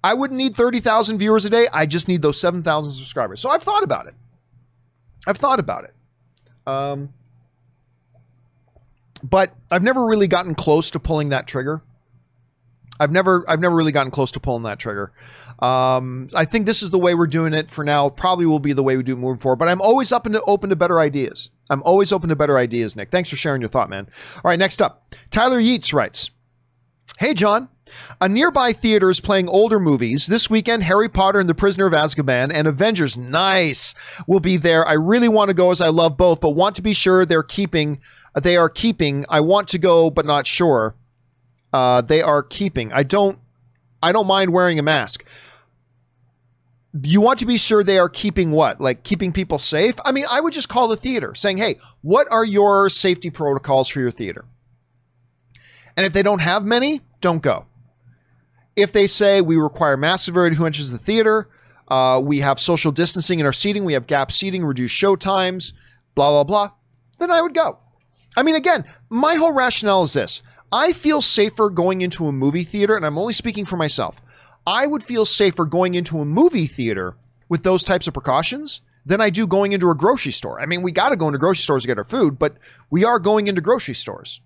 I 0.04 0.14
wouldn't 0.14 0.38
need 0.38 0.54
30,000 0.54 1.18
viewers 1.18 1.44
a 1.44 1.50
day. 1.50 1.68
I 1.72 1.86
just 1.86 2.08
need 2.08 2.22
those 2.22 2.40
7,000 2.40 2.92
subscribers. 2.92 3.40
So 3.40 3.50
I've 3.50 3.62
thought 3.62 3.82
about 3.82 4.06
it. 4.06 4.14
I've 5.26 5.36
thought 5.36 5.60
about 5.60 5.84
it. 5.84 5.94
Um, 6.66 7.12
but 9.22 9.54
I've 9.70 9.82
never 9.82 10.04
really 10.04 10.26
gotten 10.26 10.54
close 10.54 10.90
to 10.92 11.00
pulling 11.00 11.28
that 11.28 11.46
trigger. 11.46 11.82
I've 13.00 13.10
never 13.10 13.44
I've 13.48 13.58
never 13.58 13.74
really 13.74 13.90
gotten 13.90 14.12
close 14.12 14.30
to 14.32 14.40
pulling 14.40 14.62
that 14.64 14.78
trigger. 14.78 15.12
Um, 15.60 16.28
I 16.34 16.44
think 16.44 16.66
this 16.66 16.82
is 16.82 16.90
the 16.90 16.98
way 16.98 17.14
we're 17.14 17.26
doing 17.26 17.52
it 17.52 17.68
for 17.68 17.84
now. 17.84 18.08
Probably 18.10 18.46
will 18.46 18.60
be 18.60 18.72
the 18.72 18.82
way 18.82 18.96
we 18.96 19.02
do 19.02 19.16
moving 19.16 19.38
forward. 19.38 19.56
But 19.56 19.68
I'm 19.68 19.80
always 19.80 20.12
up 20.12 20.26
and 20.26 20.36
open 20.46 20.70
to 20.70 20.76
better 20.76 21.00
ideas. 21.00 21.50
I'm 21.70 21.82
always 21.82 22.12
open 22.12 22.28
to 22.28 22.36
better 22.36 22.58
ideas, 22.58 22.94
Nick. 22.94 23.10
Thanks 23.10 23.30
for 23.30 23.36
sharing 23.36 23.60
your 23.60 23.68
thought, 23.68 23.90
man. 23.90 24.08
All 24.36 24.50
right, 24.50 24.58
next 24.58 24.82
up, 24.82 25.14
Tyler 25.30 25.58
Yeats 25.58 25.92
writes, 25.92 26.30
"Hey 27.18 27.34
John, 27.34 27.68
a 28.20 28.28
nearby 28.28 28.72
theater 28.72 29.10
is 29.10 29.20
playing 29.20 29.48
older 29.48 29.80
movies. 29.80 30.26
This 30.26 30.48
weekend, 30.48 30.84
Harry 30.84 31.08
Potter 31.08 31.40
and 31.40 31.48
the 31.48 31.54
Prisoner 31.54 31.86
of 31.86 31.92
Azkaban 31.92 32.52
and 32.52 32.68
Avengers, 32.68 33.16
nice, 33.16 33.94
will 34.26 34.40
be 34.40 34.56
there. 34.56 34.86
I 34.86 34.92
really 34.92 35.28
want 35.28 35.48
to 35.48 35.54
go 35.54 35.70
as 35.70 35.80
I 35.80 35.88
love 35.88 36.16
both, 36.16 36.40
but 36.40 36.50
want 36.50 36.76
to 36.76 36.82
be 36.82 36.92
sure 36.92 37.24
they're 37.24 37.42
keeping. 37.42 38.00
They 38.40 38.56
are 38.56 38.68
keeping. 38.68 39.24
I 39.28 39.40
want 39.40 39.68
to 39.68 39.78
go, 39.78 40.10
but 40.10 40.24
not 40.24 40.46
sure. 40.46 40.94
Uh, 41.72 42.00
they 42.02 42.22
are 42.22 42.42
keeping. 42.42 42.92
I 42.92 43.02
don't. 43.02 43.38
I 44.02 44.12
don't 44.12 44.26
mind 44.26 44.52
wearing 44.52 44.78
a 44.78 44.82
mask. 44.82 45.24
You 47.02 47.20
want 47.20 47.38
to 47.38 47.46
be 47.46 47.56
sure 47.56 47.82
they 47.82 47.98
are 47.98 48.08
keeping 48.08 48.50
what? 48.50 48.80
Like 48.80 49.02
keeping 49.02 49.32
people 49.32 49.58
safe? 49.58 49.94
I 50.04 50.12
mean, 50.12 50.26
I 50.28 50.40
would 50.40 50.52
just 50.52 50.68
call 50.68 50.88
the 50.88 50.96
theater 50.96 51.34
saying, 51.34 51.56
hey, 51.56 51.78
what 52.02 52.26
are 52.30 52.44
your 52.44 52.88
safety 52.88 53.30
protocols 53.30 53.88
for 53.88 54.00
your 54.00 54.10
theater? 54.10 54.44
And 55.96 56.04
if 56.04 56.12
they 56.12 56.22
don't 56.22 56.40
have 56.40 56.64
many, 56.64 57.00
don't 57.20 57.42
go 57.42 57.66
if 58.76 58.92
they 58.92 59.06
say 59.06 59.40
we 59.40 59.56
require 59.56 59.96
mask 59.96 60.24
severity 60.24 60.56
who 60.56 60.66
enters 60.66 60.90
the 60.90 60.98
theater, 60.98 61.48
uh, 61.88 62.20
we 62.22 62.38
have 62.38 62.58
social 62.58 62.92
distancing 62.92 63.40
in 63.40 63.46
our 63.46 63.52
seating, 63.52 63.84
we 63.84 63.92
have 63.92 64.06
gap 64.06 64.32
seating, 64.32 64.64
reduced 64.64 64.94
show 64.94 65.16
times, 65.16 65.72
blah, 66.14 66.30
blah, 66.30 66.44
blah, 66.44 66.70
then 67.18 67.30
I 67.30 67.42
would 67.42 67.54
go. 67.54 67.78
I 68.36 68.42
mean, 68.42 68.54
again, 68.54 68.84
my 69.10 69.34
whole 69.34 69.52
rationale 69.52 70.02
is 70.02 70.12
this 70.12 70.42
I 70.72 70.92
feel 70.92 71.20
safer 71.20 71.68
going 71.68 72.00
into 72.00 72.26
a 72.26 72.32
movie 72.32 72.64
theater, 72.64 72.96
and 72.96 73.04
I'm 73.04 73.18
only 73.18 73.34
speaking 73.34 73.66
for 73.66 73.76
myself. 73.76 74.20
I 74.66 74.86
would 74.86 75.02
feel 75.02 75.26
safer 75.26 75.66
going 75.66 75.94
into 75.94 76.20
a 76.20 76.24
movie 76.24 76.66
theater 76.66 77.16
with 77.48 77.62
those 77.62 77.84
types 77.84 78.06
of 78.06 78.14
precautions 78.14 78.80
than 79.04 79.20
I 79.20 79.28
do 79.28 79.46
going 79.46 79.72
into 79.72 79.90
a 79.90 79.94
grocery 79.94 80.32
store. 80.32 80.60
I 80.60 80.66
mean, 80.66 80.82
we 80.82 80.92
got 80.92 81.10
to 81.10 81.16
go 81.16 81.26
into 81.26 81.38
grocery 81.38 81.62
stores 81.62 81.82
to 81.82 81.88
get 81.88 81.98
our 81.98 82.04
food, 82.04 82.38
but 82.38 82.56
we 82.88 83.04
are 83.04 83.18
going 83.18 83.48
into 83.48 83.60
grocery 83.60 83.94
stores. 83.94 84.40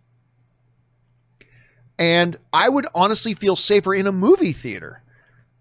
And 1.99 2.36
I 2.53 2.68
would 2.68 2.86
honestly 2.94 3.34
feel 3.34 3.57
safer 3.57 3.94
in 3.94 4.07
a 4.07 4.12
movie 4.12 4.53
theater 4.53 5.03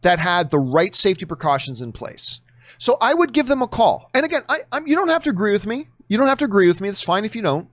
that 0.02 0.20
had 0.20 0.50
the 0.50 0.60
right 0.60 0.94
safety 0.94 1.26
precautions 1.26 1.82
in 1.82 1.92
place. 1.92 2.42
So 2.78 2.98
I 3.00 3.14
would 3.14 3.34
give 3.34 3.48
them 3.48 3.62
a 3.62 3.68
call. 3.68 4.10
And 4.14 4.26
again, 4.26 4.44
I, 4.50 4.60
I'm, 4.72 4.86
you 4.86 4.96
don't 4.96 5.08
have 5.08 5.24
to 5.24 5.30
agree 5.30 5.52
with 5.52 5.66
me. 5.66 5.88
You 6.08 6.18
don't 6.18 6.28
have 6.28 6.40
to 6.40 6.46
agree 6.46 6.68
with 6.68 6.82
me. 6.82 6.90
It's 6.90 7.02
fine 7.02 7.26
if 7.26 7.36
you 7.36 7.42
don't. 7.42 7.68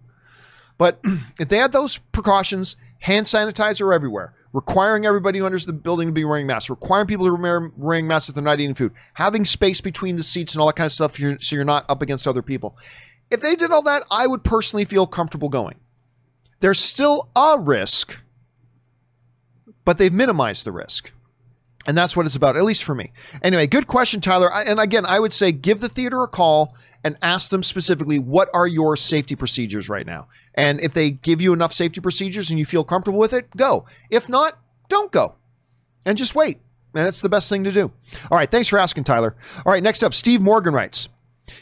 But 0.79 1.01
if 1.41 1.49
they 1.49 1.59
had 1.59 1.73
those 1.73 1.99
precautions, 1.99 2.77
hand 3.01 3.27
sanitizer 3.27 3.95
everywhere, 3.95 4.35
requiring 4.53 5.07
everybody 5.07 5.39
who 5.39 5.47
enters 5.47 5.67
the 5.67 5.73
building 5.73 6.09
to 6.09 6.13
be 6.13 6.25
wearing 6.25 6.47
masks, 6.47 6.71
requiring 6.71 7.07
people 7.07 7.27
to 7.27 7.37
be 7.37 7.73
wearing 7.77 8.07
masks 8.07 8.29
if 8.29 8.35
they're 8.35 8.45
not 8.45 8.61
eating 8.61 8.75
food, 8.75 8.93
having 9.15 9.45
space 9.45 9.81
between 9.81 10.17
the 10.17 10.23
seats 10.23 10.55
and 10.55 10.61
all 10.61 10.67
that 10.69 10.77
kind 10.77 10.87
of 10.87 10.93
stuff 10.93 11.17
so 11.17 11.57
you're 11.57 11.65
not 11.65 11.85
up 11.89 12.03
against 12.03 12.29
other 12.29 12.43
people. 12.43 12.77
If 13.31 13.41
they 13.41 13.57
did 13.57 13.71
all 13.71 13.83
that, 13.83 14.03
I 14.11 14.27
would 14.27 14.45
personally 14.45 14.85
feel 14.85 15.07
comfortable 15.07 15.49
going. 15.49 15.77
There's 16.61 16.79
still 16.79 17.29
a 17.35 17.59
risk 17.59 18.22
but 19.85 19.99
they've 19.99 20.13
minimized 20.13 20.65
the 20.65 20.73
risk. 20.73 21.13
And 21.87 21.99
that's 21.99 22.17
what 22.17 22.27
it's 22.27 22.37
about, 22.37 22.57
at 22.57 22.63
least 22.63 22.85
for 22.85 22.95
me. 22.95 23.13
Anyway, 23.43 23.67
good 23.67 23.89
question, 23.89 24.21
Tyler. 24.21 24.53
And 24.53 24.79
again, 24.79 25.05
I 25.05 25.19
would 25.19 25.33
say 25.33 25.51
give 25.51 25.81
the 25.81 25.89
theater 25.89 26.23
a 26.23 26.29
call 26.29 26.77
and 27.03 27.19
ask 27.23 27.51
them 27.51 27.65
specifically 27.65 28.21
what 28.21 28.49
are 28.55 28.69
your 28.69 28.97
safety 28.97 29.35
procedures 29.35 29.89
right 29.89 30.07
now. 30.07 30.29
And 30.55 30.81
if 30.81 30.93
they 30.93 31.11
give 31.11 31.41
you 31.41 31.53
enough 31.53 31.73
safety 31.73 32.01
procedures 32.01 32.51
and 32.51 32.59
you 32.59 32.65
feel 32.65 32.85
comfortable 32.85 33.19
with 33.19 33.33
it, 33.33 33.51
go. 33.57 33.85
If 34.11 34.29
not, 34.29 34.59
don't 34.89 35.11
go. 35.11 35.35
And 36.07 36.17
just 36.17 36.37
wait. 36.37 36.59
And 36.95 37.07
that's 37.07 37.21
the 37.21 37.29
best 37.29 37.49
thing 37.49 37.65
to 37.65 37.73
do. 37.73 37.91
All 38.31 38.39
right, 38.39 38.51
thanks 38.51 38.69
for 38.69 38.79
asking, 38.79 39.05
Tyler. 39.05 39.35
All 39.65 39.73
right, 39.73 39.83
next 39.83 40.05
up, 40.05 40.15
Steve 40.15 40.41
Morgan 40.41 40.75
writes 40.75 41.09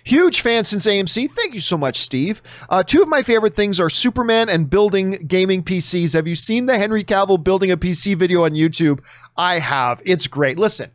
Huge 0.04 0.40
fan 0.40 0.64
since 0.64 0.86
AMC. 0.86 1.30
Thank 1.32 1.54
you 1.54 1.60
so 1.60 1.76
much, 1.76 1.98
Steve. 1.98 2.42
Uh, 2.68 2.82
two 2.82 3.02
of 3.02 3.08
my 3.08 3.22
favorite 3.22 3.56
things 3.56 3.80
are 3.80 3.90
Superman 3.90 4.48
and 4.48 4.70
building 4.70 5.26
gaming 5.26 5.62
PCs. 5.62 6.14
Have 6.14 6.28
you 6.28 6.34
seen 6.34 6.66
the 6.66 6.78
Henry 6.78 7.04
Cavill 7.04 7.42
building 7.42 7.70
a 7.70 7.76
PC 7.76 8.16
video 8.16 8.44
on 8.44 8.52
YouTube? 8.52 9.00
I 9.36 9.58
have. 9.58 10.00
It's 10.04 10.26
great. 10.26 10.58
Listen, 10.58 10.90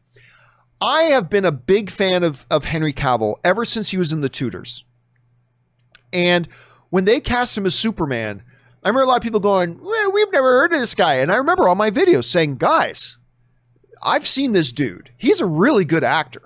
I 0.81 1.03
have 1.03 1.29
been 1.29 1.45
a 1.45 1.51
big 1.51 1.89
fan 1.89 2.23
of, 2.23 2.45
of 2.49 2.65
Henry 2.65 2.93
Cavill 2.93 3.35
ever 3.43 3.65
since 3.65 3.89
he 3.89 3.97
was 3.97 4.11
in 4.11 4.21
The 4.21 4.29
Tudors. 4.29 4.85
And 6.13 6.47
when 6.89 7.05
they 7.05 7.19
cast 7.19 7.57
him 7.57 7.65
as 7.65 7.75
Superman, 7.75 8.43
I 8.83 8.89
remember 8.89 9.03
a 9.03 9.07
lot 9.07 9.17
of 9.17 9.23
people 9.23 9.39
going, 9.39 9.83
well, 9.83 10.05
We've 10.15 10.31
never 10.31 10.47
heard 10.47 10.73
of 10.73 10.79
this 10.79 10.95
guy. 10.95 11.15
And 11.15 11.29
I 11.29 11.35
remember 11.35 11.67
all 11.67 11.75
my 11.75 11.91
videos 11.91 12.23
saying, 12.23 12.55
Guys, 12.55 13.17
I've 14.01 14.25
seen 14.25 14.53
this 14.53 14.71
dude. 14.71 15.11
He's 15.17 15.41
a 15.41 15.45
really 15.45 15.83
good 15.83 16.03
actor. 16.05 16.44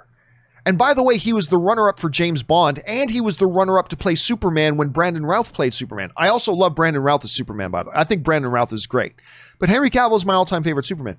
And 0.70 0.78
by 0.78 0.93
the 0.93 1.01
way, 1.01 1.17
he 1.17 1.34
was 1.34 1.47
the 1.47 1.57
runner 1.57 1.89
up 1.89 1.99
for 1.99 2.11
James 2.11 2.43
Bond, 2.43 2.80
and 2.86 3.09
he 3.09 3.22
was 3.22 3.38
the 3.38 3.47
runner 3.47 3.80
up 3.80 3.88
to 3.88 3.97
play 3.97 4.13
Superman 4.13 4.78
when 4.78 4.89
Brandon 4.89 5.26
Routh 5.26 5.51
played 5.51 5.74
Superman. 5.74 6.11
I 6.15 6.28
also 6.28 6.53
love 6.53 6.76
Brandon 6.76 7.01
Routh 7.01 7.24
as 7.24 7.32
Superman, 7.32 7.72
by 7.72 7.82
the 7.82 7.89
way. 7.89 7.95
I 7.97 8.03
think 8.03 8.24
Brandon 8.24 8.51
Routh 8.51 8.72
is 8.72 8.86
great. 8.86 9.15
But 9.57 9.70
Henry 9.70 9.89
Cavill 9.89 10.15
is 10.15 10.28
my 10.28 10.36
all 10.36 10.45
time 10.45 10.61
favorite 10.61 10.86
Superman. 10.86 11.17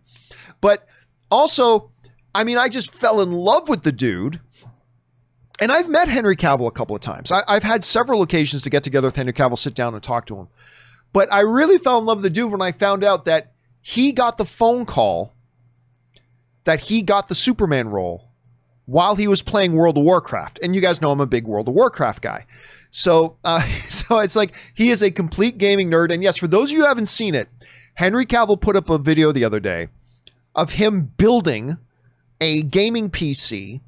But 0.60 0.86
also, 1.32 1.90
I 2.32 2.44
mean, 2.44 2.58
I 2.58 2.68
just 2.68 2.94
fell 2.94 3.20
in 3.20 3.32
love 3.32 3.68
with 3.68 3.82
the 3.82 3.90
dude. 3.90 4.38
And 5.60 5.72
I've 5.72 5.88
met 5.88 6.06
Henry 6.06 6.36
Cavill 6.36 6.68
a 6.68 6.70
couple 6.70 6.94
of 6.94 7.02
times. 7.02 7.32
I, 7.32 7.42
have 7.48 7.64
had 7.64 7.82
several 7.82 8.22
occasions 8.22 8.62
to 8.62 8.70
get 8.70 8.84
together 8.84 9.08
with 9.08 9.16
Henry 9.16 9.32
Cavill, 9.32 9.58
sit 9.58 9.74
down 9.74 9.94
and 9.94 10.02
talk 10.02 10.26
to 10.26 10.36
him. 10.36 10.46
But 11.12 11.30
I 11.32 11.40
really 11.40 11.78
fell 11.78 11.98
in 11.98 12.04
love 12.04 12.18
with 12.18 12.22
the 12.22 12.30
dude 12.30 12.52
when 12.52 12.62
I 12.62 12.70
found 12.70 13.02
out 13.02 13.24
that 13.24 13.50
he 13.80 14.12
got 14.12 14.38
the 14.38 14.44
phone 14.44 14.86
call 14.86 15.34
that 16.62 16.78
he 16.78 17.02
got 17.02 17.26
the 17.26 17.34
Superman 17.34 17.88
role 17.88 18.29
while 18.90 19.14
he 19.14 19.28
was 19.28 19.40
playing 19.40 19.74
World 19.74 19.96
of 19.96 20.02
Warcraft. 20.02 20.58
And 20.64 20.74
you 20.74 20.80
guys 20.80 21.00
know 21.00 21.12
I'm 21.12 21.20
a 21.20 21.26
big 21.26 21.46
World 21.46 21.68
of 21.68 21.74
Warcraft 21.74 22.22
guy. 22.22 22.44
So, 22.90 23.36
uh, 23.44 23.62
so 23.88 24.18
it's 24.18 24.34
like 24.34 24.52
he 24.74 24.90
is 24.90 25.00
a 25.00 25.12
complete 25.12 25.58
gaming 25.58 25.88
nerd. 25.88 26.12
And 26.12 26.24
yes, 26.24 26.36
for 26.36 26.48
those 26.48 26.70
of 26.70 26.76
you 26.76 26.82
who 26.82 26.88
haven't 26.88 27.06
seen 27.06 27.36
it, 27.36 27.48
Henry 27.94 28.26
Cavill 28.26 28.60
put 28.60 28.74
up 28.74 28.90
a 28.90 28.98
video 28.98 29.30
the 29.30 29.44
other 29.44 29.60
day 29.60 29.88
of 30.56 30.72
him 30.72 31.12
building 31.16 31.76
a 32.40 32.62
gaming 32.62 33.10
PC 33.10 33.80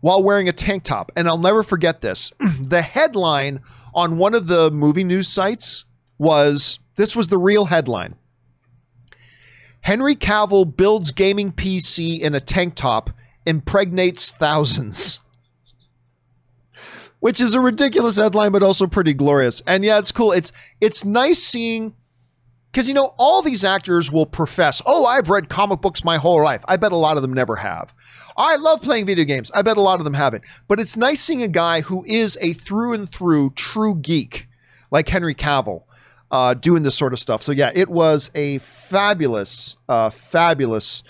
while 0.00 0.22
wearing 0.22 0.48
a 0.48 0.52
tank 0.52 0.84
top. 0.84 1.10
And 1.16 1.26
I'll 1.26 1.36
never 1.36 1.64
forget 1.64 2.00
this. 2.00 2.30
the 2.60 2.82
headline 2.82 3.60
on 3.92 4.18
one 4.18 4.34
of 4.34 4.46
the 4.46 4.70
movie 4.70 5.04
news 5.04 5.26
sites 5.26 5.84
was 6.16 6.78
this 6.94 7.16
was 7.16 7.26
the 7.26 7.38
real 7.38 7.64
headline. 7.64 8.14
Henry 9.80 10.14
Cavill 10.14 10.76
builds 10.76 11.10
gaming 11.10 11.50
PC 11.50 12.20
in 12.20 12.36
a 12.36 12.40
tank 12.40 12.76
top, 12.76 13.10
impregnates 13.46 14.32
thousands. 14.32 15.20
Which 17.20 17.40
is 17.40 17.54
a 17.54 17.60
ridiculous 17.60 18.16
headline, 18.16 18.50
but 18.50 18.64
also 18.64 18.86
pretty 18.86 19.14
glorious. 19.14 19.62
And 19.66 19.84
yeah, 19.84 19.98
it's 19.98 20.10
cool. 20.10 20.32
It's 20.32 20.50
it's 20.80 21.04
nice 21.04 21.40
seeing 21.40 21.94
because 22.72 22.88
you 22.88 22.94
know 22.94 23.14
all 23.16 23.42
these 23.42 23.62
actors 23.62 24.10
will 24.10 24.26
profess, 24.26 24.82
"Oh, 24.86 25.06
I've 25.06 25.30
read 25.30 25.48
comic 25.48 25.80
books 25.80 26.04
my 26.04 26.16
whole 26.16 26.42
life." 26.42 26.62
I 26.66 26.76
bet 26.76 26.90
a 26.90 26.96
lot 26.96 27.16
of 27.16 27.22
them 27.22 27.32
never 27.32 27.56
have. 27.56 27.94
I 28.36 28.56
love 28.56 28.82
playing 28.82 29.06
video 29.06 29.24
games. 29.24 29.50
I 29.54 29.62
bet 29.62 29.76
a 29.76 29.82
lot 29.82 30.00
of 30.00 30.04
them 30.04 30.14
haven't. 30.14 30.44
But 30.66 30.80
it's 30.80 30.96
nice 30.96 31.20
seeing 31.20 31.42
a 31.42 31.48
guy 31.48 31.82
who 31.82 32.04
is 32.06 32.38
a 32.40 32.54
through 32.54 32.94
and 32.94 33.08
through 33.08 33.50
true 33.50 33.94
geek, 33.96 34.48
like 34.90 35.08
Henry 35.08 35.34
Cavill, 35.34 35.82
uh, 36.30 36.54
doing 36.54 36.82
this 36.82 36.96
sort 36.96 37.12
of 37.12 37.20
stuff. 37.20 37.42
So 37.42 37.52
yeah, 37.52 37.70
it 37.74 37.88
was 37.88 38.30
a 38.34 38.58
fabulous, 38.58 39.76
uh, 39.88 40.10
fabulous 40.10 41.02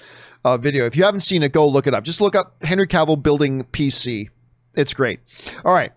uh, 0.44 0.56
video. 0.56 0.86
If 0.86 0.96
you 0.96 1.04
haven't 1.04 1.20
seen 1.20 1.42
it, 1.42 1.52
go 1.52 1.66
look 1.66 1.86
it 1.86 1.94
up. 1.94 2.04
Just 2.04 2.20
look 2.20 2.34
up 2.34 2.62
Henry 2.62 2.86
Cavill 2.86 3.22
building 3.22 3.64
PC. 3.72 4.28
It's 4.74 4.94
great. 4.94 5.20
All 5.64 5.72
right. 5.74 5.92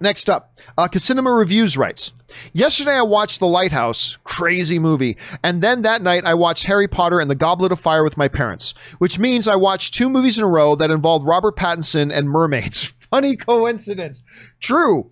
Next 0.00 0.30
up, 0.30 0.58
uh, 0.76 0.86
Casinema 0.86 1.36
Reviews 1.36 1.76
writes 1.76 2.12
Yesterday 2.52 2.92
I 2.92 3.02
watched 3.02 3.40
The 3.40 3.46
Lighthouse, 3.46 4.16
crazy 4.22 4.78
movie, 4.78 5.16
and 5.42 5.60
then 5.60 5.82
that 5.82 6.02
night 6.02 6.24
I 6.24 6.34
watched 6.34 6.64
Harry 6.64 6.86
Potter 6.86 7.18
and 7.18 7.30
the 7.30 7.34
Goblet 7.34 7.72
of 7.72 7.80
Fire 7.80 8.04
with 8.04 8.16
my 8.16 8.28
parents, 8.28 8.74
which 8.98 9.18
means 9.18 9.48
I 9.48 9.56
watched 9.56 9.94
two 9.94 10.08
movies 10.08 10.38
in 10.38 10.44
a 10.44 10.48
row 10.48 10.76
that 10.76 10.90
involved 10.90 11.26
Robert 11.26 11.56
Pattinson 11.56 12.16
and 12.16 12.28
mermaids. 12.30 12.84
Funny 13.10 13.34
coincidence. 13.34 14.22
True. 14.60 15.10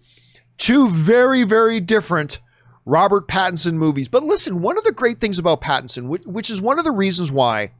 Two 0.57 0.89
very, 0.89 1.43
very 1.43 1.81
different 1.81 2.39
Robert 2.85 3.27
Pattinson 3.27 3.74
movies. 3.74 4.07
But 4.07 4.22
listen, 4.22 4.62
one 4.62 4.79
of 4.79 4.85
the 4.85 4.93
great 4.93 5.18
things 5.18 5.39
about 5.39 5.61
Pattinson, 5.61 6.07
which, 6.07 6.24
which 6.24 6.51
is 6.51 6.61
one 6.62 6.79
of 6.79 6.85
the 6.85 6.93
reasons 6.93 7.33
why 7.33 7.72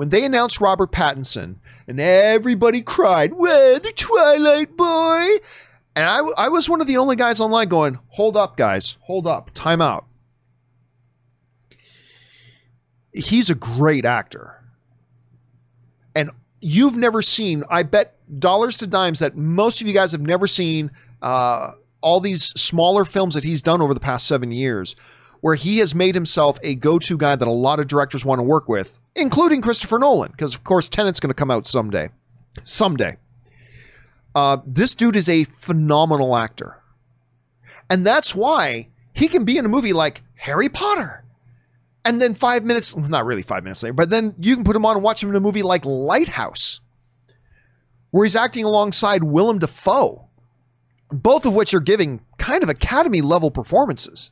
when 0.00 0.08
they 0.08 0.24
announced 0.24 0.62
Robert 0.62 0.92
Pattinson 0.92 1.56
and 1.86 2.00
everybody 2.00 2.80
cried, 2.80 3.34
Where 3.34 3.78
the 3.78 3.92
Twilight 3.92 4.74
Boy? 4.74 5.26
And 5.94 6.08
I, 6.08 6.20
I 6.38 6.48
was 6.48 6.70
one 6.70 6.80
of 6.80 6.86
the 6.86 6.96
only 6.96 7.16
guys 7.16 7.38
online 7.38 7.68
going, 7.68 7.98
hold 8.08 8.34
up, 8.34 8.56
guys, 8.56 8.96
hold 9.00 9.26
up, 9.26 9.50
time 9.52 9.82
out. 9.82 10.06
He's 13.12 13.50
a 13.50 13.54
great 13.54 14.06
actor. 14.06 14.64
And 16.14 16.30
you've 16.62 16.96
never 16.96 17.20
seen, 17.20 17.62
I 17.68 17.82
bet 17.82 18.16
dollars 18.40 18.78
to 18.78 18.86
dimes 18.86 19.18
that 19.18 19.36
most 19.36 19.82
of 19.82 19.86
you 19.86 19.92
guys 19.92 20.12
have 20.12 20.22
never 20.22 20.46
seen 20.46 20.92
uh, 21.20 21.72
all 22.00 22.20
these 22.20 22.44
smaller 22.58 23.04
films 23.04 23.34
that 23.34 23.44
he's 23.44 23.60
done 23.60 23.82
over 23.82 23.92
the 23.92 24.00
past 24.00 24.26
seven 24.26 24.50
years, 24.50 24.96
where 25.42 25.56
he 25.56 25.76
has 25.80 25.94
made 25.94 26.14
himself 26.14 26.58
a 26.62 26.74
go 26.74 26.98
to 27.00 27.18
guy 27.18 27.36
that 27.36 27.46
a 27.46 27.50
lot 27.50 27.80
of 27.80 27.86
directors 27.86 28.24
want 28.24 28.38
to 28.38 28.44
work 28.44 28.66
with, 28.66 28.98
including 29.14 29.62
Christopher 29.62 29.98
Nolan, 29.98 30.32
because 30.32 30.54
of 30.54 30.64
course 30.64 30.88
Tenet's 30.88 31.20
going 31.20 31.30
to 31.30 31.34
come 31.34 31.50
out 31.50 31.66
someday. 31.66 32.10
Someday. 32.64 33.16
Uh, 34.34 34.58
this 34.66 34.94
dude 34.94 35.16
is 35.16 35.28
a 35.28 35.44
phenomenal 35.44 36.36
actor. 36.36 36.76
And 37.88 38.06
that's 38.06 38.34
why 38.34 38.88
he 39.12 39.28
can 39.28 39.44
be 39.44 39.58
in 39.58 39.64
a 39.64 39.68
movie 39.68 39.92
like 39.92 40.22
Harry 40.36 40.68
Potter. 40.68 41.24
And 42.04 42.20
then 42.20 42.34
five 42.34 42.64
minutes, 42.64 42.96
not 42.96 43.26
really 43.26 43.42
five 43.42 43.64
minutes 43.64 43.82
later, 43.82 43.92
but 43.92 44.10
then 44.10 44.34
you 44.38 44.54
can 44.54 44.64
put 44.64 44.76
him 44.76 44.86
on 44.86 44.96
and 44.96 45.02
watch 45.02 45.22
him 45.22 45.28
in 45.30 45.36
a 45.36 45.40
movie 45.40 45.62
like 45.62 45.84
Lighthouse, 45.84 46.80
where 48.10 48.24
he's 48.24 48.36
acting 48.36 48.64
alongside 48.64 49.22
Willem 49.22 49.58
Dafoe, 49.58 50.26
both 51.10 51.44
of 51.44 51.54
which 51.54 51.74
are 51.74 51.80
giving 51.80 52.20
kind 52.38 52.62
of 52.62 52.68
Academy 52.68 53.20
level 53.20 53.50
performances 53.50 54.30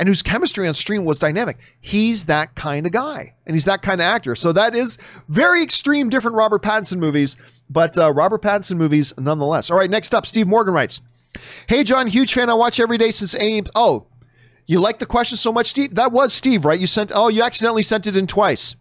and 0.00 0.08
whose 0.08 0.22
chemistry 0.22 0.66
on 0.66 0.74
stream 0.74 1.04
was 1.04 1.20
dynamic. 1.20 1.58
He's 1.80 2.26
that 2.26 2.56
kind 2.56 2.86
of 2.86 2.92
guy, 2.92 3.34
and 3.46 3.54
he's 3.54 3.66
that 3.66 3.82
kind 3.82 4.00
of 4.00 4.06
actor. 4.06 4.34
So 4.34 4.52
that 4.52 4.74
is 4.74 4.98
very 5.28 5.62
extreme, 5.62 6.08
different 6.08 6.36
Robert 6.36 6.62
Pattinson 6.62 6.98
movies 6.98 7.36
but 7.70 7.96
uh, 7.96 8.12
Robert 8.12 8.42
Pattinson 8.42 8.76
movies 8.76 9.14
nonetheless. 9.16 9.70
All 9.70 9.78
right, 9.78 9.88
next 9.88 10.14
up, 10.14 10.26
Steve 10.26 10.48
Morgan 10.48 10.74
writes, 10.74 11.00
"Hey 11.68 11.84
John, 11.84 12.08
huge 12.08 12.34
fan. 12.34 12.50
I 12.50 12.54
watch 12.54 12.80
every 12.80 12.98
day 12.98 13.12
since 13.12 13.34
Ames. 13.36 13.70
Oh, 13.74 14.06
you 14.66 14.80
like 14.80 14.98
the 14.98 15.06
question 15.06 15.38
so 15.38 15.52
much, 15.52 15.68
Steve? 15.68 15.94
That 15.94 16.12
was 16.12 16.34
Steve, 16.34 16.64
right? 16.64 16.80
You 16.80 16.86
sent. 16.86 17.12
Oh, 17.14 17.28
you 17.28 17.42
accidentally 17.42 17.82
sent 17.82 18.06
it 18.06 18.16
in 18.16 18.26
twice. 18.26 18.74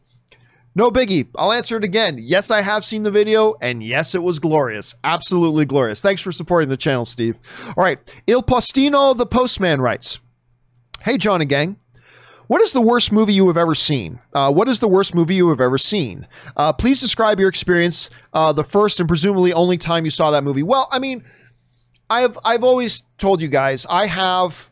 No 0.76 0.92
biggie. 0.92 1.28
I'll 1.36 1.52
answer 1.52 1.78
it 1.78 1.84
again. 1.84 2.18
Yes, 2.20 2.52
I 2.52 2.62
have 2.62 2.86
seen 2.86 3.04
the 3.04 3.12
video, 3.12 3.56
and 3.62 3.84
yes, 3.84 4.16
it 4.16 4.24
was 4.24 4.40
glorious. 4.40 4.96
Absolutely 5.04 5.66
glorious. 5.66 6.02
Thanks 6.02 6.22
for 6.22 6.32
supporting 6.32 6.70
the 6.70 6.78
channel, 6.78 7.06
Steve. 7.06 7.38
All 7.68 7.84
right, 7.84 8.00
Il 8.28 8.44
Postino, 8.44 9.18
the 9.18 9.26
postman 9.26 9.82
writes, 9.82 10.20
"Hey 11.04 11.18
John 11.18 11.42
and 11.42 11.50
gang." 11.50 11.78
What 12.48 12.62
is 12.62 12.74
the 12.74 12.82
worst 12.82 13.12
movie 13.12 13.34
you 13.34 13.48
have 13.48 13.58
ever 13.58 13.76
seen? 13.76 14.20
Uh, 14.34 14.52
what 14.52 14.68
is 14.68 14.80
the 14.80 14.88
worst 14.88 15.14
movie 15.14 15.36
you 15.36 15.50
have 15.50 15.62
ever 15.62 15.78
seen? 15.78 16.26
Uh, 16.58 16.74
please 16.74 17.00
describe 17.00 17.40
your 17.40 17.48
experience, 17.48 18.10
uh, 18.34 18.52
the 18.52 18.64
first 18.64 19.00
and 19.00 19.08
presumably 19.08 19.54
only 19.54 19.78
time 19.78 20.04
you 20.04 20.10
saw 20.10 20.32
that 20.32 20.44
movie. 20.44 20.64
Well, 20.64 20.88
I 20.92 20.98
mean, 20.98 21.24
I've 22.10 22.38
I've 22.44 22.64
always 22.64 23.04
told 23.20 23.42
you 23.42 23.50
guys 23.50 23.86
I 23.88 24.08
have 24.08 24.72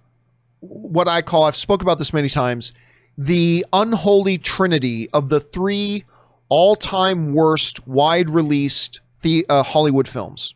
what 0.59 1.07
I 1.07 1.21
call 1.21 1.43
I've 1.43 1.55
spoke 1.55 1.84
about 1.84 1.99
this 1.99 2.13
many 2.13 2.30
times 2.30 2.73
the 3.17 3.65
unholy 3.73 4.38
trinity 4.38 5.09
of 5.11 5.30
the 5.30 5.39
three 5.39 6.05
all-time 6.49 7.34
worst 7.34 7.88
wide 7.88 8.30
released 8.30 9.01
the 9.21 9.45
uh, 9.49 9.63
Hollywood 9.63 10.07
films. 10.07 10.55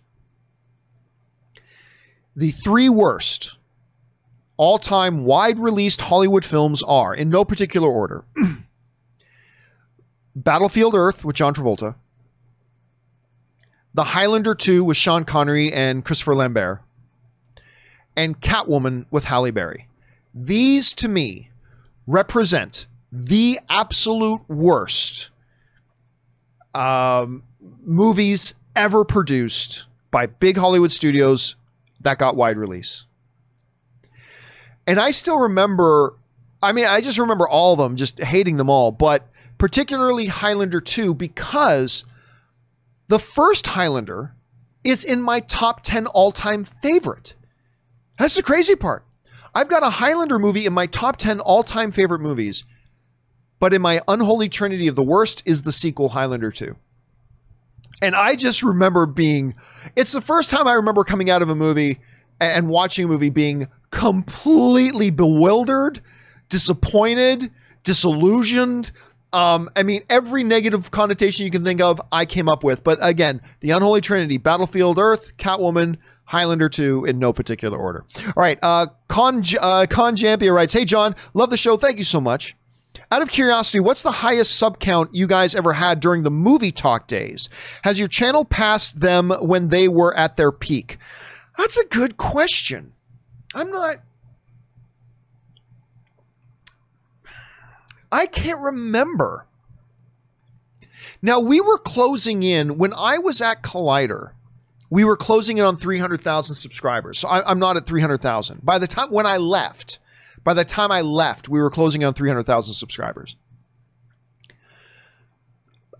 The 2.36 2.51
three 2.51 2.88
worst 2.88 3.57
all 4.57 4.77
time 4.77 5.25
wide 5.25 5.59
released 5.59 6.01
Hollywood 6.01 6.45
films 6.45 6.83
are, 6.83 7.13
in 7.13 7.29
no 7.29 7.45
particular 7.45 7.89
order 7.89 8.23
Battlefield 10.35 10.95
Earth 10.95 11.25
with 11.25 11.35
John 11.35 11.53
Travolta, 11.53 11.95
The 13.93 14.03
Highlander 14.03 14.55
2 14.55 14.83
with 14.83 14.97
Sean 14.97 15.25
Connery 15.25 15.73
and 15.73 16.05
Christopher 16.05 16.35
Lambert, 16.35 16.81
and 18.15 18.39
Catwoman 18.39 19.05
with 19.11 19.25
Halle 19.25 19.51
Berry. 19.51 19.87
These, 20.33 20.93
to 20.95 21.09
me, 21.09 21.49
represent 22.07 22.87
the 23.11 23.59
absolute 23.69 24.41
worst 24.47 25.29
um, 26.73 27.43
movies 27.83 28.53
ever 28.75 29.03
produced 29.03 29.85
by 30.11 30.25
big 30.25 30.57
Hollywood 30.57 30.91
studios 30.91 31.55
that 31.99 32.17
got 32.17 32.35
wide 32.35 32.57
release. 32.57 33.05
And 34.91 34.99
I 34.99 35.11
still 35.11 35.39
remember, 35.39 36.15
I 36.61 36.73
mean, 36.73 36.85
I 36.85 36.99
just 36.99 37.17
remember 37.17 37.47
all 37.47 37.71
of 37.71 37.79
them, 37.79 37.95
just 37.95 38.21
hating 38.21 38.57
them 38.57 38.69
all, 38.69 38.91
but 38.91 39.25
particularly 39.57 40.25
Highlander 40.25 40.81
2 40.81 41.13
because 41.13 42.03
the 43.07 43.17
first 43.17 43.67
Highlander 43.67 44.35
is 44.83 45.05
in 45.05 45.21
my 45.21 45.39
top 45.39 45.83
10 45.83 46.07
all 46.07 46.33
time 46.33 46.65
favorite. 46.83 47.35
That's 48.19 48.35
the 48.35 48.43
crazy 48.43 48.75
part. 48.75 49.05
I've 49.55 49.69
got 49.69 49.81
a 49.81 49.91
Highlander 49.91 50.39
movie 50.39 50.65
in 50.65 50.73
my 50.73 50.87
top 50.87 51.15
10 51.15 51.39
all 51.39 51.63
time 51.63 51.91
favorite 51.91 52.19
movies, 52.19 52.65
but 53.61 53.73
in 53.73 53.81
my 53.81 54.01
unholy 54.09 54.49
trinity 54.49 54.89
of 54.89 54.97
the 54.97 55.05
worst 55.05 55.41
is 55.45 55.61
the 55.61 55.71
sequel, 55.71 56.09
Highlander 56.09 56.51
2. 56.51 56.75
And 58.01 58.13
I 58.13 58.35
just 58.35 58.61
remember 58.61 59.05
being, 59.05 59.55
it's 59.95 60.11
the 60.11 60.19
first 60.19 60.51
time 60.51 60.67
I 60.67 60.73
remember 60.73 61.05
coming 61.05 61.29
out 61.29 61.41
of 61.41 61.49
a 61.49 61.55
movie 61.55 62.01
and 62.41 62.67
watching 62.67 63.05
a 63.05 63.07
movie 63.07 63.29
being 63.29 63.67
completely 63.91 65.09
bewildered, 65.09 66.01
disappointed, 66.49 67.51
disillusioned. 67.83 68.91
Um, 69.33 69.69
I 69.75 69.83
mean, 69.83 70.03
every 70.09 70.43
negative 70.43 70.91
connotation 70.91 71.45
you 71.45 71.51
can 71.51 71.63
think 71.63 71.79
of, 71.79 72.01
I 72.11 72.25
came 72.25 72.49
up 72.49 72.63
with. 72.63 72.83
But 72.83 72.97
again, 73.01 73.41
the 73.61 73.71
unholy 73.71 74.01
trinity: 74.01 74.37
Battlefield 74.37 74.99
Earth, 74.99 75.37
Catwoman, 75.37 75.97
Highlander 76.31 76.69
2 76.69 77.05
in 77.05 77.19
no 77.19 77.33
particular 77.33 77.77
order. 77.77 78.05
All 78.25 78.33
right. 78.37 78.57
Uh, 78.61 78.87
Con, 79.09 79.43
uh, 79.59 79.85
Con 79.89 80.15
Jampia 80.15 80.53
writes, 80.55 80.71
Hey, 80.71 80.85
John, 80.85 81.13
love 81.33 81.49
the 81.49 81.57
show. 81.57 81.75
Thank 81.75 81.97
you 81.97 82.05
so 82.05 82.21
much. 82.21 82.55
Out 83.11 83.21
of 83.21 83.27
curiosity, 83.27 83.81
what's 83.81 84.01
the 84.01 84.11
highest 84.11 84.55
sub 84.55 84.79
count 84.79 85.13
you 85.13 85.27
guys 85.27 85.53
ever 85.53 85.73
had 85.73 85.99
during 85.99 86.23
the 86.23 86.31
movie 86.31 86.71
talk 86.71 87.07
days? 87.07 87.49
Has 87.83 87.99
your 87.99 88.07
channel 88.07 88.45
passed 88.45 89.01
them 89.01 89.31
when 89.41 89.67
they 89.67 89.89
were 89.89 90.15
at 90.15 90.37
their 90.37 90.53
peak? 90.53 90.97
That's 91.62 91.78
a 91.78 91.86
good 91.86 92.18
question. 92.18 92.93
I'm 93.53 93.70
not. 93.70 93.97
I 98.12 98.26
can't 98.26 98.59
remember. 98.62 99.45
Now, 101.22 101.39
we 101.39 101.62
were 101.62 101.78
closing 101.78 102.41
in 102.41 102.80
when 102.80 102.95
I 102.95 103.20
was 103.20 103.41
at 103.41 103.62
Collider. 103.62 104.32
We 104.89 105.03
were 105.03 105.16
closing 105.16 105.59
in 105.59 105.64
on 105.64 105.76
300,000 105.76 106.55
subscribers. 106.55 107.20
So 107.20 107.28
I, 107.28 107.51
am 107.51 107.59
not 107.59 107.78
at 107.78 107.86
300,000. 107.86 108.66
By 108.66 108.80
the 108.80 108.88
time 108.88 109.12
when 109.12 109.28
I 109.28 109.38
left, 109.38 109.99
by 110.43 110.55
the 110.55 110.66
time 110.66 110.91
I 110.91 111.01
left, 111.01 111.47
we 111.47 111.62
were 111.62 111.70
closing 111.70 112.03
on 112.03 112.16
300,000 112.16 112.74
subscribers. 112.74 113.36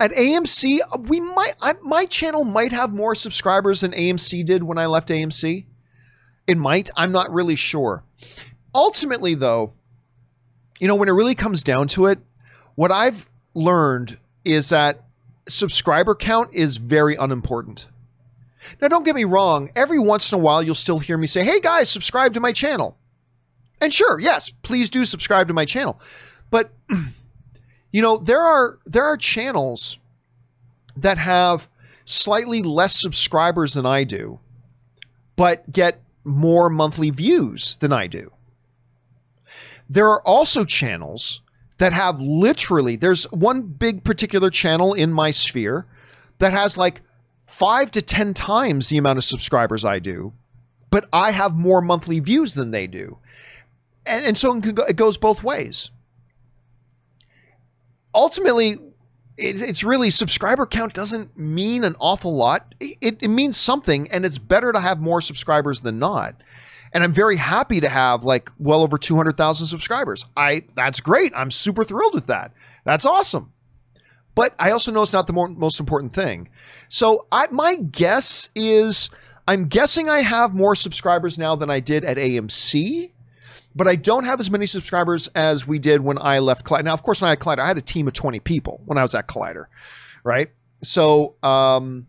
At 0.02 0.14
AMC, 0.14 0.80
we 1.08 1.20
might 1.20 1.54
I, 1.62 1.76
my 1.84 2.08
channel 2.08 2.44
might 2.44 2.72
have 2.72 2.92
more 2.92 3.14
subscribers 3.14 3.82
than 3.82 3.92
AMC 3.92 4.44
did 4.44 4.64
when 4.64 4.80
I 4.80 4.88
left 4.88 5.10
AMC. 5.10 5.66
It 6.48 6.58
might. 6.58 6.90
I'm 6.98 7.12
not 7.12 7.32
really 7.32 7.56
sure. 7.56 8.04
Ultimately, 8.74 9.36
though, 9.36 9.74
you 10.80 10.88
know, 10.88 10.96
when 10.96 11.08
it 11.08 11.12
really 11.12 11.36
comes 11.36 11.64
down 11.64 11.88
to 11.90 12.08
it, 12.08 12.18
what 12.74 12.92
I've 12.92 13.30
learned 13.54 14.18
is 14.44 14.70
that 14.70 15.04
subscriber 15.48 16.16
count 16.16 16.52
is 16.52 16.78
very 16.78 17.16
unimportant. 17.16 17.88
Now, 18.82 18.88
don't 18.88 19.06
get 19.06 19.14
me 19.16 19.24
wrong, 19.24 19.70
every 19.76 20.00
once 20.00 20.32
in 20.32 20.40
a 20.40 20.42
while 20.42 20.64
you'll 20.64 20.74
still 20.74 20.98
hear 20.98 21.18
me 21.18 21.28
say, 21.28 21.44
hey 21.44 21.60
guys, 21.60 21.92
subscribe 21.92 22.34
to 22.34 22.40
my 22.40 22.54
channel. 22.54 22.98
And 23.80 23.94
sure, 23.94 24.20
yes, 24.20 24.50
please 24.64 24.90
do 24.90 25.06
subscribe 25.06 25.48
to 25.50 25.54
my 25.54 25.66
channel. 25.66 26.02
But 26.50 26.72
you 27.92 28.02
know, 28.02 28.18
there 28.18 28.42
are 28.42 28.80
there 28.86 29.06
are 29.06 29.18
channels 29.18 30.00
that 30.96 31.18
have 31.18 31.68
slightly 32.06 32.62
less 32.62 33.00
subscribers 33.00 33.74
than 33.74 33.86
I 33.86 34.04
do, 34.04 34.40
but 35.36 35.72
get 35.72 36.02
more 36.24 36.70
monthly 36.70 37.10
views 37.10 37.78
than 37.78 37.92
I 37.92 38.08
do. 38.08 38.32
There 39.90 40.08
are 40.10 40.22
also 40.26 40.64
channels 40.64 41.42
that 41.78 41.94
have 41.94 42.22
literally, 42.22 42.96
there's 42.96 43.24
one 43.32 43.64
big 43.64 44.04
particular 44.04 44.50
channel 44.50 44.94
in 44.94 45.12
my 45.12 45.32
sphere 45.32 45.86
that 46.38 46.54
has 46.54 46.78
like 46.78 47.02
five 47.48 47.92
to 47.92 48.02
10 48.02 48.34
times 48.34 48.90
the 48.90 48.98
amount 48.98 49.18
of 49.18 49.24
subscribers 49.24 49.84
I 49.84 50.00
do, 50.00 50.34
but 50.92 51.10
I 51.12 51.32
have 51.32 51.56
more 51.56 51.82
monthly 51.82 52.20
views 52.20 52.54
than 52.54 52.72
they 52.72 52.88
do. 52.88 53.18
And, 54.06 54.26
and 54.26 54.38
so 54.38 54.56
it 54.58 54.96
goes 54.96 55.18
both 55.18 55.44
ways. 55.44 55.90
Ultimately, 58.14 58.78
it's 59.38 59.84
really 59.84 60.10
subscriber 60.10 60.66
count 60.66 60.94
doesn't 60.94 61.38
mean 61.38 61.84
an 61.84 61.96
awful 62.00 62.36
lot. 62.36 62.76
It, 62.80 63.18
it 63.22 63.28
means 63.30 63.58
something, 63.58 64.12
and 64.12 64.26
it's 64.26 64.38
better 64.38 64.72
to 64.72 64.80
have 64.80 65.00
more 65.00 65.22
subscribers 65.22 65.82
than 65.82 66.00
not. 66.00 66.36
And 66.94 67.04
I'm 67.04 67.14
very 67.14 67.38
happy 67.38 67.80
to 67.80 67.90
have 67.90 68.24
like 68.24 68.50
well 68.60 68.82
over 68.82 68.98
200,000 68.98 69.66
subscribers. 69.68 70.26
I 70.36 70.64
that's 70.76 71.00
great. 71.00 71.32
I'm 71.36 71.50
super 71.50 71.84
thrilled 71.84 72.14
with 72.14 72.28
that. 72.28 72.52
That's 72.84 73.06
awesome. 73.06 73.54
But 74.36 74.54
I 74.60 74.72
also 74.72 74.92
know 74.92 75.02
it's 75.02 75.14
not 75.14 75.28
the 75.28 75.34
more, 75.34 75.48
most 75.48 75.80
important 75.80 76.14
thing. 76.14 76.50
So 76.90 77.28
I, 77.32 77.48
my 77.52 77.76
guess 77.76 78.50
is 78.56 79.10
I'm 79.48 79.68
guessing 79.68 80.10
I 80.10 80.22
have 80.22 80.54
more 80.54 80.76
subscribers 80.76 81.38
now 81.38 81.56
than 81.56 81.70
I 81.70 81.80
did 81.80 82.06
at 82.06 82.18
AMC 82.18 83.12
but 83.76 83.88
I 83.88 83.96
don't 83.96 84.26
have 84.26 84.40
as 84.40 84.50
many 84.52 84.66
subscribers 84.66 85.28
as 85.36 85.68
we 85.68 85.80
did 85.80 86.02
when 86.02 86.18
I 86.18 86.40
left 86.40 86.66
Collider. 86.66 86.86
Now, 86.86 86.94
of 86.94 87.04
course, 87.04 87.22
when 87.22 87.28
I 87.28 87.32
had 87.32 87.40
Collider, 87.40 87.60
I 87.60 87.68
had 87.68 87.78
a 87.78 87.82
team 87.82 88.08
of 88.08 88.14
20 88.14 88.40
people 88.40 88.82
when 88.86 88.98
I 88.98 89.02
was 89.02 89.16
at 89.16 89.28
Collider, 89.28 89.66
right? 90.24 90.50
So, 90.84 91.36
um, 91.44 92.08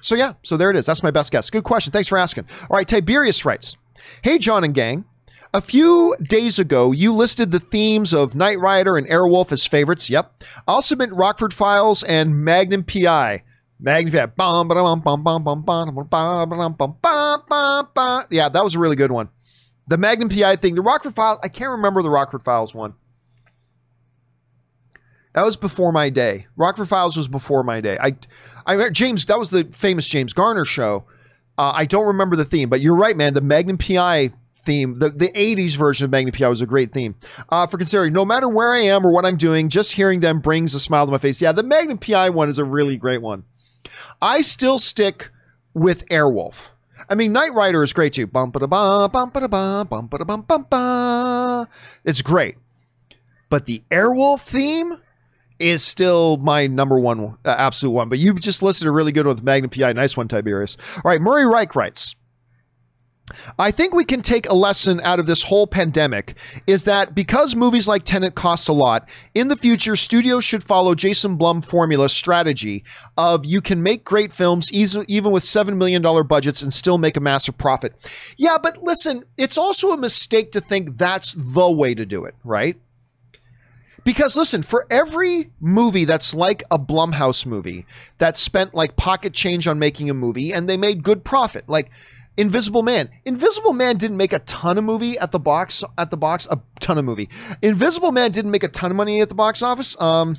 so 0.00 0.14
yeah, 0.14 0.34
so 0.42 0.56
there 0.56 0.70
it 0.70 0.76
is. 0.76 0.86
That's 0.86 1.02
my 1.02 1.10
best 1.10 1.32
guess. 1.32 1.50
Good 1.50 1.64
question. 1.64 1.92
Thanks 1.92 2.08
for 2.08 2.18
asking. 2.18 2.46
All 2.70 2.76
right, 2.76 2.86
Tiberius 2.86 3.44
writes, 3.44 3.76
Hey, 4.22 4.38
John 4.38 4.64
and 4.64 4.74
gang. 4.74 5.04
A 5.52 5.60
few 5.60 6.16
days 6.20 6.58
ago, 6.58 6.90
you 6.90 7.12
listed 7.12 7.52
the 7.52 7.60
themes 7.60 8.12
of 8.12 8.34
Knight 8.34 8.58
Rider 8.58 8.96
and 8.96 9.06
Airwolf 9.06 9.52
as 9.52 9.64
favorites. 9.64 10.10
Yep. 10.10 10.42
I'll 10.66 10.82
submit 10.82 11.12
Rockford 11.12 11.54
Files 11.54 12.02
and 12.02 12.44
Magnum 12.44 12.82
PI. 12.82 13.44
Magnum 13.78 14.12
PI. 14.12 14.32
Yeah, 18.30 18.48
that 18.48 18.64
was 18.64 18.74
a 18.74 18.78
really 18.80 18.96
good 18.96 19.12
one. 19.12 19.28
The 19.86 19.98
Magnum 19.98 20.28
PI 20.28 20.56
thing, 20.56 20.74
the 20.74 20.82
Rockford 20.82 21.14
Files, 21.14 21.38
I 21.42 21.48
can't 21.48 21.70
remember 21.70 22.02
the 22.02 22.10
Rockford 22.10 22.42
Files 22.42 22.74
one. 22.74 22.94
That 25.34 25.44
was 25.44 25.56
before 25.56 25.92
my 25.92 26.10
day. 26.10 26.46
Rockford 26.56 26.88
Files 26.88 27.16
was 27.16 27.28
before 27.28 27.64
my 27.64 27.80
day. 27.80 27.98
I, 28.00 28.16
I 28.66 28.88
James, 28.90 29.26
that 29.26 29.38
was 29.38 29.50
the 29.50 29.64
famous 29.64 30.06
James 30.06 30.32
Garner 30.32 30.64
show. 30.64 31.04
Uh, 31.58 31.72
I 31.74 31.84
don't 31.84 32.06
remember 32.06 32.36
the 32.36 32.44
theme, 32.44 32.68
but 32.68 32.80
you're 32.80 32.96
right, 32.96 33.16
man. 33.16 33.34
The 33.34 33.40
Magnum 33.40 33.78
PI 33.78 34.30
theme, 34.64 34.98
the, 34.98 35.10
the 35.10 35.30
80s 35.32 35.76
version 35.76 36.04
of 36.04 36.10
Magnum 36.10 36.32
PI 36.32 36.48
was 36.48 36.60
a 36.60 36.66
great 36.66 36.92
theme. 36.92 37.16
Uh, 37.48 37.66
for 37.66 37.78
considering, 37.78 38.12
no 38.12 38.24
matter 38.24 38.48
where 38.48 38.72
I 38.72 38.80
am 38.80 39.04
or 39.04 39.12
what 39.12 39.26
I'm 39.26 39.36
doing, 39.36 39.68
just 39.68 39.92
hearing 39.92 40.20
them 40.20 40.40
brings 40.40 40.74
a 40.74 40.80
smile 40.80 41.06
to 41.06 41.12
my 41.12 41.18
face. 41.18 41.42
Yeah, 41.42 41.52
the 41.52 41.62
Magnum 41.62 41.98
PI 41.98 42.30
one 42.30 42.48
is 42.48 42.58
a 42.58 42.64
really 42.64 42.96
great 42.96 43.20
one. 43.22 43.44
I 44.22 44.40
still 44.40 44.78
stick 44.78 45.30
with 45.74 46.08
Airwolf. 46.08 46.70
I 47.08 47.14
mean, 47.14 47.32
Knight 47.32 47.52
Rider 47.52 47.82
is 47.82 47.92
great 47.92 48.12
too. 48.12 48.26
Bum 48.26 48.50
ba 48.50 48.60
ba 48.60 48.68
bum 48.68 49.30
bum 49.30 50.08
ba 50.08 50.24
bum 50.24 50.66
bum. 50.70 51.68
It's 52.04 52.22
great, 52.22 52.56
but 53.48 53.66
the 53.66 53.82
Airwolf 53.90 54.40
theme 54.40 54.98
is 55.58 55.82
still 55.82 56.36
my 56.38 56.66
number 56.66 56.98
one, 56.98 57.38
uh, 57.44 57.54
absolute 57.56 57.92
one. 57.92 58.08
But 58.08 58.18
you've 58.18 58.40
just 58.40 58.62
listed 58.62 58.88
a 58.88 58.90
really 58.90 59.12
good 59.12 59.26
one 59.26 59.36
with 59.36 59.44
Magnum 59.44 59.70
PI. 59.70 59.92
Nice 59.92 60.16
one, 60.16 60.28
Tiberius. 60.28 60.76
All 60.96 61.02
right, 61.04 61.20
Murray 61.20 61.46
Reich 61.46 61.74
writes. 61.74 62.16
I 63.58 63.70
think 63.70 63.94
we 63.94 64.04
can 64.04 64.20
take 64.20 64.48
a 64.48 64.54
lesson 64.54 65.00
out 65.00 65.18
of 65.18 65.26
this 65.26 65.44
whole 65.44 65.66
pandemic 65.66 66.36
is 66.66 66.84
that 66.84 67.14
because 67.14 67.56
movies 67.56 67.88
like 67.88 68.04
Tenet 68.04 68.34
cost 68.34 68.68
a 68.68 68.72
lot, 68.74 69.08
in 69.34 69.48
the 69.48 69.56
future, 69.56 69.96
studios 69.96 70.44
should 70.44 70.62
follow 70.62 70.94
Jason 70.94 71.36
Blum 71.36 71.62
formula 71.62 72.10
strategy 72.10 72.84
of 73.16 73.46
you 73.46 73.62
can 73.62 73.82
make 73.82 74.04
great 74.04 74.32
films 74.32 74.70
even 74.72 75.32
with 75.32 75.42
$7 75.42 75.76
million 75.76 76.02
budgets 76.26 76.60
and 76.60 76.72
still 76.72 76.98
make 76.98 77.16
a 77.16 77.20
massive 77.20 77.56
profit. 77.56 77.94
Yeah, 78.36 78.58
but 78.62 78.82
listen, 78.82 79.24
it's 79.38 79.56
also 79.56 79.92
a 79.92 79.96
mistake 79.96 80.52
to 80.52 80.60
think 80.60 80.98
that's 80.98 81.34
the 81.34 81.70
way 81.70 81.94
to 81.94 82.04
do 82.04 82.26
it, 82.26 82.34
right? 82.44 82.76
Because 84.04 84.36
listen, 84.36 84.62
for 84.62 84.86
every 84.90 85.50
movie 85.60 86.04
that's 86.04 86.34
like 86.34 86.62
a 86.70 86.78
Blumhouse 86.78 87.46
movie 87.46 87.86
that 88.18 88.36
spent 88.36 88.74
like 88.74 88.96
pocket 88.96 89.32
change 89.32 89.66
on 89.66 89.78
making 89.78 90.10
a 90.10 90.14
movie 90.14 90.52
and 90.52 90.68
they 90.68 90.76
made 90.76 91.02
good 91.02 91.24
profit, 91.24 91.70
like 91.70 91.90
Invisible 92.36 92.82
Man. 92.82 93.10
Invisible 93.24 93.72
Man 93.72 93.96
didn't 93.96 94.16
make 94.16 94.32
a 94.32 94.40
ton 94.40 94.78
of 94.78 94.84
movie 94.84 95.18
at 95.18 95.30
the 95.30 95.38
box 95.38 95.84
at 95.96 96.10
the 96.10 96.16
box 96.16 96.46
a 96.50 96.60
ton 96.80 96.98
of 96.98 97.04
movie. 97.04 97.28
Invisible 97.62 98.12
Man 98.12 98.32
didn't 98.32 98.50
make 98.50 98.64
a 98.64 98.68
ton 98.68 98.90
of 98.90 98.96
money 98.96 99.20
at 99.20 99.28
the 99.28 99.34
box 99.34 99.62
office. 99.62 99.96
Um 100.00 100.38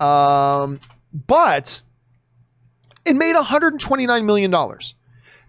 um 0.00 0.80
but 1.12 1.82
it 3.04 3.16
made 3.16 3.34
129 3.34 4.26
million 4.26 4.50
dollars. 4.50 4.94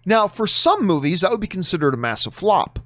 Now, 0.06 0.26
for 0.28 0.46
some 0.46 0.86
movies 0.86 1.20
that 1.20 1.30
would 1.30 1.40
be 1.40 1.46
considered 1.46 1.94
a 1.94 1.98
massive 1.98 2.34
flop. 2.34 2.78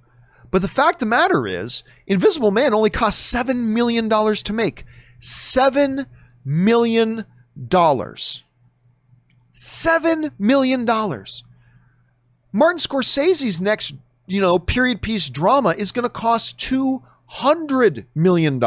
But 0.51 0.63
the 0.63 0.69
fact 0.69 0.97
of 0.97 1.01
the 1.01 1.07
matter 1.07 1.47
is, 1.47 1.83
Invisible 2.07 2.51
Man 2.51 2.75
only 2.75 2.91
cost 2.91 3.27
7 3.27 3.73
million 3.73 4.09
dollars 4.09 4.43
to 4.45 4.53
make. 4.53 4.85
7 5.21 6.07
million 6.45 7.25
dollars. 7.69 8.43
7 9.53 10.33
million 10.39 10.85
dollars. 10.85 11.45
Martin 12.55 12.79
Scorsese's 12.79 13.61
next, 13.61 13.95
you 14.29 14.41
know, 14.41 14.61
period 14.61 15.03
piece 15.03 15.29
drama 15.29 15.71
is 15.71 15.91
going 15.91 16.05
to 16.05 16.09
cost 16.09 16.57
$200 16.61 18.07
million. 18.15 18.61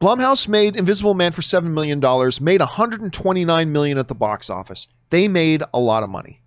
Blumhouse 0.00 0.48
made 0.48 0.74
Invisible 0.74 1.12
Man 1.12 1.30
for 1.30 1.42
$7 1.42 1.64
million, 1.64 2.00
made 2.40 2.60
129 2.60 3.70
million 3.70 3.98
at 3.98 4.08
the 4.08 4.14
box 4.14 4.48
office. 4.48 4.88
They 5.10 5.28
made 5.28 5.62
a 5.74 5.78
lot 5.78 6.02
of 6.02 6.08
money. 6.08 6.40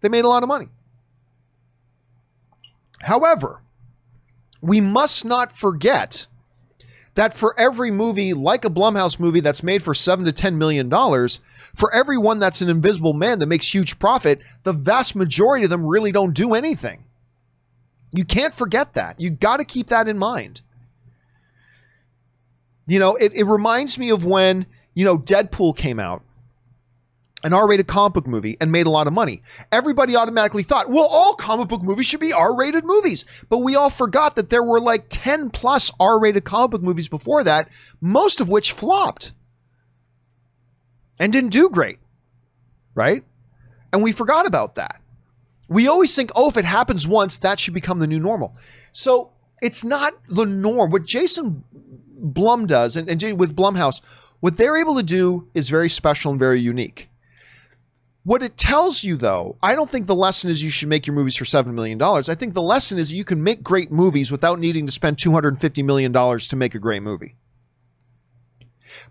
They 0.00 0.08
made 0.08 0.24
a 0.24 0.28
lot 0.28 0.42
of 0.42 0.48
money. 0.48 0.66
However, 3.02 3.62
we 4.60 4.80
must 4.80 5.24
not 5.24 5.56
forget 5.56 6.26
that 7.14 7.34
for 7.34 7.58
every 7.58 7.92
movie 7.92 8.34
like 8.34 8.64
a 8.64 8.70
Blumhouse 8.70 9.20
movie 9.20 9.40
that's 9.40 9.62
made 9.62 9.84
for 9.84 9.94
seven 9.94 10.24
to 10.24 10.32
ten 10.32 10.58
million 10.58 10.88
dollars, 10.88 11.38
for 11.74 11.92
everyone 11.94 12.38
that's 12.38 12.60
an 12.60 12.68
invisible 12.68 13.12
man 13.12 13.38
that 13.38 13.46
makes 13.46 13.72
huge 13.72 13.98
profit, 13.98 14.40
the 14.62 14.72
vast 14.72 15.14
majority 15.14 15.64
of 15.64 15.70
them 15.70 15.86
really 15.86 16.12
don't 16.12 16.34
do 16.34 16.54
anything. 16.54 17.04
You 18.12 18.24
can't 18.24 18.54
forget 18.54 18.94
that. 18.94 19.20
You 19.20 19.30
got 19.30 19.58
to 19.58 19.64
keep 19.64 19.88
that 19.88 20.08
in 20.08 20.18
mind. 20.18 20.62
You 22.86 22.98
know, 22.98 23.14
it, 23.14 23.32
it 23.34 23.44
reminds 23.44 23.98
me 23.98 24.10
of 24.10 24.24
when, 24.24 24.66
you 24.94 25.04
know, 25.04 25.16
Deadpool 25.16 25.76
came 25.76 26.00
out 26.00 26.22
an 27.42 27.54
R-rated 27.54 27.86
comic 27.86 28.12
book 28.12 28.26
movie 28.26 28.56
and 28.60 28.70
made 28.70 28.86
a 28.86 28.90
lot 28.90 29.06
of 29.06 29.12
money. 29.12 29.42
Everybody 29.72 30.14
automatically 30.16 30.62
thought, 30.62 30.90
well, 30.90 31.06
all 31.10 31.34
comic 31.34 31.68
book 31.68 31.82
movies 31.82 32.06
should 32.06 32.20
be 32.20 32.32
R-rated 32.32 32.84
movies. 32.84 33.24
But 33.48 33.58
we 33.58 33.76
all 33.76 33.90
forgot 33.90 34.36
that 34.36 34.50
there 34.50 34.62
were 34.62 34.80
like 34.80 35.06
10 35.08 35.50
plus 35.50 35.90
R-rated 35.98 36.44
comic 36.44 36.72
book 36.72 36.82
movies 36.82 37.08
before 37.08 37.42
that, 37.44 37.68
most 38.00 38.40
of 38.40 38.48
which 38.48 38.72
flopped 38.72 39.32
and 41.20 41.32
didn't 41.32 41.50
do 41.50 41.70
great. 41.70 41.98
Right? 42.96 43.22
And 43.92 44.02
we 44.02 44.10
forgot 44.10 44.46
about 44.46 44.74
that. 44.74 45.00
We 45.68 45.86
always 45.86 46.16
think, 46.16 46.32
oh, 46.34 46.48
if 46.48 46.56
it 46.56 46.64
happens 46.64 47.06
once, 47.06 47.38
that 47.38 47.60
should 47.60 47.74
become 47.74 48.00
the 48.00 48.08
new 48.08 48.18
normal. 48.18 48.56
So 48.92 49.30
it's 49.62 49.84
not 49.84 50.14
the 50.28 50.44
norm. 50.44 50.90
What 50.90 51.04
Jason 51.04 51.62
Blum 51.72 52.66
does, 52.66 52.96
and, 52.96 53.08
and 53.08 53.38
with 53.38 53.54
Blumhouse, 53.54 54.00
what 54.40 54.56
they're 54.56 54.76
able 54.76 54.96
to 54.96 55.02
do 55.02 55.48
is 55.54 55.68
very 55.68 55.88
special 55.88 56.32
and 56.32 56.40
very 56.40 56.60
unique. 56.60 57.08
What 58.22 58.42
it 58.42 58.58
tells 58.58 59.02
you, 59.04 59.16
though, 59.16 59.56
I 59.62 59.74
don't 59.74 59.88
think 59.88 60.06
the 60.06 60.14
lesson 60.14 60.50
is 60.50 60.62
you 60.62 60.70
should 60.70 60.88
make 60.88 61.06
your 61.06 61.14
movies 61.16 61.36
for 61.36 61.44
$7 61.44 61.66
million. 61.68 62.00
I 62.02 62.34
think 62.34 62.52
the 62.52 62.60
lesson 62.62 62.98
is 62.98 63.12
you 63.12 63.24
can 63.24 63.42
make 63.42 63.62
great 63.62 63.90
movies 63.90 64.30
without 64.30 64.58
needing 64.58 64.86
to 64.86 64.92
spend 64.92 65.16
$250 65.16 65.84
million 65.84 66.12
to 66.12 66.56
make 66.56 66.74
a 66.74 66.78
great 66.78 67.02
movie. 67.02 67.36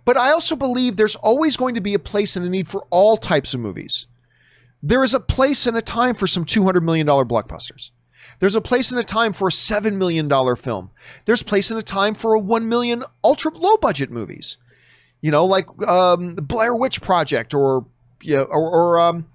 But 0.05 0.17
I 0.17 0.31
also 0.31 0.55
believe 0.55 0.95
there's 0.95 1.15
always 1.15 1.57
going 1.57 1.75
to 1.75 1.81
be 1.81 1.93
a 1.93 1.99
place 1.99 2.35
and 2.35 2.45
a 2.45 2.49
need 2.49 2.67
for 2.67 2.85
all 2.89 3.17
types 3.17 3.53
of 3.53 3.59
movies. 3.59 4.07
There 4.81 5.03
is 5.03 5.13
a 5.13 5.19
place 5.19 5.65
and 5.65 5.77
a 5.77 5.81
time 5.81 6.15
for 6.15 6.27
some 6.27 6.45
$200 6.45 6.81
million 6.83 7.05
blockbusters. 7.07 7.91
There's 8.39 8.55
a 8.55 8.61
place 8.61 8.91
and 8.91 8.99
a 8.99 9.03
time 9.03 9.33
for 9.33 9.49
a 9.49 9.51
$7 9.51 9.95
million 9.95 10.29
film. 10.55 10.91
There's 11.25 11.43
place 11.43 11.69
and 11.69 11.79
a 11.79 11.83
time 11.83 12.13
for 12.13 12.33
a 12.33 12.39
1 12.39 12.69
million 12.69 13.03
ultra 13.23 13.51
low 13.51 13.77
budget 13.77 14.09
movies. 14.09 14.57
You 15.21 15.31
know, 15.31 15.45
like 15.45 15.65
um, 15.85 16.35
Blair 16.35 16.75
Witch 16.75 17.01
Project 17.01 17.53
or, 17.53 17.85
yeah, 18.21 18.41
or, 18.41 18.69
or 18.69 18.99
um, 18.99 19.25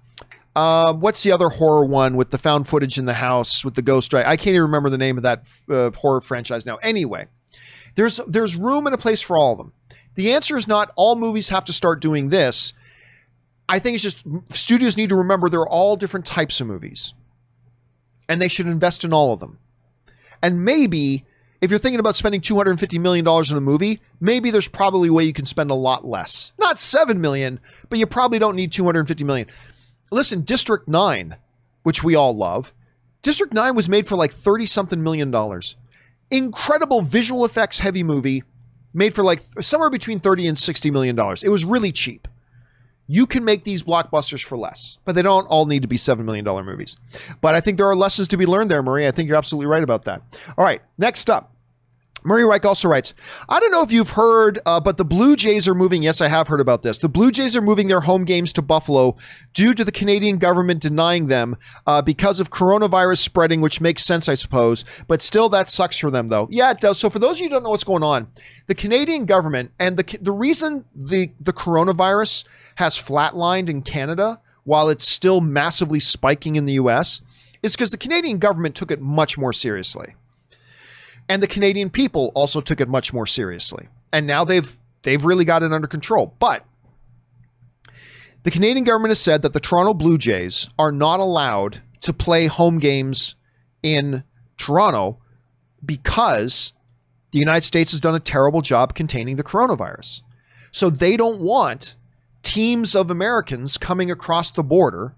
uh, 0.55 0.93
what's 0.93 1.21
the 1.23 1.31
other 1.31 1.49
horror 1.49 1.85
one 1.85 2.15
with 2.15 2.31
the 2.31 2.37
found 2.37 2.67
footage 2.67 2.97
in 2.97 3.05
the 3.05 3.13
house 3.13 3.65
with 3.65 3.75
the 3.75 3.81
ghost 3.81 4.13
right? 4.13 4.25
I 4.25 4.37
can't 4.37 4.55
even 4.55 4.63
remember 4.63 4.89
the 4.89 4.97
name 4.97 5.17
of 5.17 5.23
that 5.23 5.43
uh, 5.69 5.91
horror 5.91 6.21
franchise 6.21 6.65
now. 6.65 6.77
Anyway, 6.77 7.27
there's 7.95 8.17
there's 8.27 8.55
room 8.55 8.87
and 8.87 8.95
a 8.95 8.97
place 8.97 9.21
for 9.21 9.37
all 9.37 9.51
of 9.51 9.57
them. 9.57 9.73
The 10.15 10.33
answer 10.33 10.57
is 10.57 10.67
not 10.67 10.91
all 10.95 11.15
movies 11.15 11.49
have 11.49 11.65
to 11.65 11.73
start 11.73 12.01
doing 12.01 12.29
this. 12.29 12.73
I 13.67 13.79
think 13.79 13.95
it's 13.95 14.03
just 14.03 14.23
studios 14.51 14.97
need 14.97 15.09
to 15.09 15.15
remember 15.15 15.49
there 15.49 15.61
are 15.61 15.69
all 15.69 15.95
different 15.95 16.25
types 16.25 16.61
of 16.61 16.67
movies 16.67 17.13
and 18.29 18.41
they 18.41 18.47
should 18.47 18.67
invest 18.67 19.03
in 19.03 19.13
all 19.13 19.33
of 19.33 19.39
them. 19.39 19.59
And 20.41 20.63
maybe 20.63 21.25
if 21.61 21.69
you're 21.69 21.79
thinking 21.79 21.99
about 21.99 22.15
spending 22.15 22.41
$250 22.41 22.99
million 22.99 23.27
in 23.27 23.57
a 23.57 23.61
movie, 23.61 24.01
maybe 24.19 24.51
there's 24.51 24.67
probably 24.67 25.09
a 25.09 25.13
way 25.13 25.23
you 25.23 25.33
can 25.33 25.45
spend 25.45 25.71
a 25.71 25.75
lot 25.75 26.05
less. 26.05 26.53
Not 26.59 26.77
7 26.77 27.19
million, 27.19 27.59
but 27.89 27.97
you 27.97 28.05
probably 28.05 28.39
don't 28.39 28.55
need 28.55 28.71
250 28.71 29.23
million. 29.23 29.47
Listen, 30.11 30.41
District 30.41 30.87
9, 30.87 31.35
which 31.83 32.03
we 32.03 32.15
all 32.15 32.35
love, 32.35 32.71
District 33.21 33.53
9 33.53 33.75
was 33.75 33.89
made 33.89 34.05
for 34.05 34.15
like 34.15 34.31
30 34.31 34.67
something 34.67 35.01
million 35.01 35.31
dollars. 35.31 35.75
Incredible 36.29 37.01
visual 37.01 37.45
effects 37.45 37.79
heavy 37.79 38.03
movie 38.03 38.43
made 38.95 39.13
for 39.13 39.23
like 39.23 39.41
somewhere 39.61 39.89
between 39.89 40.19
30 40.19 40.47
and 40.47 40.57
60 40.57 40.91
million 40.91 41.15
dollars. 41.15 41.43
It 41.43 41.49
was 41.49 41.65
really 41.65 41.91
cheap. 41.91 42.27
You 43.07 43.27
can 43.27 43.45
make 43.45 43.63
these 43.63 43.83
blockbusters 43.83 44.43
for 44.43 44.57
less, 44.57 44.97
but 45.05 45.13
they 45.13 45.21
don't 45.21 45.45
all 45.45 45.67
need 45.67 45.83
to 45.83 45.87
be 45.87 45.95
$7 45.97 46.25
million 46.25 46.43
movies. 46.65 46.97
But 47.39 47.53
I 47.53 47.61
think 47.61 47.77
there 47.77 47.87
are 47.87 47.95
lessons 47.95 48.27
to 48.29 48.37
be 48.37 48.47
learned 48.47 48.71
there, 48.71 48.81
Marie. 48.81 49.05
I 49.05 49.11
think 49.11 49.29
you're 49.29 49.37
absolutely 49.37 49.67
right 49.67 49.83
about 49.83 50.05
that. 50.05 50.23
All 50.57 50.65
right, 50.65 50.81
next 50.97 51.29
up. 51.29 51.54
Murray 52.25 52.43
Reich 52.43 52.65
also 52.65 52.87
writes, 52.89 53.13
I 53.47 53.59
don't 53.59 53.71
know 53.71 53.83
if 53.83 53.91
you've 53.91 54.09
heard, 54.09 54.59
uh, 54.65 54.79
but 54.79 54.97
the 54.97 55.05
Blue 55.05 55.35
Jays 55.35 55.67
are 55.67 55.75
moving. 55.75 56.01
Yes, 56.01 56.21
I 56.21 56.27
have 56.27 56.47
heard 56.47 56.59
about 56.59 56.81
this. 56.81 56.97
The 56.97 57.07
Blue 57.07 57.31
Jays 57.31 57.55
are 57.55 57.61
moving 57.61 57.87
their 57.87 58.01
home 58.01 58.25
games 58.25 58.51
to 58.53 58.63
Buffalo 58.63 59.15
due 59.53 59.75
to 59.75 59.85
the 59.85 59.91
Canadian 59.91 60.39
government 60.39 60.81
denying 60.81 61.27
them 61.27 61.55
uh, 61.85 62.01
because 62.01 62.39
of 62.39 62.49
coronavirus 62.49 63.19
spreading, 63.19 63.61
which 63.61 63.79
makes 63.79 64.03
sense, 64.03 64.27
I 64.27 64.33
suppose. 64.33 64.83
But 65.07 65.21
still, 65.21 65.49
that 65.49 65.69
sucks 65.69 65.99
for 65.99 66.09
them, 66.09 66.27
though. 66.27 66.47
Yeah, 66.49 66.71
it 66.71 66.81
does. 66.81 66.97
So, 66.97 67.11
for 67.11 67.19
those 67.19 67.37
of 67.37 67.41
you 67.41 67.49
who 67.49 67.55
don't 67.55 67.63
know 67.63 67.69
what's 67.69 67.83
going 67.83 68.03
on, 68.03 68.27
the 68.65 68.75
Canadian 68.75 69.25
government 69.25 69.71
and 69.77 69.95
the 69.95 70.17
the 70.19 70.31
reason 70.31 70.85
the 70.95 71.31
the 71.39 71.53
coronavirus 71.53 72.45
has 72.75 72.97
flatlined 72.97 73.69
in 73.69 73.83
Canada 73.83 74.41
while 74.63 74.89
it's 74.89 75.07
still 75.07 75.41
massively 75.41 75.99
spiking 75.99 76.55
in 76.55 76.65
the 76.65 76.73
U.S. 76.73 77.21
is 77.61 77.75
because 77.75 77.91
the 77.91 77.97
Canadian 77.97 78.39
government 78.39 78.75
took 78.75 78.89
it 78.89 78.99
much 78.99 79.37
more 79.37 79.53
seriously. 79.53 80.15
And 81.27 81.41
the 81.41 81.47
Canadian 81.47 81.89
people 81.89 82.31
also 82.35 82.61
took 82.61 82.79
it 82.79 82.87
much 82.87 83.13
more 83.13 83.25
seriously. 83.25 83.87
And 84.13 84.27
now 84.27 84.45
they've 84.45 84.77
they've 85.03 85.23
really 85.23 85.45
got 85.45 85.63
it 85.63 85.73
under 85.73 85.87
control. 85.87 86.35
But 86.39 86.65
the 88.43 88.51
Canadian 88.51 88.83
government 88.83 89.09
has 89.09 89.19
said 89.19 89.41
that 89.41 89.53
the 89.53 89.59
Toronto 89.59 89.93
Blue 89.93 90.17
Jays 90.17 90.69
are 90.77 90.91
not 90.91 91.19
allowed 91.19 91.81
to 92.01 92.13
play 92.13 92.45
home 92.45 92.77
games 92.77 93.35
in 93.81 94.23
Toronto 94.57 95.19
because 95.83 96.73
the 97.31 97.39
United 97.39 97.63
States 97.63 97.91
has 97.91 98.01
done 98.01 98.15
a 98.15 98.19
terrible 98.19 98.61
job 98.61 98.93
containing 98.93 99.35
the 99.35 99.43
coronavirus. 99.43 100.21
So 100.71 100.89
they 100.89 101.17
don't 101.17 101.41
want 101.41 101.95
teams 102.43 102.95
of 102.95 103.09
Americans 103.09 103.77
coming 103.77 104.11
across 104.11 104.51
the 104.51 104.63
border 104.63 105.15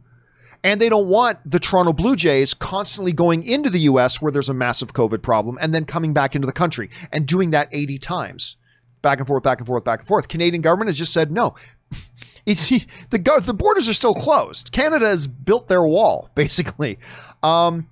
and 0.67 0.81
they 0.81 0.89
don't 0.89 1.07
want 1.07 1.39
the 1.49 1.59
Toronto 1.59 1.93
Blue 1.93 2.17
Jays 2.17 2.53
constantly 2.53 3.13
going 3.13 3.41
into 3.45 3.69
the 3.69 3.79
US 3.79 4.21
where 4.21 4.33
there's 4.33 4.49
a 4.49 4.53
massive 4.53 4.91
COVID 4.91 5.21
problem 5.21 5.57
and 5.61 5.73
then 5.73 5.85
coming 5.85 6.11
back 6.11 6.35
into 6.35 6.45
the 6.45 6.51
country 6.51 6.89
and 7.09 7.25
doing 7.25 7.51
that 7.51 7.69
80 7.71 7.97
times. 7.99 8.57
Back 9.01 9.19
and 9.19 9.27
forth, 9.27 9.43
back 9.43 9.59
and 9.59 9.65
forth, 9.65 9.85
back 9.85 9.99
and 9.99 10.07
forth. 10.07 10.27
Canadian 10.27 10.61
government 10.61 10.89
has 10.89 10.97
just 10.97 11.13
said 11.13 11.31
no. 11.31 11.55
It's, 12.45 12.69
the 12.69 13.41
the 13.43 13.53
borders 13.53 13.89
are 13.89 13.93
still 13.93 14.13
closed. 14.13 14.71
Canada 14.71 15.05
has 15.05 15.27
built 15.27 15.67
their 15.67 15.83
wall, 15.83 16.29
basically. 16.35 16.97
Um, 17.43 17.89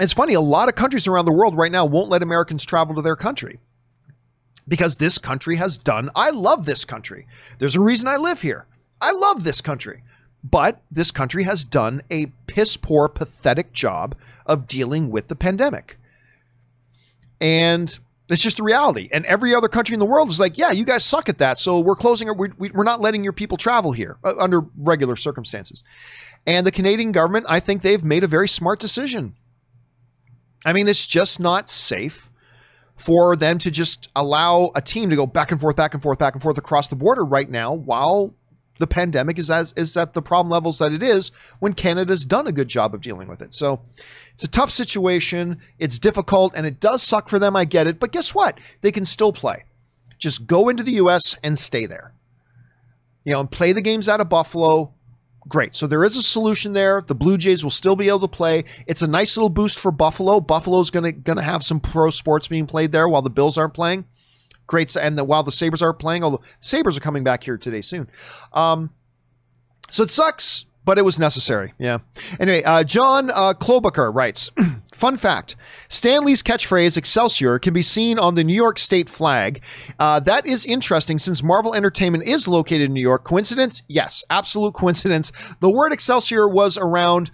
it's 0.00 0.14
funny, 0.14 0.32
a 0.32 0.40
lot 0.40 0.70
of 0.70 0.76
countries 0.76 1.06
around 1.06 1.26
the 1.26 1.32
world 1.32 1.58
right 1.58 1.70
now 1.70 1.84
won't 1.84 2.08
let 2.08 2.22
Americans 2.22 2.64
travel 2.64 2.94
to 2.94 3.02
their 3.02 3.16
country 3.16 3.60
because 4.66 4.96
this 4.96 5.18
country 5.18 5.56
has 5.56 5.76
done. 5.76 6.08
I 6.14 6.30
love 6.30 6.64
this 6.64 6.86
country. 6.86 7.26
There's 7.58 7.76
a 7.76 7.80
reason 7.80 8.08
I 8.08 8.16
live 8.16 8.40
here. 8.40 8.66
I 9.00 9.12
love 9.12 9.44
this 9.44 9.60
country. 9.60 10.02
But 10.44 10.82
this 10.90 11.10
country 11.10 11.44
has 11.44 11.64
done 11.64 12.02
a 12.10 12.26
piss 12.46 12.76
poor, 12.76 13.08
pathetic 13.08 13.72
job 13.72 14.14
of 14.44 14.66
dealing 14.66 15.10
with 15.10 15.28
the 15.28 15.34
pandemic. 15.34 15.96
And 17.40 17.98
it's 18.28 18.42
just 18.42 18.60
a 18.60 18.62
reality. 18.62 19.08
And 19.10 19.24
every 19.24 19.54
other 19.54 19.68
country 19.68 19.94
in 19.94 20.00
the 20.00 20.06
world 20.06 20.28
is 20.28 20.38
like, 20.38 20.58
yeah, 20.58 20.70
you 20.70 20.84
guys 20.84 21.02
suck 21.02 21.30
at 21.30 21.38
that. 21.38 21.58
So 21.58 21.80
we're 21.80 21.96
closing, 21.96 22.28
we're, 22.36 22.52
we're 22.58 22.84
not 22.84 23.00
letting 23.00 23.24
your 23.24 23.32
people 23.32 23.56
travel 23.56 23.92
here 23.92 24.18
uh, 24.22 24.34
under 24.38 24.62
regular 24.76 25.16
circumstances. 25.16 25.82
And 26.46 26.66
the 26.66 26.72
Canadian 26.72 27.12
government, 27.12 27.46
I 27.48 27.58
think 27.58 27.80
they've 27.80 28.04
made 28.04 28.22
a 28.22 28.28
very 28.28 28.48
smart 28.48 28.80
decision. 28.80 29.34
I 30.66 30.74
mean, 30.74 30.88
it's 30.88 31.06
just 31.06 31.40
not 31.40 31.70
safe 31.70 32.30
for 32.96 33.34
them 33.34 33.58
to 33.58 33.70
just 33.70 34.08
allow 34.14 34.72
a 34.74 34.80
team 34.80 35.10
to 35.10 35.16
go 35.16 35.26
back 35.26 35.50
and 35.50 35.60
forth, 35.60 35.76
back 35.76 35.94
and 35.94 36.02
forth, 36.02 36.18
back 36.18 36.34
and 36.34 36.42
forth 36.42 36.58
across 36.58 36.88
the 36.88 36.96
border 36.96 37.24
right 37.24 37.50
now 37.50 37.72
while 37.72 38.34
the 38.78 38.86
pandemic 38.86 39.38
is 39.38 39.50
as 39.50 39.72
is 39.76 39.96
at 39.96 40.14
the 40.14 40.22
problem 40.22 40.50
levels 40.50 40.78
that 40.78 40.92
it 40.92 41.02
is 41.02 41.30
when 41.60 41.74
Canada's 41.74 42.24
done 42.24 42.46
a 42.46 42.52
good 42.52 42.68
job 42.68 42.94
of 42.94 43.00
dealing 43.00 43.28
with 43.28 43.40
it. 43.40 43.54
So 43.54 43.82
it's 44.32 44.44
a 44.44 44.48
tough 44.48 44.70
situation. 44.70 45.58
It's 45.78 45.98
difficult 45.98 46.54
and 46.56 46.66
it 46.66 46.80
does 46.80 47.02
suck 47.02 47.28
for 47.28 47.38
them. 47.38 47.54
I 47.56 47.64
get 47.64 47.86
it. 47.86 48.00
But 48.00 48.12
guess 48.12 48.34
what? 48.34 48.58
They 48.80 48.92
can 48.92 49.04
still 49.04 49.32
play. 49.32 49.64
Just 50.18 50.46
go 50.46 50.68
into 50.68 50.82
the 50.82 50.92
US 50.92 51.36
and 51.42 51.58
stay 51.58 51.86
there. 51.86 52.14
You 53.24 53.32
know, 53.32 53.40
and 53.40 53.50
play 53.50 53.72
the 53.72 53.80
games 53.80 54.08
out 54.08 54.20
of 54.20 54.28
Buffalo. 54.28 54.92
Great. 55.48 55.74
So 55.74 55.86
there 55.86 56.04
is 56.04 56.16
a 56.16 56.22
solution 56.22 56.72
there. 56.72 57.02
The 57.06 57.14
Blue 57.14 57.36
Jays 57.36 57.62
will 57.62 57.70
still 57.70 57.96
be 57.96 58.08
able 58.08 58.20
to 58.20 58.28
play. 58.28 58.64
It's 58.86 59.02
a 59.02 59.06
nice 59.06 59.36
little 59.36 59.50
boost 59.50 59.78
for 59.78 59.90
Buffalo. 59.90 60.40
Buffalo's 60.40 60.90
gonna 60.90 61.12
gonna 61.12 61.42
have 61.42 61.62
some 61.62 61.80
pro 61.80 62.10
sports 62.10 62.48
being 62.48 62.66
played 62.66 62.92
there 62.92 63.08
while 63.08 63.22
the 63.22 63.30
Bills 63.30 63.58
aren't 63.58 63.74
playing. 63.74 64.06
Great. 64.66 64.94
And 64.96 65.18
the, 65.18 65.24
while 65.24 65.42
the 65.42 65.52
Sabres 65.52 65.82
are 65.82 65.92
playing, 65.92 66.24
although 66.24 66.42
Sabres 66.60 66.96
are 66.96 67.00
coming 67.00 67.24
back 67.24 67.44
here 67.44 67.58
today 67.58 67.80
soon. 67.80 68.08
Um, 68.52 68.90
so 69.90 70.02
it 70.02 70.10
sucks, 70.10 70.64
but 70.84 70.98
it 70.98 71.04
was 71.04 71.18
necessary. 71.18 71.74
Yeah. 71.78 71.98
Anyway, 72.40 72.62
uh, 72.62 72.84
John 72.84 73.30
uh, 73.30 73.54
Klobuchar 73.54 74.14
writes 74.14 74.50
Fun 74.94 75.16
fact 75.16 75.56
Stan 75.88 76.24
Lee's 76.24 76.42
catchphrase, 76.42 76.96
Excelsior, 76.96 77.58
can 77.58 77.74
be 77.74 77.82
seen 77.82 78.18
on 78.18 78.36
the 78.36 78.44
New 78.44 78.54
York 78.54 78.78
State 78.78 79.08
flag. 79.08 79.62
Uh, 79.98 80.20
that 80.20 80.46
is 80.46 80.64
interesting 80.64 81.18
since 81.18 81.42
Marvel 81.42 81.74
Entertainment 81.74 82.24
is 82.24 82.46
located 82.46 82.82
in 82.82 82.94
New 82.94 83.00
York. 83.00 83.24
Coincidence? 83.24 83.82
Yes, 83.88 84.24
absolute 84.30 84.74
coincidence. 84.74 85.32
The 85.60 85.70
word 85.70 85.92
Excelsior 85.92 86.48
was 86.48 86.78
around 86.78 87.32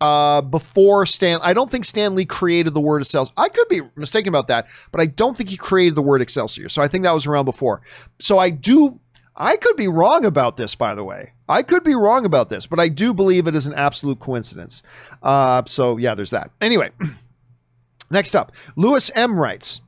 uh, 0.00 0.40
before 0.40 1.06
Stan. 1.06 1.38
I 1.42 1.52
don't 1.52 1.70
think 1.70 1.84
Stan 1.84 2.14
Lee 2.14 2.24
created 2.24 2.74
the 2.74 2.80
word 2.80 3.02
Excelsior. 3.02 3.32
I 3.36 3.48
could 3.48 3.68
be 3.68 3.82
mistaken 3.96 4.28
about 4.28 4.48
that, 4.48 4.68
but 4.92 5.00
I 5.00 5.06
don't 5.06 5.36
think 5.36 5.50
he 5.50 5.56
created 5.56 5.94
the 5.94 6.02
word 6.02 6.22
Excelsior. 6.22 6.68
So 6.68 6.82
I 6.82 6.88
think 6.88 7.04
that 7.04 7.12
was 7.12 7.26
around 7.26 7.44
before. 7.44 7.82
So 8.18 8.38
I 8.38 8.50
do. 8.50 8.98
I 9.36 9.56
could 9.56 9.76
be 9.76 9.88
wrong 9.88 10.24
about 10.24 10.56
this, 10.56 10.74
by 10.74 10.94
the 10.94 11.04
way. 11.04 11.32
I 11.48 11.62
could 11.62 11.82
be 11.82 11.94
wrong 11.94 12.24
about 12.24 12.50
this, 12.50 12.66
but 12.66 12.78
I 12.78 12.88
do 12.88 13.14
believe 13.14 13.46
it 13.46 13.54
is 13.54 13.66
an 13.66 13.74
absolute 13.74 14.20
coincidence. 14.20 14.82
Uh, 15.22 15.62
so 15.66 15.96
yeah, 15.96 16.14
there's 16.14 16.30
that. 16.30 16.50
Anyway, 16.60 16.90
next 18.10 18.34
up, 18.36 18.52
Lewis 18.76 19.10
M 19.14 19.38
writes, 19.38 19.80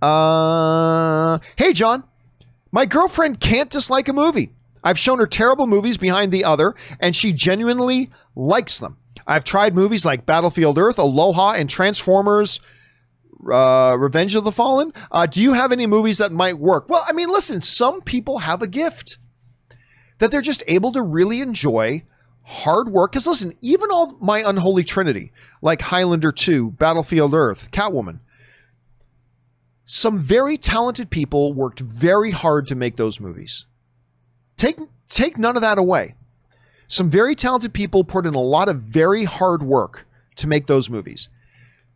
uh, 0.00 1.38
"Hey 1.56 1.72
John, 1.72 2.04
my 2.72 2.86
girlfriend 2.86 3.40
can't 3.40 3.70
dislike 3.70 4.08
a 4.08 4.12
movie. 4.12 4.52
I've 4.82 4.98
shown 4.98 5.18
her 5.18 5.26
terrible 5.26 5.66
movies 5.66 5.96
behind 5.96 6.30
the 6.30 6.44
other, 6.44 6.74
and 7.00 7.16
she 7.16 7.32
genuinely 7.32 8.10
likes 8.36 8.78
them. 8.78 8.98
I've 9.26 9.44
tried 9.44 9.74
movies 9.74 10.04
like 10.04 10.26
Battlefield 10.26 10.78
Earth, 10.78 10.98
Aloha, 10.98 11.52
and 11.52 11.68
Transformers. 11.68 12.60
Uh, 13.52 13.94
Revenge 13.98 14.34
of 14.36 14.44
the 14.44 14.52
Fallen. 14.52 14.90
Uh, 15.10 15.26
do 15.26 15.42
you 15.42 15.52
have 15.52 15.70
any 15.70 15.86
movies 15.86 16.16
that 16.16 16.32
might 16.32 16.58
work? 16.58 16.88
Well, 16.88 17.04
I 17.06 17.12
mean, 17.12 17.28
listen, 17.28 17.60
some 17.60 18.00
people 18.00 18.38
have 18.38 18.62
a 18.62 18.66
gift 18.66 19.18
that 20.18 20.30
they're 20.30 20.40
just 20.40 20.64
able 20.66 20.92
to 20.92 21.02
really 21.02 21.40
enjoy 21.42 22.04
hard 22.44 22.88
work. 22.88 23.12
Because 23.12 23.26
listen, 23.26 23.56
even 23.60 23.90
all 23.90 24.16
my 24.20 24.42
unholy 24.44 24.84
trinity, 24.84 25.32
like 25.60 25.82
Highlander 25.82 26.32
2, 26.32 26.72
Battlefield 26.72 27.34
Earth, 27.34 27.70
Catwoman, 27.70 28.20
some 29.84 30.18
very 30.18 30.56
talented 30.56 31.10
people 31.10 31.52
worked 31.52 31.80
very 31.80 32.30
hard 32.30 32.66
to 32.68 32.74
make 32.74 32.96
those 32.96 33.20
movies. 33.20 33.66
Take 34.56 34.78
take 35.08 35.36
none 35.36 35.56
of 35.56 35.62
that 35.62 35.78
away. 35.78 36.14
Some 36.88 37.08
very 37.10 37.34
talented 37.34 37.72
people 37.72 38.04
put 38.04 38.26
in 38.26 38.34
a 38.34 38.40
lot 38.40 38.68
of 38.68 38.82
very 38.82 39.24
hard 39.24 39.62
work 39.62 40.06
to 40.36 40.46
make 40.46 40.66
those 40.66 40.90
movies. 40.90 41.28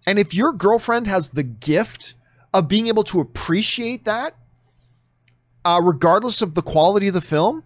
And 0.06 0.19
if 0.19 0.32
your 0.32 0.52
girlfriend 0.52 1.06
has 1.06 1.31
the 1.31 1.43
gift 1.43 2.15
of 2.55 2.69
being 2.69 2.86
able 2.86 3.05
to 3.05 3.20
appreciate 3.20 4.05
that, 4.05 4.35
uh, 5.65 5.81
regardless 5.82 6.40
of 6.40 6.55
the 6.55 6.62
quality 6.62 7.09
of 7.09 7.15
the 7.15 7.20
film, 7.20 7.65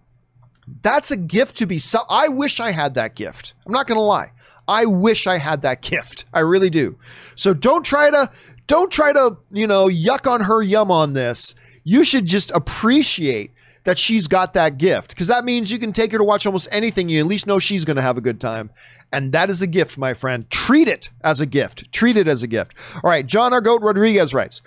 that's 0.81 1.11
a 1.11 1.17
gift 1.17 1.57
to 1.57 1.65
be. 1.65 1.77
So- 1.77 2.05
I 2.09 2.27
wish 2.27 2.59
I 2.59 2.71
had 2.71 2.95
that 2.95 3.15
gift. 3.15 3.53
I'm 3.65 3.71
not 3.71 3.87
going 3.87 3.97
to 3.97 4.01
lie. 4.03 4.31
I 4.67 4.85
wish 4.85 5.27
I 5.27 5.37
had 5.37 5.61
that 5.61 5.81
gift. 5.89 6.25
I 6.33 6.39
really 6.39 6.69
do. 6.69 6.97
So 7.35 7.53
don't 7.53 7.85
try 7.85 8.09
to 8.09 8.29
don't 8.65 8.91
try 8.91 9.11
to, 9.11 9.37
you 9.51 9.67
know, 9.67 9.87
yuck 9.87 10.29
on 10.29 10.41
her 10.41 10.61
yum 10.61 10.89
on 10.89 11.13
this. 11.13 11.53
You 11.83 12.05
should 12.05 12.25
just 12.25 12.49
appreciate 12.51 13.51
that 13.83 13.97
she's 13.97 14.27
got 14.27 14.53
that 14.53 14.77
gift 14.77 15.09
because 15.09 15.27
that 15.27 15.45
means 15.45 15.71
you 15.71 15.79
can 15.79 15.91
take 15.91 16.11
her 16.11 16.17
to 16.17 16.23
watch 16.23 16.45
almost 16.45 16.67
anything. 16.71 17.09
You 17.09 17.19
at 17.19 17.25
least 17.25 17.47
know 17.47 17.59
she's 17.59 17.85
going 17.85 17.97
to 17.97 18.01
have 18.01 18.17
a 18.17 18.21
good 18.21 18.39
time. 18.39 18.71
And 19.11 19.31
that 19.33 19.49
is 19.49 19.61
a 19.61 19.67
gift, 19.67 19.97
my 19.97 20.13
friend. 20.13 20.49
Treat 20.49 20.87
it 20.87 21.09
as 21.23 21.39
a 21.39 21.45
gift. 21.45 21.91
Treat 21.91 22.17
it 22.17 22.27
as 22.27 22.43
a 22.43 22.47
gift. 22.47 22.73
All 22.95 23.09
right. 23.09 23.25
John 23.25 23.53
Argoat 23.53 23.81
Rodriguez 23.81 24.33
writes 24.33 24.61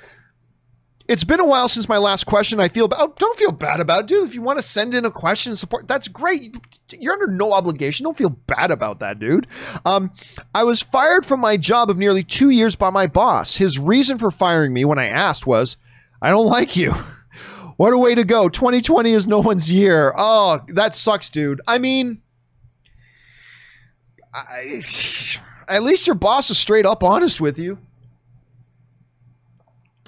it's 1.09 1.25
been 1.25 1.41
a 1.41 1.45
while 1.45 1.69
since 1.69 1.89
my 1.89 1.99
last 1.99 2.25
question. 2.25 2.61
I 2.61 2.69
feel 2.69 2.89
oh, 2.91 3.15
don't 3.19 3.39
feel 3.39 3.53
bad 3.53 3.81
about 3.81 4.01
it, 4.01 4.07
dude. 4.07 4.27
If 4.27 4.35
you 4.35 4.43
want 4.43 4.59
to 4.59 4.65
send 4.65 4.95
in 4.95 5.05
a 5.05 5.11
question 5.11 5.51
and 5.51 5.59
support, 5.59 5.87
that's 5.87 6.09
great. 6.09 6.57
You're 6.99 7.13
under 7.13 7.29
no 7.29 7.53
obligation. 7.53 8.05
Don't 8.05 8.17
feel 8.17 8.31
bad 8.31 8.71
about 8.71 9.01
that, 9.01 9.19
dude. 9.19 9.47
Um, 9.85 10.13
I 10.55 10.65
was 10.65 10.83
fired 10.83 11.25
from 11.25 11.41
my 11.41 11.57
job 11.57 11.91
of 11.91 11.97
nearly 11.97 12.23
two 12.23 12.51
years 12.51 12.77
by 12.77 12.91
my 12.91 13.07
boss. 13.07 13.57
His 13.57 13.79
reason 13.79 14.19
for 14.19 14.31
firing 14.31 14.73
me 14.73 14.85
when 14.85 14.99
I 14.99 15.07
asked 15.07 15.47
was, 15.47 15.77
"I 16.21 16.31
don't 16.31 16.47
like 16.47 16.77
you." 16.77 16.95
what 17.77 17.93
a 17.93 17.99
way 17.99 18.15
to 18.15 18.25
go! 18.25 18.49
2020 18.49 19.13
is 19.13 19.27
no 19.27 19.41
one's 19.41 19.73
year. 19.73 20.13
Oh, 20.17 20.61
that 20.69 20.95
sucks, 20.95 21.31
dude. 21.31 21.61
I 21.67 21.79
mean, 21.79 22.23
I, 24.33 24.83
at 25.69 25.83
least 25.83 26.07
your 26.07 26.17
boss 26.17 26.51
is 26.51 26.59
straight 26.59 26.87
up 26.87 27.03
honest 27.03 27.41
with 27.41 27.59
you. 27.59 27.79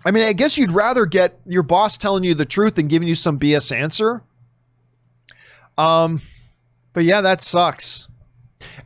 I 0.04 0.10
mean, 0.10 0.22
I 0.26 0.32
guess 0.32 0.56
you'd 0.56 0.70
rather 0.70 1.06
get 1.06 1.40
your 1.46 1.62
boss 1.62 1.98
telling 1.98 2.24
you 2.24 2.34
the 2.34 2.44
truth 2.44 2.76
than 2.76 2.88
giving 2.88 3.08
you 3.08 3.14
some 3.14 3.38
BS 3.38 3.74
answer. 3.74 4.22
Um, 5.76 6.22
but 6.92 7.04
yeah, 7.04 7.20
that 7.20 7.40
sucks. 7.40 8.08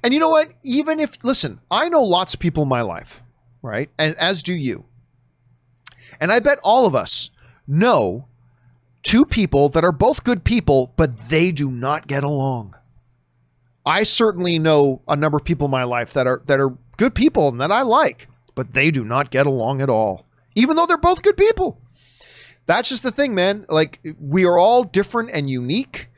And 0.03 0.13
you 0.13 0.21
know 0.21 0.31
what? 0.31 0.53
Even 0.63 1.01
if, 1.01 1.23
listen, 1.23 1.61
I 1.71 1.89
know 1.89 2.03
lots 2.03 2.35
of 2.35 2.41
people 2.41 2.63
in 2.63 2.69
my 2.69 2.83
life, 2.83 3.23
right? 3.63 3.91
And 3.99 4.17
as 4.17 4.43
do 4.43 4.55
you. 4.55 4.85
And 6.21 6.33
I 6.33 6.41
bet 6.41 6.59
all 6.63 6.87
of 6.87 6.95
us 6.95 7.31
know 7.67 8.27
two 9.03 9.25
people 9.25 9.69
that 9.71 9.85
are 9.85 9.93
both 9.93 10.25
good 10.25 10.45
people, 10.45 10.93
but 10.97 11.29
they 11.29 11.53
do 11.53 11.71
not 11.71 12.07
get 12.07 12.25
along. 12.25 12.77
I 13.85 14.05
certainly 14.05 14.59
know 14.59 15.03
a 15.09 15.17
number 15.17 15.37
of 15.39 15.45
people 15.45 15.65
in 15.65 15.71
my 15.73 15.85
life 15.85 16.13
that 16.13 16.27
are 16.27 16.43
that 16.47 16.61
are 16.61 16.77
good 16.97 17.15
people 17.15 17.49
and 17.49 17.61
that 17.61 17.73
I 17.73 17.83
like, 17.83 18.29
but 18.55 18.75
they 18.75 18.91
do 18.91 19.05
not 19.05 19.31
get 19.31 19.47
along 19.47 19.81
at 19.81 19.91
all 19.91 20.27
even 20.55 20.77
though 20.77 20.87
they're 20.87 20.97
both 20.97 21.23
good 21.23 21.37
people. 21.37 21.81
That's 22.67 22.89
just 22.89 23.03
the 23.03 23.11
thing, 23.11 23.35
man. 23.35 23.67
Like, 23.69 24.01
we 24.21 24.45
are 24.45 24.59
all 24.59 24.85
different 24.85 25.31
and 25.33 25.51
unique. 25.51 26.09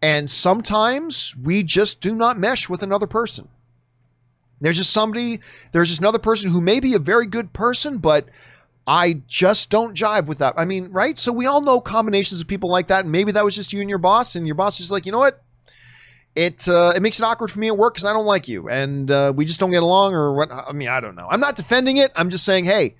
And 0.00 0.30
sometimes 0.30 1.34
we 1.36 1.64
just 1.64 2.00
do 2.00 2.14
not 2.14 2.38
mesh 2.38 2.68
with 2.68 2.82
another 2.82 3.08
person. 3.08 3.48
There's 4.60 4.76
just 4.76 4.92
somebody, 4.92 5.40
there's 5.72 5.88
just 5.88 6.00
another 6.00 6.18
person 6.18 6.50
who 6.50 6.60
may 6.60 6.78
be 6.80 6.94
a 6.94 7.00
very 7.00 7.26
good 7.26 7.52
person, 7.52 7.98
but 7.98 8.28
I 8.88 9.20
just 9.28 9.68
don't 9.68 9.94
jive 9.94 10.26
with 10.26 10.38
that. 10.38 10.54
I 10.56 10.64
mean, 10.64 10.88
right? 10.90 11.18
So 11.18 11.30
we 11.30 11.44
all 11.44 11.60
know 11.60 11.78
combinations 11.78 12.40
of 12.40 12.48
people 12.48 12.70
like 12.70 12.88
that. 12.88 13.04
And 13.04 13.12
maybe 13.12 13.32
that 13.32 13.44
was 13.44 13.54
just 13.54 13.74
you 13.74 13.82
and 13.82 13.88
your 13.90 13.98
boss, 13.98 14.34
and 14.34 14.46
your 14.46 14.54
boss 14.56 14.80
is 14.80 14.90
like, 14.90 15.04
you 15.04 15.12
know 15.12 15.18
what? 15.18 15.44
It 16.34 16.66
uh, 16.66 16.94
it 16.96 17.02
makes 17.02 17.20
it 17.20 17.22
awkward 17.22 17.50
for 17.50 17.58
me 17.58 17.66
at 17.66 17.76
work 17.76 17.94
because 17.94 18.06
I 18.06 18.14
don't 18.14 18.24
like 18.24 18.48
you, 18.48 18.68
and 18.68 19.10
uh, 19.10 19.32
we 19.36 19.44
just 19.44 19.60
don't 19.60 19.72
get 19.72 19.82
along, 19.82 20.14
or 20.14 20.34
what? 20.34 20.50
I 20.50 20.72
mean, 20.72 20.88
I 20.88 21.00
don't 21.00 21.16
know. 21.16 21.26
I'm 21.30 21.40
not 21.40 21.56
defending 21.56 21.98
it. 21.98 22.12
I'm 22.16 22.30
just 22.30 22.44
saying, 22.44 22.64
hey, 22.64 22.94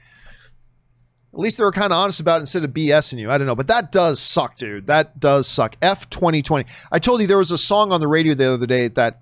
at 1.33 1.39
least 1.39 1.57
they 1.57 1.65
were 1.65 1.73
kind 1.73 1.93
of 1.93 1.99
honest 1.99 2.21
about 2.21 2.39
it 2.39 2.41
instead 2.41 2.65
of 2.65 2.71
BSing 2.71 3.19
you. 3.19 3.31
I 3.31 3.39
don't 3.39 3.47
know, 3.47 3.55
but 3.55 3.69
that 3.69 3.91
does 3.93 4.21
suck, 4.21 4.59
dude. 4.59 4.89
That 4.89 5.21
does 5.21 5.49
suck. 5.49 5.77
F 5.81 6.11
2020. 6.11 6.67
I 6.93 6.99
told 6.99 7.21
you 7.21 7.27
there 7.27 7.39
was 7.39 7.53
a 7.53 7.59
song 7.59 7.93
on 7.93 8.01
the 8.01 8.09
radio 8.09 8.35
the 8.35 8.53
other 8.53 8.67
day 8.67 8.89
that 8.89 9.21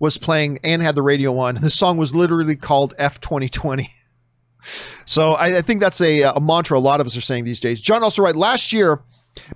was 0.00 0.18
playing 0.18 0.58
and 0.64 0.82
had 0.82 0.94
the 0.94 1.02
radio 1.02 1.36
on. 1.38 1.56
The 1.56 1.70
song 1.70 1.96
was 1.96 2.14
literally 2.16 2.56
called 2.56 2.94
F 2.98 3.20
2020. 3.20 3.92
So 5.04 5.32
I, 5.32 5.58
I, 5.58 5.62
think 5.62 5.80
that's 5.80 6.00
a, 6.00 6.22
a 6.22 6.40
mantra 6.40 6.76
a 6.76 6.80
lot 6.80 7.00
of 7.00 7.06
us 7.06 7.16
are 7.16 7.22
saying 7.22 7.44
these 7.44 7.60
days. 7.60 7.80
John 7.80 8.02
also 8.02 8.22
wrote 8.22 8.36
last 8.36 8.72
year 8.72 9.02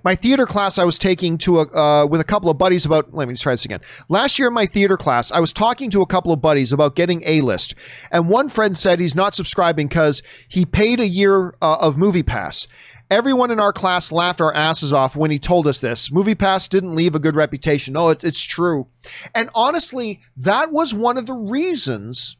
my 0.03 0.15
theater 0.15 0.45
class 0.45 0.77
I 0.77 0.83
was 0.83 0.97
taking 0.97 1.37
to 1.39 1.59
a 1.59 1.63
uh, 1.75 2.05
with 2.05 2.21
a 2.21 2.23
couple 2.23 2.49
of 2.49 2.57
buddies 2.57 2.85
about. 2.85 3.13
Let 3.13 3.27
me 3.27 3.35
try 3.35 3.53
this 3.53 3.65
again. 3.65 3.81
Last 4.09 4.39
year 4.39 4.47
in 4.47 4.53
my 4.53 4.65
theater 4.65 4.97
class, 4.97 5.31
I 5.31 5.39
was 5.39 5.53
talking 5.53 5.89
to 5.91 6.01
a 6.01 6.05
couple 6.05 6.31
of 6.31 6.41
buddies 6.41 6.71
about 6.71 6.95
getting 6.95 7.21
a 7.25 7.41
list, 7.41 7.75
and 8.11 8.29
one 8.29 8.49
friend 8.49 8.77
said 8.77 8.99
he's 8.99 9.15
not 9.15 9.35
subscribing 9.35 9.87
because 9.87 10.21
he 10.47 10.65
paid 10.65 10.99
a 10.99 11.07
year 11.07 11.55
uh, 11.61 11.77
of 11.79 11.97
Movie 11.97 12.23
Pass. 12.23 12.67
Everyone 13.11 13.51
in 13.51 13.59
our 13.59 13.73
class 13.73 14.11
laughed 14.11 14.41
our 14.41 14.53
asses 14.53 14.91
off 14.91 15.15
when 15.15 15.29
he 15.29 15.37
told 15.37 15.67
us 15.67 15.79
this. 15.79 16.11
Movie 16.11 16.35
Pass 16.35 16.67
didn't 16.67 16.95
leave 16.95 17.13
a 17.13 17.19
good 17.19 17.35
reputation. 17.35 17.93
No, 17.93 18.09
it's, 18.09 18.23
it's 18.23 18.41
true. 18.41 18.87
And 19.35 19.49
honestly, 19.53 20.21
that 20.37 20.71
was 20.71 20.93
one 20.93 21.17
of 21.17 21.27
the 21.27 21.33
reasons 21.33 22.37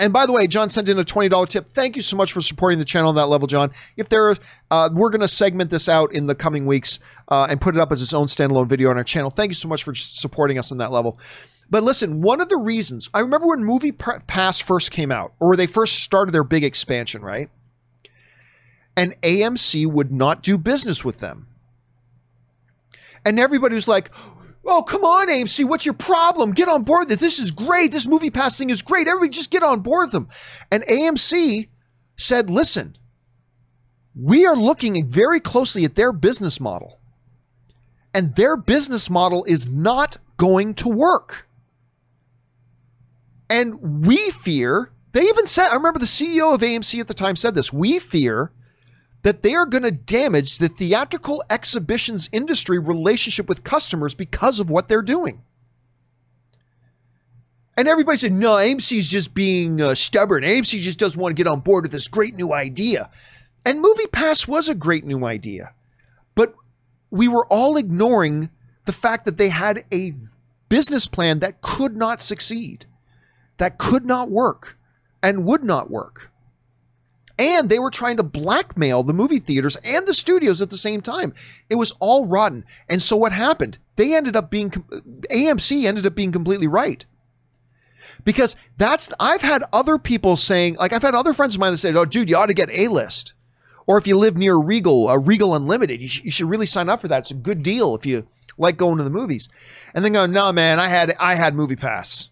and 0.00 0.14
by 0.14 0.24
the 0.24 0.32
way, 0.32 0.46
John 0.46 0.70
sent 0.70 0.88
in 0.88 0.98
a 0.98 1.04
$20 1.04 1.48
tip. 1.48 1.68
Thank 1.68 1.94
you 1.94 2.00
so 2.00 2.16
much 2.16 2.32
for 2.32 2.40
supporting 2.40 2.78
the 2.78 2.86
channel 2.86 3.10
on 3.10 3.16
that 3.16 3.26
level, 3.26 3.46
John. 3.46 3.70
If 3.98 4.08
there, 4.08 4.34
uh, 4.70 4.88
we're 4.90 5.10
going 5.10 5.20
to 5.20 5.28
segment 5.28 5.68
this 5.68 5.90
out 5.90 6.14
in 6.14 6.26
the 6.26 6.34
coming 6.34 6.64
weeks 6.64 6.98
uh, 7.28 7.46
and 7.50 7.60
put 7.60 7.76
it 7.76 7.80
up 7.80 7.92
as 7.92 8.00
its 8.00 8.14
own 8.14 8.26
standalone 8.26 8.66
video 8.66 8.88
on 8.88 8.96
our 8.96 9.04
channel. 9.04 9.28
Thank 9.28 9.50
you 9.50 9.54
so 9.54 9.68
much 9.68 9.84
for 9.84 9.94
supporting 9.94 10.58
us 10.58 10.72
on 10.72 10.78
that 10.78 10.90
level. 10.90 11.18
But 11.68 11.82
listen, 11.82 12.22
one 12.22 12.40
of 12.40 12.48
the 12.48 12.56
reasons 12.56 13.10
I 13.12 13.20
remember 13.20 13.46
when 13.46 13.62
Movie 13.62 13.92
Pass 13.92 14.58
first 14.58 14.90
came 14.90 15.12
out, 15.12 15.34
or 15.38 15.54
they 15.54 15.66
first 15.66 16.02
started 16.02 16.32
their 16.32 16.44
big 16.44 16.64
expansion, 16.64 17.20
right? 17.20 17.50
And 18.96 19.20
AMC 19.20 19.86
would 19.86 20.10
not 20.10 20.42
do 20.42 20.56
business 20.56 21.04
with 21.04 21.18
them. 21.18 21.46
And 23.26 23.38
everybody 23.38 23.74
was 23.74 23.86
like, 23.86 24.10
Oh, 24.64 24.82
come 24.82 25.04
on, 25.04 25.28
AMC. 25.28 25.64
What's 25.64 25.86
your 25.86 25.94
problem? 25.94 26.52
Get 26.52 26.68
on 26.68 26.82
board 26.82 27.08
this. 27.08 27.20
This 27.20 27.38
is 27.38 27.50
great. 27.50 27.92
This 27.92 28.06
movie 28.06 28.30
pass 28.30 28.58
thing 28.58 28.70
is 28.70 28.82
great. 28.82 29.08
Everybody 29.08 29.30
just 29.30 29.50
get 29.50 29.62
on 29.62 29.80
board 29.80 30.12
them. 30.12 30.28
And 30.70 30.84
AMC 30.84 31.68
said, 32.16 32.50
listen, 32.50 32.96
we 34.14 34.44
are 34.46 34.56
looking 34.56 35.06
very 35.08 35.40
closely 35.40 35.84
at 35.84 35.94
their 35.94 36.12
business 36.12 36.60
model. 36.60 37.00
And 38.12 38.36
their 38.36 38.56
business 38.56 39.08
model 39.08 39.44
is 39.44 39.70
not 39.70 40.18
going 40.36 40.74
to 40.74 40.88
work. 40.88 41.46
And 43.48 44.06
we 44.06 44.30
fear, 44.30 44.92
they 45.12 45.22
even 45.22 45.46
said, 45.46 45.68
I 45.70 45.74
remember 45.74 45.98
the 45.98 46.06
CEO 46.06 46.54
of 46.54 46.60
AMC 46.60 47.00
at 47.00 47.08
the 47.08 47.14
time 47.14 47.36
said 47.36 47.54
this, 47.54 47.72
we 47.72 47.98
fear 47.98 48.52
that 49.22 49.42
they 49.42 49.54
are 49.54 49.66
going 49.66 49.82
to 49.82 49.90
damage 49.90 50.58
the 50.58 50.68
theatrical 50.68 51.42
exhibitions 51.50 52.28
industry 52.32 52.78
relationship 52.78 53.48
with 53.48 53.64
customers 53.64 54.14
because 54.14 54.58
of 54.58 54.70
what 54.70 54.88
they're 54.88 55.02
doing. 55.02 55.42
And 57.76 57.88
everybody 57.88 58.18
said, 58.18 58.32
no, 58.32 58.52
AMC's 58.52 59.08
just 59.08 59.34
being 59.34 59.80
uh, 59.80 59.94
stubborn. 59.94 60.42
AMC 60.42 60.80
just 60.80 60.98
doesn't 60.98 61.20
want 61.20 61.34
to 61.34 61.42
get 61.42 61.50
on 61.50 61.60
board 61.60 61.84
with 61.84 61.92
this 61.92 62.08
great 62.08 62.34
new 62.34 62.52
idea. 62.52 63.10
And 63.64 63.80
Movie 63.80 64.06
Pass 64.06 64.48
was 64.48 64.68
a 64.68 64.74
great 64.74 65.04
new 65.04 65.24
idea. 65.24 65.74
But 66.34 66.54
we 67.10 67.28
were 67.28 67.46
all 67.46 67.76
ignoring 67.76 68.50
the 68.86 68.92
fact 68.92 69.24
that 69.24 69.38
they 69.38 69.48
had 69.48 69.84
a 69.92 70.14
business 70.68 71.06
plan 71.06 71.40
that 71.40 71.60
could 71.62 71.96
not 71.96 72.20
succeed, 72.20 72.86
that 73.58 73.78
could 73.78 74.04
not 74.04 74.30
work, 74.30 74.78
and 75.22 75.44
would 75.44 75.64
not 75.64 75.90
work 75.90 76.30
and 77.40 77.70
they 77.70 77.78
were 77.78 77.90
trying 77.90 78.18
to 78.18 78.22
blackmail 78.22 79.02
the 79.02 79.14
movie 79.14 79.38
theaters 79.38 79.74
and 79.76 80.06
the 80.06 80.12
studios 80.12 80.60
at 80.60 80.68
the 80.68 80.76
same 80.76 81.00
time. 81.00 81.32
It 81.70 81.76
was 81.76 81.94
all 81.98 82.26
rotten. 82.26 82.66
And 82.86 83.00
so 83.00 83.16
what 83.16 83.32
happened? 83.32 83.78
They 83.96 84.14
ended 84.14 84.36
up 84.36 84.50
being 84.50 84.70
AMC 84.70 85.86
ended 85.86 86.04
up 86.04 86.14
being 86.14 86.32
completely 86.32 86.66
right. 86.66 87.06
Because 88.24 88.56
that's 88.76 89.10
I've 89.18 89.40
had 89.40 89.64
other 89.72 89.96
people 89.96 90.36
saying 90.36 90.74
like 90.74 90.92
I've 90.92 91.02
had 91.02 91.14
other 91.14 91.32
friends 91.32 91.54
of 91.54 91.60
mine 91.60 91.72
that 91.72 91.78
said, 91.78 91.96
"Oh, 91.96 92.04
dude, 92.04 92.28
you 92.28 92.36
ought 92.36 92.46
to 92.46 92.54
get 92.54 92.68
A 92.70 92.88
list." 92.88 93.32
Or 93.86 93.96
if 93.96 94.06
you 94.06 94.18
live 94.18 94.36
near 94.36 94.56
Regal, 94.56 95.08
uh, 95.08 95.16
Regal 95.16 95.54
Unlimited, 95.54 96.02
you, 96.02 96.08
sh- 96.08 96.22
you 96.22 96.30
should 96.30 96.48
really 96.48 96.66
sign 96.66 96.88
up 96.88 97.00
for 97.00 97.08
that. 97.08 97.20
It's 97.20 97.30
a 97.30 97.34
good 97.34 97.62
deal 97.62 97.94
if 97.94 98.04
you 98.04 98.28
like 98.58 98.76
going 98.76 98.98
to 98.98 99.04
the 99.04 99.10
movies. 99.10 99.48
And 99.94 100.04
then 100.04 100.12
go, 100.12 100.26
no, 100.26 100.52
man, 100.52 100.78
I 100.78 100.88
had 100.88 101.14
I 101.18 101.34
had 101.34 101.54
Movie 101.54 101.76
Pass. 101.76 102.29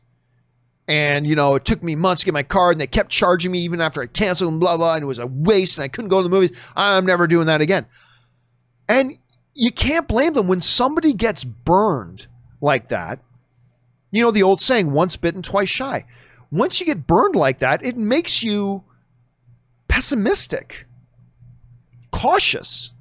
And, 0.89 1.27
you 1.27 1.37
know, 1.37 1.55
it 1.55 1.67
took 1.67 1.83
me 1.83 1.95
months 1.95 2.23
to 2.23 2.25
get 2.25 2.35
my 2.35 2.43
card 2.43 2.75
and 2.75 2.81
they 2.81 2.87
kept 2.87 3.11
charging 3.11 3.53
me 3.53 3.59
even 3.61 3.83
after 3.83 4.03
I 4.03 4.07
canceled 4.07 4.51
and 4.53 4.59
blah, 4.59 4.79
blah. 4.79 4.95
And 4.95 5.03
it 5.03 5.07
was 5.07 5.19
a 5.19 5.27
waste 5.27 5.77
and 5.77 5.85
I 5.85 5.89
couldn't 5.89 6.09
go 6.09 6.19
to 6.19 6.23
the 6.23 6.31
movies. 6.31 6.57
I'm 6.75 7.05
never 7.05 7.27
doing 7.27 7.47
that 7.47 7.61
again. 7.61 7.85
And 8.89 9.19
you 9.55 9.71
can't 9.71 10.09
blame 10.09 10.33
them 10.33 10.49
when 10.49 10.63
somebody 10.63 11.13
gets 11.13 11.45
burned 11.45 12.27
like 12.63 12.89
that. 12.89 13.21
You 14.11 14.23
know, 14.23 14.31
the 14.31 14.43
old 14.43 14.63
saying, 14.63 14.91
once 14.91 15.17
bitten, 15.17 15.43
twice 15.43 15.69
shy. 15.69 16.07
Once 16.51 16.81
you 16.81 16.87
get 16.87 17.07
burned 17.07 17.37
like 17.37 17.59
that, 17.59 17.85
it 17.85 17.99
makes 17.99 18.43
you 18.43 18.83
pessimistic, 19.89 20.87
cautious, 22.11 22.93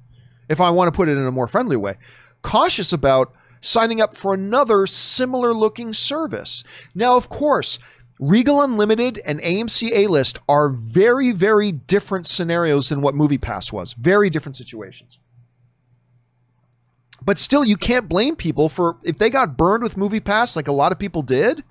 if 0.50 0.60
I 0.60 0.70
want 0.72 0.92
to 0.92 0.96
put 0.96 1.08
it 1.08 1.18
in 1.18 1.26
a 1.26 1.32
more 1.32 1.48
friendly 1.48 1.78
way, 1.78 1.96
cautious 2.42 2.92
about 2.92 3.34
signing 3.62 4.02
up 4.02 4.16
for 4.16 4.34
another 4.34 4.86
similar 4.88 5.54
looking 5.54 5.94
service. 5.94 6.64
Now, 6.94 7.18
of 7.18 7.30
course, 7.30 7.80
Regal 8.20 8.62
Unlimited 8.62 9.20
and 9.26 9.40
AMC 9.42 9.92
A 9.94 10.08
List 10.08 10.40
are 10.50 10.70
very, 10.70 11.32
very 11.32 11.72
different 11.72 12.26
scenarios 12.26 12.90
than 12.90 13.02
what 13.02 13.16
MoviePass 13.16 13.72
was. 13.72 13.94
Very 13.94 14.30
different 14.30 14.56
situations. 14.56 15.20
But 17.24 17.38
still, 17.38 17.66
you 17.66 17.78
can't 17.78 18.10
blame 18.10 18.36
people 18.36 18.70
for 18.70 18.98
if 19.04 19.18
they 19.18 19.30
got 19.30 19.58
burned 19.58 19.84
with 19.84 19.96
MoviePass, 19.96 20.56
like 20.56 20.68
a 20.68 20.72
lot 20.72 20.92
of 20.92 21.00
people 21.00 21.22
did. 21.22 21.64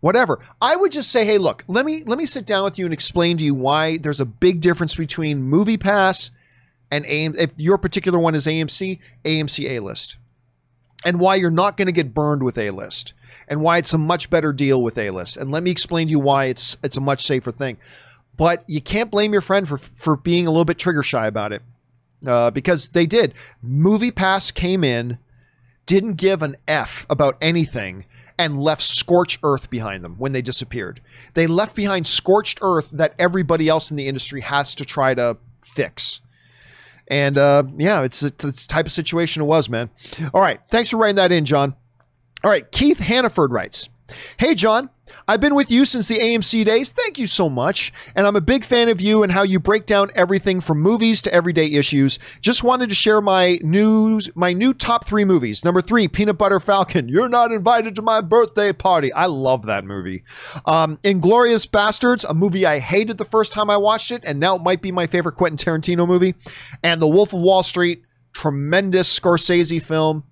Whatever. 0.00 0.40
I 0.62 0.76
would 0.76 0.92
just 0.92 1.10
say, 1.10 1.26
hey, 1.26 1.36
look, 1.36 1.62
let 1.68 1.84
me 1.84 2.02
let 2.06 2.18
me 2.18 2.24
sit 2.24 2.46
down 2.46 2.64
with 2.64 2.78
you 2.78 2.86
and 2.86 2.94
explain 2.94 3.36
to 3.36 3.44
you 3.44 3.54
why 3.54 3.98
there's 3.98 4.18
a 4.18 4.24
big 4.24 4.62
difference 4.62 4.94
between 4.94 5.42
MoviePass 5.42 6.30
and 6.90 7.04
AM. 7.04 7.34
If 7.36 7.52
your 7.58 7.76
particular 7.76 8.18
one 8.18 8.34
is 8.34 8.46
AMC, 8.46 8.98
AMC 9.26 9.70
A 9.70 9.80
List, 9.80 10.16
and 11.04 11.20
why 11.20 11.36
you're 11.36 11.50
not 11.50 11.76
going 11.76 11.86
to 11.86 11.92
get 11.92 12.14
burned 12.14 12.42
with 12.42 12.58
A 12.58 12.70
List 12.70 13.14
and 13.50 13.60
why 13.60 13.78
it's 13.78 13.92
a 13.92 13.98
much 13.98 14.30
better 14.30 14.52
deal 14.52 14.82
with 14.82 14.96
A-list. 14.96 15.36
And 15.36 15.50
let 15.50 15.62
me 15.62 15.70
explain 15.70 16.06
to 16.06 16.12
you 16.12 16.20
why 16.20 16.46
it's 16.46 16.78
it's 16.82 16.96
a 16.96 17.00
much 17.00 17.26
safer 17.26 17.50
thing. 17.50 17.76
But 18.36 18.64
you 18.68 18.80
can't 18.80 19.10
blame 19.10 19.32
your 19.32 19.42
friend 19.42 19.68
for 19.68 19.76
for 19.76 20.16
being 20.16 20.46
a 20.46 20.50
little 20.50 20.64
bit 20.64 20.78
trigger 20.78 21.02
shy 21.02 21.26
about 21.26 21.52
it. 21.52 21.62
Uh, 22.26 22.50
because 22.50 22.88
they 22.88 23.06
did. 23.06 23.32
Movie 23.62 24.10
Pass 24.10 24.50
came 24.50 24.84
in, 24.84 25.18
didn't 25.86 26.14
give 26.14 26.42
an 26.42 26.54
F 26.68 27.06
about 27.08 27.38
anything, 27.40 28.04
and 28.38 28.60
left 28.60 28.82
scorched 28.82 29.40
earth 29.42 29.70
behind 29.70 30.04
them 30.04 30.16
when 30.18 30.32
they 30.32 30.42
disappeared. 30.42 31.00
They 31.32 31.46
left 31.46 31.74
behind 31.74 32.06
scorched 32.06 32.58
earth 32.60 32.90
that 32.90 33.14
everybody 33.18 33.70
else 33.70 33.90
in 33.90 33.96
the 33.96 34.06
industry 34.06 34.42
has 34.42 34.74
to 34.74 34.84
try 34.84 35.14
to 35.14 35.38
fix. 35.64 36.20
And 37.10 37.36
uh, 37.36 37.64
yeah, 37.76 38.02
it's, 38.02 38.22
it's 38.22 38.42
the 38.42 38.52
type 38.52 38.86
of 38.86 38.92
situation 38.92 39.42
it 39.42 39.46
was, 39.46 39.68
man. 39.68 39.90
All 40.32 40.40
right. 40.40 40.60
Thanks 40.70 40.90
for 40.90 40.96
writing 40.96 41.16
that 41.16 41.32
in, 41.32 41.44
John. 41.44 41.74
All 42.42 42.50
right, 42.50 42.70
Keith 42.72 43.00
Hannaford 43.00 43.52
writes 43.52 43.90
Hey, 44.38 44.54
John, 44.54 44.90
I've 45.26 45.40
been 45.40 45.54
with 45.54 45.70
you 45.70 45.84
since 45.84 46.08
the 46.08 46.18
AMC 46.18 46.64
days. 46.64 46.90
Thank 46.90 47.18
you 47.18 47.26
so 47.26 47.48
much. 47.48 47.92
And 48.14 48.26
I'm 48.26 48.36
a 48.36 48.40
big 48.40 48.64
fan 48.64 48.88
of 48.88 49.00
you 49.00 49.22
and 49.22 49.32
how 49.32 49.42
you 49.42 49.58
break 49.58 49.86
down 49.86 50.10
everything 50.14 50.60
from 50.60 50.80
movies 50.80 51.22
to 51.22 51.32
everyday 51.32 51.66
issues. 51.66 52.18
Just 52.40 52.62
wanted 52.64 52.88
to 52.88 52.94
share 52.94 53.20
my 53.20 53.58
news, 53.62 54.30
my 54.34 54.52
new 54.52 54.72
top 54.74 55.06
three 55.06 55.24
movies. 55.24 55.64
Number 55.64 55.80
three, 55.82 56.08
Peanut 56.08 56.38
Butter 56.38 56.60
Falcon. 56.60 57.08
You're 57.08 57.28
not 57.28 57.52
invited 57.52 57.94
to 57.96 58.02
my 58.02 58.20
birthday 58.20 58.72
party. 58.72 59.12
I 59.12 59.26
love 59.26 59.66
that 59.66 59.84
movie. 59.84 60.24
Um, 60.66 60.98
Inglourious 61.04 61.68
Basterds, 61.68 62.24
a 62.28 62.34
movie 62.34 62.66
I 62.66 62.78
hated 62.78 63.18
the 63.18 63.24
first 63.24 63.52
time 63.52 63.70
I 63.70 63.76
watched 63.76 64.10
it, 64.10 64.24
and 64.24 64.40
now 64.40 64.56
it 64.56 64.62
might 64.62 64.82
be 64.82 64.92
my 64.92 65.06
favorite 65.06 65.36
Quentin 65.36 65.58
Tarantino 65.58 66.06
movie. 66.06 66.34
And 66.82 67.00
The 67.00 67.08
Wolf 67.08 67.32
of 67.32 67.40
Wall 67.40 67.62
Street, 67.62 68.04
tremendous 68.32 69.18
Scorsese 69.18 69.82
film. 69.82 70.24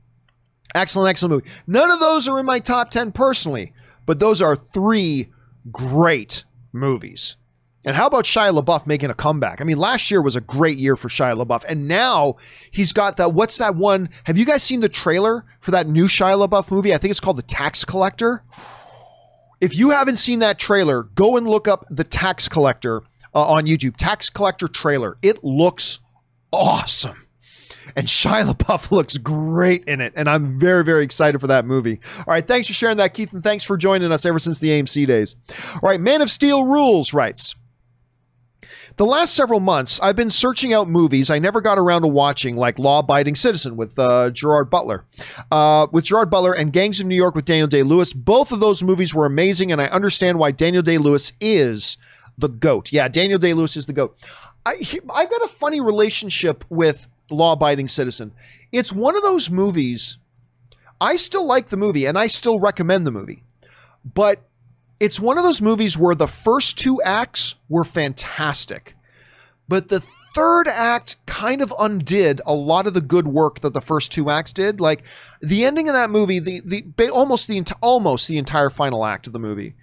Excellent, 0.75 1.09
excellent 1.09 1.33
movie. 1.33 1.51
None 1.67 1.91
of 1.91 2.01
those 2.01 2.29
are 2.29 2.39
in 2.39 2.47
my 2.47 2.59
top 2.59 2.91
10 2.91 3.13
personally, 3.13 3.73
but 4.07 4.21
those 4.21 4.43
are 4.43 4.57
three 4.57 5.29
great 5.73 6.45
movies. 6.73 7.37
And 7.85 7.97
how 7.97 8.07
about 8.07 8.25
Shia 8.25 8.59
LaBeouf 8.59 8.87
making 8.87 9.09
a 9.09 9.15
comeback? 9.15 9.61
I 9.61 9.65
mean, 9.65 9.79
last 9.79 10.11
year 10.11 10.21
was 10.21 10.37
a 10.37 10.41
great 10.41 10.79
year 10.79 10.97
for 10.97 11.09
Shia 11.09 11.43
LaBeouf, 11.43 11.65
and 11.69 11.89
now 11.89 12.37
he's 12.71 12.93
got 12.93 13.17
that. 13.17 13.33
What's 13.33 13.59
that 13.59 13.77
one? 13.77 14.11
Have 14.25 14.37
you 14.37 14.45
guys 14.45 14.63
seen 14.63 14.81
the 14.81 14.89
trailer 14.89 15.45
for 15.61 15.71
that 15.71 15.87
new 15.87 16.05
Shia 16.05 16.47
LaBeouf 16.47 16.71
movie? 16.71 16.93
I 16.93 16.99
think 16.99 17.11
it's 17.11 17.21
called 17.21 17.39
The 17.39 17.43
Tax 17.43 17.85
Collector. 17.85 18.43
If 19.61 19.77
you 19.77 19.91
haven't 19.91 20.17
seen 20.17 20.41
that 20.41 20.59
trailer, 20.59 21.05
go 21.05 21.37
and 21.37 21.49
look 21.49 21.67
up 21.67 21.87
The 21.89 22.05
Tax 22.05 22.49
Collector 22.49 23.03
uh, 23.35 23.47
on 23.47 23.65
YouTube. 23.65 23.97
Tax 23.97 24.29
Collector 24.29 24.69
trailer. 24.69 25.17
It 25.23 25.43
looks 25.45 26.01
awesome 26.53 27.28
and 27.97 28.07
Shia 28.07 28.53
LaBeouf 28.53 28.91
looks 28.93 29.17
great 29.17 29.85
in 29.85 30.01
it, 30.01 30.13
and 30.17 30.29
I'm 30.29 30.59
very, 30.59 30.85
very 30.85 31.05
excited 31.05 31.41
for 31.41 31.47
that 31.47 31.65
movie. 31.65 32.01
All 32.19 32.25
right, 32.29 32.47
thanks 32.47 32.69
for 32.69 32.75
sharing 32.75 32.97
that, 32.99 33.15
Keith, 33.15 33.33
and 33.33 33.43
thanks 33.43 33.65
for 33.65 33.77
joining 33.77 34.13
us 34.13 34.25
ever 34.25 34.39
since 34.39 34.59
the 34.59 34.69
AMC 34.69 35.07
days. 35.07 35.37
All 35.75 35.89
right, 35.91 36.01
Man 36.01 36.23
of 36.23 36.31
Steel 36.31 36.65
Rules 36.65 37.13
writes. 37.13 37.55
The 38.99 39.07
last 39.07 39.37
several 39.37 39.61
months, 39.61 40.01
I've 40.03 40.17
been 40.17 40.29
searching 40.29 40.75
out 40.75 40.89
movies 40.89 41.31
I 41.31 41.39
never 41.39 41.61
got 41.61 41.79
around 41.79 42.03
to 42.03 42.09
watching, 42.09 42.57
like 42.57 42.81
Law 42.81 42.99
Abiding 42.99 43.37
Citizen 43.37 43.77
with 43.77 43.97
uh, 43.97 44.31
Gerard 44.31 44.71
Butler. 44.71 45.05
Uh, 45.53 45.87
with 45.93 46.07
Gerard 46.07 46.31
Butler 46.31 46.53
and 46.53 46.73
Gangs 46.73 46.99
of 46.99 47.07
New 47.07 47.15
York 47.15 47.37
with 47.37 47.45
Daniel 47.45 47.69
Day 47.69 47.85
Lewis. 47.85 48.13
Both 48.13 48.51
of 48.51 48.59
those 48.59 48.83
movies 48.83 49.15
were 49.15 49.25
amazing, 49.25 49.71
and 49.71 49.81
I 49.81 49.85
understand 49.85 50.41
why 50.41 50.51
Daniel 50.51 50.83
Day 50.83 50.99
Lewis 50.99 51.33
is 51.41 51.97
the 52.37 52.49
GOAT. 52.49 52.93
Yeah, 52.93 53.07
Daniel 53.07 53.39
Day 53.39 53.55
Lewis 53.55 53.77
is 53.77 53.87
the 53.87 53.93
GOAT. 53.93 54.17
I, 54.67 54.75
I've 55.15 55.31
got 55.31 55.43
a 55.43 55.49
funny 55.49 55.81
relationship 55.81 56.65
with 56.69 57.09
law 57.31 57.53
abiding 57.53 57.89
citizen. 57.89 58.33
It's 58.73 58.93
one 58.93 59.17
of 59.17 59.23
those 59.23 59.51
movies. 59.51 60.19
I 61.01 61.17
still 61.17 61.47
like 61.47 61.69
the 61.69 61.77
movie 61.77 62.07
and 62.07 62.19
I 62.19 62.27
still 62.27 62.59
recommend 62.59 63.07
the 63.07 63.13
movie, 63.13 63.45
but 64.05 64.43
it's 65.01 65.21
one 65.21 65.39
of 65.39 65.45
those 65.45 65.63
movies 65.63 65.97
where 65.97 66.15
the 66.15 66.27
first 66.27 66.79
two 66.79 67.01
acts 67.03 67.55
were 67.69 67.85
fantastic, 67.85 68.97
but 69.69 69.89
the 69.89 70.03
third 70.35 70.69
act 70.69 71.17
kind 71.27 71.63
of 71.63 71.73
undid 71.79 72.41
a 72.47 72.55
lot 72.55 72.87
of 72.87 72.95
the 72.95 73.01
good 73.01 73.29
work 73.29 73.61
that 73.61 73.75
the 73.75 73.81
first 73.81 74.13
two 74.13 74.29
acts 74.29 74.53
did. 74.53 74.81
Like 74.81 75.05
the 75.41 75.65
ending 75.65 75.89
of 75.89 75.95
that 75.95 76.11
movie, 76.11 76.39
the 76.39 76.63
the 76.65 77.11
almost 77.11 77.49
the 77.49 77.65
almost 77.81 78.29
the 78.29 78.39
entire 78.39 78.71
final 78.71 79.05
act 79.05 79.27
of 79.27 79.33
the 79.33 79.39
movie, 79.39 79.75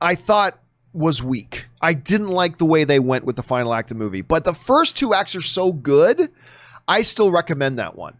I 0.00 0.14
thought 0.14 0.60
was 0.92 1.22
weak. 1.22 1.66
I 1.80 1.94
didn't 1.94 2.28
like 2.28 2.58
the 2.58 2.64
way 2.64 2.84
they 2.84 2.98
went 2.98 3.24
with 3.24 3.36
the 3.36 3.42
final 3.42 3.74
act 3.74 3.90
of 3.90 3.98
the 3.98 4.04
movie. 4.04 4.22
But 4.22 4.44
the 4.44 4.54
first 4.54 4.96
two 4.96 5.14
acts 5.14 5.36
are 5.36 5.42
so 5.42 5.72
good, 5.72 6.30
I 6.86 7.02
still 7.02 7.30
recommend 7.30 7.78
that 7.78 7.96
one. 7.96 8.16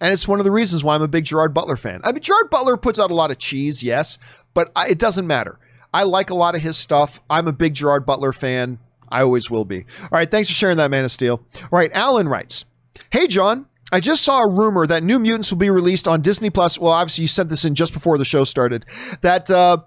And 0.00 0.12
it's 0.12 0.26
one 0.26 0.40
of 0.40 0.44
the 0.44 0.50
reasons 0.50 0.82
why 0.82 0.94
I'm 0.94 1.02
a 1.02 1.08
big 1.08 1.24
Gerard 1.24 1.52
Butler 1.52 1.76
fan. 1.76 2.00
I 2.02 2.12
mean, 2.12 2.22
Gerard 2.22 2.48
Butler 2.50 2.78
puts 2.78 2.98
out 2.98 3.10
a 3.10 3.14
lot 3.14 3.30
of 3.30 3.38
cheese, 3.38 3.82
yes, 3.82 4.18
but 4.54 4.72
I, 4.74 4.88
it 4.88 4.98
doesn't 4.98 5.26
matter. 5.26 5.58
I 5.92 6.04
like 6.04 6.30
a 6.30 6.34
lot 6.34 6.54
of 6.54 6.62
his 6.62 6.76
stuff. 6.76 7.20
I'm 7.28 7.46
a 7.46 7.52
big 7.52 7.74
Gerard 7.74 8.06
Butler 8.06 8.32
fan. 8.32 8.78
I 9.10 9.22
always 9.22 9.50
will 9.50 9.64
be. 9.64 9.84
All 10.02 10.08
right, 10.12 10.30
thanks 10.30 10.48
for 10.48 10.54
sharing 10.54 10.78
that, 10.78 10.90
Man 10.90 11.04
of 11.04 11.10
Steel. 11.10 11.44
All 11.62 11.78
right, 11.78 11.90
Alan 11.92 12.28
writes 12.28 12.64
Hey, 13.10 13.26
John. 13.26 13.66
I 13.92 13.98
just 13.98 14.22
saw 14.22 14.42
a 14.42 14.48
rumor 14.48 14.86
that 14.86 15.02
New 15.02 15.18
Mutants 15.18 15.50
will 15.50 15.58
be 15.58 15.68
released 15.68 16.06
on 16.06 16.20
Disney 16.20 16.48
Plus. 16.48 16.78
Well, 16.78 16.92
obviously, 16.92 17.22
you 17.22 17.28
sent 17.28 17.48
this 17.48 17.64
in 17.64 17.74
just 17.74 17.92
before 17.92 18.18
the 18.18 18.24
show 18.24 18.44
started. 18.44 18.86
That 19.22 19.50
uh, 19.50 19.78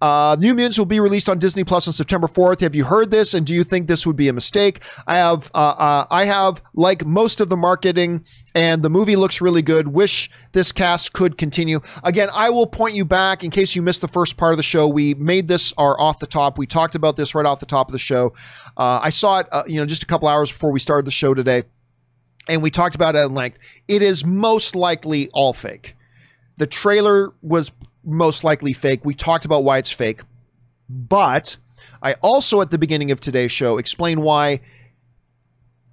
uh, 0.00 0.36
New 0.38 0.54
Mutants 0.54 0.78
will 0.78 0.86
be 0.86 1.00
released 1.00 1.28
on 1.28 1.38
Disney 1.38 1.64
Plus 1.64 1.86
on 1.88 1.92
September 1.92 2.28
4th. 2.28 2.60
Have 2.60 2.74
you 2.74 2.84
heard 2.84 3.10
this, 3.10 3.34
and 3.34 3.44
do 3.44 3.54
you 3.54 3.64
think 3.64 3.86
this 3.86 4.06
would 4.06 4.16
be 4.16 4.28
a 4.28 4.32
mistake? 4.32 4.82
I 5.06 5.16
have, 5.16 5.50
uh, 5.54 5.58
uh, 5.58 6.06
I 6.10 6.24
have, 6.24 6.62
like 6.74 7.04
most 7.04 7.40
of 7.40 7.48
the 7.48 7.56
marketing, 7.56 8.24
and 8.54 8.82
the 8.82 8.90
movie 8.90 9.16
looks 9.16 9.40
really 9.40 9.62
good. 9.62 9.88
Wish 9.88 10.30
this 10.52 10.70
cast 10.70 11.12
could 11.12 11.36
continue. 11.36 11.80
Again, 12.04 12.28
I 12.32 12.50
will 12.50 12.66
point 12.66 12.94
you 12.94 13.04
back 13.04 13.42
in 13.42 13.50
case 13.50 13.74
you 13.74 13.82
missed 13.82 14.00
the 14.00 14.08
first 14.08 14.36
part 14.36 14.52
of 14.52 14.56
the 14.56 14.62
show. 14.62 14.86
We 14.86 15.14
made 15.14 15.48
this 15.48 15.72
our 15.76 16.00
off 16.00 16.20
the 16.20 16.26
top. 16.26 16.58
We 16.58 16.66
talked 16.66 16.94
about 16.94 17.16
this 17.16 17.34
right 17.34 17.46
off 17.46 17.58
the 17.58 17.66
top 17.66 17.88
of 17.88 17.92
the 17.92 17.98
show. 17.98 18.34
Uh, 18.76 19.00
I 19.02 19.10
saw 19.10 19.40
it, 19.40 19.48
uh, 19.50 19.64
you 19.66 19.80
know, 19.80 19.86
just 19.86 20.04
a 20.04 20.06
couple 20.06 20.28
hours 20.28 20.52
before 20.52 20.70
we 20.70 20.78
started 20.78 21.06
the 21.06 21.10
show 21.10 21.34
today, 21.34 21.64
and 22.48 22.62
we 22.62 22.70
talked 22.70 22.94
about 22.94 23.16
it 23.16 23.18
at 23.18 23.32
length. 23.32 23.58
It 23.88 24.02
is 24.02 24.24
most 24.24 24.76
likely 24.76 25.28
all 25.30 25.52
fake. 25.52 25.96
The 26.56 26.66
trailer 26.66 27.32
was 27.40 27.70
most 28.08 28.42
likely 28.42 28.72
fake. 28.72 29.04
We 29.04 29.14
talked 29.14 29.44
about 29.44 29.64
why 29.64 29.78
it's 29.78 29.92
fake. 29.92 30.22
But 30.88 31.56
I 32.02 32.14
also, 32.14 32.60
at 32.60 32.70
the 32.70 32.78
beginning 32.78 33.10
of 33.10 33.20
today's 33.20 33.52
show, 33.52 33.78
explain 33.78 34.22
why 34.22 34.60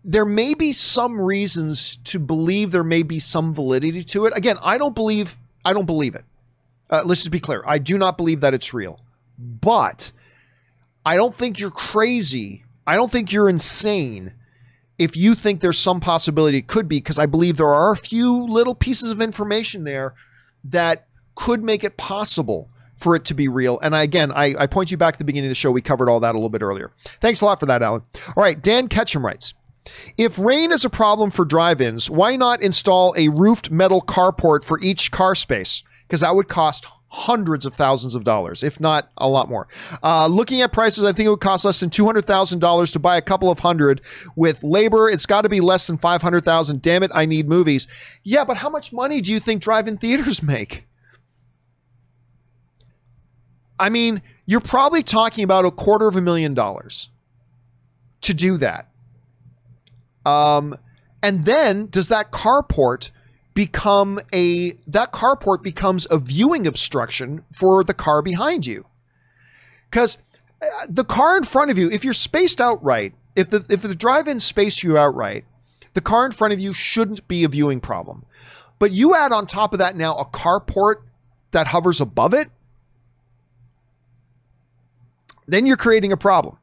there 0.03 0.25
may 0.25 0.53
be 0.53 0.71
some 0.71 1.19
reasons 1.19 1.97
to 2.05 2.19
believe 2.19 2.71
there 2.71 2.83
may 2.83 3.03
be 3.03 3.19
some 3.19 3.53
validity 3.53 4.03
to 4.03 4.25
it. 4.25 4.33
Again, 4.35 4.57
I 4.63 4.77
don't 4.77 4.95
believe 4.95 5.37
I 5.65 5.73
don't 5.73 5.85
believe 5.85 6.15
it. 6.15 6.23
Uh, 6.89 7.01
let's 7.03 7.21
just 7.21 7.31
be 7.31 7.39
clear. 7.39 7.63
I 7.65 7.79
do 7.79 7.97
not 7.97 8.17
believe 8.17 8.41
that 8.41 8.53
it's 8.53 8.73
real. 8.73 8.99
But 9.37 10.11
I 11.05 11.15
don't 11.15 11.33
think 11.33 11.59
you're 11.59 11.71
crazy. 11.71 12.63
I 12.85 12.95
don't 12.95 13.11
think 13.11 13.31
you're 13.31 13.49
insane 13.49 14.33
if 14.97 15.17
you 15.17 15.33
think 15.33 15.59
there's 15.59 15.79
some 15.79 15.99
possibility 15.99 16.59
it 16.59 16.67
could 16.67 16.87
be, 16.87 16.97
because 16.97 17.19
I 17.19 17.25
believe 17.25 17.57
there 17.57 17.73
are 17.73 17.91
a 17.91 17.97
few 17.97 18.31
little 18.31 18.75
pieces 18.75 19.11
of 19.11 19.21
information 19.21 19.83
there 19.83 20.13
that 20.63 21.07
could 21.35 21.63
make 21.63 21.83
it 21.83 21.97
possible 21.97 22.69
for 22.95 23.15
it 23.15 23.25
to 23.25 23.33
be 23.33 23.47
real. 23.47 23.79
And 23.81 23.95
I, 23.95 24.03
again, 24.03 24.31
I, 24.31 24.55
I 24.57 24.67
point 24.67 24.89
you 24.91 24.97
back 24.97 25.15
to 25.15 25.17
the 25.17 25.25
beginning 25.25 25.47
of 25.47 25.51
the 25.51 25.55
show. 25.55 25.71
We 25.71 25.81
covered 25.81 26.09
all 26.09 26.19
that 26.21 26.33
a 26.33 26.37
little 26.37 26.49
bit 26.49 26.61
earlier. 26.61 26.91
Thanks 27.19 27.41
a 27.41 27.45
lot 27.45 27.59
for 27.59 27.65
that, 27.65 27.81
Alan. 27.81 28.03
All 28.35 28.43
right, 28.43 28.61
Dan 28.61 28.87
Ketchum 28.87 29.25
writes. 29.25 29.53
If 30.17 30.39
rain 30.39 30.71
is 30.71 30.85
a 30.85 30.89
problem 30.89 31.29
for 31.29 31.45
drive 31.45 31.81
ins, 31.81 32.09
why 32.09 32.35
not 32.35 32.61
install 32.63 33.13
a 33.17 33.27
roofed 33.27 33.69
metal 33.69 34.01
carport 34.01 34.63
for 34.63 34.79
each 34.79 35.11
car 35.11 35.35
space? 35.35 35.83
Because 36.07 36.21
that 36.21 36.35
would 36.35 36.47
cost 36.47 36.87
hundreds 37.09 37.65
of 37.65 37.73
thousands 37.73 38.13
of 38.13 38.23
dollars, 38.23 38.61
if 38.63 38.79
not 38.79 39.09
a 39.17 39.27
lot 39.27 39.47
more. 39.49 39.67
Uh, 40.03 40.27
looking 40.27 40.61
at 40.61 40.73
prices, 40.73 41.03
I 41.03 41.13
think 41.13 41.27
it 41.27 41.29
would 41.29 41.39
cost 41.39 41.63
less 41.63 41.79
than 41.79 41.89
two 41.89 42.05
hundred 42.05 42.25
thousand 42.25 42.59
dollars 42.59 42.91
to 42.93 42.99
buy 42.99 43.15
a 43.17 43.21
couple 43.21 43.49
of 43.49 43.59
hundred. 43.59 44.01
With 44.35 44.63
labor, 44.63 45.09
it's 45.09 45.25
got 45.25 45.41
to 45.41 45.49
be 45.49 45.61
less 45.61 45.87
than 45.87 45.97
five 45.97 46.21
hundred 46.21 46.45
thousand. 46.45 46.81
Damn 46.81 47.03
it, 47.03 47.11
I 47.13 47.25
need 47.25 47.47
movies. 47.47 47.87
Yeah, 48.23 48.43
but 48.43 48.57
how 48.57 48.69
much 48.69 48.91
money 48.91 49.21
do 49.21 49.31
you 49.31 49.39
think 49.39 49.61
drive-in 49.61 49.97
theaters 49.97 50.43
make? 50.43 50.85
I 53.79 53.89
mean, 53.89 54.21
you're 54.45 54.61
probably 54.61 55.03
talking 55.03 55.43
about 55.43 55.65
a 55.65 55.71
quarter 55.71 56.07
of 56.07 56.15
a 56.15 56.21
million 56.21 56.53
dollars 56.53 57.09
to 58.21 58.33
do 58.33 58.57
that. 58.57 58.89
Um, 60.25 60.77
and 61.21 61.45
then 61.45 61.87
does 61.87 62.09
that 62.09 62.31
carport 62.31 63.11
become 63.53 64.19
a 64.33 64.73
that 64.87 65.11
carport 65.11 65.63
becomes 65.63 66.07
a 66.09 66.17
viewing 66.17 66.67
obstruction 66.67 67.43
for 67.53 67.83
the 67.83 67.93
car 67.93 68.21
behind 68.21 68.65
you? 68.65 68.85
Because 69.89 70.17
uh, 70.61 70.65
the 70.89 71.05
car 71.05 71.37
in 71.37 71.43
front 71.43 71.71
of 71.71 71.77
you, 71.77 71.89
if 71.89 72.03
you're 72.03 72.13
spaced 72.13 72.59
out 72.59 72.83
right, 72.83 73.13
if 73.35 73.49
the 73.49 73.65
if 73.69 73.81
the 73.81 73.95
drive-in 73.95 74.39
space 74.39 74.83
you 74.83 74.97
out 74.97 75.15
right, 75.15 75.45
the 75.93 76.01
car 76.01 76.25
in 76.25 76.31
front 76.31 76.53
of 76.53 76.59
you 76.59 76.73
shouldn't 76.73 77.27
be 77.27 77.43
a 77.43 77.49
viewing 77.49 77.79
problem. 77.79 78.25
But 78.79 78.91
you 78.91 79.15
add 79.15 79.31
on 79.31 79.47
top 79.47 79.73
of 79.73 79.79
that 79.79 79.95
now 79.95 80.15
a 80.15 80.25
carport 80.25 80.95
that 81.51 81.67
hovers 81.67 82.01
above 82.01 82.33
it, 82.33 82.49
then 85.47 85.65
you're 85.65 85.77
creating 85.77 86.11
a 86.11 86.17
problem. 86.17 86.57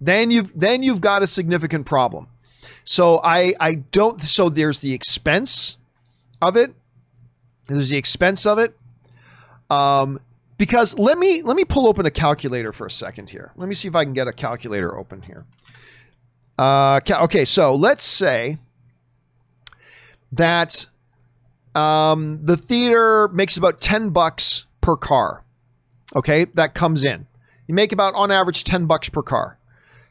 Then 0.00 0.30
you've 0.30 0.58
then 0.58 0.82
you've 0.82 1.00
got 1.00 1.22
a 1.22 1.26
significant 1.26 1.86
problem. 1.86 2.28
So 2.84 3.20
I 3.22 3.54
I 3.60 3.74
don't 3.74 4.20
so 4.22 4.48
there's 4.48 4.80
the 4.80 4.92
expense 4.92 5.76
of 6.40 6.56
it. 6.56 6.74
There's 7.66 7.90
the 7.90 7.96
expense 7.96 8.46
of 8.46 8.58
it. 8.58 8.76
Um 9.68 10.20
because 10.56 10.98
let 10.98 11.18
me 11.18 11.42
let 11.42 11.56
me 11.56 11.64
pull 11.64 11.88
open 11.88 12.06
a 12.06 12.10
calculator 12.10 12.72
for 12.72 12.86
a 12.86 12.90
second 12.90 13.30
here. 13.30 13.52
Let 13.56 13.68
me 13.68 13.74
see 13.74 13.88
if 13.88 13.94
I 13.94 14.04
can 14.04 14.12
get 14.12 14.28
a 14.28 14.32
calculator 14.32 14.96
open 14.96 15.22
here. 15.22 15.46
Uh, 16.60 17.00
okay, 17.10 17.46
so 17.46 17.74
let's 17.74 18.04
say 18.04 18.58
that 20.30 20.84
um, 21.74 22.40
the 22.42 22.58
theater 22.58 23.28
makes 23.28 23.56
about 23.56 23.80
10 23.80 24.10
bucks 24.10 24.66
per 24.82 24.94
car. 24.94 25.42
Okay, 26.14 26.44
that 26.52 26.74
comes 26.74 27.02
in. 27.02 27.26
You 27.70 27.74
make 27.74 27.92
about 27.92 28.14
on 28.16 28.32
average 28.32 28.64
10 28.64 28.86
bucks 28.86 29.08
per 29.08 29.22
car. 29.22 29.56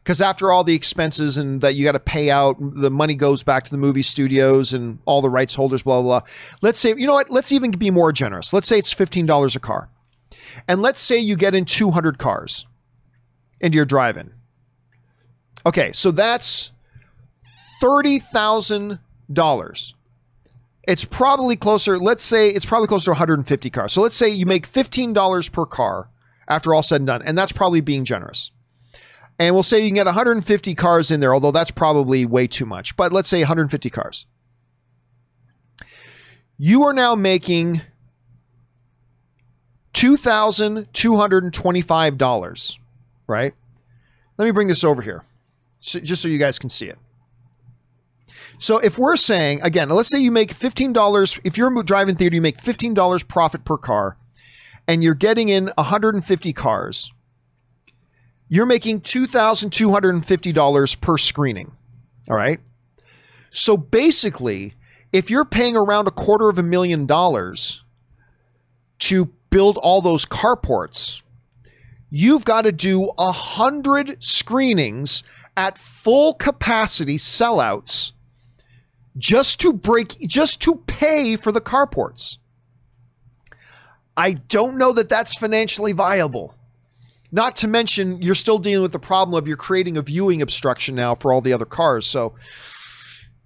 Because 0.01 0.21
after 0.21 0.49
all 0.49 0.63
the 0.63 0.75
expenses 0.75 1.35
and 1.35 1.59
that 1.59 1.75
you 1.75 1.83
got 1.83 1.91
to 1.91 1.99
pay 1.99 2.29
out, 2.29 2.55
the 2.57 2.89
money 2.89 3.15
goes 3.15 3.43
back 3.43 3.65
to 3.65 3.71
the 3.71 3.77
movie 3.77 4.01
studios 4.01 4.71
and 4.71 4.99
all 5.03 5.21
the 5.21 5.29
rights 5.29 5.55
holders, 5.55 5.83
blah, 5.83 6.01
blah, 6.01 6.21
blah. 6.21 6.29
Let's 6.61 6.79
say, 6.79 6.95
you 6.95 7.05
know 7.05 7.15
what? 7.15 7.29
Let's 7.29 7.51
even 7.51 7.71
be 7.71 7.91
more 7.91 8.13
generous. 8.13 8.53
Let's 8.53 8.65
say 8.65 8.79
it's 8.79 8.93
$15 8.93 9.57
a 9.57 9.59
car. 9.59 9.89
And 10.69 10.81
let's 10.81 11.01
say 11.01 11.17
you 11.17 11.35
get 11.35 11.53
in 11.53 11.65
200 11.65 12.17
cars 12.17 12.65
into 13.59 13.75
your 13.75 13.83
drive 13.83 14.15
in. 14.15 14.31
Okay, 15.65 15.91
so 15.91 16.11
that's 16.11 16.71
$30,000. 17.83 19.93
It's 20.83 21.03
probably 21.03 21.57
closer, 21.57 21.99
let's 21.99 22.23
say 22.23 22.51
it's 22.51 22.65
probably 22.65 22.87
closer 22.87 23.07
to 23.07 23.11
150 23.11 23.69
cars. 23.69 23.91
So 23.91 24.01
let's 24.01 24.15
say 24.15 24.29
you 24.29 24.45
make 24.45 24.71
$15 24.71 25.51
per 25.51 25.65
car 25.65 26.07
after 26.49 26.73
all 26.73 26.83
said 26.83 27.01
and 27.01 27.07
done, 27.07 27.21
and 27.21 27.37
that's 27.37 27.51
probably 27.51 27.81
being 27.81 28.05
generous. 28.05 28.51
And 29.37 29.53
we'll 29.55 29.63
say 29.63 29.79
you 29.79 29.87
can 29.87 29.95
get 29.95 30.05
150 30.05 30.75
cars 30.75 31.11
in 31.11 31.19
there, 31.21 31.33
although 31.33 31.51
that's 31.51 31.71
probably 31.71 32.25
way 32.25 32.47
too 32.47 32.65
much. 32.65 32.97
But 32.97 33.13
let's 33.13 33.29
say 33.29 33.39
150 33.39 33.89
cars. 33.89 34.25
You 36.57 36.83
are 36.83 36.91
now 36.91 37.15
making 37.15 37.79
$2,225, 39.93 42.77
right? 43.27 43.53
Let 44.37 44.45
me 44.45 44.51
bring 44.51 44.67
this 44.67 44.83
over 44.83 45.01
here 45.01 45.23
so, 45.79 46.01
just 46.01 46.21
so 46.21 46.27
you 46.27 46.37
guys 46.37 46.59
can 46.59 46.69
see 46.69 46.87
it. 46.87 46.97
So 48.59 48.77
if 48.77 48.97
we're 48.97 49.15
saying, 49.15 49.61
again, 49.61 49.87
let's 49.89 50.09
say 50.09 50.19
you 50.19 50.31
make 50.31 50.53
$15, 50.53 51.39
if 51.45 51.57
you're 51.57 51.79
a 51.79 51.83
drive-in 51.83 52.17
theater, 52.17 52.35
you 52.35 52.41
make 52.41 52.61
$15 52.61 53.25
profit 53.27 53.63
per 53.63 53.77
car, 53.77 54.17
and 54.89 55.01
you're 55.03 55.13
getting 55.13 55.49
in 55.49 55.69
150 55.75 56.53
cars, 56.53 57.11
you're 58.47 58.65
making 58.65 59.01
$2,250 59.01 61.01
per 61.01 61.17
screening. 61.19 61.71
All 62.27 62.35
right. 62.35 62.59
So 63.51 63.77
basically, 63.77 64.73
if 65.13 65.29
you're 65.29 65.45
paying 65.45 65.77
around 65.77 66.07
a 66.07 66.11
quarter 66.11 66.49
of 66.49 66.57
a 66.57 66.63
million 66.63 67.05
dollars 67.05 67.83
to 69.01 69.25
build 69.51 69.77
all 69.77 70.01
those 70.01 70.25
carports, 70.25 71.21
you've 72.09 72.43
got 72.43 72.63
to 72.63 72.71
do 72.71 73.11
a 73.19 73.31
hundred 73.31 74.23
screenings 74.23 75.21
at 75.55 75.77
full 75.77 76.33
capacity 76.33 77.19
sellouts 77.19 78.13
just 79.19 79.59
to 79.59 79.71
break 79.71 80.17
just 80.21 80.63
to 80.63 80.77
pay 80.87 81.35
for 81.35 81.51
the 81.51 81.61
carports. 81.61 82.38
I 84.19 84.33
don't 84.33 84.77
know 84.77 84.91
that 84.93 85.07
that's 85.07 85.33
financially 85.37 85.93
viable. 85.93 86.53
Not 87.31 87.55
to 87.57 87.69
mention, 87.69 88.21
you're 88.21 88.35
still 88.35 88.59
dealing 88.59 88.81
with 88.81 88.91
the 88.91 88.99
problem 88.99 89.37
of 89.37 89.47
you're 89.47 89.55
creating 89.55 89.95
a 89.95 90.01
viewing 90.01 90.41
obstruction 90.41 90.93
now 90.93 91.15
for 91.15 91.31
all 91.31 91.39
the 91.39 91.53
other 91.53 91.65
cars. 91.65 92.05
So, 92.05 92.35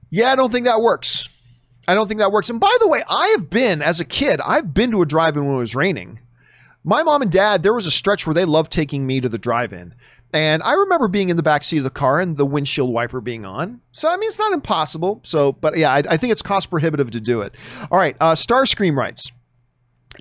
yeah, 0.09 0.31
I 0.31 0.35
don't 0.35 0.51
think 0.51 0.65
that 0.65 0.81
works. 0.81 1.29
I 1.87 1.93
don't 1.93 2.07
think 2.07 2.21
that 2.21 2.31
works. 2.31 2.49
And 2.49 2.59
by 2.59 2.75
the 2.79 2.87
way, 2.87 3.03
I 3.07 3.27
have 3.37 3.51
been, 3.51 3.83
as 3.83 3.99
a 3.99 4.05
kid, 4.05 4.41
I've 4.43 4.73
been 4.73 4.89
to 4.91 5.03
a 5.03 5.05
drive 5.05 5.37
in 5.37 5.45
when 5.45 5.55
it 5.55 5.59
was 5.59 5.75
raining. 5.75 6.21
My 6.83 7.03
mom 7.03 7.21
and 7.21 7.31
dad, 7.31 7.61
there 7.61 7.75
was 7.75 7.85
a 7.85 7.91
stretch 7.91 8.25
where 8.25 8.33
they 8.33 8.45
loved 8.45 8.71
taking 8.71 9.05
me 9.05 9.21
to 9.21 9.29
the 9.29 9.37
drive 9.37 9.73
in. 9.73 9.93
And 10.33 10.63
I 10.63 10.73
remember 10.73 11.07
being 11.07 11.29
in 11.29 11.37
the 11.37 11.43
back 11.43 11.63
seat 11.63 11.77
of 11.77 11.83
the 11.83 11.91
car 11.91 12.19
and 12.19 12.35
the 12.35 12.47
windshield 12.47 12.91
wiper 12.91 13.21
being 13.21 13.45
on. 13.45 13.79
So, 13.91 14.09
I 14.09 14.17
mean, 14.17 14.27
it's 14.27 14.39
not 14.39 14.53
impossible. 14.53 15.21
So, 15.23 15.51
but 15.51 15.77
yeah, 15.77 15.91
I, 15.91 16.01
I 16.09 16.17
think 16.17 16.31
it's 16.31 16.41
cost 16.41 16.71
prohibitive 16.71 17.11
to 17.11 17.19
do 17.19 17.41
it. 17.41 17.53
All 17.91 17.99
right. 17.99 18.15
Uh, 18.19 18.33
Starscream 18.33 18.97
writes 18.97 19.31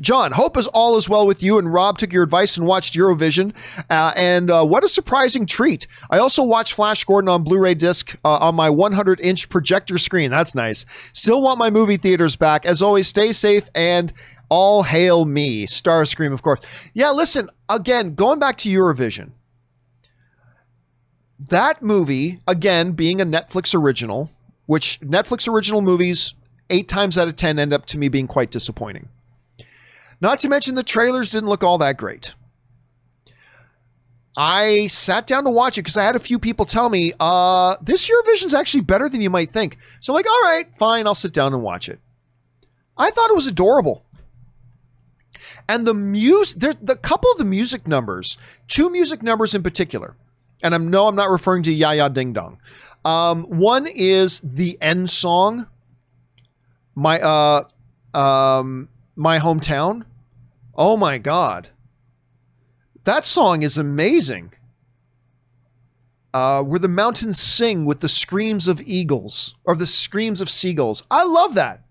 John, 0.01 0.33
hope 0.33 0.57
is 0.57 0.67
all 0.69 0.97
is 0.97 1.09
well 1.09 1.27
with 1.27 1.43
you. 1.43 1.59
And 1.59 1.73
Rob 1.73 1.99
took 1.99 2.13
your 2.13 2.23
advice 2.23 2.57
and 2.57 2.67
watched 2.67 2.95
Eurovision. 2.95 3.55
Uh, 3.91 4.13
and 4.17 4.51
uh, 4.51 4.65
what 4.65 4.85
a 4.85 4.89
surprising 4.89 5.47
treat! 5.47 5.87
I 6.11 6.19
also 6.19 6.43
watched 6.43 6.73
Flash 6.73 7.05
Gordon 7.05 7.29
on 7.29 7.45
Blu-ray 7.45 7.75
disc 7.75 8.17
uh, 8.25 8.39
on 8.39 8.55
my 8.55 8.69
100-inch 8.69 9.49
projector 9.49 9.99
screen. 9.99 10.31
That's 10.31 10.55
nice. 10.55 10.87
Still 11.13 11.43
want 11.43 11.59
my 11.59 11.71
movie 11.71 11.97
theaters 11.97 12.37
back. 12.37 12.65
As 12.65 12.81
always, 12.81 13.07
stay 13.09 13.33
safe 13.33 13.69
and 13.75 14.13
all 14.49 14.83
hail 14.83 15.25
me, 15.25 15.67
Starscream, 15.67 16.33
of 16.33 16.43
course. 16.43 16.61
Yeah, 16.93 17.11
listen 17.11 17.49
again. 17.69 18.15
Going 18.15 18.39
back 18.39 18.59
to 18.59 18.69
Eurovision, 18.69 19.31
that 21.39 21.83
movie 21.83 22.41
again 22.47 22.93
being 22.93 23.21
a 23.21 23.27
Netflix 23.27 23.75
original, 23.75 24.31
which 24.67 25.01
Netflix 25.01 25.49
original 25.49 25.81
movies 25.81 26.35
eight 26.71 26.89
times 26.89 27.17
out 27.17 27.29
of 27.29 27.37
ten 27.37 27.59
end 27.59 27.73
up 27.73 27.87
to 27.87 27.99
me 27.99 28.09
being 28.09 28.27
quite 28.27 28.51
disappointing. 28.51 29.09
Not 30.23 30.39
to 30.39 30.49
mention 30.49 30.77
the 30.77 30.85
trailers 30.85 31.33
didn't 31.33 31.49
look 31.49 31.65
all 31.65 31.79
that 31.79 31.97
great. 31.97 32.35
I 34.37 34.87
sat 34.87 35.27
down 35.27 35.45
to 35.45 35.51
watch 35.51 35.77
it 35.77 35.83
because 35.83 35.97
I 35.97 36.05
had 36.05 36.15
a 36.15 36.21
few 36.21 36.39
people 36.39 36.65
tell 36.65 36.89
me, 36.89 37.13
uh, 37.19 37.75
this 37.83 38.09
Eurovision's 38.09 38.55
actually 38.55 38.83
better 38.83 39.09
than 39.09 39.21
you 39.21 39.29
might 39.29 39.51
think. 39.51 39.77
So 40.01 40.13
I'm 40.13 40.15
like, 40.15 40.27
all 40.27 40.43
right, 40.43 40.75
fine, 40.77 41.09
I'll 41.09 41.17
sit 41.17 41.35
down 41.35 41.53
and 41.53 41.63
watch 41.63 41.89
it. 41.89 41.99
I 42.97 43.11
thought 43.11 43.31
it 43.31 43.37
was 43.37 43.49
adorable. 43.49 44.05
And 45.69 45.87
the 45.87 45.93
music, 45.93 46.61
there's 46.61 46.77
the 46.81 46.97
couple 46.97 47.31
of 47.33 47.39
the 47.39 47.45
music 47.45 47.89
numbers, 47.89 48.39
two 48.69 48.91
music 48.91 49.23
numbers 49.23 49.55
in 49.55 49.63
particular, 49.63 50.17
and 50.63 50.75
I'm 50.75 50.89
no, 50.89 51.09
I'm 51.09 51.17
not 51.17 51.31
referring 51.31 51.65
to 51.65 51.73
Ya 51.73 51.91
Ya 51.93 52.09
Ding 52.09 52.33
Dong. 52.33 52.59
Um, 53.05 53.45
one 53.45 53.87
is 53.87 54.41
the 54.45 54.79
end 54.81 55.11
song, 55.11 55.67
my 56.95 57.21
uh, 57.21 57.65
um, 58.15 58.89
my 59.15 59.39
hometown, 59.39 60.05
Oh 60.75 60.97
my 60.97 61.19
God. 61.19 61.69
That 63.05 63.27
song 63.27 63.63
is 63.63 63.77
amazing. 63.77 64.53
Uh, 66.33 66.63
where 66.63 66.79
the 66.79 66.89
mountains 66.89 67.39
sing 67.39 67.85
with 67.85 68.01
the 68.01 68.09
screams 68.09 68.67
of 68.67 68.81
eagles 68.81 69.55
or 69.65 69.77
the 69.77 69.87
screams 69.87 70.41
of 70.41 70.49
seagulls. 70.49 71.03
I 71.11 71.25
love 71.25 71.55
that. 71.55 71.83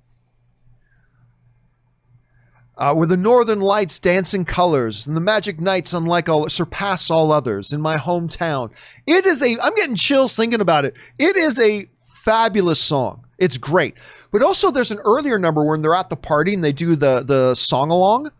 Uh, 2.75 2.95
where 2.95 3.05
the 3.05 3.17
northern 3.17 3.59
lights 3.59 3.99
dance 3.99 4.33
in 4.33 4.43
colors 4.43 5.05
and 5.05 5.15
the 5.15 5.21
magic 5.21 5.59
nights 5.59 5.93
unlike 5.93 6.27
all 6.27 6.49
surpass 6.49 7.11
all 7.11 7.31
others 7.31 7.71
in 7.71 7.79
my 7.81 7.97
hometown. 7.97 8.71
It 9.05 9.27
is 9.27 9.43
a 9.43 9.59
I'm 9.59 9.75
getting 9.75 9.95
chills 9.95 10.35
thinking 10.35 10.61
about 10.61 10.85
it. 10.85 10.95
It 11.19 11.35
is 11.35 11.59
a 11.59 11.87
fabulous 12.23 12.79
song. 12.79 13.27
It's 13.37 13.57
great. 13.57 13.95
But 14.31 14.41
also 14.41 14.71
there's 14.71 14.89
an 14.89 14.99
earlier 14.99 15.37
number 15.37 15.63
when 15.63 15.83
they're 15.83 15.93
at 15.93 16.09
the 16.09 16.15
party 16.15 16.55
and 16.55 16.63
they 16.63 16.71
do 16.71 16.95
the 16.95 17.21
the 17.21 17.53
song 17.53 17.91
along 17.91 18.31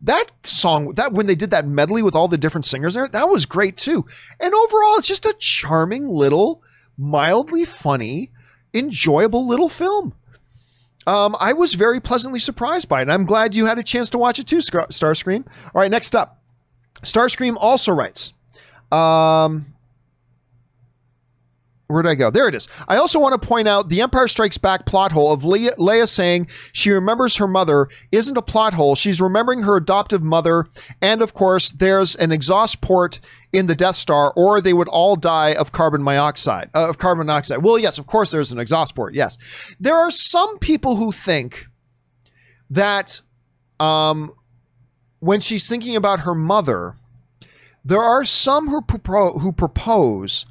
that 0.00 0.26
song 0.44 0.90
that 0.94 1.12
when 1.12 1.26
they 1.26 1.34
did 1.34 1.50
that 1.50 1.66
medley 1.66 2.02
with 2.02 2.14
all 2.14 2.28
the 2.28 2.38
different 2.38 2.64
singers 2.64 2.94
there 2.94 3.08
that 3.08 3.28
was 3.28 3.46
great 3.46 3.76
too. 3.76 4.06
And 4.38 4.54
overall 4.54 4.96
it's 4.96 5.08
just 5.08 5.26
a 5.26 5.34
charming 5.38 6.08
little 6.08 6.62
mildly 6.96 7.64
funny 7.64 8.30
enjoyable 8.74 9.46
little 9.46 9.68
film. 9.68 10.14
Um, 11.06 11.34
i 11.40 11.52
was 11.52 11.74
very 11.74 12.00
pleasantly 12.00 12.38
surprised 12.38 12.88
by 12.88 13.00
it 13.02 13.08
i'm 13.08 13.24
glad 13.24 13.56
you 13.56 13.64
had 13.66 13.78
a 13.78 13.82
chance 13.82 14.10
to 14.10 14.18
watch 14.18 14.38
it 14.38 14.46
too 14.46 14.58
starscream. 14.58 15.46
All 15.74 15.80
right 15.80 15.90
next 15.90 16.14
up. 16.14 16.40
Starscream 17.02 17.56
also 17.58 17.92
writes 17.92 18.32
um, 18.90 19.74
where 21.88 22.02
did 22.02 22.10
I 22.10 22.14
go? 22.16 22.30
There 22.30 22.46
it 22.46 22.54
is. 22.54 22.68
I 22.86 22.98
also 22.98 23.18
want 23.18 23.40
to 23.40 23.48
point 23.48 23.66
out 23.66 23.88
the 23.88 24.02
Empire 24.02 24.28
Strikes 24.28 24.58
Back 24.58 24.84
plot 24.84 25.10
hole 25.10 25.32
of 25.32 25.40
Leia, 25.42 25.74
Leia 25.76 26.06
saying 26.06 26.48
she 26.72 26.90
remembers 26.90 27.36
her 27.36 27.48
mother 27.48 27.88
isn't 28.12 28.36
a 28.36 28.42
plot 28.42 28.74
hole. 28.74 28.94
She's 28.94 29.22
remembering 29.22 29.62
her 29.62 29.76
adoptive 29.76 30.22
mother. 30.22 30.66
And 31.00 31.22
of 31.22 31.32
course, 31.32 31.72
there's 31.72 32.14
an 32.14 32.30
exhaust 32.30 32.82
port 32.82 33.20
in 33.54 33.66
the 33.66 33.74
Death 33.74 33.96
Star, 33.96 34.34
or 34.36 34.60
they 34.60 34.74
would 34.74 34.88
all 34.88 35.16
die 35.16 35.54
of 35.54 35.72
carbon 35.72 36.02
monoxide. 36.02 36.68
Uh, 36.74 36.90
of 36.90 36.98
carbon 36.98 37.26
monoxide. 37.26 37.62
Well, 37.62 37.78
yes, 37.78 37.96
of 37.96 38.06
course, 38.06 38.30
there's 38.30 38.52
an 38.52 38.58
exhaust 38.58 38.94
port. 38.94 39.14
Yes. 39.14 39.38
There 39.80 39.96
are 39.96 40.10
some 40.10 40.58
people 40.58 40.96
who 40.96 41.10
think 41.10 41.68
that 42.68 43.22
um, 43.80 44.34
when 45.20 45.40
she's 45.40 45.66
thinking 45.66 45.96
about 45.96 46.20
her 46.20 46.34
mother, 46.34 46.96
there 47.82 48.02
are 48.02 48.26
some 48.26 48.68
who, 48.68 48.82
propo- 48.82 49.40
who 49.40 49.52
propose 49.52 50.44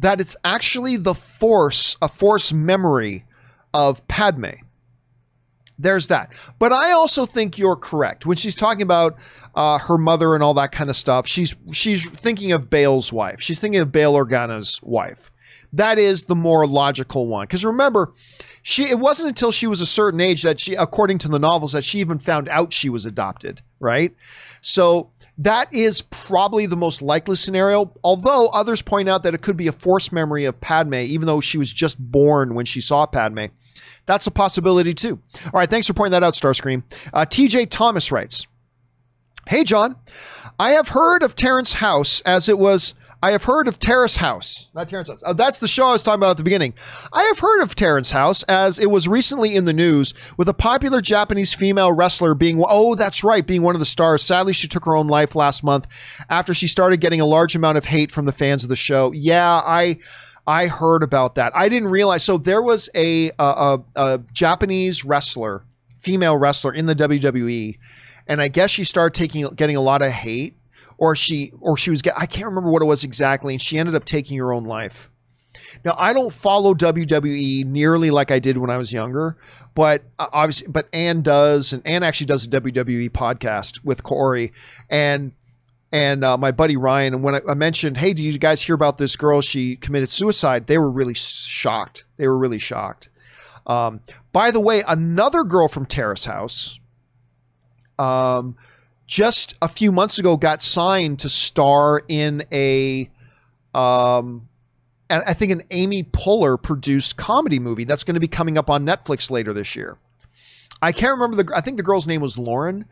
that 0.00 0.20
it's 0.20 0.36
actually 0.44 0.96
the 0.96 1.14
force, 1.14 1.96
a 2.02 2.08
force 2.08 2.52
memory 2.52 3.24
of 3.72 4.06
Padme. 4.08 4.50
There's 5.78 6.08
that. 6.08 6.32
But 6.58 6.72
I 6.72 6.92
also 6.92 7.24
think 7.24 7.56
you're 7.56 7.76
correct. 7.76 8.26
When 8.26 8.36
she's 8.36 8.54
talking 8.54 8.82
about 8.82 9.16
uh, 9.54 9.78
her 9.78 9.96
mother 9.96 10.34
and 10.34 10.42
all 10.42 10.54
that 10.54 10.72
kind 10.72 10.90
of 10.90 10.96
stuff, 10.96 11.26
she's 11.26 11.54
she's 11.72 12.08
thinking 12.08 12.52
of 12.52 12.68
Bail's 12.68 13.12
wife. 13.12 13.40
She's 13.40 13.60
thinking 13.60 13.80
of 13.80 13.90
Bail 13.90 14.12
Organa's 14.14 14.78
wife. 14.82 15.30
That 15.72 15.98
is 15.98 16.24
the 16.24 16.34
more 16.34 16.66
logical 16.66 17.28
one. 17.28 17.44
Because 17.44 17.64
remember, 17.64 18.12
she 18.62 18.84
it 18.84 18.98
wasn't 18.98 19.28
until 19.28 19.52
she 19.52 19.66
was 19.66 19.80
a 19.80 19.86
certain 19.86 20.20
age 20.20 20.42
that 20.42 20.60
she, 20.60 20.74
according 20.74 21.18
to 21.18 21.28
the 21.28 21.38
novels, 21.38 21.72
that 21.72 21.84
she 21.84 22.00
even 22.00 22.18
found 22.18 22.48
out 22.48 22.72
she 22.72 22.88
was 22.88 23.06
adopted, 23.06 23.62
right? 23.78 24.14
So 24.60 25.10
that 25.38 25.72
is 25.72 26.02
probably 26.02 26.66
the 26.66 26.76
most 26.76 27.00
likely 27.00 27.36
scenario, 27.36 27.92
although 28.04 28.48
others 28.48 28.82
point 28.82 29.08
out 29.08 29.22
that 29.22 29.34
it 29.34 29.40
could 29.40 29.56
be 29.56 29.68
a 29.68 29.72
forced 29.72 30.12
memory 30.12 30.44
of 30.44 30.60
Padme, 30.60 30.94
even 30.94 31.26
though 31.26 31.40
she 31.40 31.56
was 31.56 31.72
just 31.72 31.98
born 31.98 32.54
when 32.54 32.66
she 32.66 32.80
saw 32.80 33.06
Padme. 33.06 33.46
That's 34.06 34.26
a 34.26 34.30
possibility 34.30 34.92
too. 34.92 35.20
All 35.46 35.52
right, 35.52 35.70
thanks 35.70 35.86
for 35.86 35.94
pointing 35.94 36.12
that 36.12 36.22
out, 36.22 36.34
Starscream. 36.34 36.82
Uh, 37.12 37.24
TJ 37.24 37.70
Thomas 37.70 38.12
writes 38.12 38.46
Hey, 39.46 39.64
John, 39.64 39.96
I 40.58 40.72
have 40.72 40.88
heard 40.88 41.22
of 41.22 41.36
Terrence 41.36 41.74
House 41.74 42.20
as 42.22 42.48
it 42.48 42.58
was 42.58 42.94
I 43.22 43.32
have 43.32 43.44
heard 43.44 43.68
of 43.68 43.78
Terrace 43.78 44.16
House. 44.16 44.68
Not 44.74 44.88
Terrace 44.88 45.08
House. 45.08 45.22
Oh, 45.26 45.34
that's 45.34 45.58
the 45.58 45.68
show 45.68 45.88
I 45.88 45.92
was 45.92 46.02
talking 46.02 46.20
about 46.20 46.30
at 46.30 46.36
the 46.38 46.42
beginning. 46.42 46.72
I 47.12 47.22
have 47.24 47.38
heard 47.38 47.60
of 47.60 47.74
Terrace 47.74 48.12
House 48.12 48.42
as 48.44 48.78
it 48.78 48.90
was 48.90 49.06
recently 49.06 49.56
in 49.56 49.64
the 49.64 49.74
news 49.74 50.14
with 50.38 50.48
a 50.48 50.54
popular 50.54 51.02
Japanese 51.02 51.52
female 51.52 51.92
wrestler 51.92 52.34
being, 52.34 52.62
oh, 52.66 52.94
that's 52.94 53.22
right, 53.22 53.46
being 53.46 53.62
one 53.62 53.74
of 53.74 53.78
the 53.78 53.86
stars. 53.86 54.22
Sadly, 54.22 54.54
she 54.54 54.68
took 54.68 54.86
her 54.86 54.96
own 54.96 55.06
life 55.06 55.34
last 55.34 55.62
month 55.62 55.86
after 56.30 56.54
she 56.54 56.66
started 56.66 57.00
getting 57.00 57.20
a 57.20 57.26
large 57.26 57.54
amount 57.54 57.76
of 57.76 57.84
hate 57.84 58.10
from 58.10 58.24
the 58.24 58.32
fans 58.32 58.62
of 58.62 58.70
the 58.70 58.76
show. 58.76 59.12
Yeah, 59.12 59.62
I. 59.64 59.98
I 60.46 60.66
heard 60.66 61.04
about 61.04 61.36
that. 61.36 61.52
I 61.54 61.68
didn't 61.68 61.90
realize. 61.90 62.24
So 62.24 62.36
there 62.38 62.62
was 62.62 62.88
a, 62.96 63.30
a, 63.38 63.78
a 63.94 64.20
Japanese 64.32 65.04
wrestler, 65.04 65.64
female 65.98 66.36
wrestler 66.36 66.72
in 66.72 66.86
the 66.86 66.94
WWE, 66.94 67.78
and 68.26 68.40
I 68.40 68.48
guess 68.48 68.70
she 68.70 68.82
started 68.82 69.14
taking 69.14 69.46
getting 69.54 69.76
a 69.76 69.80
lot 69.80 70.02
of 70.02 70.10
hate 70.10 70.56
or 71.00 71.16
she 71.16 71.50
or 71.60 71.76
she 71.76 71.90
was 71.90 72.02
I 72.16 72.26
can't 72.26 72.46
remember 72.46 72.70
what 72.70 72.82
it 72.82 72.84
was 72.84 73.02
exactly, 73.02 73.54
and 73.54 73.60
she 73.60 73.78
ended 73.78 73.96
up 73.96 74.04
taking 74.04 74.38
her 74.38 74.52
own 74.52 74.64
life. 74.64 75.10
Now 75.84 75.96
I 75.98 76.12
don't 76.12 76.32
follow 76.32 76.74
WWE 76.74 77.64
nearly 77.64 78.10
like 78.10 78.30
I 78.30 78.38
did 78.38 78.58
when 78.58 78.70
I 78.70 78.76
was 78.76 78.92
younger, 78.92 79.36
but 79.74 80.04
uh, 80.18 80.28
obviously, 80.32 80.68
but 80.68 80.88
Ann 80.92 81.22
does, 81.22 81.72
and 81.72 81.84
Ann 81.86 82.02
actually 82.02 82.26
does 82.26 82.46
a 82.46 82.50
WWE 82.50 83.10
podcast 83.10 83.82
with 83.82 84.02
Corey 84.02 84.52
and 84.88 85.32
and 85.90 86.22
uh, 86.22 86.36
my 86.36 86.52
buddy 86.52 86.76
Ryan. 86.76 87.14
And 87.14 87.22
when 87.22 87.34
I, 87.34 87.40
I 87.48 87.54
mentioned, 87.54 87.96
hey, 87.96 88.12
do 88.12 88.22
you 88.22 88.38
guys 88.38 88.60
hear 88.60 88.74
about 88.74 88.98
this 88.98 89.16
girl? 89.16 89.40
She 89.40 89.76
committed 89.76 90.10
suicide. 90.10 90.66
They 90.66 90.78
were 90.78 90.90
really 90.90 91.14
shocked. 91.14 92.04
They 92.18 92.28
were 92.28 92.38
really 92.38 92.58
shocked. 92.58 93.08
Um, 93.66 94.00
by 94.32 94.50
the 94.50 94.60
way, 94.60 94.84
another 94.86 95.44
girl 95.44 95.66
from 95.66 95.86
Terrace 95.86 96.26
House. 96.26 96.78
Um, 97.98 98.56
just 99.10 99.56
a 99.60 99.68
few 99.68 99.90
months 99.90 100.18
ago 100.18 100.36
got 100.36 100.62
signed 100.62 101.18
to 101.18 101.28
star 101.28 102.00
in 102.08 102.44
a 102.52 103.10
um 103.74 104.48
I 105.10 105.34
think 105.34 105.50
an 105.50 105.62
Amy 105.72 106.04
Poehler 106.04 106.62
produced 106.62 107.16
comedy 107.16 107.58
movie 107.58 107.82
that's 107.82 108.04
going 108.04 108.14
to 108.14 108.20
be 108.20 108.28
coming 108.28 108.56
up 108.56 108.70
on 108.70 108.86
Netflix 108.86 109.28
later 109.28 109.52
this 109.52 109.74
year. 109.74 109.98
I 110.80 110.92
can't 110.92 111.18
remember 111.18 111.42
the 111.42 111.52
I 111.54 111.60
think 111.60 111.76
the 111.76 111.82
girl's 111.82 112.06
name 112.06 112.20
was 112.20 112.38
Lauren. 112.38 112.84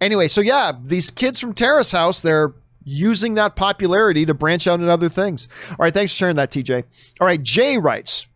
Anyway, 0.00 0.26
so 0.26 0.40
yeah, 0.40 0.72
these 0.82 1.10
kids 1.12 1.38
from 1.38 1.54
Terrace 1.54 1.92
House, 1.92 2.20
they're 2.20 2.52
using 2.82 3.34
that 3.34 3.54
popularity 3.54 4.26
to 4.26 4.34
branch 4.34 4.66
out 4.66 4.80
into 4.80 4.92
other 4.92 5.08
things. 5.08 5.46
All 5.70 5.76
right, 5.78 5.94
thanks 5.94 6.12
for 6.12 6.16
sharing 6.16 6.36
that, 6.36 6.50
TJ. 6.50 6.82
All 7.20 7.26
right, 7.28 7.40
Jay 7.40 7.78
writes, 7.78 8.26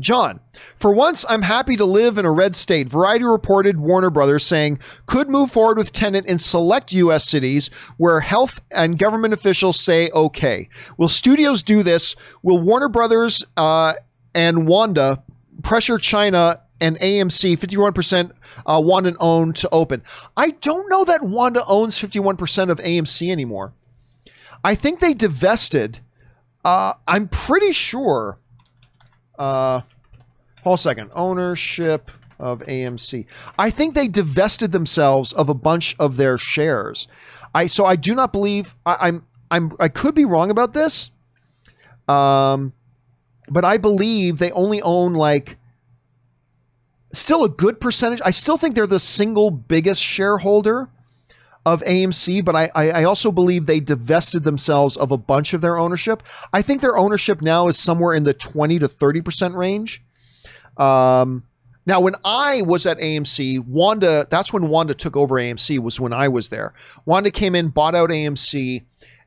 John, 0.00 0.40
for 0.76 0.92
once, 0.92 1.24
I'm 1.28 1.42
happy 1.42 1.76
to 1.76 1.84
live 1.84 2.18
in 2.18 2.24
a 2.24 2.32
red 2.32 2.54
state. 2.54 2.88
Variety 2.88 3.24
reported 3.24 3.78
Warner 3.78 4.10
Brothers 4.10 4.44
saying 4.44 4.78
could 5.06 5.28
move 5.28 5.50
forward 5.50 5.78
with 5.78 5.92
Tenet 5.92 6.26
in 6.26 6.38
select 6.38 6.92
U.S. 6.92 7.28
cities 7.28 7.70
where 7.96 8.20
health 8.20 8.60
and 8.70 8.98
government 8.98 9.34
officials 9.34 9.78
say 9.78 10.10
okay. 10.10 10.68
Will 10.96 11.08
studios 11.08 11.62
do 11.62 11.82
this? 11.82 12.16
Will 12.42 12.58
Warner 12.58 12.88
Brothers 12.88 13.44
uh, 13.56 13.94
and 14.34 14.66
Wanda 14.66 15.22
pressure 15.62 15.98
China 15.98 16.62
and 16.80 16.98
AMC 16.98 17.58
51% 17.58 18.32
uh, 18.66 18.80
Wanda 18.82 19.14
owned 19.20 19.54
to 19.56 19.68
open? 19.70 20.02
I 20.36 20.50
don't 20.50 20.88
know 20.88 21.04
that 21.04 21.22
Wanda 21.22 21.64
owns 21.66 21.98
51% 21.98 22.70
of 22.70 22.78
AMC 22.78 23.30
anymore. 23.30 23.74
I 24.64 24.74
think 24.74 25.00
they 25.00 25.14
divested. 25.14 26.00
Uh, 26.64 26.94
I'm 27.06 27.28
pretty 27.28 27.72
sure 27.72 28.39
uh, 29.40 29.80
hold 30.62 30.78
second. 30.78 31.10
Ownership 31.14 32.10
of 32.38 32.60
AMC. 32.60 33.26
I 33.58 33.70
think 33.70 33.94
they 33.94 34.06
divested 34.06 34.70
themselves 34.72 35.32
of 35.32 35.48
a 35.48 35.54
bunch 35.54 35.96
of 35.98 36.16
their 36.16 36.38
shares. 36.38 37.08
I 37.54 37.66
so 37.66 37.84
I 37.84 37.96
do 37.96 38.14
not 38.14 38.32
believe 38.32 38.76
I, 38.86 39.08
I'm, 39.08 39.26
I'm 39.50 39.72
I 39.80 39.88
could 39.88 40.14
be 40.14 40.24
wrong 40.24 40.50
about 40.50 40.74
this. 40.74 41.10
Um, 42.06 42.72
but 43.48 43.64
I 43.64 43.78
believe 43.78 44.38
they 44.38 44.52
only 44.52 44.82
own 44.82 45.14
like 45.14 45.56
still 47.12 47.44
a 47.44 47.48
good 47.48 47.80
percentage. 47.80 48.20
I 48.24 48.30
still 48.30 48.58
think 48.58 48.74
they're 48.74 48.86
the 48.86 49.00
single 49.00 49.50
biggest 49.50 50.02
shareholder 50.02 50.88
of 51.66 51.82
AMC, 51.82 52.44
but 52.44 52.56
I, 52.56 52.70
I, 52.74 53.04
also 53.04 53.30
believe 53.30 53.66
they 53.66 53.80
divested 53.80 54.44
themselves 54.44 54.96
of 54.96 55.12
a 55.12 55.18
bunch 55.18 55.52
of 55.52 55.60
their 55.60 55.76
ownership. 55.76 56.22
I 56.54 56.62
think 56.62 56.80
their 56.80 56.96
ownership 56.96 57.42
now 57.42 57.68
is 57.68 57.78
somewhere 57.78 58.14
in 58.14 58.24
the 58.24 58.32
20 58.32 58.78
to 58.78 58.88
30% 58.88 59.54
range. 59.54 60.02
Um, 60.78 61.44
now, 61.84 62.00
when 62.00 62.14
I 62.24 62.62
was 62.62 62.86
at 62.86 62.98
AMC, 62.98 63.66
Wanda, 63.66 64.26
that's 64.30 64.52
when 64.52 64.68
Wanda 64.68 64.94
took 64.94 65.16
over 65.16 65.34
AMC, 65.34 65.78
was 65.80 66.00
when 66.00 66.12
I 66.12 66.28
was 66.28 66.48
there. 66.48 66.72
Wanda 67.04 67.30
came 67.30 67.54
in, 67.54 67.68
bought 67.68 67.94
out 67.94 68.10
AMC, 68.10 68.84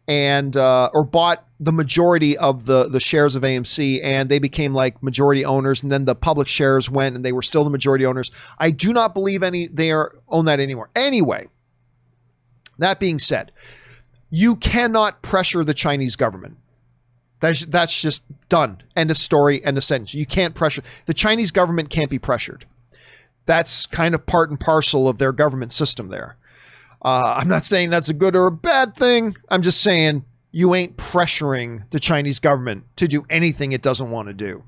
and 0.08 0.56
uh, 0.58 0.90
or 0.94 1.04
bought 1.06 1.46
the 1.60 1.72
majority 1.72 2.38
of 2.38 2.66
the 2.66 2.90
the 2.90 3.00
shares 3.00 3.36
of 3.36 3.44
AMC, 3.44 4.02
and 4.04 4.30
they 4.30 4.40
became 4.40 4.74
like 4.74 5.02
majority 5.02 5.46
owners. 5.46 5.82
And 5.82 5.92
then 5.92 6.06
the 6.06 6.16
public 6.16 6.48
shares 6.48 6.90
went, 6.90 7.16
and 7.16 7.24
they 7.24 7.32
were 7.32 7.42
still 7.42 7.64
the 7.64 7.70
majority 7.70 8.06
owners. 8.06 8.32
I 8.60 8.72
do 8.72 8.94
not 8.94 9.14
believe 9.14 9.44
any 9.44 9.68
they 9.68 9.92
are 9.92 10.14
own 10.28 10.46
that 10.46 10.60
anymore. 10.60 10.90
Anyway, 10.96 11.48
that 12.78 13.00
being 13.00 13.20
said, 13.20 13.52
you 14.30 14.56
cannot 14.56 15.22
pressure 15.22 15.64
the 15.64 15.74
Chinese 15.74 16.16
government. 16.16 16.58
That's, 17.40 17.66
that's 17.66 18.00
just 18.00 18.24
done. 18.50 18.82
End 18.96 19.12
of 19.12 19.18
story, 19.18 19.64
end 19.64 19.78
of 19.78 19.84
sentence. 19.84 20.14
You 20.14 20.26
can't 20.26 20.56
pressure. 20.56 20.82
The 21.06 21.14
Chinese 21.14 21.52
government 21.52 21.90
can't 21.90 22.10
be 22.10 22.20
pressured. 22.20 22.66
That's 23.46 23.86
kind 23.86 24.16
of 24.16 24.26
part 24.26 24.50
and 24.50 24.60
parcel 24.60 25.10
of 25.10 25.18
their 25.18 25.34
government 25.34 25.74
system 25.74 26.08
there. 26.08 26.38
Uh, 27.02 27.36
I'm 27.38 27.50
not 27.50 27.66
saying 27.66 27.90
that's 27.90 28.10
a 28.10 28.14
good 28.14 28.36
or 28.36 28.48
a 28.48 28.52
bad 28.52 28.96
thing. 28.96 29.36
I'm 29.50 29.62
just 29.62 29.82
saying 29.82 30.24
you 30.52 30.74
ain't 30.74 30.96
pressuring 30.96 31.90
the 31.90 32.00
Chinese 32.00 32.40
government 32.40 32.86
to 32.96 33.08
do 33.08 33.26
anything 33.30 33.74
it 33.74 33.82
doesn't 33.82 34.10
want 34.10 34.30
to 34.30 34.34
do. 34.34 34.64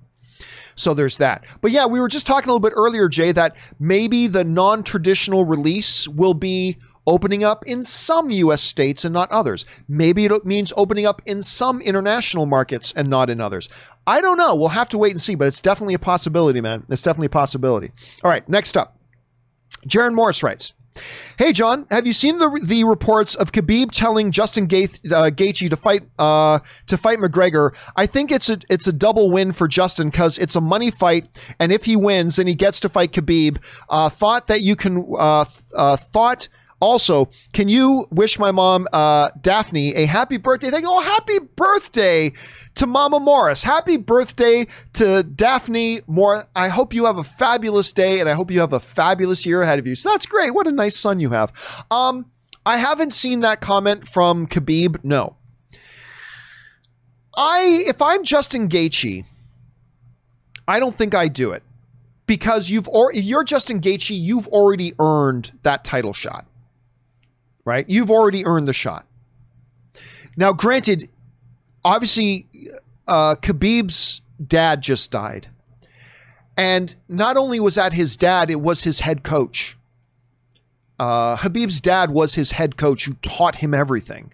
So 0.75 0.93
there's 0.93 1.17
that. 1.17 1.45
But 1.61 1.71
yeah, 1.71 1.85
we 1.85 2.01
were 2.01 2.09
just 2.09 2.27
talking 2.27 2.49
a 2.49 2.51
little 2.51 2.59
bit 2.59 2.73
earlier, 2.75 3.07
Jay, 3.07 3.31
that 3.31 3.55
maybe 3.79 4.27
the 4.27 4.43
non 4.43 4.83
traditional 4.83 5.45
release 5.45 6.07
will 6.07 6.33
be 6.33 6.77
opening 7.07 7.43
up 7.43 7.65
in 7.65 7.83
some 7.83 8.29
US 8.29 8.61
states 8.61 9.05
and 9.05 9.13
not 9.13 9.31
others. 9.31 9.65
Maybe 9.87 10.25
it 10.25 10.45
means 10.45 10.73
opening 10.75 11.05
up 11.05 11.21
in 11.25 11.41
some 11.41 11.81
international 11.81 12.45
markets 12.45 12.93
and 12.95 13.09
not 13.09 13.29
in 13.29 13.41
others. 13.41 13.69
I 14.07 14.21
don't 14.21 14.37
know. 14.37 14.55
We'll 14.55 14.69
have 14.69 14.89
to 14.89 14.97
wait 14.97 15.11
and 15.11 15.21
see, 15.21 15.35
but 15.35 15.47
it's 15.47 15.61
definitely 15.61 15.95
a 15.95 15.99
possibility, 15.99 16.61
man. 16.61 16.85
It's 16.89 17.01
definitely 17.01 17.27
a 17.27 17.29
possibility. 17.29 17.91
All 18.23 18.29
right, 18.29 18.47
next 18.47 18.77
up. 18.77 18.97
Jaron 19.87 20.13
Morris 20.13 20.43
writes, 20.43 20.73
Hey 21.37 21.51
John, 21.51 21.85
have 21.91 22.07
you 22.07 22.13
seen 22.13 22.37
the 22.37 22.57
the 22.63 22.85
reports 22.85 23.35
of 23.35 23.51
Khabib 23.51 23.91
telling 23.91 24.31
Justin 24.31 24.65
Gaeth, 24.65 25.11
uh, 25.11 25.29
Gaethje 25.29 25.69
to 25.69 25.75
fight 25.75 26.03
uh, 26.17 26.59
to 26.87 26.97
fight 26.97 27.19
McGregor? 27.19 27.75
I 27.97 28.05
think 28.05 28.31
it's 28.31 28.47
a 28.47 28.59
it's 28.69 28.87
a 28.87 28.93
double 28.93 29.29
win 29.29 29.51
for 29.51 29.67
Justin 29.67 30.09
because 30.09 30.37
it's 30.37 30.55
a 30.55 30.61
money 30.61 30.91
fight, 30.91 31.27
and 31.59 31.73
if 31.73 31.83
he 31.83 31.97
wins, 31.97 32.37
then 32.37 32.47
he 32.47 32.55
gets 32.55 32.79
to 32.79 32.89
fight 32.89 33.11
Khabib. 33.11 33.57
Uh, 33.89 34.07
thought 34.07 34.47
that 34.47 34.61
you 34.61 34.77
can 34.77 35.05
uh, 35.19 35.43
uh, 35.75 35.97
thought 35.97 36.47
Also, 36.81 37.29
can 37.53 37.69
you 37.69 38.05
wish 38.11 38.37
my 38.37 38.51
mom, 38.51 38.87
uh, 38.91 39.29
Daphne, 39.41 39.95
a 39.95 40.05
happy 40.05 40.37
birthday? 40.37 40.69
Thank 40.69 40.83
you. 40.83 40.89
Oh, 40.91 41.01
happy 41.01 41.39
birthday 41.39 42.33
to 42.75 42.85
Mama 42.85 43.19
Morris. 43.19 43.63
Happy 43.63 43.97
birthday 43.97 44.67
to 44.93 45.23
Daphne 45.23 46.01
Moore. 46.05 46.43
I 46.55 46.67
hope 46.67 46.93
you 46.93 47.05
have 47.05 47.17
a 47.17 47.23
fabulous 47.23 47.93
day 47.93 48.19
and 48.19 48.29
I 48.29 48.33
hope 48.33 48.51
you 48.51 48.59
have 48.59 48.73
a 48.73 48.79
fabulous 48.79 49.45
year 49.45 49.61
ahead 49.61 49.79
of 49.79 49.87
you. 49.87 49.95
So 49.95 50.09
that's 50.09 50.25
great. 50.25 50.53
What 50.53 50.67
a 50.67 50.71
nice 50.71 50.97
son 50.97 51.19
you 51.19 51.29
have. 51.29 51.53
Um, 51.89 52.25
I 52.65 52.77
haven't 52.77 53.13
seen 53.13 53.39
that 53.39 53.61
comment 53.61 54.07
from 54.07 54.45
Khabib. 54.45 55.03
No. 55.03 55.37
I, 57.37 57.83
if 57.87 58.01
I'm 58.01 58.23
Justin 58.23 58.67
Gaethje, 58.67 59.25
I 60.67 60.79
don't 60.79 60.95
think 60.95 61.15
I 61.15 61.27
do 61.27 61.51
it 61.51 61.63
because 62.25 62.69
you've 62.69 62.87
or 62.87 63.13
if 63.13 63.23
you're 63.23 63.43
Justin 63.43 63.81
Gaethje, 63.81 64.19
you've 64.19 64.47
already 64.47 64.93
earned 64.99 65.51
that 65.63 65.83
title 65.83 66.13
shot. 66.13 66.45
Right? 67.65 67.89
You've 67.89 68.11
already 68.11 68.45
earned 68.45 68.67
the 68.67 68.73
shot. 68.73 69.05
Now, 70.37 70.53
granted, 70.53 71.09
obviously, 71.83 72.47
uh, 73.07 73.35
Khabib's 73.35 74.21
dad 74.45 74.81
just 74.81 75.11
died, 75.11 75.47
and 76.55 76.93
not 77.09 77.37
only 77.37 77.59
was 77.59 77.75
that 77.75 77.93
his 77.93 78.15
dad, 78.15 78.49
it 78.49 78.61
was 78.61 78.83
his 78.83 79.01
head 79.01 79.23
coach. 79.23 79.77
Uh, 80.99 81.35
Khabib's 81.37 81.81
dad 81.81 82.11
was 82.11 82.35
his 82.35 82.51
head 82.51 82.77
coach 82.77 83.05
who 83.05 83.13
taught 83.15 83.57
him 83.57 83.73
everything 83.73 84.31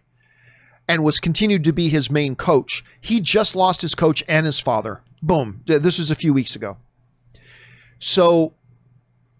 and 0.88 1.04
was 1.04 1.20
continued 1.20 1.64
to 1.64 1.72
be 1.72 1.90
his 1.90 2.12
main 2.12 2.36
coach. 2.36 2.84
He 3.00 3.22
just 3.22 3.56
lost 3.56 3.82
his 3.82 3.96
coach 3.96 4.24
and 4.28 4.46
his 4.46 4.60
father. 4.60 5.02
Boom. 5.24 5.62
This 5.66 5.98
was 5.98 6.12
a 6.12 6.16
few 6.16 6.34
weeks 6.34 6.56
ago. 6.56 6.78
So 7.98 8.54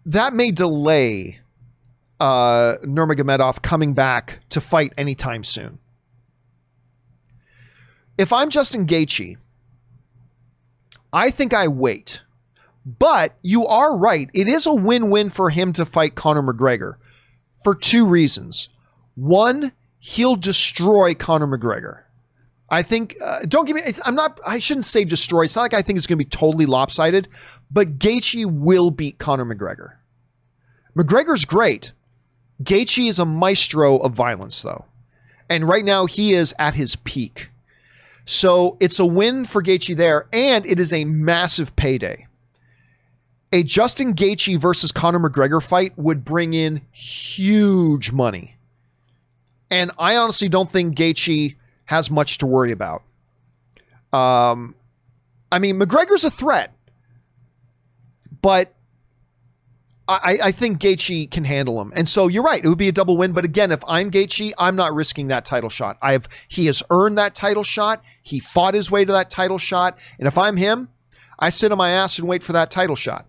that 0.06 0.32
may 0.32 0.50
delay 0.50 1.40
uh, 2.22 2.78
Nurmagomedov 2.84 3.62
coming 3.62 3.94
back 3.94 4.38
to 4.50 4.60
fight 4.60 4.92
anytime 4.96 5.42
soon. 5.42 5.80
If 8.16 8.32
I'm 8.32 8.48
Justin 8.48 8.86
Gaethje, 8.86 9.38
I 11.12 11.30
think 11.30 11.52
I 11.52 11.66
wait. 11.66 12.22
But 12.86 13.34
you 13.42 13.66
are 13.66 13.96
right. 13.96 14.30
It 14.34 14.46
is 14.46 14.66
a 14.66 14.74
win-win 14.74 15.30
for 15.30 15.50
him 15.50 15.72
to 15.72 15.84
fight 15.84 16.14
Conor 16.14 16.42
McGregor 16.42 16.94
for 17.64 17.74
two 17.74 18.06
reasons. 18.06 18.68
One, 19.16 19.72
he'll 19.98 20.36
destroy 20.36 21.14
Conor 21.14 21.46
McGregor. 21.46 22.02
I 22.70 22.82
think. 22.82 23.16
Uh, 23.22 23.40
don't 23.46 23.66
give 23.66 23.76
me. 23.76 23.82
I'm 24.04 24.14
not. 24.14 24.40
I 24.46 24.58
shouldn't 24.60 24.84
say 24.84 25.04
destroy. 25.04 25.42
It's 25.42 25.56
not 25.56 25.62
like 25.62 25.74
I 25.74 25.82
think 25.82 25.96
it's 25.96 26.06
going 26.06 26.18
to 26.18 26.24
be 26.24 26.28
totally 26.28 26.66
lopsided, 26.66 27.28
but 27.70 27.98
Gaethje 27.98 28.46
will 28.46 28.90
beat 28.90 29.18
Conor 29.18 29.44
McGregor. 29.44 29.94
McGregor's 30.96 31.44
great. 31.44 31.92
Gaethje 32.62 33.08
is 33.08 33.18
a 33.18 33.26
maestro 33.26 33.96
of 33.98 34.12
violence, 34.12 34.62
though, 34.62 34.84
and 35.48 35.68
right 35.68 35.84
now 35.84 36.06
he 36.06 36.34
is 36.34 36.54
at 36.58 36.74
his 36.74 36.96
peak. 36.96 37.48
So 38.24 38.76
it's 38.80 38.98
a 38.98 39.06
win 39.06 39.44
for 39.44 39.62
Gaethje 39.62 39.96
there, 39.96 40.26
and 40.32 40.64
it 40.66 40.78
is 40.78 40.92
a 40.92 41.04
massive 41.04 41.74
payday. 41.76 42.26
A 43.52 43.62
Justin 43.62 44.14
Gaethje 44.14 44.58
versus 44.58 44.92
Conor 44.92 45.18
McGregor 45.18 45.62
fight 45.62 45.96
would 45.98 46.24
bring 46.24 46.54
in 46.54 46.82
huge 46.90 48.12
money, 48.12 48.56
and 49.70 49.90
I 49.98 50.16
honestly 50.16 50.48
don't 50.48 50.70
think 50.70 50.96
Gaethje 50.96 51.56
has 51.86 52.10
much 52.10 52.38
to 52.38 52.46
worry 52.46 52.72
about. 52.72 53.02
Um, 54.12 54.74
I 55.50 55.58
mean, 55.58 55.78
McGregor's 55.78 56.24
a 56.24 56.30
threat, 56.30 56.72
but 58.40 58.74
I, 60.22 60.38
I 60.44 60.52
think 60.52 60.80
Gaethje 60.80 61.30
can 61.30 61.44
handle 61.44 61.80
him. 61.80 61.92
And 61.94 62.08
so 62.08 62.28
you're 62.28 62.42
right; 62.42 62.64
it 62.64 62.68
would 62.68 62.78
be 62.78 62.88
a 62.88 62.92
double 62.92 63.16
win. 63.16 63.32
But 63.32 63.44
again, 63.44 63.72
if 63.72 63.80
I'm 63.86 64.10
Gaethje, 64.10 64.52
I'm 64.58 64.76
not 64.76 64.94
risking 64.94 65.28
that 65.28 65.44
title 65.44 65.70
shot. 65.70 65.98
I 66.02 66.12
have 66.12 66.28
he 66.48 66.66
has 66.66 66.82
earned 66.90 67.18
that 67.18 67.34
title 67.34 67.64
shot. 67.64 68.02
He 68.22 68.38
fought 68.40 68.74
his 68.74 68.90
way 68.90 69.04
to 69.04 69.12
that 69.12 69.30
title 69.30 69.58
shot, 69.58 69.98
and 70.18 70.28
if 70.28 70.36
I'm 70.36 70.56
him, 70.56 70.88
I 71.38 71.50
sit 71.50 71.72
on 71.72 71.78
my 71.78 71.90
ass 71.90 72.18
and 72.18 72.28
wait 72.28 72.42
for 72.42 72.52
that 72.52 72.70
title 72.70 72.96
shot. 72.96 73.26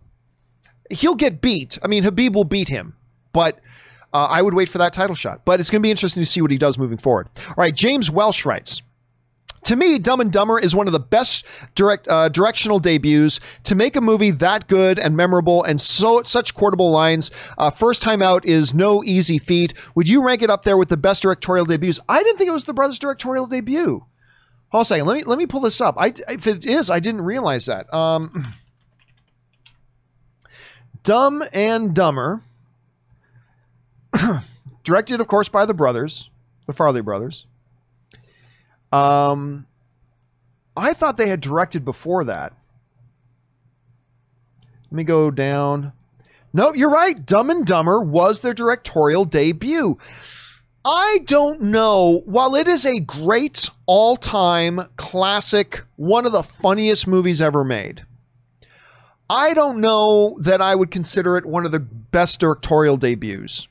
He'll 0.89 1.15
get 1.15 1.41
beat. 1.41 1.79
I 1.83 1.87
mean, 1.87 2.03
Khabib 2.03 2.33
will 2.33 2.43
beat 2.43 2.69
him, 2.69 2.95
but 3.31 3.59
uh, 4.13 4.27
I 4.29 4.41
would 4.41 4.53
wait 4.53 4.69
for 4.69 4.77
that 4.77 4.93
title 4.93 5.15
shot, 5.15 5.41
but 5.45 5.59
it's 5.59 5.69
going 5.69 5.81
to 5.81 5.85
be 5.85 5.91
interesting 5.91 6.21
to 6.21 6.29
see 6.29 6.41
what 6.41 6.51
he 6.51 6.57
does 6.57 6.77
moving 6.77 6.97
forward. 6.97 7.29
All 7.47 7.55
right, 7.57 7.73
James 7.73 8.11
Welsh 8.11 8.45
writes. 8.45 8.81
To 9.65 9.75
me, 9.75 9.97
Dumb 9.97 10.19
and 10.19 10.31
Dumber 10.31 10.59
is 10.59 10.75
one 10.75 10.87
of 10.87 10.93
the 10.93 10.99
best 10.99 11.45
direct 11.75 12.07
uh, 12.07 12.29
directional 12.29 12.79
debuts. 12.79 13.39
To 13.63 13.75
make 13.75 13.95
a 13.95 14.01
movie 14.01 14.31
that 14.31 14.67
good 14.67 14.99
and 14.99 15.15
memorable 15.15 15.63
and 15.63 15.79
so 15.79 16.23
such 16.23 16.53
quotable 16.53 16.91
lines, 16.91 17.31
uh, 17.57 17.71
first 17.71 18.01
time 18.01 18.21
out 18.21 18.45
is 18.45 18.73
no 18.73 19.03
easy 19.03 19.37
feat. 19.37 19.73
Would 19.95 20.09
you 20.09 20.23
rank 20.23 20.41
it 20.41 20.49
up 20.49 20.63
there 20.63 20.77
with 20.77 20.89
the 20.89 20.97
best 20.97 21.21
directorial 21.21 21.65
debuts? 21.65 21.99
I 22.09 22.23
didn't 22.23 22.37
think 22.37 22.49
it 22.49 22.53
was 22.53 22.65
the 22.65 22.73
brothers' 22.73 22.99
directorial 22.99 23.47
debut. 23.47 24.05
Hold 24.69 24.73
on 24.73 24.81
a 24.81 24.85
second. 24.85 25.05
Let 25.05 25.17
me 25.17 25.23
let 25.23 25.37
me 25.37 25.45
pull 25.45 25.61
this 25.61 25.79
up. 25.79 25.95
I, 25.97 26.13
if 26.27 26.47
it 26.47 26.65
is, 26.65 26.89
I 26.89 26.99
didn't 26.99 27.21
realize 27.21 27.67
that. 27.67 27.93
Um, 27.93 28.53
Dumb 31.03 31.43
and 31.53 31.93
Dumber 31.93 32.43
directed, 34.83 35.21
of 35.21 35.27
course, 35.27 35.49
by 35.49 35.65
the 35.65 35.73
brothers, 35.73 36.29
the 36.65 36.73
Farrelly 36.73 37.03
brothers. 37.03 37.45
Um, 38.93 39.65
I 40.77 40.93
thought 40.93 41.17
they 41.17 41.29
had 41.29 41.41
directed 41.41 41.83
before 41.83 42.23
that. 42.25 42.53
Let 44.85 44.91
me 44.91 45.03
go 45.03 45.31
down. 45.31 45.93
No, 46.53 46.73
you're 46.73 46.91
right. 46.91 47.25
Dumb 47.25 47.49
and 47.49 47.65
Dumber 47.65 47.99
was 47.99 48.41
their 48.41 48.53
directorial 48.53 49.25
debut. 49.25 49.97
I 50.85 51.21
don't 51.25 51.61
know. 51.61 52.21
While 52.25 52.55
it 52.55 52.67
is 52.67 52.85
a 52.85 52.99
great 52.99 53.69
all 53.87 54.15
time 54.15 54.81
classic, 54.95 55.81
one 55.95 56.27
of 56.27 56.31
the 56.31 56.43
funniest 56.43 57.07
movies 57.07 57.41
ever 57.41 57.63
made, 57.63 58.05
I 59.27 59.55
don't 59.55 59.81
know 59.81 60.37
that 60.41 60.61
I 60.61 60.75
would 60.75 60.91
consider 60.91 61.37
it 61.37 61.45
one 61.47 61.65
of 61.65 61.71
the 61.71 61.79
best 61.79 62.39
directorial 62.39 62.97
debuts 62.97 63.67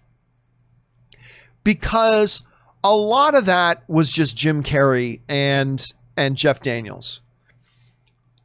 because 1.63 2.43
a 2.85 2.95
lot 2.95 3.35
of 3.35 3.47
that 3.47 3.89
was 3.89 4.11
just 4.11 4.37
Jim 4.37 4.63
Carrey 4.63 5.21
and 5.29 5.93
and 6.17 6.37
Jeff 6.37 6.61
Daniels. 6.61 7.21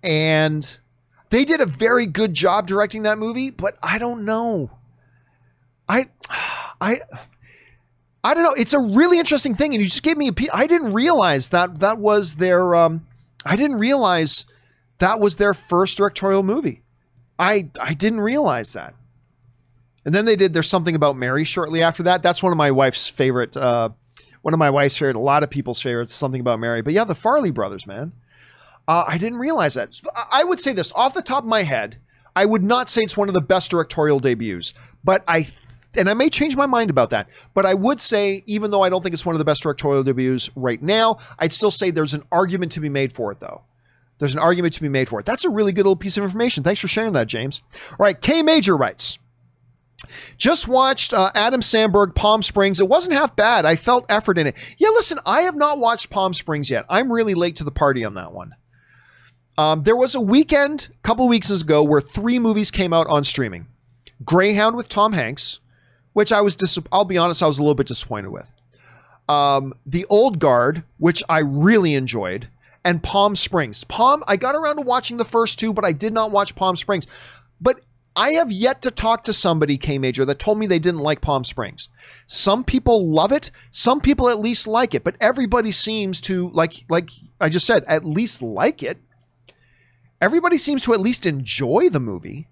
And 0.04 0.78
they 1.30 1.44
did 1.44 1.60
a 1.60 1.66
very 1.66 2.06
good 2.06 2.34
job 2.34 2.68
directing 2.68 3.04
that 3.04 3.18
movie, 3.18 3.52
but 3.52 3.78
I 3.82 3.98
don't 3.98 4.26
know. 4.26 4.72
I 5.90 6.08
I 6.82 7.02
I 8.24 8.34
don't 8.34 8.44
know. 8.44 8.54
It's 8.54 8.74
a 8.74 8.80
really 8.80 9.20
interesting 9.20 9.56
thing 9.56 9.74
and 9.74 9.82
you 9.82 9.90
just 9.90 10.04
gave 10.04 10.18
me 10.18 10.30
a 10.30 10.34
I 10.54 10.68
didn't 10.68 10.94
realize 10.94 11.50
that 11.50 11.80
that 11.80 11.98
was 11.98 12.36
their 12.36 12.76
um 12.76 13.08
I 13.46 13.56
didn't 13.56 13.80
realize 13.80 14.46
that 15.00 15.20
was 15.20 15.38
their 15.38 15.54
first 15.54 15.98
directorial 15.98 16.44
movie. 16.44 16.84
I 17.40 17.70
I 17.80 17.94
didn't 17.94 18.22
realize 18.22 18.74
that. 18.74 18.94
And 20.06 20.16
then 20.16 20.24
they 20.24 20.38
did 20.38 20.54
There's 20.54 20.70
Something 20.70 20.96
About 20.96 21.18
Mary 21.18 21.44
shortly 21.44 21.84
after 21.84 22.04
that. 22.04 22.24
That's 22.24 22.42
one 22.42 22.54
of 22.54 22.58
my 22.58 22.72
wife's 22.72 23.10
favorite, 23.10 23.58
uh, 23.58 23.90
one 24.42 24.54
of 24.54 24.60
my 24.60 24.70
wife's 24.70 24.98
favorite, 24.98 25.16
a 25.16 25.20
lot 25.20 25.44
of 25.44 25.50
people's 25.50 25.82
favorites, 25.82 26.14
Something 26.14 26.42
About 26.42 26.60
Mary. 26.60 26.82
But 26.82 26.94
yeah, 26.94 27.04
the 27.04 27.16
Farrelly 27.16 27.54
brothers, 27.54 27.86
man. 27.86 28.14
Uh, 28.88 29.04
I 29.08 29.18
didn't 29.18 29.40
realize 29.40 29.74
that. 29.74 30.00
I 30.32 30.44
would 30.44 30.60
say 30.60 30.74
this 30.74 30.94
off 30.96 31.14
the 31.14 31.22
top 31.22 31.44
of 31.44 31.50
my 31.50 31.64
head. 31.64 31.98
I 32.36 32.46
would 32.46 32.64
not 32.64 32.90
say 32.90 33.02
it's 33.02 33.18
one 33.18 33.28
of 33.28 33.34
the 33.34 33.42
best 33.42 33.72
directorial 33.72 34.20
debuts, 34.20 34.74
but 35.04 35.24
I, 35.28 35.48
and 35.96 36.10
I 36.10 36.14
may 36.14 36.30
change 36.30 36.56
my 36.56 36.68
mind 36.68 36.90
about 36.90 37.10
that, 37.10 37.28
but 37.54 37.66
I 37.66 37.74
would 37.74 38.00
say, 38.00 38.44
even 38.46 38.72
though 38.72 38.84
I 38.84 38.90
don't 38.90 39.02
think 39.02 39.14
it's 39.14 39.26
one 39.26 39.36
of 39.36 39.40
the 39.40 39.46
best 39.46 39.64
directorial 39.64 40.04
debuts 40.04 40.50
right 40.56 40.82
now, 40.82 41.18
I'd 41.40 41.52
still 41.52 41.72
say 41.72 41.90
there's 41.90 42.14
an 42.14 42.24
argument 42.32 42.72
to 42.74 42.80
be 42.80 42.90
made 42.90 43.12
for 43.12 43.32
it, 43.32 43.40
though. 43.40 43.64
There's 44.20 44.34
an 44.34 44.40
argument 44.40 44.74
to 44.76 44.82
be 44.82 44.90
made 44.90 45.10
for 45.10 45.20
it. 45.20 45.26
That's 45.26 45.46
a 45.46 45.50
really 45.50 45.72
good 45.72 45.82
little 45.86 45.96
piece 45.96 46.18
of 46.18 46.24
information. 46.24 46.64
Thanks 46.64 46.80
for 46.80 46.88
sharing 46.88 47.14
that, 47.14 47.28
James. 47.28 47.62
All 47.92 47.98
right, 48.00 48.20
K 48.20 48.42
Major 48.42 48.78
writes. 48.78 49.20
Just 50.38 50.68
watched 50.68 51.14
uh, 51.14 51.32
Adam 51.36 51.62
Sandberg 51.62 52.16
Palm 52.16 52.42
Springs. 52.42 52.80
It 52.80 52.90
wasn't 52.90 53.16
half 53.16 53.36
bad. 53.36 53.66
I 53.66 53.76
felt 53.76 54.06
effort 54.10 54.38
in 54.38 54.48
it. 54.48 54.56
Yeah, 54.78 54.90
listen, 54.90 55.18
I 55.26 55.42
have 55.42 55.56
not 55.56 55.80
watched 55.80 56.10
Palm 56.10 56.34
Springs 56.34 56.70
yet. 56.70 56.86
I'm 56.90 57.12
really 57.12 57.34
late 57.34 57.56
to 57.58 57.64
the 57.64 57.72
party 57.72 58.04
on 58.04 58.14
that 58.16 58.34
one. 58.34 58.54
Um, 59.58 59.84
there 59.84 59.96
was 59.96 60.14
a 60.14 60.22
weekend 60.22 60.90
a 60.92 61.02
couple 61.02 61.28
weeks 61.28 61.50
ago 61.50 61.82
where 61.84 62.02
three 62.02 62.38
movies 62.38 62.70
came 62.70 62.94
out 62.94 63.08
on 63.08 63.24
streaming 63.24 63.68
Greyhound 64.24 64.76
with 64.76 64.90
Tom 64.90 65.14
Hanks, 65.14 65.60
which 66.14 66.32
I 66.32 66.42
was, 66.42 66.56
dis- 66.56 66.80
I'll 66.92 67.06
be 67.06 67.18
honest, 67.18 67.42
I 67.42 67.48
was 67.48 67.58
a 67.58 67.62
little 67.62 67.76
bit 67.76 67.88
disappointed 67.88 68.30
with. 68.30 68.52
Um, 69.30 69.74
the 69.86 70.06
Old 70.10 70.40
Guard, 70.40 70.84
which 70.98 71.24
I 71.28 71.40
really 71.40 71.96
enjoyed, 71.96 72.48
and 72.86 73.04
Palm 73.04 73.36
Springs. 73.36 73.84
Palm, 73.84 74.24
I 74.28 74.38
got 74.38 74.56
around 74.56 74.78
to 74.78 74.82
watching 74.84 75.18
the 75.18 75.26
first 75.26 75.60
two, 75.60 75.74
but 75.74 75.84
I 75.84 75.92
did 75.92 76.14
not 76.14 76.32
watch 76.32 76.56
Palm 76.56 76.76
Springs. 76.76 77.06
I 78.18 78.32
have 78.32 78.52
yet 78.52 78.82
to 78.82 78.90
talk 78.90 79.24
to 79.26 79.34
somebody, 79.34 79.78
K 79.78 80.00
Major, 80.00 80.26
that 80.26 80.40
told 80.40 80.58
me 80.58 80.66
they 80.66 80.80
didn't 80.80 81.02
like 81.02 81.22
Palm 81.22 81.44
Springs. 81.44 81.90
Some 82.26 82.64
people 82.64 83.08
love 83.08 83.32
it. 83.32 83.52
Some 83.70 84.02
people 84.02 84.28
at 84.28 84.40
least 84.40 84.68
like 84.68 84.96
it, 84.96 85.04
but 85.04 85.16
everybody 85.22 85.72
seems 85.72 86.20
to 86.22 86.50
like, 86.50 86.84
like 86.90 87.12
I 87.40 87.50
just 87.50 87.68
said, 87.68 87.84
at 87.88 88.04
least 88.04 88.42
like 88.42 88.82
it. 88.82 88.98
Everybody 90.20 90.58
seems 90.58 90.82
to 90.82 90.94
at 90.94 91.00
least 91.00 91.28
enjoy 91.28 91.90
the 91.90 92.00
movie. 92.00 92.48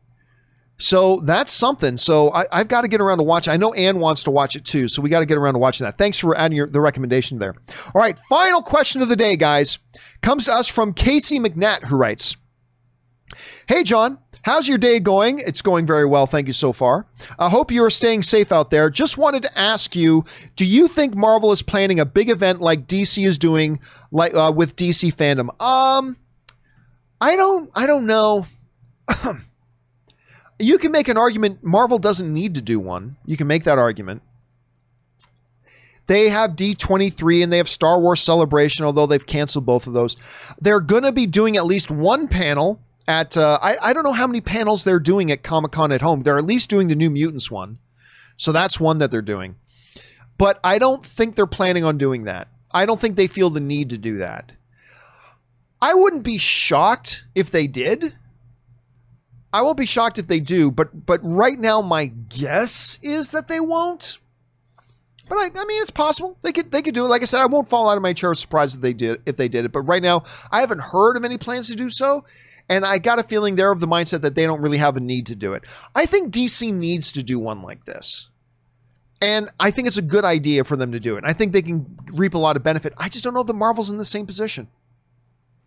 So 0.78 1.22
that's 1.22 1.52
something. 1.52 1.98
So 1.98 2.32
I, 2.32 2.46
have 2.52 2.68
got 2.68 2.82
to 2.82 2.88
get 2.88 3.02
around 3.02 3.18
to 3.18 3.24
watch. 3.24 3.48
I 3.48 3.58
know 3.58 3.74
Anne 3.74 4.00
wants 4.00 4.24
to 4.26 4.32
watch 4.32 4.56
it 4.56 4.66
too. 4.66 4.88
So 4.88 5.02
we 5.02 5.10
got 5.10 5.22
to 5.22 5.26
get 5.26 5.38
around 5.38 5.54
to 5.54 5.60
watching 5.60 5.86
that. 5.86 5.98
Thanks 5.98 6.20
for 6.20 6.38
adding 6.38 6.58
your, 6.58 6.68
the 6.68 6.82
recommendation 6.82 7.40
there. 7.40 7.56
All 7.96 8.02
right. 8.02 8.20
Final 8.30 8.62
question 8.62 9.02
of 9.02 9.10
the 9.10 9.16
day, 9.16 9.36
guys, 9.36 9.80
comes 10.22 10.46
to 10.46 10.54
us 10.54 10.68
from 10.68 10.94
Casey 10.94 11.40
McNatt, 11.40 11.86
who 11.86 11.96
writes 11.96 12.38
Hey, 13.68 13.84
John, 13.84 14.20
how's 14.46 14.68
your 14.68 14.78
day 14.78 15.00
going? 15.00 15.40
It's 15.40 15.64
going 15.64 15.88
very 15.88 16.06
well. 16.06 16.28
Thank 16.28 16.46
you 16.46 16.54
so 16.54 16.72
far. 16.72 17.08
I 17.40 17.50
hope 17.50 17.72
you 17.72 17.84
are 17.84 17.90
staying 17.90 18.22
safe 18.22 18.52
out 18.52 18.70
there. 18.70 18.92
Just 18.92 19.18
wanted 19.18 19.42
to 19.42 19.58
ask 19.58 19.96
you 19.96 20.24
do 20.56 20.66
you 20.66 20.88
think 20.88 21.16
Marvel 21.16 21.52
is 21.52 21.64
planning 21.64 22.00
a 22.00 22.06
big 22.06 22.30
event 22.30 22.62
like 22.62 22.88
DC 22.88 23.26
is 23.26 23.40
doing 23.40 23.80
like 24.12 24.36
uh, 24.36 24.54
with 24.56 24.76
DC 24.76 25.14
fandom? 25.16 25.50
Um, 25.60 26.16
I 27.20 27.36
don't, 27.36 27.72
I 27.74 27.88
don't 27.88 28.06
know. 28.06 28.46
you 30.60 30.78
can 30.78 30.92
make 30.92 31.08
an 31.08 31.18
argument 31.18 31.64
Marvel 31.64 31.98
doesn't 31.98 32.32
need 32.32 32.54
to 32.54 32.62
do 32.62 32.80
one. 32.80 33.18
You 33.26 33.38
can 33.38 33.48
make 33.48 33.64
that 33.64 33.80
argument. 33.80 34.22
They 36.08 36.30
have 36.30 36.52
D23 36.52 37.42
and 37.42 37.52
they 37.52 37.58
have 37.58 37.68
Star 37.68 38.00
Wars 38.00 38.22
Celebration, 38.22 38.86
although 38.86 39.08
they've 39.08 39.26
canceled 39.26 39.66
both 39.66 39.88
of 39.88 39.94
those. 39.94 40.18
They're 40.60 40.80
going 40.80 41.02
to 41.02 41.12
be 41.12 41.26
doing 41.26 41.58
at 41.58 41.66
least 41.66 41.90
one 41.90 42.28
panel 42.28 42.80
at 43.08 43.38
uh, 43.38 43.60
I, 43.62 43.78
I 43.82 43.94
don't 43.94 44.04
know 44.04 44.14
how 44.14 44.28
many 44.28 44.42
panels 44.42 44.84
they're 44.84 45.00
doing 45.00 45.32
at 45.32 45.44
Comic 45.44 45.72
Con 45.72 45.92
at 45.92 46.02
home. 46.02 46.22
They're 46.22 46.38
at 46.38 46.46
least 46.46 46.70
doing 46.70 46.88
the 46.88 46.96
New 46.96 47.10
Mutants 47.10 47.52
one, 47.52 47.80
so 48.38 48.52
that's 48.52 48.80
one 48.80 48.98
that 49.00 49.12
they're 49.12 49.22
doing. 49.22 49.56
But 50.38 50.60
I 50.64 50.80
don't 50.80 51.06
think 51.06 51.36
they're 51.36 51.46
planning 51.46 51.84
on 51.84 51.98
doing 51.98 52.24
that. 52.24 52.50
I 52.72 52.86
don't 52.86 53.00
think 53.00 53.16
they 53.16 53.28
feel 53.28 53.50
the 53.50 53.62
need 53.62 53.92
to 53.92 53.98
do 53.98 54.18
that. 54.18 54.52
I 55.82 55.94
wouldn't 55.94 56.24
be 56.24 56.38
shocked 56.38 57.26
if 57.36 57.52
they 57.52 57.68
did. 57.68 58.16
I 59.54 59.62
won't 59.62 59.78
be 59.78 59.86
shocked 59.86 60.20
if 60.20 60.28
they 60.28 60.40
do, 60.40 60.72
but 60.72 61.06
but 61.06 61.22
right 61.24 61.58
now 61.58 61.82
my 61.82 62.08
guess 62.08 63.00
is 63.02 63.32
that 63.32 63.48
they 63.48 63.60
won't. 63.60 64.18
But 65.28 65.38
I, 65.38 65.46
I, 65.46 65.66
mean, 65.66 65.82
it's 65.82 65.92
possible 65.92 66.38
they 66.42 66.52
could 66.52 66.72
they 66.72 66.82
could 66.82 66.94
do 66.94 67.06
it. 67.06 67.10
Like 67.10 67.22
I 67.22 67.26
said, 67.26 67.42
I 67.42 67.46
won't 67.46 67.68
fall 67.68 67.90
out 67.90 67.98
of 67.98 68.04
my 68.04 68.14
chair 68.14 68.34
surprised 68.34 68.76
if 68.76 68.82
they 68.82 68.94
did 68.94 69.22
if 69.26 69.38
they 69.38 69.48
did 69.48 69.64
it. 69.66 69.72
But 69.72 69.82
right 69.82 70.04
now, 70.04 70.24
I 70.52 70.60
haven't 70.60 70.82
heard 70.82 71.18
of 71.18 71.24
any 71.24 71.38
plans 71.38 71.68
to 71.70 71.76
do 71.76 71.90
so. 71.90 72.26
And 72.68 72.86
I 72.86 72.98
got 72.98 73.20
a 73.20 73.24
feeling 73.24 73.56
they're 73.56 73.72
of 73.72 73.80
the 73.80 73.88
mindset 73.88 74.22
that 74.22 74.36
they 74.36 74.46
don't 74.46 74.62
really 74.62 74.78
have 74.78 74.98
a 74.98 75.00
need 75.00 75.28
to 75.28 75.36
do 75.36 75.54
it. 75.54 75.64
I 75.94 76.06
think 76.06 76.34
DC 76.34 76.74
needs 76.74 77.12
to 77.12 77.24
do 77.24 77.40
one 77.40 77.62
like 77.62 77.86
this. 77.86 78.30
And 79.22 79.50
I 79.60 79.72
think 79.72 79.88
it's 79.88 79.98
a 79.98 80.04
good 80.04 80.26
idea 80.26 80.64
for 80.64 80.76
them 80.76 80.92
to 80.92 81.00
do 81.00 81.16
it. 81.16 81.24
I 81.26 81.34
think 81.34 81.52
they 81.52 81.62
can 81.62 81.98
reap 82.14 82.34
a 82.34 82.40
lot 82.40 82.56
of 82.56 82.64
benefit. 82.64 82.94
I 82.98 83.10
just 83.10 83.24
don't 83.24 83.34
know 83.34 83.42
if 83.42 83.56
Marvel's 83.56 83.90
in 83.90 83.98
the 83.98 84.06
same 84.06 84.26
position. 84.26 84.68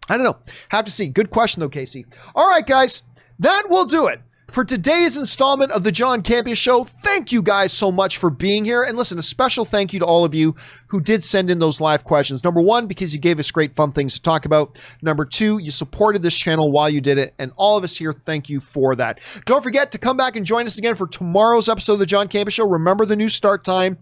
I 0.08 0.16
don't 0.16 0.24
know. 0.24 0.38
Have 0.70 0.84
to 0.86 0.90
see. 0.90 1.08
Good 1.08 1.30
question, 1.30 1.60
though, 1.60 1.68
Casey. 1.68 2.06
All 2.34 2.48
right, 2.48 2.66
guys, 2.66 3.02
that 3.38 3.64
will 3.68 3.84
do 3.84 4.06
it 4.06 4.20
for 4.50 4.64
today's 4.64 5.16
installment 5.16 5.72
of 5.72 5.82
the 5.82 5.92
John 5.92 6.22
Campea 6.22 6.56
Show. 6.56 6.84
Thank 6.84 7.32
you 7.32 7.42
guys 7.42 7.72
so 7.72 7.92
much 7.92 8.16
for 8.16 8.30
being 8.30 8.64
here. 8.64 8.82
And 8.82 8.96
listen, 8.96 9.18
a 9.18 9.22
special 9.22 9.64
thank 9.64 9.92
you 9.92 10.00
to 10.00 10.06
all 10.06 10.24
of 10.24 10.34
you 10.34 10.54
who 10.88 11.00
did 11.00 11.22
send 11.22 11.50
in 11.50 11.58
those 11.58 11.80
live 11.80 12.04
questions. 12.04 12.42
Number 12.42 12.60
one, 12.60 12.86
because 12.86 13.14
you 13.14 13.20
gave 13.20 13.38
us 13.38 13.50
great 13.50 13.76
fun 13.76 13.92
things 13.92 14.14
to 14.14 14.22
talk 14.22 14.46
about. 14.46 14.78
Number 15.02 15.24
two, 15.24 15.58
you 15.58 15.70
supported 15.70 16.22
this 16.22 16.36
channel 16.36 16.72
while 16.72 16.88
you 16.88 17.00
did 17.00 17.18
it. 17.18 17.34
And 17.38 17.52
all 17.56 17.76
of 17.76 17.84
us 17.84 17.96
here, 17.96 18.12
thank 18.12 18.48
you 18.48 18.60
for 18.60 18.96
that. 18.96 19.20
Don't 19.44 19.62
forget 19.62 19.92
to 19.92 19.98
come 19.98 20.16
back 20.16 20.36
and 20.36 20.46
join 20.46 20.66
us 20.66 20.78
again 20.78 20.94
for 20.94 21.06
tomorrow's 21.06 21.68
episode 21.68 21.94
of 21.94 21.98
the 21.98 22.06
John 22.06 22.28
Campea 22.28 22.50
Show. 22.50 22.68
Remember 22.68 23.04
the 23.04 23.16
new 23.16 23.28
start 23.28 23.64
time. 23.64 23.98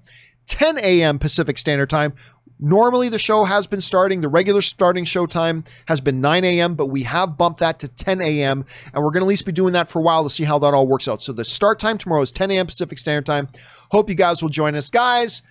10 0.46 0.78
a.m. 0.78 1.18
Pacific 1.18 1.58
Standard 1.58 1.90
Time. 1.90 2.14
Normally, 2.58 3.08
the 3.08 3.18
show 3.18 3.44
has 3.44 3.66
been 3.66 3.80
starting. 3.80 4.20
The 4.20 4.28
regular 4.28 4.62
starting 4.62 5.04
show 5.04 5.26
time 5.26 5.64
has 5.86 6.00
been 6.00 6.20
9 6.20 6.44
a.m., 6.44 6.74
but 6.74 6.86
we 6.86 7.02
have 7.02 7.36
bumped 7.36 7.60
that 7.60 7.78
to 7.80 7.88
10 7.88 8.20
a.m., 8.20 8.64
and 8.94 9.04
we're 9.04 9.10
going 9.10 9.20
to 9.20 9.26
at 9.26 9.28
least 9.28 9.44
be 9.44 9.52
doing 9.52 9.74
that 9.74 9.88
for 9.88 9.98
a 9.98 10.02
while 10.02 10.24
to 10.24 10.30
see 10.30 10.44
how 10.44 10.58
that 10.60 10.72
all 10.72 10.86
works 10.86 11.06
out. 11.06 11.22
So, 11.22 11.32
the 11.32 11.44
start 11.44 11.78
time 11.78 11.98
tomorrow 11.98 12.22
is 12.22 12.32
10 12.32 12.50
a.m. 12.52 12.66
Pacific 12.66 12.98
Standard 12.98 13.26
Time. 13.26 13.48
Hope 13.90 14.08
you 14.08 14.14
guys 14.14 14.42
will 14.42 14.48
join 14.48 14.74
us. 14.74 14.90
Guys, 14.90 15.42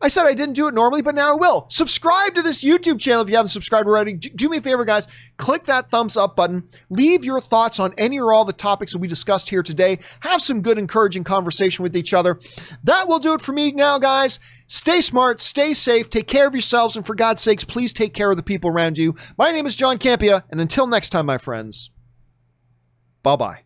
I 0.00 0.08
said 0.08 0.26
I 0.26 0.34
didn't 0.34 0.54
do 0.54 0.68
it 0.68 0.74
normally, 0.74 1.00
but 1.00 1.14
now 1.14 1.32
I 1.32 1.36
will. 1.36 1.66
Subscribe 1.70 2.34
to 2.34 2.42
this 2.42 2.62
YouTube 2.62 3.00
channel 3.00 3.22
if 3.22 3.30
you 3.30 3.36
haven't 3.36 3.48
subscribed 3.48 3.88
already. 3.88 4.12
Do 4.12 4.48
me 4.48 4.58
a 4.58 4.60
favor, 4.60 4.84
guys. 4.84 5.08
Click 5.38 5.64
that 5.64 5.90
thumbs 5.90 6.16
up 6.16 6.36
button. 6.36 6.68
Leave 6.90 7.24
your 7.24 7.40
thoughts 7.40 7.80
on 7.80 7.94
any 7.96 8.20
or 8.20 8.32
all 8.32 8.44
the 8.44 8.52
topics 8.52 8.92
that 8.92 8.98
we 8.98 9.08
discussed 9.08 9.48
here 9.48 9.62
today. 9.62 9.98
Have 10.20 10.42
some 10.42 10.60
good, 10.60 10.78
encouraging 10.78 11.24
conversation 11.24 11.82
with 11.82 11.96
each 11.96 12.12
other. 12.12 12.38
That 12.84 13.08
will 13.08 13.18
do 13.18 13.32
it 13.32 13.40
for 13.40 13.52
me 13.52 13.72
now, 13.72 13.98
guys. 13.98 14.38
Stay 14.68 15.00
smart, 15.00 15.40
stay 15.40 15.72
safe, 15.72 16.10
take 16.10 16.26
care 16.26 16.46
of 16.46 16.54
yourselves, 16.54 16.96
and 16.96 17.06
for 17.06 17.14
God's 17.14 17.40
sakes, 17.40 17.64
please 17.64 17.92
take 17.92 18.14
care 18.14 18.30
of 18.30 18.36
the 18.36 18.42
people 18.42 18.68
around 18.68 18.98
you. 18.98 19.14
My 19.38 19.52
name 19.52 19.64
is 19.64 19.76
John 19.76 19.98
Campea, 19.98 20.42
and 20.50 20.60
until 20.60 20.86
next 20.86 21.10
time, 21.10 21.26
my 21.26 21.38
friends, 21.38 21.90
bye 23.22 23.36
bye. 23.36 23.65